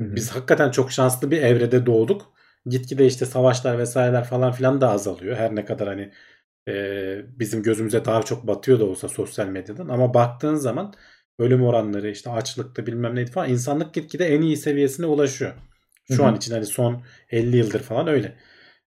Hı 0.00 0.06
hı. 0.06 0.16
Biz 0.16 0.30
hakikaten 0.30 0.70
çok 0.70 0.92
şanslı 0.92 1.30
bir 1.30 1.42
evrede 1.42 1.86
doğduk. 1.86 2.37
Gitgide 2.66 3.06
işte 3.06 3.26
savaşlar 3.26 3.78
vesaireler 3.78 4.24
falan 4.24 4.52
filan 4.52 4.80
da 4.80 4.90
azalıyor. 4.90 5.36
Her 5.36 5.56
ne 5.56 5.64
kadar 5.64 5.88
hani 5.88 6.12
e, 6.68 7.38
bizim 7.40 7.62
gözümüze 7.62 8.04
daha 8.04 8.22
çok 8.22 8.46
batıyor 8.46 8.80
da 8.80 8.84
olsa 8.84 9.08
sosyal 9.08 9.46
medyadan. 9.48 9.88
Ama 9.88 10.14
baktığın 10.14 10.54
zaman 10.54 10.94
ölüm 11.38 11.64
oranları 11.64 12.10
işte 12.10 12.30
açlıkta 12.30 12.86
bilmem 12.86 13.14
neydi 13.16 13.30
falan 13.30 13.50
insanlık 13.50 13.94
gitgide 13.94 14.26
en 14.26 14.42
iyi 14.42 14.56
seviyesine 14.56 15.06
ulaşıyor. 15.06 15.54
Şu 16.04 16.24
Hı 16.24 16.26
hı. 16.26 16.28
an 16.28 16.36
için 16.36 16.52
hani 16.54 16.66
son 16.66 17.02
50 17.30 17.56
yıldır 17.56 17.80
falan 17.82 18.06
öyle. 18.08 18.36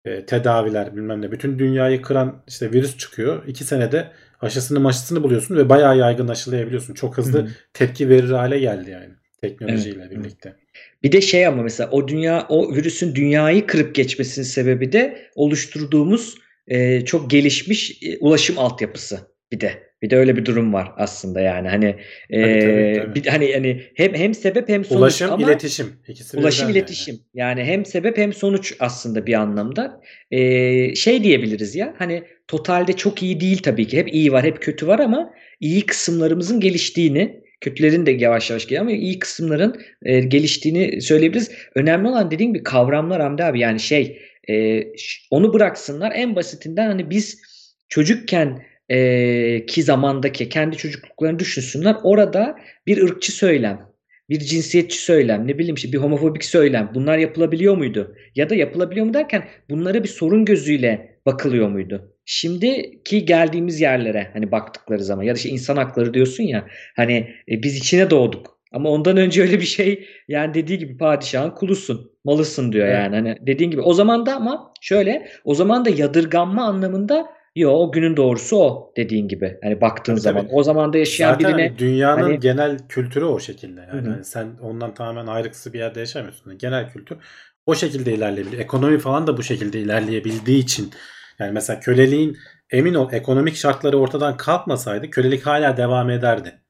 E, 0.04 0.26
tedaviler 0.26 0.96
bilmem 0.96 1.22
ne. 1.22 1.32
Bütün 1.32 1.58
dünyayı 1.58 2.02
kıran 2.02 2.44
işte 2.48 2.72
virüs 2.72 2.96
çıkıyor. 2.98 3.46
2 3.46 3.64
senede 3.64 4.12
aşısını 4.40 4.80
maşısını 4.80 5.22
buluyorsun 5.22 5.56
ve 5.56 5.68
bayağı 5.68 5.98
yaygın 5.98 6.28
aşılayabiliyorsun. 6.28 6.94
Çok 6.94 7.18
hızlı 7.18 7.38
Hı 7.38 7.42
hı. 7.42 7.48
tepki 7.74 8.08
verir 8.08 8.30
hale 8.30 8.58
geldi 8.58 8.90
yani 8.90 9.17
teknolojiyle 9.40 10.02
Evet, 10.02 10.18
birlikte. 10.18 10.54
Bir 11.02 11.12
de 11.12 11.20
şey 11.20 11.46
ama 11.46 11.62
mesela 11.62 11.90
o 11.90 12.08
dünya 12.08 12.46
o 12.48 12.74
virüsün 12.74 13.14
dünyayı 13.14 13.66
kırıp 13.66 13.94
geçmesinin 13.94 14.46
sebebi 14.46 14.92
de 14.92 15.30
oluşturduğumuz 15.34 16.34
e, 16.66 17.04
çok 17.04 17.30
gelişmiş 17.30 18.02
e, 18.02 18.18
ulaşım 18.18 18.58
altyapısı 18.58 19.18
bir 19.52 19.60
de. 19.60 19.88
Bir 20.02 20.10
de 20.10 20.16
öyle 20.16 20.36
bir 20.36 20.44
durum 20.44 20.72
var 20.72 20.92
aslında 20.96 21.40
yani 21.40 21.68
hani 21.68 21.96
e, 22.30 22.42
Tabii, 22.42 22.60
tabii, 22.60 22.92
tabii. 22.96 23.14
bir 23.14 23.26
hani 23.26 23.52
hani 23.52 23.82
hem 23.94 24.14
hem 24.14 24.34
sebep 24.34 24.68
hem 24.68 24.84
sonuç 24.84 25.00
Ulaşım, 25.00 25.32
ama 25.32 25.50
iletişim. 25.50 25.86
İkisi 26.08 26.36
Ulaşım 26.36 26.70
iletişim. 26.70 27.20
Yani 27.34 27.64
hem 27.64 27.84
sebep 27.84 28.18
hem 28.18 28.32
sonuç 28.32 28.76
aslında 28.80 29.26
bir 29.26 29.34
anlamda. 29.34 30.00
Ee, 30.30 30.94
şey 30.94 31.24
diyebiliriz 31.24 31.74
ya 31.74 31.94
hani 31.98 32.22
totalde 32.48 32.92
çok 32.92 33.22
iyi 33.22 33.40
değil 33.40 33.58
tabii 33.62 33.86
ki. 33.86 33.98
Hep 33.98 34.14
iyi 34.14 34.32
var 34.32 34.44
hep 34.44 34.62
kötü 34.62 34.86
var 34.86 34.98
ama 34.98 35.34
iyi 35.60 35.86
kısımlarımızın 35.86 36.60
geliştiğini 36.60 37.40
kötülerin 37.60 38.06
de 38.06 38.10
yavaş 38.10 38.50
yavaş 38.50 38.66
geliyor 38.66 38.82
ama 38.82 38.92
iyi 38.92 39.18
kısımların 39.18 39.80
e, 40.02 40.20
geliştiğini 40.20 41.02
söyleyebiliriz. 41.02 41.50
Önemli 41.74 42.08
olan 42.08 42.30
dediğim 42.30 42.54
bir 42.54 42.64
kavramlar 42.64 43.20
Hamdi 43.20 43.44
abi 43.44 43.60
yani 43.60 43.80
şey 43.80 44.22
e, 44.50 44.84
onu 45.30 45.52
bıraksınlar 45.52 46.12
en 46.14 46.36
basitinden 46.36 46.86
hani 46.86 47.10
biz 47.10 47.42
çocukken 47.88 48.62
e, 48.88 49.66
ki 49.66 49.82
zamandaki 49.82 50.48
kendi 50.48 50.76
çocukluklarını 50.76 51.38
düşünsünler 51.38 51.96
orada 52.02 52.56
bir 52.86 53.02
ırkçı 53.02 53.32
söylem 53.32 53.88
bir 54.30 54.38
cinsiyetçi 54.38 54.98
söylem, 54.98 55.48
ne 55.48 55.58
bileyim 55.58 55.74
işte 55.74 55.92
bir 55.92 55.98
homofobik 55.98 56.44
söylem 56.44 56.90
bunlar 56.94 57.18
yapılabiliyor 57.18 57.76
muydu? 57.76 58.16
Ya 58.34 58.50
da 58.50 58.54
yapılabiliyor 58.54 59.06
mu 59.06 59.14
derken 59.14 59.48
bunlara 59.70 60.04
bir 60.04 60.08
sorun 60.08 60.44
gözüyle 60.44 61.18
bakılıyor 61.26 61.68
muydu? 61.68 62.14
Şimdiki 62.30 63.24
geldiğimiz 63.24 63.80
yerlere 63.80 64.30
hani 64.32 64.52
baktıkları 64.52 65.04
zaman 65.04 65.22
ya 65.22 65.34
da 65.34 65.36
işte 65.36 65.48
insan 65.48 65.76
hakları 65.76 66.14
diyorsun 66.14 66.44
ya 66.44 66.66
hani 66.96 67.14
e, 67.50 67.62
biz 67.62 67.76
içine 67.76 68.10
doğduk. 68.10 68.58
Ama 68.72 68.90
ondan 68.90 69.16
önce 69.16 69.42
öyle 69.42 69.60
bir 69.60 69.66
şey 69.66 70.08
yani 70.28 70.54
dediği 70.54 70.78
gibi 70.78 70.96
padişahın 70.96 71.50
kulusun, 71.50 72.12
malısın 72.24 72.72
diyor 72.72 72.88
yani. 72.88 73.14
Hani 73.16 73.36
dediğin 73.40 73.70
gibi 73.70 73.80
o 73.80 73.94
zaman 73.94 74.26
da 74.26 74.36
ama 74.36 74.72
şöyle 74.80 75.28
o 75.44 75.54
zaman 75.54 75.84
da 75.84 75.90
yadırganma 75.90 76.64
anlamında 76.64 77.26
yo 77.56 77.70
o 77.70 77.92
günün 77.92 78.16
doğrusu 78.16 78.56
o 78.56 78.92
dediğin 78.96 79.28
gibi. 79.28 79.58
Hani 79.62 79.80
baktığın 79.80 80.12
Tabii, 80.12 80.20
zaman 80.20 80.42
tabii. 80.42 80.54
o 80.54 80.62
zaman 80.62 80.92
da 80.92 80.98
yaşayan 80.98 81.32
Zaten 81.32 81.48
birine 81.58 81.78
dünyanın 81.78 82.22
hani- 82.22 82.40
genel 82.40 82.78
kültürü 82.88 83.24
o 83.24 83.40
şekilde. 83.40 83.80
Yani 83.80 83.92
Hı 83.92 84.06
hı. 84.06 84.10
Hani 84.10 84.24
sen 84.24 84.46
ondan 84.62 84.94
tamamen 84.94 85.26
ayrıksı 85.26 85.72
bir 85.72 85.78
yerde 85.78 86.00
yaşamıyorsun. 86.00 86.58
Genel 86.58 86.90
kültür 86.92 87.18
o 87.66 87.74
şekilde 87.74 88.12
ilerleyebilir. 88.12 88.58
Ekonomi 88.58 88.98
falan 88.98 89.26
da 89.26 89.36
bu 89.36 89.42
şekilde 89.42 89.80
ilerleyebildiği 89.80 90.58
için. 90.58 90.90
Yani 91.38 91.52
mesela 91.52 91.80
köleliğin 91.80 92.38
emin 92.70 92.94
ol 92.94 93.12
ekonomik 93.12 93.56
şartları 93.56 93.98
ortadan 93.98 94.36
kalkmasaydı 94.36 95.10
kölelik 95.10 95.46
hala 95.46 95.76
devam 95.76 96.10
ederdi. 96.10 96.62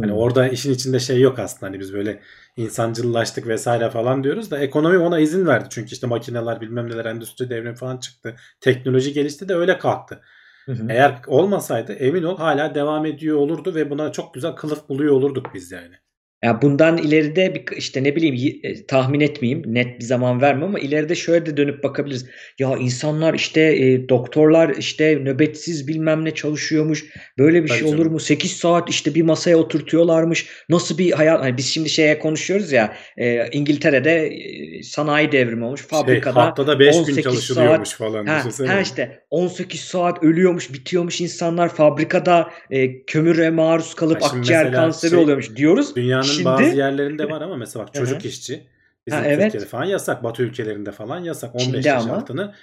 Hani 0.00 0.12
Hmm. 0.12 0.18
orada 0.18 0.48
işin 0.48 0.72
içinde 0.72 1.00
şey 1.00 1.20
yok 1.20 1.38
aslında. 1.38 1.66
Hani 1.66 1.80
biz 1.80 1.94
böyle 1.94 2.20
insancıllaştık 2.56 3.46
vesaire 3.46 3.90
falan 3.90 4.24
diyoruz 4.24 4.50
da 4.50 4.58
ekonomi 4.58 4.98
ona 4.98 5.18
izin 5.20 5.46
verdi. 5.46 5.66
Çünkü 5.70 5.92
işte 5.92 6.06
makineler 6.06 6.60
bilmem 6.60 6.90
neler 6.90 7.04
endüstri 7.04 7.50
devrimi 7.50 7.76
falan 7.76 7.96
çıktı. 7.98 8.36
Teknoloji 8.60 9.12
gelişti 9.12 9.48
de 9.48 9.54
öyle 9.54 9.78
kalktı. 9.78 10.20
Hı 10.66 10.72
hı. 10.72 10.86
Eğer 10.88 11.22
olmasaydı 11.26 11.92
emin 11.92 12.22
ol 12.22 12.38
hala 12.38 12.74
devam 12.74 13.06
ediyor 13.06 13.36
olurdu 13.36 13.74
ve 13.74 13.90
buna 13.90 14.12
çok 14.12 14.34
güzel 14.34 14.52
kılıf 14.52 14.88
buluyor 14.88 15.14
olurduk 15.14 15.54
biz 15.54 15.72
yani. 15.72 15.96
Ya 16.44 16.62
bundan 16.62 16.98
ileride 16.98 17.54
bir 17.54 17.76
işte 17.76 18.04
ne 18.04 18.16
bileyim 18.16 18.60
e, 18.62 18.86
tahmin 18.86 19.20
etmeyeyim 19.20 19.62
net 19.66 20.00
bir 20.00 20.04
zaman 20.04 20.40
vermem 20.40 20.64
ama 20.64 20.78
ileride 20.78 21.14
şöyle 21.14 21.46
de 21.46 21.56
dönüp 21.56 21.84
bakabiliriz. 21.84 22.26
Ya 22.58 22.76
insanlar 22.76 23.34
işte 23.34 23.60
e, 23.60 24.08
doktorlar 24.08 24.68
işte 24.78 25.18
nöbetsiz 25.24 25.88
bilmem 25.88 26.24
ne 26.24 26.34
çalışıyormuş. 26.34 27.04
Böyle 27.38 27.62
bir 27.62 27.68
Tabii 27.68 27.78
şey 27.78 27.88
olur 27.88 27.98
canım. 27.98 28.12
mu? 28.12 28.20
8 28.20 28.52
saat 28.52 28.90
işte 28.90 29.14
bir 29.14 29.22
masaya 29.22 29.56
oturtuyorlarmış. 29.56 30.46
Nasıl 30.68 30.98
bir 30.98 31.12
hayat? 31.12 31.40
Hani 31.40 31.56
biz 31.56 31.66
şimdi 31.66 31.88
şeye 31.88 32.18
konuşuyoruz 32.18 32.72
ya 32.72 32.96
e, 33.16 33.48
İngiltere'de 33.52 34.26
e, 34.26 34.82
sanayi 34.82 35.32
devrimi 35.32 35.64
olmuş. 35.64 35.80
Şey, 35.80 35.88
Fabrikada 35.88 36.42
haftada 36.42 36.80
5 36.80 36.94
gün 36.94 37.00
18 37.00 37.24
çalışılıyormuş 37.24 37.90
falan. 37.90 38.26
Ha, 38.26 38.44
ha 38.66 38.80
işte 38.80 39.22
18 39.30 39.80
saat 39.80 40.24
ölüyormuş, 40.24 40.72
bitiyormuş 40.72 41.20
insanlar 41.20 41.68
fabrikada 41.68 42.50
e, 42.70 43.04
kömüre 43.04 43.50
maruz 43.50 43.94
kalıp 43.94 44.22
akciğer 44.22 44.72
kanseri 44.72 45.10
şey, 45.10 45.18
oluyormuş 45.18 45.56
diyoruz. 45.56 45.96
Dünyanın 45.96 46.33
Şimdi 46.36 46.44
bazı 46.44 46.76
yerlerinde 46.76 47.30
var 47.30 47.40
ama 47.42 47.56
mesela 47.56 47.86
bak 47.86 47.94
Hı 47.94 47.98
hı. 48.00 48.04
çocuk 48.04 48.24
işçi 48.24 48.66
bizim 49.06 49.20
Ha, 49.20 49.26
evet. 49.26 49.52
Türkiye'de 49.52 49.66
falan 49.66 49.84
yasak. 49.84 50.24
Batı 50.24 50.42
ülkelerinde 50.42 50.92
falan 50.92 51.20
yasak. 51.20 51.54
15 51.54 51.84
Çin'de 51.84 51.88
yaş 51.88 52.06
ama. 52.06 52.14
altını. 52.14 52.54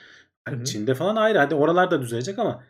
Hani 0.45 0.55
Hı 0.57 0.63
hı. 0.63 0.65
Çin'de 0.65 0.95
falan 0.95 1.15
ayrı. 1.15 1.37
Hadi 1.37 1.55
oralarda 1.55 2.01
düzelecek 2.01 2.39
ama 2.39 2.63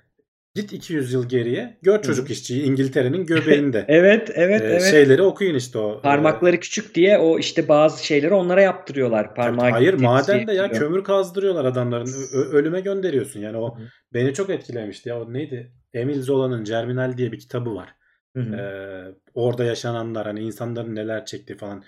git 0.55 0.73
200 0.73 1.13
yıl 1.13 1.29
geriye 1.29 1.79
gör 1.81 2.01
hı. 2.03 2.03
çocuk 2.03 2.31
işçiyi 2.31 2.63
İngiltere'nin 2.63 3.25
göbeğinde. 3.27 3.85
Evet, 3.87 4.31
evet, 4.35 4.61
Ee, 4.61 4.71
evet. 4.71 4.91
Şeyleri 4.91 5.21
okuyun 5.23 5.55
işte 5.55 5.77
o. 5.79 5.93
e, 5.93 6.01
Parmakları 6.03 6.59
küçük 6.59 6.95
diye 6.95 7.17
o 7.17 7.39
işte 7.39 7.67
bazı 7.67 8.05
şeyleri 8.05 8.33
onlara 8.33 8.61
yaptırıyorlar. 8.61 9.35
Parmağı 9.35 9.71
hayır 9.71 9.93
gittiği 9.93 10.01
madende 10.03 10.53
ya 10.53 10.71
kömür 10.71 11.03
kazdırıyorlar 11.03 11.65
adamların. 11.65 12.13
Ö- 12.33 12.51
ölüme 12.51 12.79
gönderiyorsun. 12.81 13.39
Yani 13.39 13.57
o 13.57 13.77
Hı 13.77 13.81
hı. 13.81 13.91
beni 14.13 14.33
çok 14.33 14.49
etkilemişti. 14.49 15.09
Ya 15.09 15.21
o 15.21 15.33
neydi? 15.33 15.73
Emil 15.93 16.21
Zola'nın 16.21 16.63
Germinal 16.63 17.17
diye 17.17 17.31
bir 17.31 17.39
kitabı 17.39 17.75
var. 17.75 17.95
Hı 18.35 18.39
hı. 18.41 18.55
Ee, 18.55 19.15
orada 19.33 19.63
yaşananlar 19.65 20.25
hani 20.27 20.39
insanların 20.39 20.95
neler 20.95 21.25
çektiği 21.25 21.57
falan 21.57 21.83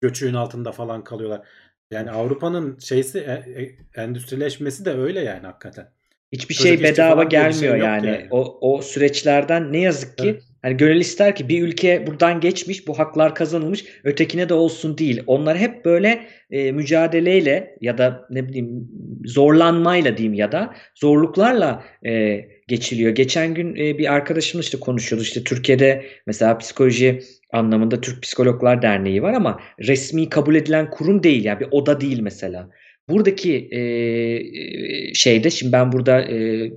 göçüğün 0.00 0.34
altında 0.34 0.72
falan 0.72 1.04
kalıyorlar. 1.04 1.48
Yani 1.90 2.10
Avrupa'nın 2.10 2.78
şeysi 2.78 3.18
e- 3.18 3.62
e- 3.62 4.02
endüstrileşmesi 4.02 4.84
de 4.84 4.90
öyle 4.90 5.20
yani 5.20 5.46
hakikaten. 5.46 5.88
Hiçbir 6.32 6.54
Çocuk 6.54 6.66
şey 6.68 6.82
bedava 6.82 7.22
şey 7.22 7.28
gelmiyor 7.30 7.76
yok 7.76 7.84
yani. 7.84 8.06
yani. 8.06 8.26
O 8.30 8.58
o 8.60 8.82
süreçlerden 8.82 9.72
ne 9.72 9.78
yazık 9.78 10.18
ki 10.18 10.28
Evet. 10.28 10.42
hani 10.62 10.76
gönül 10.76 11.00
ister 11.00 11.34
ki 11.36 11.48
bir 11.48 11.62
ülke 11.62 12.06
buradan 12.06 12.40
geçmiş, 12.40 12.86
bu 12.86 12.98
haklar 12.98 13.34
kazanılmış, 13.34 13.84
ötekine 14.04 14.48
de 14.48 14.54
olsun 14.54 14.98
değil. 14.98 15.22
Onlar 15.26 15.58
hep 15.58 15.84
böyle 15.84 16.26
e, 16.50 16.72
mücadeleyle 16.72 17.76
ya 17.80 17.98
da 17.98 18.26
ne 18.30 18.48
bileyim 18.48 18.88
zorlanmayla 19.24 20.16
diyeyim 20.16 20.34
ya 20.34 20.52
da 20.52 20.74
zorluklarla 20.94 21.84
e, 22.06 22.40
geçiliyor. 22.68 23.10
Geçen 23.10 23.54
gün 23.54 23.76
e, 23.76 23.98
bir 23.98 24.12
arkadaşımla 24.12 24.62
işte 24.62 24.80
konuşuyordu. 24.80 25.22
İşte 25.22 25.44
Türkiye'de 25.44 26.04
mesela 26.26 26.58
psikoloji 26.58 27.20
anlamında 27.52 28.00
Türk 28.00 28.22
Psikologlar 28.22 28.82
Derneği 28.82 29.22
var 29.22 29.32
ama 29.32 29.60
resmi 29.80 30.28
kabul 30.28 30.54
edilen 30.54 30.90
kurum 30.90 31.22
değil 31.22 31.44
yani 31.44 31.60
bir 31.60 31.68
oda 31.70 32.00
değil 32.00 32.20
mesela. 32.20 32.70
Buradaki 33.08 33.68
e, 33.70 33.80
e, 33.80 35.14
şeyde 35.14 35.50
şimdi 35.50 35.72
ben 35.72 35.92
burada 35.92 36.28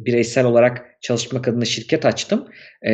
bireysel 0.05 0.45
olarak 0.45 0.90
çalışmak 1.01 1.47
adına 1.47 1.65
şirket 1.65 2.05
açtım. 2.05 2.47
E, 2.87 2.91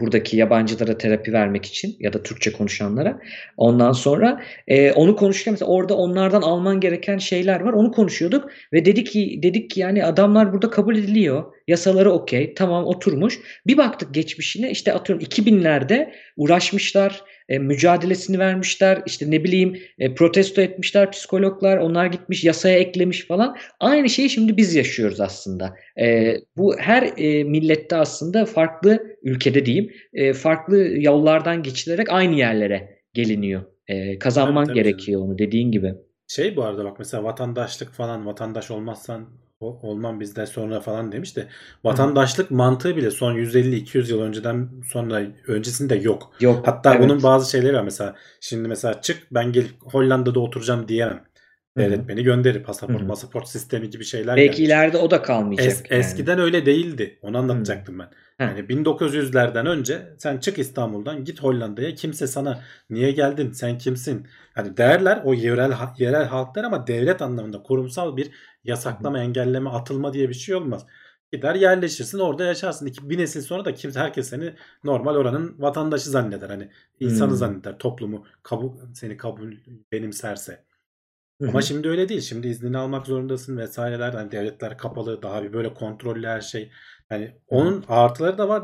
buradaki 0.00 0.36
yabancılara 0.36 0.98
terapi 0.98 1.32
vermek 1.32 1.64
için 1.64 1.96
ya 2.00 2.12
da 2.12 2.22
Türkçe 2.22 2.52
konuşanlara. 2.52 3.20
Ondan 3.56 3.92
sonra 3.92 4.42
e, 4.68 4.92
onu 4.92 5.16
konuşurken 5.16 5.52
mesela 5.52 5.70
orada 5.70 5.96
onlardan 5.96 6.42
alman 6.42 6.80
gereken 6.80 7.18
şeyler 7.18 7.60
var. 7.60 7.72
Onu 7.72 7.92
konuşuyorduk 7.92 8.50
ve 8.72 8.84
dedik 8.84 9.06
ki 9.06 9.40
dedik 9.42 9.70
ki 9.70 9.80
yani 9.80 10.04
adamlar 10.04 10.52
burada 10.52 10.70
kabul 10.70 10.96
ediliyor. 10.96 11.44
Yasaları 11.68 12.12
okey. 12.12 12.54
Tamam 12.54 12.84
oturmuş. 12.84 13.38
Bir 13.66 13.76
baktık 13.76 14.14
geçmişine 14.14 14.70
işte 14.70 14.92
atıyorum 14.92 15.24
2000'lerde 15.24 16.12
uğraşmışlar, 16.36 17.22
e, 17.48 17.58
mücadelesini 17.58 18.38
vermişler. 18.38 19.02
işte 19.06 19.30
ne 19.30 19.44
bileyim 19.44 19.78
e, 19.98 20.14
protesto 20.14 20.62
etmişler 20.62 21.10
psikologlar. 21.10 21.76
Onlar 21.76 22.06
gitmiş 22.06 22.44
yasaya 22.44 22.78
eklemiş 22.78 23.26
falan. 23.26 23.56
Aynı 23.80 24.08
şeyi 24.08 24.30
şimdi 24.30 24.56
biz 24.56 24.74
yaşıyoruz 24.74 25.20
aslında. 25.20 25.74
E, 26.00 26.36
bu 26.56 26.78
her 26.78 27.02
e, 27.16 27.44
millette 27.44 27.96
aslında 27.96 28.44
farklı 28.44 29.16
ülkede 29.22 29.66
diyeyim 29.66 29.92
e, 30.12 30.32
farklı 30.32 30.78
yollardan 30.78 31.62
geçilerek 31.62 32.12
aynı 32.12 32.34
yerlere 32.34 32.98
geliniyor. 33.14 33.62
E, 33.88 34.18
kazanman 34.18 34.64
canım. 34.64 34.74
gerekiyor 34.74 35.20
onu 35.20 35.38
dediğin 35.38 35.72
gibi. 35.72 35.94
Şey 36.28 36.56
bu 36.56 36.64
arada 36.64 36.84
bak 36.84 36.98
mesela 36.98 37.24
vatandaşlık 37.24 37.92
falan 37.92 38.26
vatandaş 38.26 38.70
olmazsan 38.70 39.28
olmam 39.60 40.20
bizden 40.20 40.44
sonra 40.44 40.80
falan 40.80 41.12
demiş 41.12 41.36
de 41.36 41.48
vatandaşlık 41.84 42.50
mantığı 42.50 42.96
bile 42.96 43.10
son 43.10 43.34
150-200 43.34 44.10
yıl 44.10 44.20
önceden 44.20 44.68
sonra 44.88 45.22
öncesinde 45.46 45.94
yok. 45.96 46.32
Yok. 46.40 46.66
Hatta 46.66 46.94
evet. 46.94 47.04
bunun 47.04 47.22
bazı 47.22 47.50
şeyleri 47.50 47.74
var 47.76 47.82
mesela 47.82 48.14
şimdi 48.40 48.68
mesela 48.68 49.00
çık 49.00 49.26
ben 49.30 49.52
gelip 49.52 49.72
Hollanda'da 49.82 50.40
oturacağım 50.40 50.88
diyemem. 50.88 51.24
Hı 51.76 51.80
hı. 51.80 51.84
Devlet 51.84 52.08
beni 52.08 52.22
gönderir 52.22 52.62
pasaport 52.62 53.00
Hı 53.00 53.04
hı. 53.04 53.08
pasaport 53.08 53.48
sistemi 53.48 53.90
gibi 53.90 54.04
şeyler 54.04 54.36
Belki 54.36 54.46
gelmiş. 54.56 54.58
ileride 54.68 54.98
o 54.98 55.10
da 55.10 55.22
kalmayacak. 55.22 55.66
Es- 55.72 55.86
yani. 55.92 56.00
Eskiden 56.00 56.38
öyle 56.38 56.66
değildi. 56.66 57.18
Onu 57.22 57.38
anlatacaktım 57.38 57.98
ben. 57.98 58.04
Ha. 58.38 58.44
Yani 58.44 58.68
1900'lerden 58.68 59.66
önce 59.66 60.14
sen 60.18 60.38
çık 60.38 60.58
İstanbul'dan 60.58 61.24
git 61.24 61.42
Hollanda'ya 61.42 61.94
kimse 61.94 62.26
sana 62.26 62.62
niye 62.90 63.10
geldin 63.10 63.52
sen 63.52 63.78
kimsin? 63.78 64.26
Hani 64.54 64.76
derler 64.76 65.20
o 65.24 65.34
yerel 65.34 65.72
yerel 65.98 66.24
halklar 66.24 66.64
ama 66.64 66.86
devlet 66.86 67.22
anlamında 67.22 67.62
kurumsal 67.62 68.16
bir 68.16 68.30
yasaklama, 68.64 69.18
engelleme, 69.18 69.70
atılma 69.70 70.12
diye 70.12 70.28
bir 70.28 70.34
şey 70.34 70.54
olmaz. 70.54 70.86
Gider 71.32 71.54
yerleşirsin 71.54 72.18
orada 72.18 72.44
yaşarsın. 72.44 72.86
İki, 72.86 73.10
bir 73.10 73.18
nesil 73.18 73.40
sonra 73.42 73.64
da 73.64 73.74
kimse 73.74 74.00
herkes 74.00 74.28
seni 74.28 74.54
normal 74.84 75.14
oranın 75.16 75.54
vatandaşı 75.58 76.10
zanneder. 76.10 76.48
Hani 76.50 76.70
insanı 77.00 77.28
Hmm. 77.30 77.36
zanneder. 77.36 77.78
Toplumu 77.78 78.26
kabul 78.42 78.70
seni 78.94 79.16
kabul 79.16 79.52
benimserse. 79.92 80.64
Hı 81.40 81.44
hı. 81.44 81.50
Ama 81.50 81.62
şimdi 81.62 81.88
öyle 81.88 82.08
değil. 82.08 82.20
Şimdi 82.20 82.48
iznini 82.48 82.78
almak 82.78 83.06
zorundasın 83.06 83.56
vesaireler. 83.56 84.12
Hani 84.12 84.32
devletler 84.32 84.78
kapalı, 84.78 85.22
daha 85.22 85.42
bir 85.42 85.52
böyle 85.52 85.74
kontrollü 85.74 86.26
her 86.26 86.40
şey. 86.40 86.70
Yani 87.10 87.30
onun 87.48 87.84
artıları 87.88 88.38
da 88.38 88.48
var, 88.48 88.62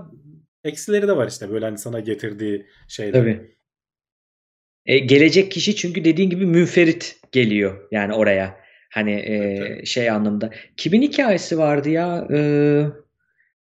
eksileri 0.64 1.08
de 1.08 1.16
var 1.16 1.28
işte 1.28 1.50
böyle 1.50 1.64
hani 1.64 1.78
sana 1.78 2.00
getirdiği 2.00 2.66
şeyler. 2.88 3.12
Tabii. 3.12 3.56
E, 4.86 4.98
gelecek 4.98 5.52
kişi 5.52 5.76
çünkü 5.76 6.04
dediğin 6.04 6.30
gibi 6.30 6.46
münferit 6.46 7.20
geliyor 7.32 7.88
yani 7.90 8.14
oraya. 8.14 8.62
Hani 8.94 9.12
e, 9.12 9.84
şey 9.84 10.10
anlamda. 10.10 10.50
Kimin 10.76 11.02
hikayesi 11.02 11.58
vardı 11.58 11.88
ya? 11.90 12.28
E, 12.32 12.38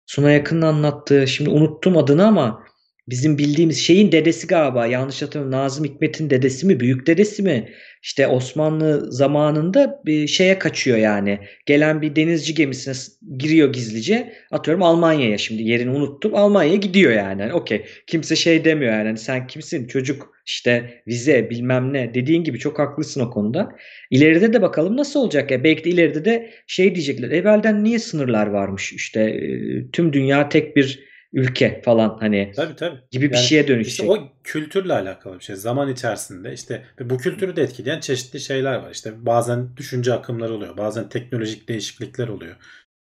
Suna 0.07 0.31
Yakın'ın 0.31 0.63
anlattığı. 0.63 1.27
Şimdi 1.27 1.51
unuttum 1.51 1.97
adını 1.97 2.27
ama 2.27 2.65
bizim 3.09 3.39
bildiğimiz 3.39 3.79
şeyin 3.79 4.13
dedesi 4.13 4.47
galiba. 4.47 4.87
Yanlış 4.87 5.23
hatırlamıyorum. 5.23 5.65
Nazım 5.65 5.85
Hikmet'in 5.85 6.31
dedesi 6.31 6.67
mi? 6.67 6.81
Büyük 6.81 7.07
dedesi 7.07 7.43
mi? 7.43 7.69
İşte 8.03 8.27
Osmanlı 8.27 9.13
zamanında 9.13 10.03
bir 10.07 10.27
şeye 10.27 10.59
kaçıyor 10.59 10.99
yani. 10.99 11.39
Gelen 11.67 12.03
bir 12.03 12.17
denizci 12.17 12.55
gemisine 12.55 12.95
giriyor 13.39 13.73
gizlice. 13.73 14.33
Atıyorum 14.51 14.83
Almanya'ya 14.83 15.39
şimdi 15.39 15.63
yerini 15.63 15.91
unuttum. 15.91 16.35
Almanya'ya 16.35 16.77
gidiyor 16.77 17.13
yani. 17.13 17.43
Hani 17.43 17.53
okey. 17.53 17.85
Kimse 18.07 18.37
şey 18.37 18.65
demiyor 18.65 18.93
yani. 18.93 19.07
Hani 19.07 19.19
sen 19.19 19.47
kimsin 19.47 19.87
çocuk 19.87 20.33
işte 20.47 21.03
vize 21.09 21.51
bilmem 21.51 21.93
ne 21.93 22.15
dediğin 22.15 22.45
gibi 22.45 22.59
çok 22.59 22.79
haklısın 22.79 23.21
o 23.21 23.31
konuda. 23.31 23.77
İleride 24.11 24.53
de 24.53 24.63
bakalım 24.63 24.97
nasıl 24.97 25.21
olacak 25.21 25.51
ya. 25.51 25.65
Belki 25.65 25.85
de 25.85 25.91
ileride 25.91 26.25
de 26.25 26.51
şey 26.67 26.95
diyecekler. 26.95 27.31
Evvelden 27.31 27.85
niye 27.85 27.99
sınırlar 27.99 28.47
varmış? 28.47 28.93
İşte 28.93 29.21
e, 29.21 29.91
tüm 29.93 30.13
dünya 30.13 30.49
tek 30.49 30.77
bir 30.77 31.12
ülke 31.33 31.83
falan 31.85 32.17
hani 32.21 32.53
Tabii 32.57 32.77
tabii. 32.77 33.01
gibi 33.11 33.31
bir 33.31 33.35
Yani 33.35 33.45
şeye 33.45 33.61
İşte 33.61 33.75
dönüşecek. 33.75 34.11
o 34.11 34.29
kültürle 34.45 34.93
alakalı 34.93 35.39
bir 35.39 35.45
şey. 35.45 35.57
Zaman 35.57 35.89
içerisinde 35.89 36.53
işte 36.53 36.85
bu 37.01 37.19
kültürü 37.19 37.57
de 37.57 37.63
etkileyen 37.63 38.01
çeşitli 38.01 38.41
şeyler 38.41 38.75
var. 38.75 38.91
İşte 38.91 39.27
bazen 39.27 39.77
düşünce 39.77 40.13
akımları 40.13 40.55
oluyor. 40.55 40.77
Bazen 40.77 41.09
teknolojik 41.09 41.69
değişiklikler 41.69 42.29
oluyor. 42.29 42.57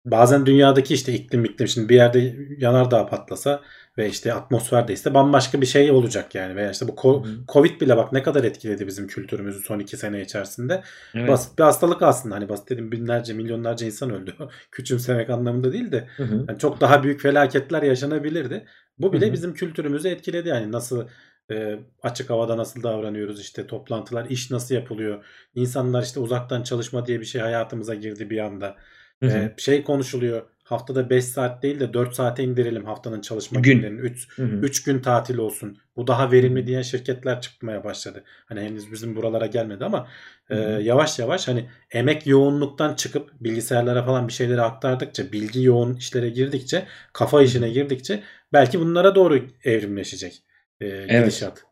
Bazen 0.05 0.47
dünyadaki 0.47 0.95
işte 0.95 1.13
iklim 1.13 1.45
iklim 1.45 1.69
şimdi 1.69 1.89
bir 1.89 1.95
yerde 1.95 2.37
yanardağ 2.59 3.07
patlasa 3.07 3.63
ve 3.99 4.09
işte 4.09 4.35
atmosferdeyse 4.35 5.15
bambaşka 5.15 5.61
bir 5.61 5.67
şey 5.67 5.91
olacak 5.91 6.35
yani. 6.35 6.57
Veya 6.57 6.71
işte 6.71 6.89
bu. 6.89 7.27
Covid 7.53 7.81
bile 7.81 7.97
bak 7.97 8.13
ne 8.13 8.23
kadar 8.23 8.45
etkiledi 8.45 8.87
bizim 8.87 9.07
kültürümüzü 9.07 9.61
son 9.61 9.79
iki 9.79 9.97
sene 9.97 10.21
içerisinde. 10.21 10.83
Evet. 11.15 11.29
Basit 11.29 11.59
bir 11.59 11.65
hastalık 11.65 12.03
aslında. 12.03 12.35
Hani 12.35 12.49
basit 12.49 12.71
dedim 12.71 12.93
binlerce 12.93 13.33
milyonlarca 13.33 13.87
insan 13.87 14.11
öldü. 14.11 14.35
Küçümsemek 14.71 15.31
anlamında 15.31 15.73
değil 15.73 15.93
de 15.93 16.09
Hı 16.17 16.23
hı. 16.23 16.45
yani 16.49 16.59
çok 16.59 16.81
daha 16.81 17.03
büyük 17.03 17.21
felaketler 17.21 17.83
yaşanabilirdi. 17.83 18.67
Bu 18.99 19.13
bile 19.13 19.27
Hı 19.27 19.29
hı. 19.29 19.33
bizim 19.33 19.55
kültürümüzü 19.55 20.09
etkiledi 20.09 20.49
yani 20.49 20.73
nasıl 20.73 21.09
e, 21.51 21.79
açık 22.03 22.31
havada 22.31 22.57
nasıl 22.57 22.83
davranıyoruz 22.83 23.41
işte 23.41 23.67
toplantılar 23.67 24.27
iş 24.31 24.51
nasıl 24.51 24.75
yapılıyor 24.75 25.25
insanlar 25.55 26.03
işte 26.03 26.21
uzaktan 26.21 26.63
çalışma 26.63 27.07
diye 27.07 27.21
bir 27.21 27.25
şey 27.25 27.41
hayatımıza 27.41 27.95
girdi 27.95 28.31
bir 28.31 28.39
anda 28.39 28.77
Hı 29.23 29.27
hı. 29.27 29.39
E, 29.39 29.55
şey 29.57 29.85
konuşuluyor 29.85 30.43
haftada 30.65 31.11
5 31.11 31.25
saat 31.25 31.63
değil 31.63 31.81
de 31.81 31.93
4 31.93 32.15
saate 32.15 32.45
indirelim 32.45 32.85
haftanın 32.85 33.21
çalışma 33.21 33.61
Gün. 33.61 33.77
günlerini 33.77 34.01
3 34.01 34.29
Hı 34.39 34.43
hı. 34.43 34.57
3 34.57 34.83
gün 34.83 35.01
tatil 35.01 35.39
olsun 35.39 35.79
bu 35.97 36.07
daha 36.07 36.33
verimli 36.33 36.67
diyen 36.67 36.83
şirketler 36.83 37.41
çıkmaya 37.41 37.85
başladı 37.85 38.25
hani 38.47 38.61
henüz 38.61 38.93
bizim 38.93 39.17
buralara 39.17 39.47
gelmedi 39.47 39.85
ama 39.85 40.09
e, 40.51 40.55
Hı 40.55 40.77
hı. 40.77 40.83
yavaş 40.83 41.19
yavaş 41.19 41.49
hani 41.49 41.69
emek 41.91 42.27
yoğunluktan 42.27 42.95
çıkıp 42.95 43.31
bilgisayarlara 43.41 44.05
falan 44.05 44.29
bir 44.29 44.33
şeyleri 44.33 44.63
aktardıkça 44.63 45.33
bilgi 45.33 45.63
yoğun 45.63 45.97
işlere 45.97 46.29
girdikçe 46.29 46.87
kafa 47.13 47.43
işine 47.43 47.71
girdikçe 47.71 48.23
belki 48.53 48.81
bunlara 48.81 49.15
doğru 49.15 49.41
evrimleşecek 49.65 50.43
e, 50.81 50.87
gidişat. 50.87 51.65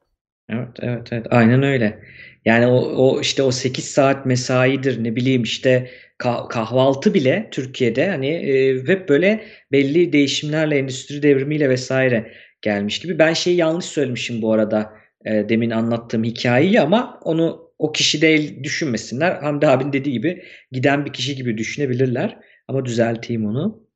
Evet, 0.49 0.69
evet, 0.81 1.09
evet. 1.13 1.27
Aynen 1.31 1.63
öyle. 1.63 2.03
Yani 2.45 2.67
o, 2.67 2.77
o 2.77 3.21
işte 3.21 3.43
o 3.43 3.51
8 3.51 3.85
saat 3.85 4.27
mesaidir 4.27 5.05
ne 5.05 5.17
bileyim 5.17 5.43
işte 5.43 5.91
kah- 6.21 6.49
kahvaltı 6.49 7.15
bile 7.15 7.49
Türkiye'de 7.51 8.09
hani 8.11 8.29
e, 8.29 8.87
hep 8.87 9.09
böyle 9.09 9.45
belli 9.73 10.13
değişimlerle 10.13 10.79
endüstri 10.79 11.23
devrimiyle 11.23 11.69
vesaire 11.69 12.33
gelmiş 12.63 12.99
gibi. 12.99 13.19
Ben 13.19 13.33
şeyi 13.33 13.57
yanlış 13.57 13.85
söylemişim 13.85 14.43
bu 14.43 14.53
arada 14.53 14.93
e, 15.25 15.49
demin 15.49 15.71
anlattığım 15.71 16.25
hikayeyi 16.25 16.81
ama 16.81 17.21
onu 17.25 17.71
o 17.79 17.93
kişi 17.93 18.23
değil 18.23 18.63
düşünmesinler. 18.65 19.33
Hamdi 19.43 19.67
abinin 19.69 19.93
dediği 19.93 20.13
gibi 20.13 20.45
giden 20.73 21.05
bir 21.05 21.13
kişi 21.13 21.37
gibi 21.37 21.59
düşünebilirler. 21.59 22.39
Ama 22.69 22.85
düzelteyim 22.85 23.47
onu. 23.47 23.87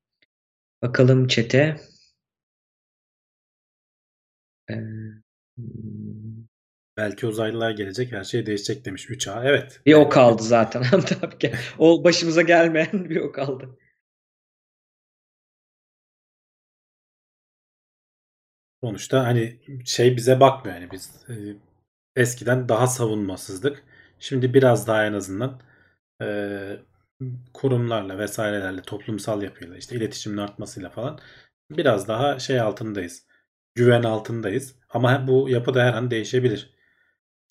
Bakalım 0.83 1.29
çete. 1.29 1.77
Ee. 4.69 4.75
Belki 6.97 7.27
uzaylılar 7.27 7.71
gelecek 7.71 8.13
her 8.13 8.25
şey 8.25 8.47
değişecek 8.47 8.85
demiş 8.85 9.11
3A. 9.11 9.43
Evet. 9.45 9.81
Bir 9.87 9.95
o 9.95 10.09
kaldı 10.09 10.43
zaten. 10.43 10.83
Tabii 11.21 11.39
ki. 11.39 11.53
O 11.79 12.05
başımıza 12.05 12.43
gelmeyen 12.43 13.11
bir 13.11 13.17
o 13.17 13.33
kaldı. 13.33 13.79
Sonuçta 18.85 19.25
hani 19.27 19.61
şey 19.85 20.17
bize 20.17 20.41
bakmıyor 20.41 20.77
yani 20.77 20.91
biz 20.91 21.25
e, 21.29 21.35
eskiden 22.17 22.69
daha 22.69 22.87
savunmasızdık. 22.87 23.85
Şimdi 24.19 24.55
biraz 24.55 24.87
daha 24.87 25.07
en 25.07 25.13
azından 25.13 25.61
e, 26.23 26.27
kurumlarla 27.55 28.19
vesairelerle 28.19 28.83
toplumsal 28.83 29.43
yapıyla 29.43 29.77
işte 29.77 29.97
iletişimin 29.97 30.37
artmasıyla 30.37 30.91
falan 30.91 31.19
biraz 31.71 32.09
daha 32.09 32.39
şey 32.39 32.61
altındayız. 32.61 33.27
Güven 33.75 34.03
altındayız. 34.03 34.77
Ama 34.91 35.27
bu 35.27 35.49
yapı 35.49 35.75
da 35.75 35.85
her 35.85 35.95
an 35.95 36.11
değişebilir. 36.11 36.74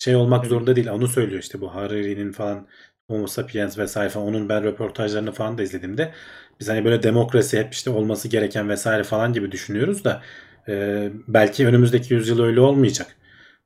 Şey 0.04 0.16
olmak 0.16 0.46
zorunda 0.46 0.76
değil. 0.76 0.88
Onu 0.88 1.08
söylüyor 1.08 1.42
işte 1.42 1.60
bu 1.60 1.74
Harari'nin 1.74 2.32
falan 2.32 2.68
Homo 3.08 3.26
sapiens 3.26 3.78
vesaire 3.78 4.08
falan 4.10 4.26
onun 4.26 4.48
ben 4.48 4.64
röportajlarını 4.64 5.32
falan 5.32 5.58
da 5.58 5.62
izlediğimde 5.62 6.12
biz 6.60 6.68
hani 6.68 6.84
böyle 6.84 7.02
demokrasi 7.02 7.58
hep 7.58 7.72
işte 7.74 7.90
olması 7.90 8.28
gereken 8.28 8.68
vesaire 8.68 9.02
falan 9.04 9.32
gibi 9.32 9.52
düşünüyoruz 9.52 10.04
da 10.04 10.22
e, 10.68 11.08
belki 11.28 11.66
önümüzdeki 11.66 12.14
yüzyıl 12.14 12.42
öyle 12.42 12.60
olmayacak. 12.60 13.16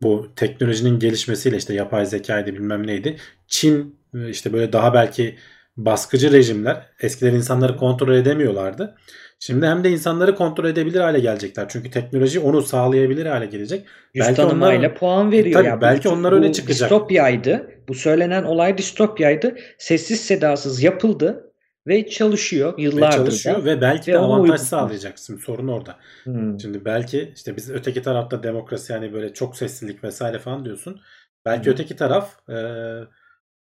Bu 0.02 0.32
teknolojinin 0.36 0.98
gelişmesiyle 0.98 1.56
işte 1.56 1.74
yapay 1.74 2.06
zekaydı 2.06 2.54
bilmem 2.54 2.86
neydi. 2.86 3.16
Çin 3.46 3.98
işte 4.28 4.52
böyle 4.52 4.72
daha 4.72 4.94
belki 4.94 5.38
baskıcı 5.78 6.32
rejimler 6.32 6.86
eskiden 7.00 7.34
insanları 7.34 7.76
kontrol 7.76 8.14
edemiyorlardı. 8.14 8.94
Şimdi 9.40 9.66
hem 9.66 9.84
de 9.84 9.90
insanları 9.90 10.34
kontrol 10.34 10.64
edebilir 10.64 11.00
hale 11.00 11.20
gelecekler. 11.20 11.66
Çünkü 11.68 11.90
teknoloji 11.90 12.40
onu 12.40 12.62
sağlayabilir 12.62 13.26
hale 13.26 13.46
gelecek. 13.46 13.86
Yüz 14.14 14.26
Belki 14.26 14.42
onlar- 14.42 14.94
puan 14.94 15.32
veriyor. 15.32 15.60
Tabii, 15.60 15.68
ya. 15.68 15.76
Bu- 15.76 15.80
belki 15.80 16.08
onlar 16.08 16.32
öyle 16.32 16.48
bu 16.48 16.52
çıkacak. 16.52 16.90
Distopyaydı. 16.90 17.70
Bu 17.88 17.94
söylenen 17.94 18.42
olay 18.44 18.78
distopyaydı. 18.78 19.56
Sessiz 19.78 20.20
sedasız 20.20 20.82
yapıldı 20.82 21.52
ve 21.86 22.06
çalışıyor 22.08 22.78
Ve 22.78 22.82
yıllardır 22.82 23.16
çalışıyor 23.16 23.56
da. 23.56 23.64
ve 23.64 23.80
belki 23.80 24.10
Ve 24.10 24.14
de 24.14 24.18
avantaj 24.18 24.42
uygun. 24.50 24.56
sağlayacak. 24.56 25.18
Şimdi 25.18 25.40
sorun 25.40 25.68
orada. 25.68 25.96
Hmm. 26.24 26.60
Şimdi 26.60 26.84
belki 26.84 27.32
işte 27.36 27.56
biz 27.56 27.70
öteki 27.70 28.02
tarafta 28.02 28.42
demokrasi 28.42 28.92
yani 28.92 29.12
böyle 29.12 29.32
çok 29.34 29.56
seslilik 29.56 30.04
vesaire 30.04 30.38
falan 30.38 30.64
diyorsun. 30.64 31.00
Belki 31.46 31.66
hı. 31.66 31.70
öteki 31.74 31.96
taraf 31.96 32.48
e, 32.48 32.54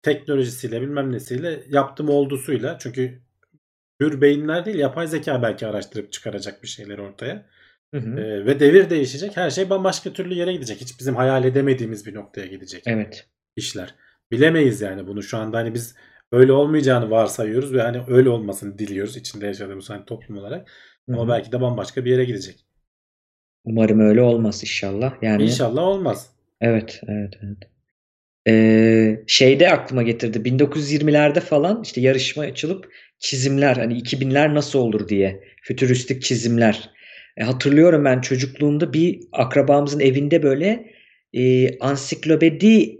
teknolojisiyle 0.03 0.83
bilmem 0.83 1.12
nesiyle 1.12 1.65
yaptım 1.69 2.09
oldusuyla 2.09 2.79
çünkü 2.79 3.23
hür 4.01 4.20
beyinler 4.20 4.65
değil 4.65 4.79
yapay 4.79 5.07
zeka 5.07 5.43
belki 5.43 5.66
araştırıp 5.66 6.12
çıkaracak 6.12 6.62
bir 6.62 6.69
şeyler 6.69 6.99
ortaya. 6.99 7.47
Hı 7.95 8.01
hı. 8.01 8.20
E, 8.20 8.47
ve 8.47 8.61
devir 8.61 8.91
değişecek. 8.91 9.37
Her 9.37 9.51
şey 9.51 9.70
bambaşka 9.70 10.12
türlü 10.12 10.35
yere 10.35 10.53
gidecek. 10.53 10.81
Hiç 10.81 10.99
bizim 10.99 11.16
hayal 11.16 11.45
edemediğimiz 11.45 12.07
bir 12.07 12.15
noktaya 12.15 12.47
gidecek 12.47 12.83
Evet. 12.87 13.29
işler. 13.57 13.95
Bilemeyiz 14.31 14.81
yani 14.81 15.07
bunu 15.07 15.23
şu 15.23 15.39
anda 15.39 15.59
hani 15.59 15.74
biz 15.74 15.97
öyle 16.33 16.53
olmayacağını 16.53 17.11
varsayıyoruz 17.11 17.73
ve 17.74 17.83
hani 17.83 18.03
öyle 18.09 18.29
olmasını 18.29 18.79
diliyoruz 18.79 19.16
içinde 19.16 19.47
yaşadığımız 19.47 19.91
hani 19.91 20.05
toplum 20.05 20.39
olarak. 20.39 20.70
Hı 21.09 21.12
Ama 21.12 21.24
hı. 21.24 21.29
belki 21.29 21.53
de 21.53 21.61
bambaşka 21.61 22.05
bir 22.05 22.11
yere 22.11 22.24
gidecek. 22.24 22.66
Umarım 23.65 24.01
öyle 24.01 24.23
olmaz 24.23 24.62
inşallah. 24.62 25.23
Yani 25.23 25.43
İnşallah 25.43 25.83
olmaz. 25.83 26.31
Evet, 26.61 27.01
evet, 27.09 27.35
evet. 27.43 27.72
Ee, 28.48 29.20
şeyde 29.27 29.70
aklıma 29.70 30.02
getirdi. 30.02 30.39
1920'lerde 30.39 31.40
falan 31.40 31.82
işte 31.85 32.01
yarışma 32.01 32.43
açılıp 32.43 32.89
çizimler 33.19 33.77
hani 33.77 33.98
2000'ler 33.98 34.55
nasıl 34.55 34.78
olur 34.78 35.09
diye 35.09 35.40
fütüristik 35.62 36.23
çizimler. 36.23 36.90
E, 37.36 37.44
hatırlıyorum 37.44 38.05
ben 38.05 38.20
çocukluğumda 38.20 38.93
bir 38.93 39.20
akrabamızın 39.32 40.01
evinde 40.01 40.43
böyle 40.43 40.93
e, 41.32 41.78
ansiklopedi 41.78 42.98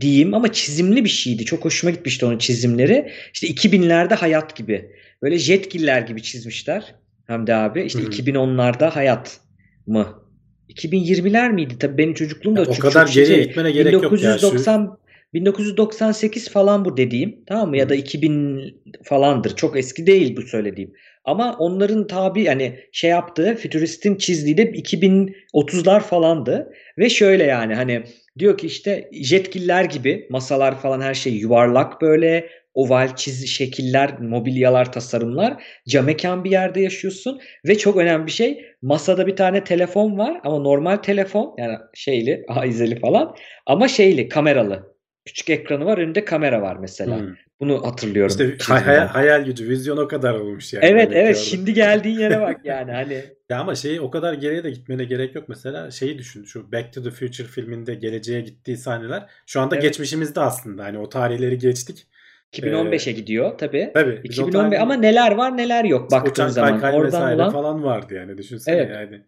diyeyim 0.00 0.34
ama 0.34 0.52
çizimli 0.52 1.04
bir 1.04 1.08
şeydi. 1.08 1.44
Çok 1.44 1.64
hoşuma 1.64 1.90
gitmişti 1.90 2.26
onun 2.26 2.38
çizimleri. 2.38 3.12
İşte 3.34 3.46
2000'lerde 3.46 4.14
hayat 4.14 4.56
gibi. 4.56 4.90
Böyle 5.22 5.38
jetgiller 5.38 6.02
gibi 6.02 6.22
çizmişler. 6.22 6.94
Hamdi 7.26 7.54
abi. 7.54 7.82
İşte 7.82 7.98
Hı 7.98 8.06
hı. 8.06 8.10
2010'larda 8.10 8.90
hayat 8.90 9.40
mı? 9.86 10.21
2020'ler 10.70 11.52
miydi? 11.52 11.74
Tabii 11.80 11.98
benim 11.98 12.14
çocukluğumda 12.14 12.60
Ya 12.60 12.66
o 12.66 12.72
çok- 12.72 12.82
kadar 12.82 13.06
çok 13.06 13.14
şey 13.14 13.22
geriye 13.22 13.36
değil. 13.38 13.48
gitmene 13.48 13.70
gerek 13.70 13.92
yok 13.92 14.02
ya. 14.02 14.08
Şu, 14.10 14.16
1990 14.24 14.98
1998 15.34 16.48
falan 16.50 16.84
bu 16.84 16.96
dediğim 16.96 17.36
tamam 17.46 17.68
mı 17.68 17.76
ya 17.76 17.88
da 17.88 17.94
2000 17.94 18.74
falandır 19.04 19.56
çok 19.56 19.76
eski 19.78 20.06
değil 20.06 20.36
bu 20.36 20.42
söylediğim 20.42 20.92
ama 21.24 21.56
onların 21.58 22.06
tabi 22.06 22.42
yani 22.42 22.78
şey 22.92 23.10
yaptığı 23.10 23.54
fütüristin 23.56 24.16
çizdiği 24.16 24.56
de 24.56 24.62
2030'lar 24.72 26.00
falandı 26.00 26.72
ve 26.98 27.08
şöyle 27.08 27.44
yani 27.44 27.74
hani 27.74 28.02
diyor 28.38 28.58
ki 28.58 28.66
işte 28.66 29.08
jetgiller 29.12 29.84
gibi 29.84 30.26
masalar 30.30 30.80
falan 30.80 31.00
her 31.00 31.14
şey 31.14 31.32
yuvarlak 31.32 32.00
böyle 32.00 32.48
oval 32.74 33.16
çiz 33.16 33.48
şekiller 33.48 34.20
mobilyalar 34.20 34.92
tasarımlar 34.92 35.64
cam 35.88 36.04
mekan 36.04 36.44
bir 36.44 36.50
yerde 36.50 36.80
yaşıyorsun 36.80 37.40
ve 37.66 37.78
çok 37.78 37.96
önemli 37.96 38.26
bir 38.26 38.32
şey 38.32 38.64
masada 38.82 39.26
bir 39.26 39.36
tane 39.36 39.64
telefon 39.64 40.18
var 40.18 40.40
ama 40.44 40.58
normal 40.58 40.96
telefon 40.96 41.54
yani 41.58 41.78
şeyli 41.94 42.44
aizeli 42.48 43.00
falan 43.00 43.36
ama 43.66 43.88
şeyli 43.88 44.28
kameralı. 44.28 44.92
Küçük 45.24 45.50
ekranı 45.50 45.84
var 45.84 45.98
önünde 45.98 46.24
kamera 46.24 46.62
var 46.62 46.76
mesela. 46.76 47.18
Hı. 47.20 47.34
Bunu 47.60 47.86
hatırlıyorum. 47.86 48.30
İşte 48.30 48.72
hayal, 48.74 49.06
hayal 49.06 49.44
gücü, 49.44 49.68
vizyon 49.68 49.96
o 49.96 50.08
kadar 50.08 50.34
olmuş 50.34 50.72
yani. 50.72 50.84
Evet 50.84 51.08
evet 51.12 51.36
orada. 51.36 51.44
şimdi 51.44 51.74
geldiğin 51.74 52.18
yere 52.18 52.40
bak 52.40 52.60
yani 52.64 52.92
hani. 52.92 53.24
Ya 53.50 53.58
ama 53.58 53.74
şeyi 53.74 54.00
o 54.00 54.10
kadar 54.10 54.34
geriye 54.34 54.64
de 54.64 54.70
gitmene 54.70 55.04
gerek 55.04 55.34
yok. 55.34 55.48
Mesela 55.48 55.90
şeyi 55.90 56.18
düşün. 56.18 56.44
Şu 56.44 56.72
Back 56.72 56.92
to 56.92 57.02
the 57.02 57.10
Future 57.10 57.46
filminde 57.46 57.94
geleceğe 57.94 58.40
gittiği 58.40 58.76
sahneler 58.76 59.26
şu 59.46 59.60
anda 59.60 59.74
Evet. 59.74 59.82
geçmişimizde 59.82 60.40
aslında. 60.40 60.84
Hani 60.84 60.98
o 60.98 61.08
tarihleri 61.08 61.58
geçtik. 61.58 62.06
2015'e 62.52 63.12
gidiyor 63.12 63.58
tabii. 63.58 63.90
Tabii. 63.94 64.20
biz 64.24 64.38
o 64.38 64.42
2015 64.42 64.76
tarih- 64.78 64.82
ama 64.82 64.94
neler 64.94 65.32
var 65.32 65.56
neler 65.56 65.84
yok 65.84 66.10
baktığın 66.10 66.48
zaman. 66.48 66.82
Oradan 66.92 67.50
falan 67.50 67.84
vardı 67.84 68.14
yani 68.14 68.38
düşünsene 68.38 68.76
Evet. 68.76 68.90
yani. 68.94 69.22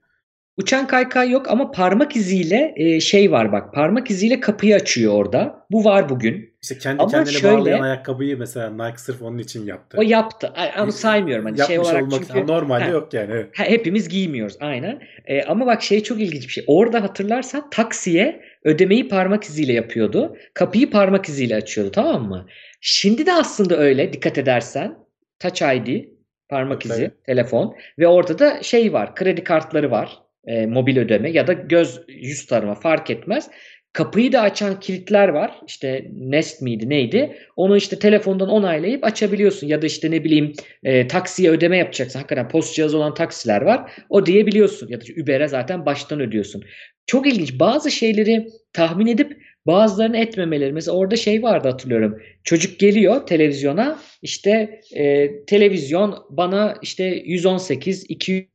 Uçan 0.56 0.86
kaykay 0.86 1.30
yok 1.30 1.50
ama 1.50 1.70
parmak 1.70 2.16
iziyle 2.16 2.72
e, 2.76 3.00
şey 3.00 3.30
var 3.32 3.52
bak. 3.52 3.74
Parmak 3.74 4.10
iziyle 4.10 4.40
kapıyı 4.40 4.74
açıyor 4.74 5.12
orada. 5.14 5.66
Bu 5.70 5.84
var 5.84 6.08
bugün. 6.08 6.54
İşte 6.62 6.78
kendi 6.78 7.02
Ama 7.02 7.10
kendine 7.10 7.32
şöyle- 7.34 7.56
bağlayan 7.56 7.80
ayakkabıyı 7.80 8.38
mesela 8.38 8.70
Nike 8.70 8.98
sırf 8.98 9.22
onun 9.22 9.38
için 9.38 9.66
yaptı. 9.66 9.96
O 10.00 10.02
yaptı. 10.02 10.52
Ama 10.76 10.92
saymıyorum 10.92 11.44
hani 11.44 11.56
şey 11.56 11.76
Yapmış 11.76 11.88
olarak 11.88 12.02
olmak 12.02 12.24
çünkü 12.26 12.46
normalde 12.46 12.84
Ha. 12.84 12.90
yok 12.90 13.14
yani. 13.14 13.28
Evet. 13.32 13.50
Ha, 13.58 13.64
hepimiz 13.64 14.08
giymiyoruz 14.08 14.56
aynen. 14.60 15.00
Ee, 15.26 15.42
ama 15.42 15.66
bak 15.66 15.82
şey 15.82 16.02
çok 16.02 16.20
ilginç 16.20 16.42
bir 16.48 16.52
şey. 16.52 16.64
Orada 16.66 17.02
hatırlarsan 17.02 17.70
taksiye 17.70 18.40
ödemeyi 18.64 19.08
parmak 19.08 19.44
iziyle 19.44 19.72
yapıyordu. 19.72 20.36
Kapıyı 20.54 20.90
parmak 20.90 21.28
iziyle 21.28 21.56
açıyordu 21.56 21.90
tamam 21.92 22.28
mı? 22.28 22.46
Şimdi 22.80 23.26
de 23.26 23.32
aslında 23.32 23.76
öyle 23.78 24.12
dikkat 24.12 24.38
edersen. 24.38 24.94
Touch 25.40 25.62
ID, 25.62 26.04
parmak 26.48 26.80
Tabii. 26.80 26.92
izi, 26.92 27.10
telefon 27.26 27.74
ve 27.98 28.06
orada 28.06 28.38
da 28.38 28.62
şey 28.62 28.92
var. 28.92 29.14
Kredi 29.14 29.44
kartları 29.44 29.90
var. 29.90 30.23
E, 30.46 30.66
mobil 30.66 30.96
ödeme 30.96 31.30
ya 31.30 31.46
da 31.46 31.52
göz 31.52 32.00
yüz 32.08 32.46
tarama 32.46 32.74
fark 32.74 33.10
etmez. 33.10 33.50
Kapıyı 33.94 34.32
da 34.32 34.40
açan 34.40 34.80
kilitler 34.80 35.28
var. 35.28 35.60
İşte 35.66 36.10
Nest 36.14 36.62
miydi 36.62 36.88
neydi? 36.88 37.36
Onu 37.56 37.76
işte 37.76 37.98
telefondan 37.98 38.48
onaylayıp 38.48 39.04
açabiliyorsun. 39.04 39.66
Ya 39.66 39.82
da 39.82 39.86
işte 39.86 40.10
ne 40.10 40.24
bileyim 40.24 40.52
e, 40.84 41.08
taksiye 41.08 41.50
ödeme 41.50 41.78
yapacaksın. 41.78 42.18
Hakikaten 42.18 42.48
post 42.48 42.74
cihazı 42.74 42.98
olan 42.98 43.14
taksiler 43.14 43.62
var. 43.62 43.92
O 44.08 44.26
diyebiliyorsun. 44.26 44.88
Ya 44.88 45.00
da 45.00 45.04
Uber'e 45.22 45.48
zaten 45.48 45.86
baştan 45.86 46.20
ödüyorsun. 46.20 46.64
Çok 47.06 47.26
ilginç. 47.26 47.58
Bazı 47.60 47.90
şeyleri 47.90 48.46
tahmin 48.72 49.06
edip 49.06 49.36
bazılarını 49.66 50.16
etmemeleri. 50.16 50.72
Mesela 50.72 50.96
orada 50.96 51.16
şey 51.16 51.42
vardı 51.42 51.68
hatırlıyorum. 51.68 52.22
Çocuk 52.44 52.80
geliyor 52.80 53.26
televizyona 53.26 53.98
işte 54.22 54.80
e, 54.96 55.30
televizyon 55.44 56.26
bana 56.30 56.74
işte 56.82 57.04
118 57.04 58.04
200 58.08 58.53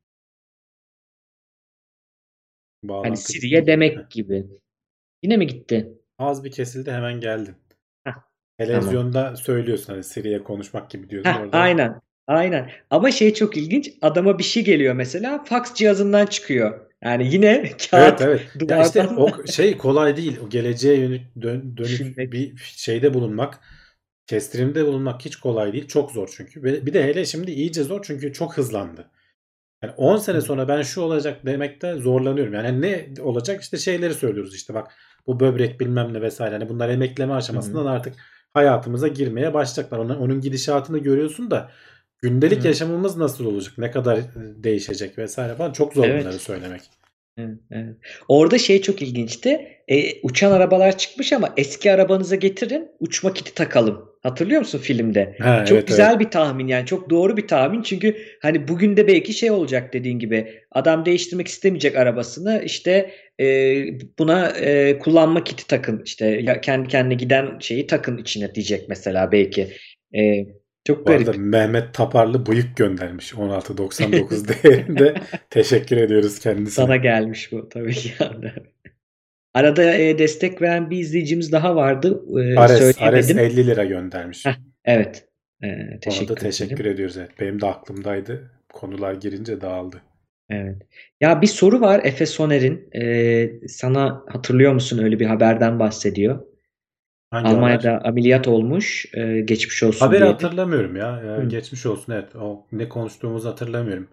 hani 2.83 2.89
Bağlantı 2.89 3.21
Siri'ye 3.21 3.59
gitti. 3.59 3.67
demek 3.71 4.11
gibi. 4.11 4.47
Yine 5.23 5.37
mi 5.37 5.47
gitti? 5.47 5.93
Az 6.17 6.43
bir 6.43 6.51
kesildi 6.51 6.91
hemen 6.91 7.19
geldin. 7.19 7.55
Heh, 8.03 8.13
Televizyonda 8.57 9.35
söylüyorsun 9.35 9.93
hani 9.93 10.03
Siri'ye 10.03 10.43
konuşmak 10.43 10.89
gibi 10.89 11.09
diyordun 11.09 11.29
Heh, 11.29 11.41
orada. 11.41 11.57
aynen. 11.57 12.01
Aynen. 12.27 12.71
Ama 12.89 13.11
şey 13.11 13.33
çok 13.33 13.57
ilginç. 13.57 13.91
Adama 14.01 14.39
bir 14.39 14.43
şey 14.43 14.63
geliyor 14.63 14.93
mesela. 14.93 15.43
Fax 15.43 15.73
cihazından 15.73 16.25
çıkıyor. 16.25 16.79
Yani 17.03 17.33
yine 17.33 17.51
Evet 17.91 17.91
kağıt 17.91 18.21
evet. 18.21 18.41
Ya 18.55 18.59
duvardan 18.59 18.83
işte 18.85 19.07
o 19.07 19.45
şey 19.51 19.77
kolay 19.77 20.17
değil. 20.17 20.39
O 20.45 20.49
geleceğe 20.49 20.97
yönelik 20.97 21.41
dön, 21.41 21.77
dönük 21.77 22.17
bir 22.33 22.57
şeyde 22.57 23.13
bulunmak, 23.13 23.59
kestirimde 24.27 24.85
bulunmak 24.87 25.25
hiç 25.25 25.35
kolay 25.35 25.73
değil. 25.73 25.87
Çok 25.87 26.11
zor 26.11 26.29
çünkü. 26.37 26.63
Bir 26.63 26.93
de 26.93 27.03
hele 27.03 27.25
şimdi 27.25 27.51
iyice 27.51 27.83
zor 27.83 28.03
çünkü 28.03 28.33
çok 28.33 28.57
hızlandı. 28.57 29.11
Yani 29.83 29.93
10 29.97 30.17
sene 30.17 30.41
sonra 30.41 30.67
ben 30.67 30.81
şu 30.81 31.01
olacak 31.01 31.45
demekte 31.45 31.95
zorlanıyorum. 31.95 32.53
Yani 32.53 32.81
ne 32.81 33.21
olacak? 33.21 33.61
İşte 33.61 33.77
şeyleri 33.77 34.13
söylüyoruz 34.13 34.55
işte 34.55 34.73
bak 34.73 34.91
bu 35.27 35.39
böbrek 35.39 35.79
bilmem 35.79 36.13
ne 36.13 36.21
vesaire. 36.21 36.55
Hani 36.55 36.69
bunlar 36.69 36.89
emekleme 36.89 37.33
aşamasından 37.33 37.85
artık 37.85 38.15
hayatımıza 38.53 39.07
girmeye 39.07 39.53
başlayacaklar. 39.53 39.97
Onun, 39.97 40.15
onun 40.15 40.41
gidişatını 40.41 40.97
görüyorsun 40.97 41.51
da 41.51 41.71
gündelik 42.21 42.63
Hı. 42.63 42.67
yaşamımız 42.67 43.17
nasıl 43.17 43.45
olacak? 43.45 43.73
Ne 43.77 43.91
kadar 43.91 44.17
e, 44.17 44.23
değişecek 44.35 45.17
vesaire 45.17 45.55
falan. 45.55 45.71
Çok 45.71 45.93
zor 45.93 46.05
Evet. 46.05 46.21
bunları 46.21 46.39
söylemek. 46.39 46.81
Evet, 47.37 47.57
evet. 47.71 47.95
Orada 48.27 48.57
şey 48.57 48.81
çok 48.81 49.01
ilginçti. 49.01 49.67
E, 49.87 50.21
uçan 50.21 50.51
arabalar 50.51 50.97
çıkmış 50.97 51.33
ama 51.33 51.53
eski 51.57 51.91
arabanıza 51.91 52.35
getirin 52.35 52.91
uçma 52.99 53.33
kiti 53.33 53.53
takalım. 53.53 54.08
Hatırlıyor 54.23 54.59
musun 54.59 54.79
filmde? 54.79 55.35
Ha, 55.39 55.65
Çok 55.65 55.77
evet, 55.77 55.87
güzel 55.87 56.09
evet. 56.09 56.19
bir 56.19 56.31
tahmin 56.31 56.67
yani 56.67 56.85
çok 56.85 57.09
doğru 57.09 57.37
bir 57.37 57.47
tahmin 57.47 57.81
çünkü 57.81 58.15
hani 58.41 58.67
bugün 58.67 58.97
de 58.97 59.07
belki 59.07 59.33
şey 59.33 59.51
olacak 59.51 59.93
dediğin 59.93 60.19
gibi 60.19 60.61
adam 60.71 61.05
değiştirmek 61.05 61.47
istemeyecek 61.47 61.95
arabasını 61.95 62.61
işte 62.65 63.11
e, 63.39 63.45
buna 64.19 64.47
e, 64.47 64.99
kullanma 64.99 65.43
kiti 65.43 65.67
takın 65.67 66.01
işte 66.05 66.25
ya 66.25 66.61
kendi 66.61 66.87
kendine 66.87 67.13
giden 67.13 67.59
şeyi 67.59 67.87
takın 67.87 68.17
içine 68.17 68.55
diyecek 68.55 68.89
mesela 68.89 69.31
belki. 69.31 69.67
E, 70.15 70.45
çok 70.85 71.07
Bu 71.07 71.11
arada 71.11 71.23
garip. 71.23 71.39
Mehmet 71.39 71.93
Taparlı 71.93 72.45
bıyık 72.45 72.77
göndermiş 72.77 73.33
16.99 73.33 74.63
değerinde. 74.63 75.13
Teşekkür 75.49 75.97
ediyoruz 75.97 76.39
kendisine. 76.39 76.85
Sana 76.85 76.95
gelmiş 76.95 77.51
bu 77.51 77.69
tabii 77.69 77.93
ki. 77.93 78.11
Arada 79.53 79.93
e, 79.93 80.19
destek 80.19 80.61
veren 80.61 80.89
bir 80.89 80.97
izleyicimiz 80.97 81.51
daha 81.51 81.75
vardı. 81.75 82.23
E, 82.29 82.55
Ares, 82.59 82.71
Ares 82.71 82.95
söyleyemedim. 82.95 83.39
50 83.39 83.67
lira 83.67 83.85
göndermiş. 83.85 84.45
Heh, 84.45 84.55
Evet. 84.85 85.27
E, 85.63 85.67
Ona 85.67 85.99
teşekkür 85.99 86.27
da 86.29 86.33
ederim. 86.33 86.49
teşekkür 86.51 86.85
ediyoruz. 86.85 87.17
Evet, 87.17 87.31
benim 87.39 87.61
de 87.61 87.65
aklımdaydı. 87.65 88.51
Konular 88.73 89.13
girince 89.13 89.61
dağıldı. 89.61 90.01
Evet. 90.49 90.75
Ya 91.21 91.41
bir 91.41 91.47
soru 91.47 91.81
var 91.81 92.01
Efe 92.03 92.25
Soner'in. 92.25 92.89
Ee, 92.95 93.51
sana 93.67 94.23
hatırlıyor 94.27 94.73
musun 94.73 95.03
öyle 95.03 95.19
bir 95.19 95.25
haberden 95.25 95.79
bahsediyor. 95.79 96.39
Hangi 97.31 97.47
Almanya'da 97.49 97.93
haber? 97.93 98.05
ameliyat 98.09 98.47
olmuş. 98.47 99.05
e, 99.13 99.41
geçmiş 99.41 99.83
olsun 99.83 100.05
Haberi 100.05 100.19
diye. 100.21 100.29
hatırlamıyorum 100.31 100.95
ya. 100.95 101.21
Hı. 101.37 101.49
Geçmiş 101.49 101.85
olsun 101.85 102.13
evet. 102.13 102.35
O 102.35 102.65
ne 102.71 102.89
konuştuğumuzu 102.89 103.49
hatırlamıyorum. 103.49 104.07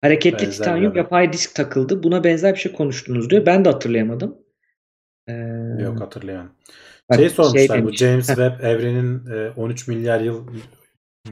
Hareketli 0.00 0.38
Benzer 0.46 0.52
titanyum 0.52 0.96
yapay 0.96 1.32
disk 1.32 1.54
takıldı. 1.54 2.02
Buna 2.02 2.24
benzer 2.24 2.54
bir 2.54 2.58
şey 2.58 2.72
konuştunuz 2.72 3.30
diyor. 3.30 3.46
Ben 3.46 3.64
de 3.64 3.68
hatırlayamadım. 3.68 4.36
Ee, 5.28 5.32
Yok 5.82 6.00
hatırlayamam. 6.00 6.52
bak, 7.10 7.16
Şey 7.16 7.30
sormuşlar 7.30 7.78
bu 7.84 7.86
demiş. 7.86 7.98
James 7.98 8.26
Webb 8.26 8.64
evrenin 8.64 9.26
e, 9.26 9.50
13 9.50 9.88
milyar 9.88 10.20
yıl 10.20 10.48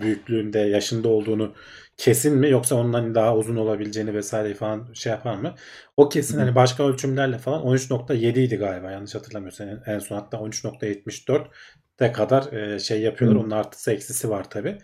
büyüklüğünde 0.01 0.59
yaşında 0.59 1.09
olduğunu 1.09 1.55
kesin 1.97 2.37
mi 2.39 2.51
yoksa 2.51 2.75
ondan 2.75 3.15
daha 3.15 3.37
uzun 3.37 3.57
olabileceğini 3.57 4.15
vesaire 4.15 4.55
falan 4.55 4.93
şey 4.93 5.13
yapar 5.13 5.35
mı? 5.37 5.55
O 5.97 6.09
kesin 6.09 6.39
Hı 6.39 6.43
hı. 6.43 6.45
hani 6.45 6.55
başka 6.55 6.89
ölçümlerle 6.89 7.39
falan 7.39 7.63
13.7 7.63 8.41
idi 8.41 8.57
galiba 8.57 8.91
yanlış 8.91 9.15
hatırlamıyorsam 9.15 9.69
en, 9.69 9.83
en 9.87 9.99
son 9.99 10.17
hatta 10.17 10.39
13.74 10.39 11.51
de 12.01 12.13
kadar 12.13 12.53
e, 12.53 12.79
şey 12.79 13.01
yapıyorlar. 13.01 13.41
Hı. 13.41 13.45
Onun 13.45 13.51
artısı 13.51 13.93
eksisi 13.93 14.31
var 14.31 14.51
tabi. 14.51 14.79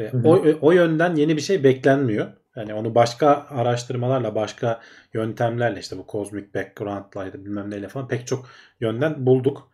E, 0.00 0.12
o, 0.24 0.44
o 0.60 0.72
yönden 0.72 1.14
yeni 1.14 1.36
bir 1.36 1.42
şey 1.42 1.64
beklenmiyor. 1.64 2.32
Yani 2.56 2.74
onu 2.74 2.94
başka 2.94 3.46
araştırmalarla, 3.50 4.34
başka 4.34 4.80
yöntemlerle 5.14 5.80
işte 5.80 5.98
bu 5.98 6.06
cosmic 6.08 6.54
background'laydı 6.54 7.44
bilmem 7.44 7.70
neyle 7.70 7.88
falan 7.88 8.08
pek 8.08 8.26
çok 8.26 8.46
yönden 8.80 9.26
bulduk. 9.26 9.70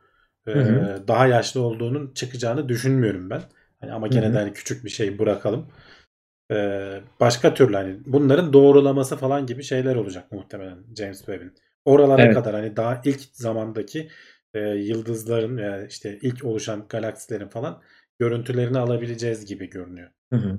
Ee, 0.48 0.52
Hı 0.52 0.58
hı. 0.62 0.88
daha 1.08 1.26
yaşlı 1.26 1.60
olduğunun 1.62 2.14
çıkacağını 2.14 2.68
düşünmüyorum 2.68 3.30
ben. 3.30 3.42
Hani 3.80 3.92
ama 3.92 4.08
gene 4.08 4.32
de 4.34 4.38
hani 4.38 4.52
küçük 4.52 4.84
bir 4.84 4.90
şey 4.90 5.18
bırakalım. 5.18 5.68
Ee, 6.52 7.00
başka 7.20 7.54
türlü 7.54 7.76
hani 7.76 7.98
bunların 8.06 8.52
doğrulaması 8.52 9.16
falan 9.16 9.46
gibi 9.46 9.62
şeyler 9.62 9.96
olacak 9.96 10.32
muhtemelen 10.32 10.78
James 10.96 11.18
Webb'in. 11.18 11.54
Oralara 11.84 12.30
Evet. 12.30 12.30
kadar 12.30 12.54
hani 12.54 12.76
daha 12.76 13.00
ilk 13.04 13.20
zamandaki 13.32 14.08
e, 14.54 14.60
yıldızların 14.60 15.56
veya 15.56 15.86
işte 15.86 16.18
ilk 16.22 16.44
oluşan 16.44 16.86
galaksilerin 16.88 17.48
falan 17.48 17.82
görüntülerini 18.22 18.78
alabileceğiz 18.78 19.46
gibi 19.46 19.70
görünüyor. 19.70 20.08
Hı 20.32 20.36
hı. 20.36 20.58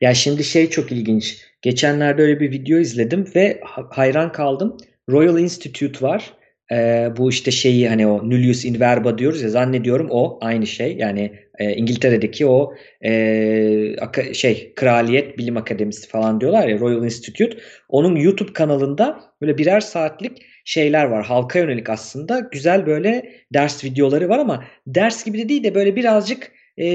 Ya 0.00 0.14
şimdi 0.14 0.44
şey 0.44 0.70
çok 0.70 0.92
ilginç. 0.92 1.38
Geçenlerde 1.62 2.22
öyle 2.22 2.40
bir 2.40 2.50
video 2.50 2.78
izledim 2.78 3.26
ve 3.34 3.60
ha- 3.64 3.88
hayran 3.90 4.32
kaldım. 4.32 4.76
Royal 5.10 5.38
Institute 5.38 6.06
var. 6.06 6.32
Ee, 6.72 7.08
bu 7.16 7.30
işte 7.30 7.50
şeyi 7.50 7.88
hani 7.88 8.06
o 8.06 8.30
nullius 8.30 8.64
in 8.64 8.80
verba 8.80 9.18
diyoruz 9.18 9.42
ya 9.42 9.48
zannediyorum 9.48 10.08
o 10.10 10.38
aynı 10.40 10.66
şey. 10.66 10.96
Yani 10.96 11.32
e, 11.58 11.72
İngiltere'deki 11.72 12.46
o 12.46 12.74
e, 13.04 14.32
şey 14.32 14.74
Kraliyet 14.74 15.38
Bilim 15.38 15.56
Akademisi 15.56 16.08
falan 16.08 16.40
diyorlar 16.40 16.68
ya 16.68 16.78
Royal 16.78 17.04
Institute. 17.04 17.58
Onun 17.88 18.16
YouTube 18.16 18.52
kanalında 18.52 19.20
böyle 19.40 19.58
birer 19.58 19.80
saatlik 19.80 20.42
şeyler 20.64 21.04
var. 21.04 21.26
Halka 21.26 21.58
yönelik 21.58 21.90
aslında 21.90 22.38
güzel 22.52 22.86
böyle 22.86 23.32
ders 23.54 23.84
videoları 23.84 24.28
var 24.28 24.38
ama 24.38 24.64
ders 24.86 25.24
gibi 25.24 25.38
de 25.38 25.48
değil 25.48 25.64
de 25.64 25.74
böyle 25.74 25.96
birazcık 25.96 26.52
e, 26.82 26.88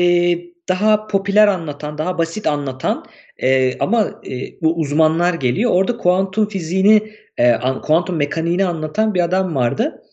daha 0.70 1.08
popüler 1.08 1.48
anlatan, 1.48 1.98
daha 1.98 2.18
basit 2.18 2.48
anlatan 2.48 3.06
e, 3.38 3.78
ama 3.80 4.22
e, 4.30 4.62
bu 4.62 4.76
uzmanlar 4.76 5.34
geliyor. 5.34 5.72
Orada 5.72 5.98
kuantum 5.98 6.48
fiziğini, 6.50 7.12
e, 7.38 7.52
an- 7.52 7.82
kuantum 7.82 8.16
mekaniğini 8.16 8.66
anlatan 8.66 9.14
bir 9.14 9.24
adam 9.24 9.56
vardı. 9.56 10.04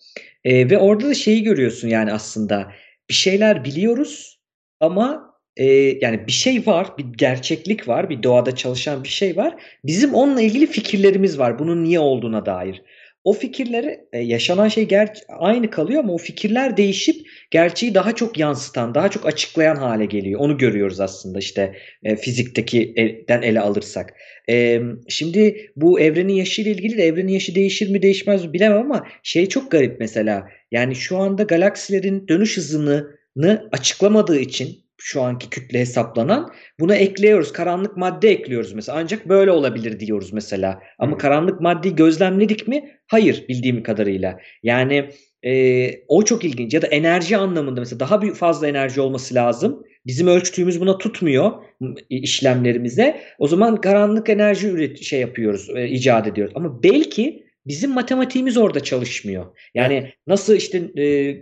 E, 0.45 0.71
ve 0.71 0.79
orada 0.79 1.09
da 1.09 1.15
şeyi 1.15 1.43
görüyorsun 1.43 1.89
yani 1.89 2.13
aslında 2.13 2.73
bir 3.09 3.15
şeyler 3.15 3.65
biliyoruz 3.65 4.41
ama 4.81 5.35
e, 5.57 5.65
yani 6.01 6.27
bir 6.27 6.33
şey 6.33 6.67
var, 6.67 6.89
bir 6.99 7.05
gerçeklik 7.05 7.89
var, 7.89 8.11
bir 8.11 8.23
doğada 8.23 8.55
çalışan 8.55 9.05
bir 9.05 9.09
şey 9.09 9.37
var. 9.37 9.55
Bizim 9.85 10.15
onunla 10.15 10.41
ilgili 10.41 10.67
fikirlerimiz 10.67 11.39
var, 11.39 11.59
bunun 11.59 11.85
niye 11.85 12.01
olduğuna 12.01 12.47
dair. 12.47 12.83
O 13.25 13.33
fikirleri 13.33 14.01
e, 14.13 14.19
yaşanan 14.19 14.69
şey 14.69 14.85
ger- 14.85 15.27
aynı 15.29 15.71
kalıyor 15.71 16.01
ama 16.01 16.13
o 16.13 16.19
fikirler 16.19 16.77
değişip 16.77 17.27
gerçeği 17.51 17.95
daha 17.95 18.15
çok 18.15 18.39
yansıtan, 18.39 18.95
daha 18.95 19.09
çok 19.09 19.27
açıklayan 19.27 19.77
hale 19.77 20.07
geliyor. 20.07 20.41
Onu 20.41 20.59
görüyoruz 20.59 21.01
aslında 21.01 21.39
işte 21.39 21.77
e, 22.03 22.17
fizikteki 22.17 22.93
elden 22.97 23.43
ele 23.43 23.61
alırsak. 23.61 24.15
E, 24.51 24.81
şimdi 25.09 25.71
bu 25.77 26.01
evrenin 26.01 26.33
yaşı 26.33 26.63
ile 26.63 26.71
ilgili 26.71 26.99
de 26.99 27.05
evrenin 27.05 27.33
yaşı 27.33 27.55
değişir 27.55 27.91
mi 27.91 28.03
değişmez 28.03 28.45
mi 28.45 28.53
bilemem 28.53 28.79
ama 28.79 29.07
şey 29.23 29.49
çok 29.49 29.71
garip 29.71 30.01
mesela. 30.01 30.49
Yani 30.71 30.95
şu 30.95 31.17
anda 31.17 31.43
galaksilerin 31.43 32.29
dönüş 32.29 32.57
hızını 32.57 33.11
açıklamadığı 33.73 34.39
için 34.39 34.84
şu 34.99 35.23
anki 35.23 35.51
kütle 35.51 35.79
hesaplanan. 35.79 36.53
Buna 36.81 36.95
ekliyoruz. 36.95 37.53
Karanlık 37.53 37.97
madde 37.97 38.31
ekliyoruz 38.31 38.73
mesela. 38.73 38.99
Ancak 38.99 39.29
böyle 39.29 39.51
olabilir 39.51 40.01
diyoruz 40.01 40.33
mesela. 40.33 40.81
Ama 40.99 41.13
Hı. 41.13 41.19
karanlık 41.19 41.61
maddeyi 41.61 41.95
gözlemledik 41.95 42.69
mi? 42.69 42.91
Hayır 43.07 43.45
bildiğim 43.49 43.83
kadarıyla. 43.83 44.39
Yani 44.63 45.11
e, 45.45 45.91
o 46.09 46.25
çok 46.25 46.45
ilginç. 46.45 46.75
Ya 46.75 46.83
da 46.83 46.87
enerji 46.87 47.37
anlamında 47.37 47.81
mesela 47.81 48.01
daha 48.01 48.23
büyük 48.23 48.37
fazla 48.37 48.69
enerji 48.69 49.01
olması 49.01 49.35
lazım. 49.35 49.85
Bizim 50.07 50.27
ölçtüğümüz 50.27 50.81
buna 50.81 50.99
tutmuyor 50.99 51.53
işlemlerimize. 52.11 53.21
O 53.39 53.49
zaman 53.49 53.81
karanlık 53.81 54.29
enerji 54.29 54.69
üret 54.69 55.03
şey 55.03 55.21
yapıyoruz, 55.21 55.71
e, 55.77 55.89
icat 55.89 56.27
ediyoruz. 56.27 56.53
Ama 56.57 56.83
belki 56.83 57.44
bizim 57.67 57.91
matematiğimiz 57.91 58.57
orada 58.57 58.81
çalışmıyor. 58.81 59.47
Yani 59.75 60.13
nasıl 60.27 60.55
işte 60.55 60.79
e, 61.03 61.37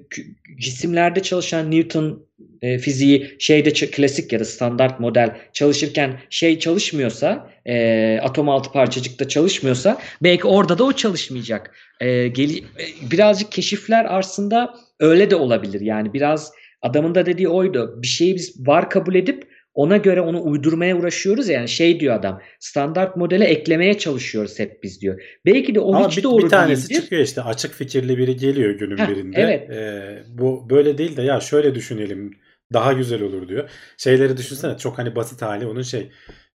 cisimlerde 0.58 1.22
çalışan 1.22 1.70
Newton 1.70 2.26
e, 2.62 2.78
fiziği 2.78 3.36
şeyde 3.38 3.72
klasik 3.72 4.32
ya 4.32 4.40
da 4.40 4.44
standart 4.44 5.00
model 5.00 5.36
çalışırken 5.52 6.20
şey 6.30 6.58
çalışmıyorsa 6.58 7.50
e, 7.66 8.18
atom 8.22 8.48
altı 8.48 8.72
parçacıkta 8.72 9.28
çalışmıyorsa 9.28 9.98
belki 10.22 10.46
orada 10.46 10.78
da 10.78 10.84
o 10.84 10.92
çalışmayacak. 10.92 11.76
E, 12.00 12.28
geli, 12.28 12.58
e, 12.58 13.10
birazcık 13.10 13.52
keşifler 13.52 14.06
aslında 14.08 14.74
öyle 15.00 15.30
de 15.30 15.36
olabilir. 15.36 15.80
Yani 15.80 16.12
biraz 16.12 16.52
adamın 16.82 17.14
da 17.14 17.26
dediği 17.26 17.48
oydu. 17.48 17.98
Bir 18.02 18.06
şeyi 18.06 18.34
biz 18.36 18.66
var 18.66 18.90
kabul 18.90 19.14
edip 19.14 19.51
ona 19.74 19.96
göre 19.96 20.20
onu 20.20 20.44
uydurmaya 20.44 20.96
uğraşıyoruz 20.96 21.48
ya. 21.48 21.54
yani 21.54 21.68
şey 21.68 22.00
diyor 22.00 22.14
adam 22.14 22.40
standart 22.60 23.16
modele 23.16 23.44
eklemeye 23.44 23.98
çalışıyoruz 23.98 24.58
hep 24.58 24.82
biz 24.82 25.00
diyor. 25.00 25.22
Belki 25.46 25.74
de 25.74 25.80
o 25.80 25.94
Ama 25.94 26.08
hiç 26.08 26.18
bir, 26.18 26.22
doğru 26.22 26.44
bir 26.44 26.48
tanesi 26.50 26.88
değildir. 26.88 27.02
çıkıyor 27.02 27.22
işte 27.22 27.42
açık 27.42 27.72
fikirli 27.74 28.18
biri 28.18 28.36
geliyor 28.36 28.70
günün 28.70 28.98
Heh, 28.98 29.08
birinde. 29.08 29.36
evet. 29.40 29.70
Ee, 29.70 30.22
bu 30.28 30.70
böyle 30.70 30.98
değil 30.98 31.16
de 31.16 31.22
ya 31.22 31.40
şöyle 31.40 31.74
düşünelim 31.74 32.30
daha 32.72 32.92
güzel 32.92 33.22
olur 33.22 33.48
diyor. 33.48 33.70
Şeyleri 33.96 34.36
düşünsene 34.36 34.78
çok 34.78 34.98
hani 34.98 35.16
basit 35.16 35.42
hali 35.42 35.66
onun 35.66 35.82
şey 35.82 36.10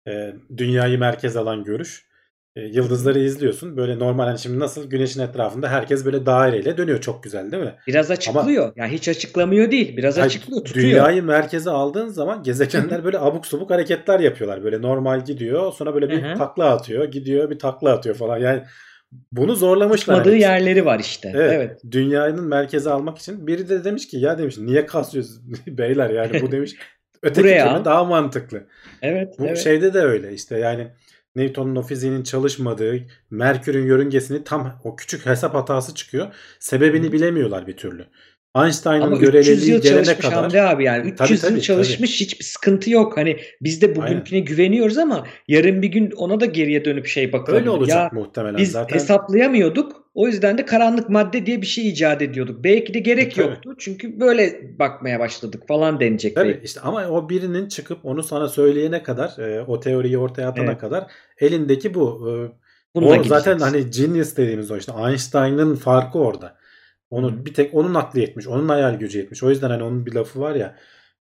e, 0.08 0.34
dünyayı 0.58 1.00
merkez 1.00 1.38
alan 1.38 1.64
görüş. 1.64 2.06
E, 2.56 2.61
yıldızları 2.61 3.19
izliyorsun 3.19 3.77
böyle 3.77 3.99
normal 3.99 4.26
hani 4.26 4.40
şimdi 4.40 4.60
nasıl 4.60 4.90
güneşin 4.90 5.22
etrafında 5.22 5.69
herkes 5.69 6.06
böyle 6.06 6.26
daireyle 6.26 6.77
dönüyor 6.77 7.02
çok 7.02 7.23
güzel 7.23 7.52
değil 7.52 7.64
mi? 7.64 7.76
Biraz 7.88 8.11
açıklıyor. 8.11 8.73
Yani 8.76 8.91
hiç 8.91 9.10
açıklamıyor 9.10 9.72
değil. 9.72 9.98
Biraz 9.98 10.18
Hayır, 10.18 10.26
açıklıyor, 10.26 10.65
tutuyor. 10.65 10.88
Dünyayı 10.88 11.23
merkeze 11.23 11.69
aldığın 11.69 12.07
zaman 12.07 12.44
gezegenler 12.44 13.03
böyle 13.03 13.19
abuk 13.19 13.45
subuk 13.45 13.69
hareketler 13.69 14.19
yapıyorlar. 14.19 14.64
Böyle 14.64 14.82
normal 14.82 15.26
gidiyor 15.26 15.73
sonra 15.73 15.94
böyle 15.94 16.10
bir 16.10 16.36
takla 16.36 16.69
atıyor 16.69 17.06
gidiyor 17.06 17.49
bir 17.49 17.60
takla 17.60 17.91
atıyor 17.91 18.15
falan. 18.15 18.38
Yani 18.38 18.64
bunu 19.32 19.56
zorlamışlar. 19.56 20.15
Tutmadığı 20.15 20.30
hani. 20.30 20.41
yerleri 20.41 20.86
var 20.86 20.99
işte. 20.99 21.32
Evet, 21.36 21.53
Evet. 21.53 21.82
Dünyanın 21.91 22.44
merkeze 22.44 22.90
almak 22.90 23.18
için 23.18 23.48
biri 23.48 23.69
de 23.69 23.84
demiş 23.84 24.07
ki 24.07 24.18
ya 24.18 24.38
demiş 24.38 24.57
niye 24.57 24.86
kasıyoruz 24.86 25.41
beyler 25.68 26.10
yani 26.10 26.41
bu 26.41 26.52
demiş 26.52 26.76
öteki 27.23 27.44
Buraya 27.44 27.73
türlü 27.73 27.86
daha 27.86 28.03
mantıklı. 28.03 28.64
Evet. 29.02 29.40
Bu 29.40 29.45
evet. 29.45 29.57
şeyde 29.57 29.94
de 29.94 29.99
öyle 29.99 30.34
işte 30.34 30.57
yani 30.57 30.88
Newton'un 31.36 31.76
o 31.76 31.82
fiziğinin 31.82 32.24
çalışmadığı 32.24 33.07
Merkür'ün 33.30 33.86
yörüngesini 33.86 34.44
tam 34.44 34.82
o 34.84 34.95
küçük 34.95 35.26
hesap 35.26 35.56
hatası 35.56 35.95
çıkıyor. 35.95 36.36
Sebebini 36.60 37.12
bilemiyorlar 37.12 37.68
bir 37.68 37.78
türlü. 37.78 38.07
Einstein'ın 38.64 39.02
Ama 39.02 39.18
300 39.18 39.32
göreliliği 39.32 39.72
yıl 39.72 39.82
gelene 39.82 40.03
çalışmış 40.06 40.26
kadar 40.26 40.41
Hamdi 40.44 40.61
abi 40.61 40.84
yani 40.84 40.99
300 41.02 41.18
Tabii, 41.18 41.32
yıl 41.34 41.40
tabii, 41.41 41.61
çalışmış 41.61 42.22
hiçbir 42.22 42.44
sıkıntı 42.45 42.91
yok. 42.91 43.18
Hani 43.18 43.38
biz 43.61 43.82
de 43.82 43.95
bugünküne 43.95 44.40
güveniyoruz 44.40 44.98
ama 44.98 45.27
yarın 45.48 45.82
bir 45.82 45.88
gün 45.88 46.11
ona 46.11 46.40
da 46.40 46.45
geriye 46.45 46.86
dönüp 46.86 47.07
şey 47.07 47.34
bakalım. 47.34 47.60
öyle 47.60 47.69
olacak 47.69 47.98
Ya 47.98 48.10
muhtemelen 48.22 48.57
biz 48.57 48.72
zaten. 48.72 48.95
hesaplayamıyorduk. 48.95 50.06
O 50.14 50.27
yüzden 50.27 50.57
de 50.57 50.65
karanlık 50.65 51.10
madde 51.10 51.45
diye 51.45 51.61
bir 51.61 51.65
şey 51.68 51.90
icat 51.90 52.22
ediyorduk. 52.22 52.64
Belki 52.64 52.94
de 52.94 52.99
gerek 52.99 53.36
Tabii. 53.36 53.45
yoktu. 53.48 53.76
Çünkü 53.80 54.19
böyle 54.19 54.61
bakmaya 54.80 55.19
başladık 55.19 55.64
falan 55.68 55.99
denecek. 55.99 56.36
Tabii 56.36 56.49
belki. 56.49 56.65
işte 56.65 56.80
ama 56.84 57.07
o 57.07 57.30
birinin 57.30 57.68
çıkıp 57.68 57.99
onu 58.03 58.23
sana 58.23 58.48
söyleyene 58.49 59.03
kadar 59.03 59.40
e, 59.40 59.61
o 59.61 59.80
teoriyi 59.80 60.18
ortaya 60.18 60.48
atana 60.49 60.65
Evet. 60.65 60.77
kadar 60.80 61.03
elindeki 61.40 61.94
bu. 61.94 62.30
E, 62.30 62.32
Bununla 62.95 63.19
o 63.19 63.23
zaten 63.23 63.60
hani 63.60 63.90
genius 63.90 64.38
dediğimiz 64.38 64.72
o 64.72 64.77
işte 64.77 64.91
Einstein'ın 65.10 65.76
farkı 65.76 66.19
orada. 66.19 66.57
Onu 67.10 67.45
bir 67.45 67.53
tek 67.53 67.73
onun 67.73 67.94
aklı 67.94 68.19
yetmiş. 68.19 68.48
Onun 68.48 68.69
hayal 68.69 68.95
gücü 68.95 69.18
yetmiş. 69.18 69.44
O 69.44 69.49
yüzden 69.49 69.69
hani 69.69 69.84
onun 69.84 70.06
bir 70.06 70.14
lafı 70.14 70.40
var 70.40 70.56
ya 70.56 70.76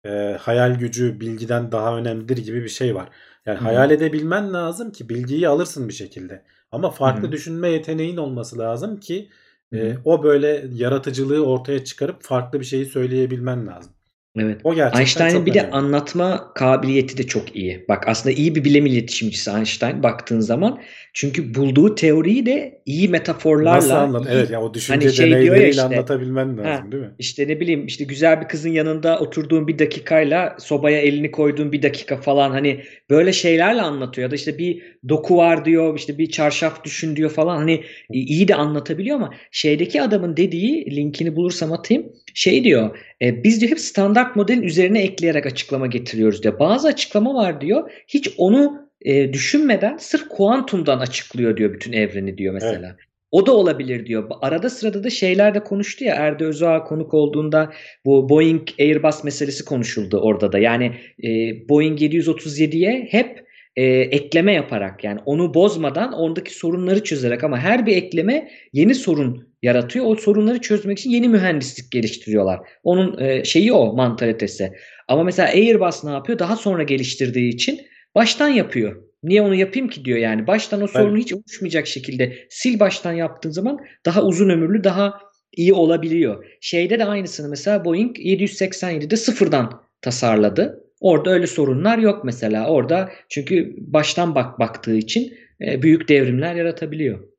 e, 0.05 0.37
hayal 0.41 0.79
gücü 0.79 1.21
bilgiden 1.21 1.73
daha 1.73 1.97
önemlidir 1.97 2.37
gibi 2.37 2.63
bir 2.65 2.69
şey 2.69 2.95
var. 2.95 3.09
Yani 3.47 3.59
Hı. 3.59 3.65
hayal 3.65 3.91
edebilmen 3.91 4.53
lazım 4.53 4.93
ki 4.93 5.09
bilgiyi 5.09 5.49
alırsın 5.49 5.89
bir 5.89 5.95
şekilde. 5.95 6.45
Ama 6.73 6.91
farklı 6.91 7.29
Hı. 7.29 7.33
düşünme 7.33 7.69
yeteneğin 7.69 8.17
olması 8.17 8.59
lazım 8.59 9.01
ki 9.01 9.29
e, 9.73 9.95
o 10.05 10.23
böyle 10.23 10.67
yaratıcılığı 10.73 11.47
ortaya 11.47 11.85
çıkarıp 11.85 12.23
farklı 12.23 12.61
bir 12.61 12.65
şeyi 12.65 12.87
söyleyebilmen 12.87 13.67
lazım. 13.67 13.93
Evet. 14.39 14.61
O 14.65 14.75
gerçekten 14.75 15.01
Einstein'ın 15.01 15.47
bir 15.47 15.55
de 15.55 15.61
önemli. 15.61 15.73
anlatma 15.73 16.53
kabiliyeti 16.55 17.19
de 17.19 17.23
çok 17.27 17.57
iyi. 17.57 17.85
Bak 17.89 18.09
aslında 18.09 18.35
iyi 18.37 18.55
bir 18.55 18.65
bilim 18.65 18.87
iletişimcisi 18.87 19.51
Einstein 19.51 20.03
baktığın 20.03 20.41
zaman. 20.41 20.81
Çünkü 21.13 21.55
bulduğu 21.55 21.95
teoriyi 21.95 22.47
de 22.47 22.83
iyi 22.87 23.09
metaforlarla 23.09 23.77
Nasıl 23.77 23.91
anlat? 23.91 24.27
Evet 24.31 24.51
ya 24.51 24.63
o 24.63 24.75
düşünce 24.75 25.11
şey 25.11 25.27
diyor 25.27 25.39
ya 25.39 25.47
deneyleriyle 25.47 25.71
işte, 25.71 25.83
anlatabilmen 25.83 26.59
lazım 26.59 26.65
ha, 26.65 26.93
değil 26.93 27.03
mi? 27.03 27.11
İşte 27.19 27.49
ne 27.49 27.61
bileyim 27.61 27.87
işte 27.87 28.05
güzel 28.05 28.41
bir 28.41 28.49
kızın 28.49 28.71
yanında 28.71 29.19
oturduğun 29.19 29.69
bir 29.69 29.79
dakikayla 29.79 30.57
sobaya 30.59 31.01
elini 31.01 31.31
koyduğun 31.31 31.73
bir 31.73 31.83
dakika 31.83 32.17
falan 32.17 32.51
hani 32.51 32.85
böyle 33.11 33.33
şeylerle 33.33 33.83
anlatıyor. 33.83 34.27
Ya 34.29 34.31
da 34.31 34.35
işte 34.35 34.59
bir 34.59 34.83
doku 35.09 35.37
var 35.37 35.65
diyor 35.65 35.99
işte 35.99 36.19
bir 36.19 36.31
çarşaf 36.31 36.85
düşün 36.85 37.17
diyor 37.17 37.31
falan 37.31 37.57
hani 37.57 37.85
iyi 38.13 38.49
de 38.49 38.55
anlatabiliyor 38.55 39.17
ama 39.17 39.35
şeydeki 39.51 40.03
adamın 40.03 40.37
dediği 40.37 40.97
linkini 40.97 41.37
bulursam 41.37 41.73
atayım 41.73 42.13
şey 42.35 42.65
diyor 42.65 42.99
e, 43.23 43.45
biz 43.45 43.61
diyor 43.61 43.71
hep 43.71 43.81
standart 43.81 44.37
modelin 44.37 44.63
üzerine 44.63 45.03
ekleyerek 45.03 45.47
açıklama 45.47 45.87
getiriyoruz 45.87 46.43
diyor. 46.43 46.59
Bazı 46.59 46.89
açıklama 46.89 47.35
var 47.35 47.61
diyor 47.61 47.91
hiç 48.09 48.31
onu 48.37 48.89
e, 49.03 49.33
düşünmeden 49.33 49.97
sırf 49.97 50.29
kuantumdan 50.29 50.99
açıklıyor 50.99 51.57
diyor 51.57 51.73
bütün 51.73 51.93
evreni 51.93 52.39
diyor 52.39 52.55
mesela. 52.55 52.97
O 53.31 53.47
da 53.47 53.53
olabilir 53.53 54.07
diyor. 54.07 54.31
Arada 54.43 54.71
sırada 54.71 55.05
da 55.05 55.11
şeyler 55.11 55.55
de 55.55 55.65
konuştu 55.65 56.05
ya 56.05 56.15
Erde 56.15 56.45
Özağ 56.45 56.85
konuk 56.85 57.15
olduğunda 57.15 57.73
bu 58.05 58.29
Boeing 58.29 58.69
Airbus 58.81 59.25
meselesi 59.25 59.65
konuşuldu 59.65 60.19
orada 60.19 60.53
da. 60.53 60.59
Yani 60.59 60.93
e, 61.25 61.29
Boeing 61.69 62.03
737'ye 62.03 63.09
hep 63.11 63.45
e, 63.77 63.85
ekleme 63.85 64.53
yaparak 64.53 65.05
yani 65.05 65.21
onu 65.27 65.55
bozmadan 65.55 66.13
ondaki 66.13 66.55
sorunları 66.55 67.05
çözerek 67.05 67.45
ama 67.45 67.59
her 67.59 67.87
bir 67.87 67.97
ekleme 67.97 68.51
yeni 68.73 68.95
sorun 68.95 69.54
yaratıyor. 69.65 70.07
O 70.07 70.17
sorunları 70.17 70.61
çözmek 70.61 70.99
için 70.99 71.11
yeni 71.11 71.29
mühendislik 71.29 71.93
geliştiriyorlar. 71.93 72.61
Onun 72.83 73.21
e, 73.21 73.45
şeyi 73.45 73.73
o 73.73 73.93
mantalitesi. 73.93 74.73
Ama 75.09 75.23
mesela 75.25 75.49
Airbus 75.49 76.05
ne 76.05 76.11
yapıyor? 76.11 76.39
Daha 76.39 76.57
sonra 76.57 76.83
geliştirdiği 76.83 77.55
için 77.55 77.81
baştan 78.15 78.49
yapıyor. 78.49 79.03
Niye 79.23 79.43
onu 79.43 79.55
yapayım 79.55 79.89
ki 79.89 80.05
diyor 80.05 80.19
yani. 80.19 80.47
Baştan 80.47 80.83
o 80.83 80.87
sorunu 80.87 81.17
hiç 81.17 81.33
oluşmayacak 81.33 81.87
şekilde 81.87 82.37
sil 82.59 82.75
baştan 82.81 83.13
yaptığın 83.13 83.51
zaman 83.51 83.79
daha 84.07 84.23
uzun 84.23 84.49
ömürlü, 84.49 84.85
daha 84.85 85.21
iyi 85.57 85.73
olabiliyor. 85.73 86.45
Şeyde 86.61 86.99
de 86.99 87.05
aynısını 87.05 87.49
mesela 87.49 87.85
Boeing 87.85 88.19
787'de 88.19 89.17
sıfırdan 89.17 89.83
tasarladı. 90.03 90.85
Orada 91.01 91.31
öyle 91.31 91.47
sorunlar 91.47 91.99
yok 91.99 92.25
mesela. 92.25 92.67
Orada 92.67 93.11
çünkü 93.29 93.75
baştan 93.79 94.35
bak 94.35 94.59
baktığı 94.59 94.97
için 94.97 95.35
e, 95.61 95.83
büyük 95.83 96.09
devrimler 96.09 96.55
yaratabiliyor. 96.55 97.34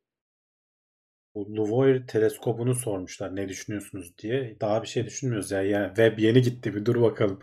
Bu 1.35 1.55
Luvoir 1.55 2.07
teleskobunu 2.07 2.75
sormuşlar 2.75 3.35
ne 3.35 3.49
düşünüyorsunuz 3.49 4.17
diye. 4.17 4.57
Daha 4.61 4.81
bir 4.83 4.87
şey 4.87 5.05
düşünmüyoruz 5.05 5.51
ya. 5.51 5.61
Yani 5.61 5.87
web 5.87 6.19
yeni 6.19 6.41
gitti 6.41 6.75
bir 6.75 6.85
dur 6.85 7.01
bakalım. 7.01 7.39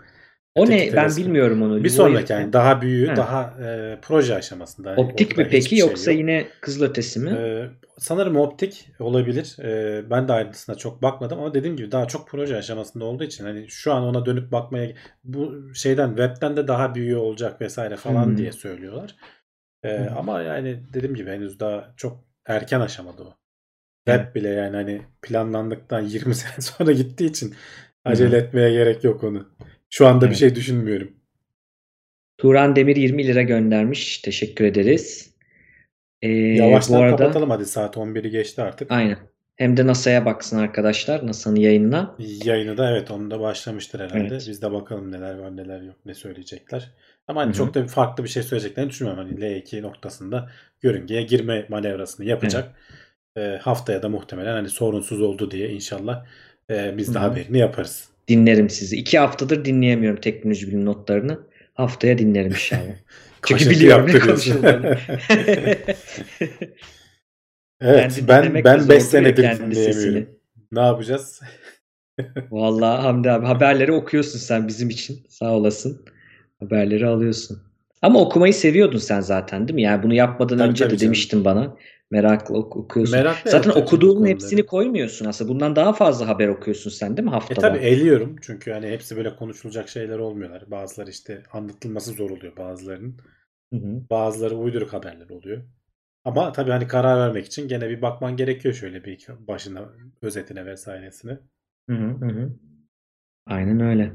O 0.54 0.62
Öteki 0.62 0.78
ne? 0.78 0.86
Ben 0.86 0.90
teleskop. 0.90 1.26
bilmiyorum 1.26 1.62
onu. 1.62 1.84
Bir 1.84 1.88
sonraki 1.88 2.32
yani 2.32 2.52
daha 2.52 2.82
büyüğü, 2.82 3.06
Ha. 3.06 3.16
daha 3.16 3.54
e, 3.64 3.98
proje 4.02 4.34
aşamasında. 4.34 4.90
Yani 4.90 5.00
Optik 5.00 5.36
mi 5.38 5.48
peki 5.50 5.68
şey 5.76 5.78
yoksa 5.78 6.10
yok. 6.10 6.20
yine 6.20 6.48
kızılötesi 6.60 7.20
mi? 7.20 7.30
Ee, 7.36 7.66
sanırım 7.98 8.36
optik 8.36 8.88
olabilir. 9.00 9.56
Ee, 9.62 10.10
ben 10.10 10.28
de 10.28 10.32
ayrıntısına 10.32 10.74
çok 10.76 11.02
bakmadım 11.02 11.38
ama 11.38 11.54
dediğim 11.54 11.76
gibi 11.76 11.92
daha 11.92 12.08
çok 12.08 12.28
proje 12.28 12.56
aşamasında 12.56 13.04
olduğu 13.04 13.24
için 13.24 13.44
hani 13.44 13.68
şu 13.68 13.92
an 13.92 14.02
ona 14.02 14.26
dönüp 14.26 14.52
bakmaya 14.52 14.92
bu 15.24 15.74
şeyden 15.74 16.08
webten 16.08 16.56
de 16.56 16.68
daha 16.68 16.94
büyüğü 16.94 17.16
olacak 17.16 17.60
vesaire 17.60 17.96
falan 17.96 18.26
Hmm. 18.26 18.36
diye 18.36 18.52
söylüyorlar. 18.52 19.16
Ee, 19.82 19.98
Hmm. 19.98 20.16
ama 20.16 20.42
yani 20.42 20.80
dediğim 20.94 21.14
gibi 21.14 21.30
henüz 21.30 21.60
daha 21.60 21.94
çok 21.96 22.24
erken 22.46 22.80
aşamada 22.80 23.22
o. 23.24 23.34
Evet. 24.06 24.20
Web 24.20 24.34
bile 24.34 24.48
yani 24.48 24.76
hani 24.76 25.02
planlandıktan 25.22 26.00
20 26.08 26.34
sene 26.34 26.60
sonra 26.60 26.92
gittiği 26.92 27.26
için 27.26 27.54
acele 28.04 28.36
etmeye 28.36 28.70
gerek 28.72 29.04
yok 29.04 29.24
onu. 29.24 29.48
Şu 29.90 30.06
anda 30.06 30.20
bir 30.24 30.26
Evet. 30.26 30.36
şey 30.38 30.54
düşünmüyorum. 30.54 31.10
Turan 32.38 32.76
Demir 32.76 32.96
20 32.96 33.26
lira 33.26 33.42
göndermiş. 33.42 34.18
Teşekkür 34.18 34.64
ederiz. 34.64 35.32
Ee, 36.22 36.28
Yavaştan 36.30 36.98
bu 36.98 37.02
arada 37.02 37.16
kapatalım 37.16 37.50
hadi 37.50 37.66
saat 37.66 37.96
11'i 37.96 38.30
geçti 38.30 38.62
artık. 38.62 38.90
aynen. 38.92 39.18
Hem 39.56 39.76
de 39.76 39.86
NASA'ya 39.86 40.24
baksın 40.24 40.58
arkadaşlar. 40.58 41.26
NASA'nın 41.26 41.56
yayınına. 41.56 42.16
Yayını 42.44 42.76
da 42.76 42.90
evet 42.90 43.10
onu 43.10 43.30
da 43.30 43.40
başlamıştır 43.40 44.00
herhalde. 44.00 44.26
Evet. 44.30 44.44
Biz 44.48 44.62
de 44.62 44.72
bakalım 44.72 45.12
neler 45.12 45.38
var 45.38 45.56
neler 45.56 45.80
yok 45.80 45.96
ne 46.06 46.14
söyleyecekler. 46.14 46.90
Ama 47.28 47.40
hani 47.40 47.46
Hı 47.48 47.50
hı. 47.52 47.56
çok 47.56 47.74
da 47.74 47.82
bir 47.82 47.88
farklı 47.88 48.24
bir 48.24 48.28
şey 48.28 48.42
söyleyeceklerini 48.42 48.90
düşünmüyorum. 48.90 49.24
Hani 49.24 49.40
L2 49.40 49.82
noktasında 49.82 50.50
yörüngeye 50.82 51.22
girme 51.22 51.66
manevrasını 51.68 52.26
yapacak. 52.26 52.74
Ee, 53.36 53.58
haftaya 53.62 54.02
da 54.02 54.08
muhtemelen 54.08 54.52
hani 54.52 54.68
sorunsuz 54.68 55.20
oldu 55.20 55.50
diye 55.50 55.68
inşallah 55.68 56.24
e, 56.70 56.96
biz 56.98 57.14
de 57.14 57.18
Hı 57.18 57.22
hı. 57.22 57.26
haberini 57.28 57.58
yaparız. 57.58 58.08
dinlerim 58.28 58.70
sizi. 58.70 58.96
İki 58.96 59.18
haftadır 59.18 59.64
dinleyemiyorum 59.64 60.20
teknoloji 60.20 60.68
bilim 60.68 60.84
notlarını. 60.84 61.40
Haftaya 61.74 62.18
dinlerim 62.18 62.50
inşallah. 62.50 62.94
Çünkü 63.46 63.70
biliyorum 63.70 64.06
ne 64.06 64.18
konuşulduğunu. 64.18 64.94
Evet 67.80 68.22
ben 68.28 68.64
ben 68.64 68.78
zor 68.78 68.88
5 68.88 68.88
değil 68.88 69.02
mi 69.02 69.10
senedir 69.10 69.42
dinleyemiyorum. 69.42 69.74
sesini? 69.74 70.26
Ne 70.72 70.80
yapacağız? 70.80 71.40
Vallahi 72.50 73.02
Hamdi 73.02 73.30
abi 73.30 73.46
haberleri 73.46 73.92
okuyorsun 73.92 74.38
sen 74.38 74.68
bizim 74.68 74.90
için. 74.90 75.26
Sağ 75.28 75.52
olasın. 75.52 76.04
Haberleri 76.60 77.06
alıyorsun. 77.06 77.62
Ama 78.02 78.20
okumayı 78.20 78.54
seviyordun 78.54 78.98
sen 78.98 79.20
zaten 79.20 79.68
değil 79.68 79.74
mi? 79.74 79.82
Yani 79.82 80.02
bunu 80.02 80.14
yapmadan 80.14 80.58
Tabii, 80.58 80.70
önce 80.70 80.84
tabii 80.84 80.92
de 80.92 80.96
canım. 80.96 81.06
demiştin 81.06 81.44
bana. 81.44 81.76
Merakla 82.10 82.54
ok- 82.54 82.76
okuyorsun. 82.76 83.18
Meraklı 83.18 83.50
Zaten 83.50 83.70
evet, 83.70 83.82
okuduğunun 83.82 84.26
hepsini 84.26 84.66
koymuyorsun 84.66 85.26
aslında. 85.26 85.50
Bundan 85.50 85.76
daha 85.76 85.92
fazla 85.92 86.28
haber 86.28 86.48
okuyorsun 86.48 86.90
sen 86.90 87.16
değil 87.16 87.24
mi 87.24 87.30
E 87.30 87.34
haftada? 87.34 87.60
tabi 87.60 87.78
eliyorum 87.78 88.36
çünkü 88.42 88.70
hani 88.72 88.90
hepsi 88.90 89.16
böyle 89.16 89.36
konuşulacak 89.36 89.88
şeyler 89.88 90.18
olmuyorlar. 90.18 90.70
Bazıları 90.70 91.10
işte 91.10 91.42
anlatılması 91.52 92.12
zor 92.12 92.30
oluyor 92.30 92.56
bazılarının. 92.56 93.16
Hı 93.72 93.76
hı. 93.76 94.02
Bazıları 94.10 94.56
uyduruk 94.56 94.92
haberler 94.92 95.30
oluyor. 95.30 95.62
Ama 96.24 96.52
tabii 96.52 96.70
hani 96.70 96.88
karar 96.88 97.18
vermek 97.20 97.46
için 97.46 97.68
gene 97.68 97.88
bir 97.90 98.02
bakman 98.02 98.36
gerekiyor 98.36 98.74
şöyle 98.74 99.04
bir 99.04 99.26
başına 99.48 99.88
özetine 100.22 100.66
vesairesine. 100.66 101.38
Hı 101.88 101.96
hı 101.96 102.26
hı. 102.26 102.52
Aynen 103.46 103.80
öyle. 103.80 104.12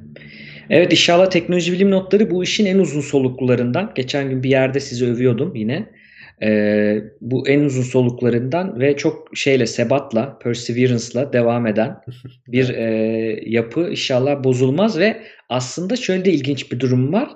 Evet 0.70 0.92
inşallah 0.92 1.30
teknoloji 1.30 1.72
bilim 1.72 1.92
notları 1.92 2.32
bu 2.32 2.44
işin 2.44 2.66
en 2.66 2.80
uzun 2.80 3.02
soluklularından. 3.02 3.92
Geçen 3.96 4.30
gün 4.30 4.44
bir 4.44 4.50
yerde 4.50 4.80
sizi 4.80 5.06
övüyordum 5.06 5.56
yine. 5.56 5.90
Ee, 6.44 7.02
bu 7.22 7.48
en 7.48 7.60
uzun 7.60 7.84
soluklarından 7.84 8.80
ve 8.80 8.98
çok 8.98 9.38
şeyle 9.38 9.66
sebatla, 9.66 10.40
perseverance'la 10.40 11.34
devam 11.34 11.68
eden 11.68 11.98
bir 12.48 12.70
e, 12.70 12.84
yapı 13.46 13.90
inşallah 13.90 14.44
bozulmaz 14.44 15.00
ve 15.00 15.22
aslında 15.50 15.96
şöyle 15.96 16.26
de 16.26 16.32
ilginç 16.32 16.72
bir 16.72 16.80
durum 16.80 17.14
var. 17.14 17.30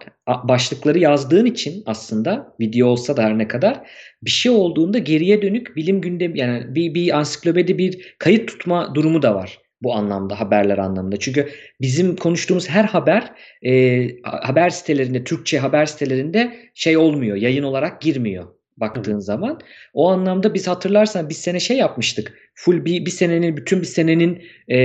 Başlıkları 0.43 0.99
yazdığın 0.99 1.45
için 1.45 1.84
aslında 1.85 2.55
video 2.59 2.88
olsa 2.88 3.18
da 3.18 3.23
her 3.23 3.38
ne 3.38 3.47
kadar 3.47 3.80
bir 4.23 4.31
şey 4.31 4.51
olduğunda 4.51 4.97
geriye 4.97 5.41
dönük 5.41 5.76
bilim 5.76 6.01
gündemi 6.01 6.39
yani 6.39 6.76
bir, 6.76 6.93
bir 6.93 7.18
ansiklopedi 7.18 7.77
bir 7.77 8.15
kayıt 8.19 8.47
tutma 8.47 8.95
durumu 8.95 9.22
da 9.22 9.35
var 9.35 9.60
bu 9.81 9.93
anlamda 9.93 10.39
haberler 10.39 10.77
anlamında. 10.77 11.17
Çünkü 11.17 11.49
bizim 11.81 12.15
konuştuğumuz 12.15 12.69
her 12.69 12.83
haber 12.83 13.31
e, 13.65 14.07
haber 14.23 14.69
sitelerinde 14.69 15.23
Türkçe 15.23 15.59
haber 15.59 15.85
sitelerinde 15.85 16.57
şey 16.73 16.97
olmuyor 16.97 17.37
yayın 17.37 17.63
olarak 17.63 18.01
girmiyor 18.01 18.47
baktığın 18.77 19.19
zaman. 19.19 19.59
O 19.93 20.09
anlamda 20.09 20.53
biz 20.53 20.67
hatırlarsan 20.67 21.29
bir 21.29 21.33
sene 21.33 21.59
şey 21.59 21.77
yapmıştık. 21.77 22.33
Full 22.55 22.85
bir, 22.85 23.05
bir 23.05 23.11
senenin 23.11 23.57
bütün 23.57 23.81
bir 23.81 23.85
senenin 23.85 24.43
e, 24.67 24.77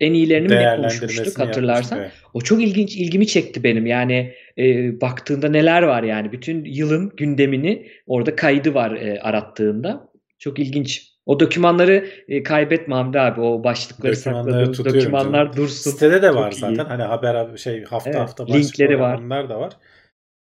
en 0.00 0.12
iyilerini 0.12 0.48
mi 0.48 0.66
konuşmuştuk 0.76 1.38
hatırlarsan. 1.38 1.96
yapmıştık, 1.96 2.20
evet. 2.20 2.30
O 2.34 2.40
çok 2.40 2.62
ilginç 2.62 2.96
ilgimi 2.96 3.26
çekti 3.26 3.64
benim. 3.64 3.86
Yani 3.86 4.34
e, 4.58 5.00
baktığında 5.00 5.48
neler 5.48 5.82
var 5.82 6.02
yani 6.02 6.32
bütün 6.32 6.64
yılın 6.64 7.12
gündemini 7.16 7.86
orada 8.06 8.36
kaydı 8.36 8.74
var 8.74 8.92
e, 8.92 9.20
arattığında. 9.20 10.08
Çok 10.38 10.58
ilginç. 10.58 11.07
O 11.28 11.40
dokümanları 11.40 12.08
e, 12.28 12.42
kaybetme 12.42 12.94
Hamdi 12.94 13.20
abi. 13.20 13.40
O 13.40 13.64
başlıkları 13.64 14.16
Dokümanları 14.16 14.50
sakladığım 14.52 14.72
tutuyorum 14.72 15.00
dokümanlar 15.00 15.44
canım. 15.46 15.56
dursun. 15.56 15.90
Sitede 15.90 16.22
de 16.22 16.34
var 16.34 16.52
iyi. 16.52 16.58
zaten. 16.58 16.84
Hani 16.84 17.02
haber 17.02 17.56
şey 17.56 17.84
hafta 17.84 18.10
Evet, 18.10 18.20
hafta 18.20 18.46
linkleri 18.46 19.00
var. 19.00 19.18
Onlar 19.18 19.48
da 19.48 19.60
var. 19.60 19.72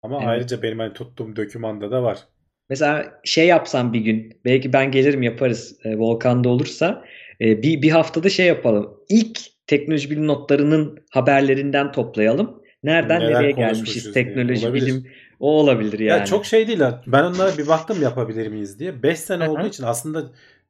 Ama 0.02 0.16
Evet. 0.18 0.28
ayrıca 0.28 0.62
benim 0.62 0.78
hani 0.78 0.92
tuttuğum 0.92 1.36
dokümanda 1.36 1.90
da 1.90 2.02
var. 2.02 2.18
Mesela 2.70 3.20
şey 3.24 3.46
yapsam 3.46 3.92
bir 3.92 4.00
gün 4.00 4.40
belki 4.44 4.72
ben 4.72 4.90
gelirim 4.90 5.22
yaparız 5.22 5.76
e, 5.84 5.98
Volkan'da 5.98 6.48
olursa 6.48 7.04
e, 7.40 7.62
bir, 7.62 7.82
bir 7.82 7.90
haftada 7.90 8.28
şey 8.28 8.46
yapalım. 8.46 8.96
İlk 9.08 9.38
teknoloji 9.66 10.10
bilim 10.10 10.26
notlarının 10.26 10.98
haberlerinden 11.10 11.92
toplayalım. 11.92 12.62
Nereden 12.82 13.20
Neler 13.20 13.34
nereye 13.34 13.50
gelmişiz 13.50 14.04
diye. 14.04 14.12
teknoloji 14.12 14.66
Olabilir. 14.66 14.86
bilim 14.86 15.06
o 15.40 15.50
olabilir 15.50 15.98
yani. 15.98 16.18
Ya 16.20 16.24
çok 16.24 16.46
şey 16.46 16.68
değil. 16.68 16.80
Ben 17.06 17.22
onlara 17.22 17.58
bir 17.58 17.68
baktım 17.68 18.02
yapabilir 18.02 18.48
miyiz 18.48 18.78
diye. 18.78 19.02
5 19.02 19.18
sene 19.18 19.48
olduğu 19.48 19.66
için 19.66 19.84
aslında 19.84 20.22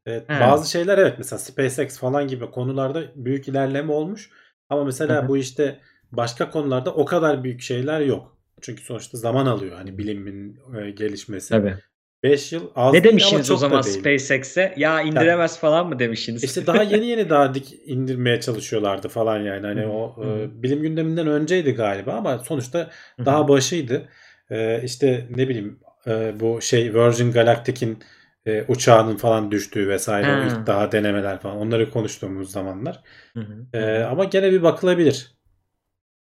e, 0.06 0.24
Ha. 0.28 0.40
bazı 0.40 0.70
şeyler 0.70 0.98
evet 0.98 1.14
mesela 1.18 1.38
SpaceX 1.38 1.98
falan 1.98 2.28
gibi 2.28 2.50
konularda 2.50 3.02
büyük 3.14 3.48
ilerleme 3.48 3.92
olmuş. 3.92 4.30
Ama 4.68 4.84
mesela 4.84 5.16
Hı 5.16 5.24
hı. 5.24 5.28
bu 5.28 5.36
işte 5.36 5.80
başka 6.12 6.50
konularda 6.50 6.94
o 6.94 7.04
kadar 7.04 7.44
büyük 7.44 7.60
şeyler 7.60 8.00
yok. 8.00 8.36
Çünkü 8.60 8.82
sonuçta 8.82 9.18
zaman 9.18 9.46
alıyor 9.46 9.76
hani 9.76 9.98
bilimin 9.98 10.58
e, 10.80 10.90
gelişmesi. 10.90 11.48
Tabii. 11.48 11.74
5 12.22 12.52
yıl 12.52 12.70
az 12.74 12.94
Ne 12.94 13.04
demişsiniz 13.04 13.50
o 13.50 13.56
zaman. 13.56 13.80
SpaceX'e? 13.80 14.74
Ya 14.76 15.02
indiremez 15.02 15.58
falan 15.58 15.88
mı 15.88 15.98
demişsiniz? 15.98 16.44
İşte 16.44 16.66
daha 16.66 16.82
yeni 16.92 17.06
yeni 17.06 17.30
daha 17.30 17.54
dik 17.54 17.74
indirmeye 17.84 18.40
çalışıyorlardı 18.40 19.08
falan 19.08 19.38
yani. 19.42 19.66
Hani 19.66 19.80
Hı 19.80 19.84
hı, 19.86 19.90
o 19.90 20.24
e, 20.24 20.62
bilim 20.62 20.82
gündeminden 20.82 21.26
önceydi 21.26 21.72
galiba 21.72 22.12
ama 22.12 22.38
sonuçta 22.38 22.78
Hı 22.78 23.22
hı. 23.22 23.26
daha 23.26 23.48
başıydı. 23.48 24.08
E, 24.50 24.82
işte 24.84 25.26
ne 25.36 25.48
bileyim 25.48 25.80
e, 26.06 26.40
bu 26.40 26.60
şey 26.62 26.94
Virgin 26.94 27.32
Galactic'in 27.32 27.98
e, 28.46 28.64
uçağının 28.68 29.16
falan 29.16 29.50
düştüğü 29.50 29.88
vesaire 29.88 30.26
o 30.26 30.34
Ha. 30.36 30.46
ilk 30.46 30.66
daha 30.66 30.92
denemeler 30.92 31.40
falan 31.40 31.56
onları 31.56 31.90
konuştuğumuz 31.90 32.50
zamanlar. 32.52 33.02
Hı 33.34 33.40
hı, 33.40 33.78
E, 33.78 34.02
ama 34.04 34.24
gene 34.24 34.52
bir 34.52 34.62
bakılabilir. 34.62 35.34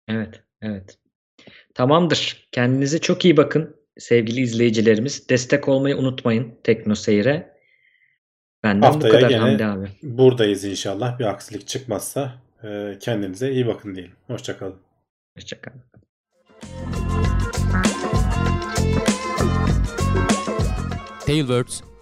Evet, 0.07 0.43
evet. 0.61 0.97
Tamamdır. 1.73 2.47
Kendinize 2.51 2.99
çok 2.99 3.25
iyi 3.25 3.37
bakın 3.37 3.75
sevgili 3.97 4.41
izleyicilerimiz. 4.41 5.29
Destek 5.29 5.67
olmayı 5.67 5.97
unutmayın 5.97 6.59
Tekno 6.63 6.95
Seyir'e. 6.95 7.55
Benden 8.63 8.87
Haftaya 8.87 9.13
bu 9.13 9.17
kadar 9.17 9.29
gene 9.29 9.39
Hamdi 9.39 9.65
abi. 9.65 9.89
buradayız 10.03 10.63
inşallah. 10.65 11.19
Bir 11.19 11.25
aksilik 11.25 11.67
çıkmazsa 11.67 12.33
e, 12.63 12.97
kendinize 12.99 13.51
iyi 13.51 13.67
bakın 13.67 13.95
diyelim. 13.95 14.13
Hoşçakalın. 14.27 14.75
Hoşçakalın. 15.37 15.81
Tailwords 21.25 21.81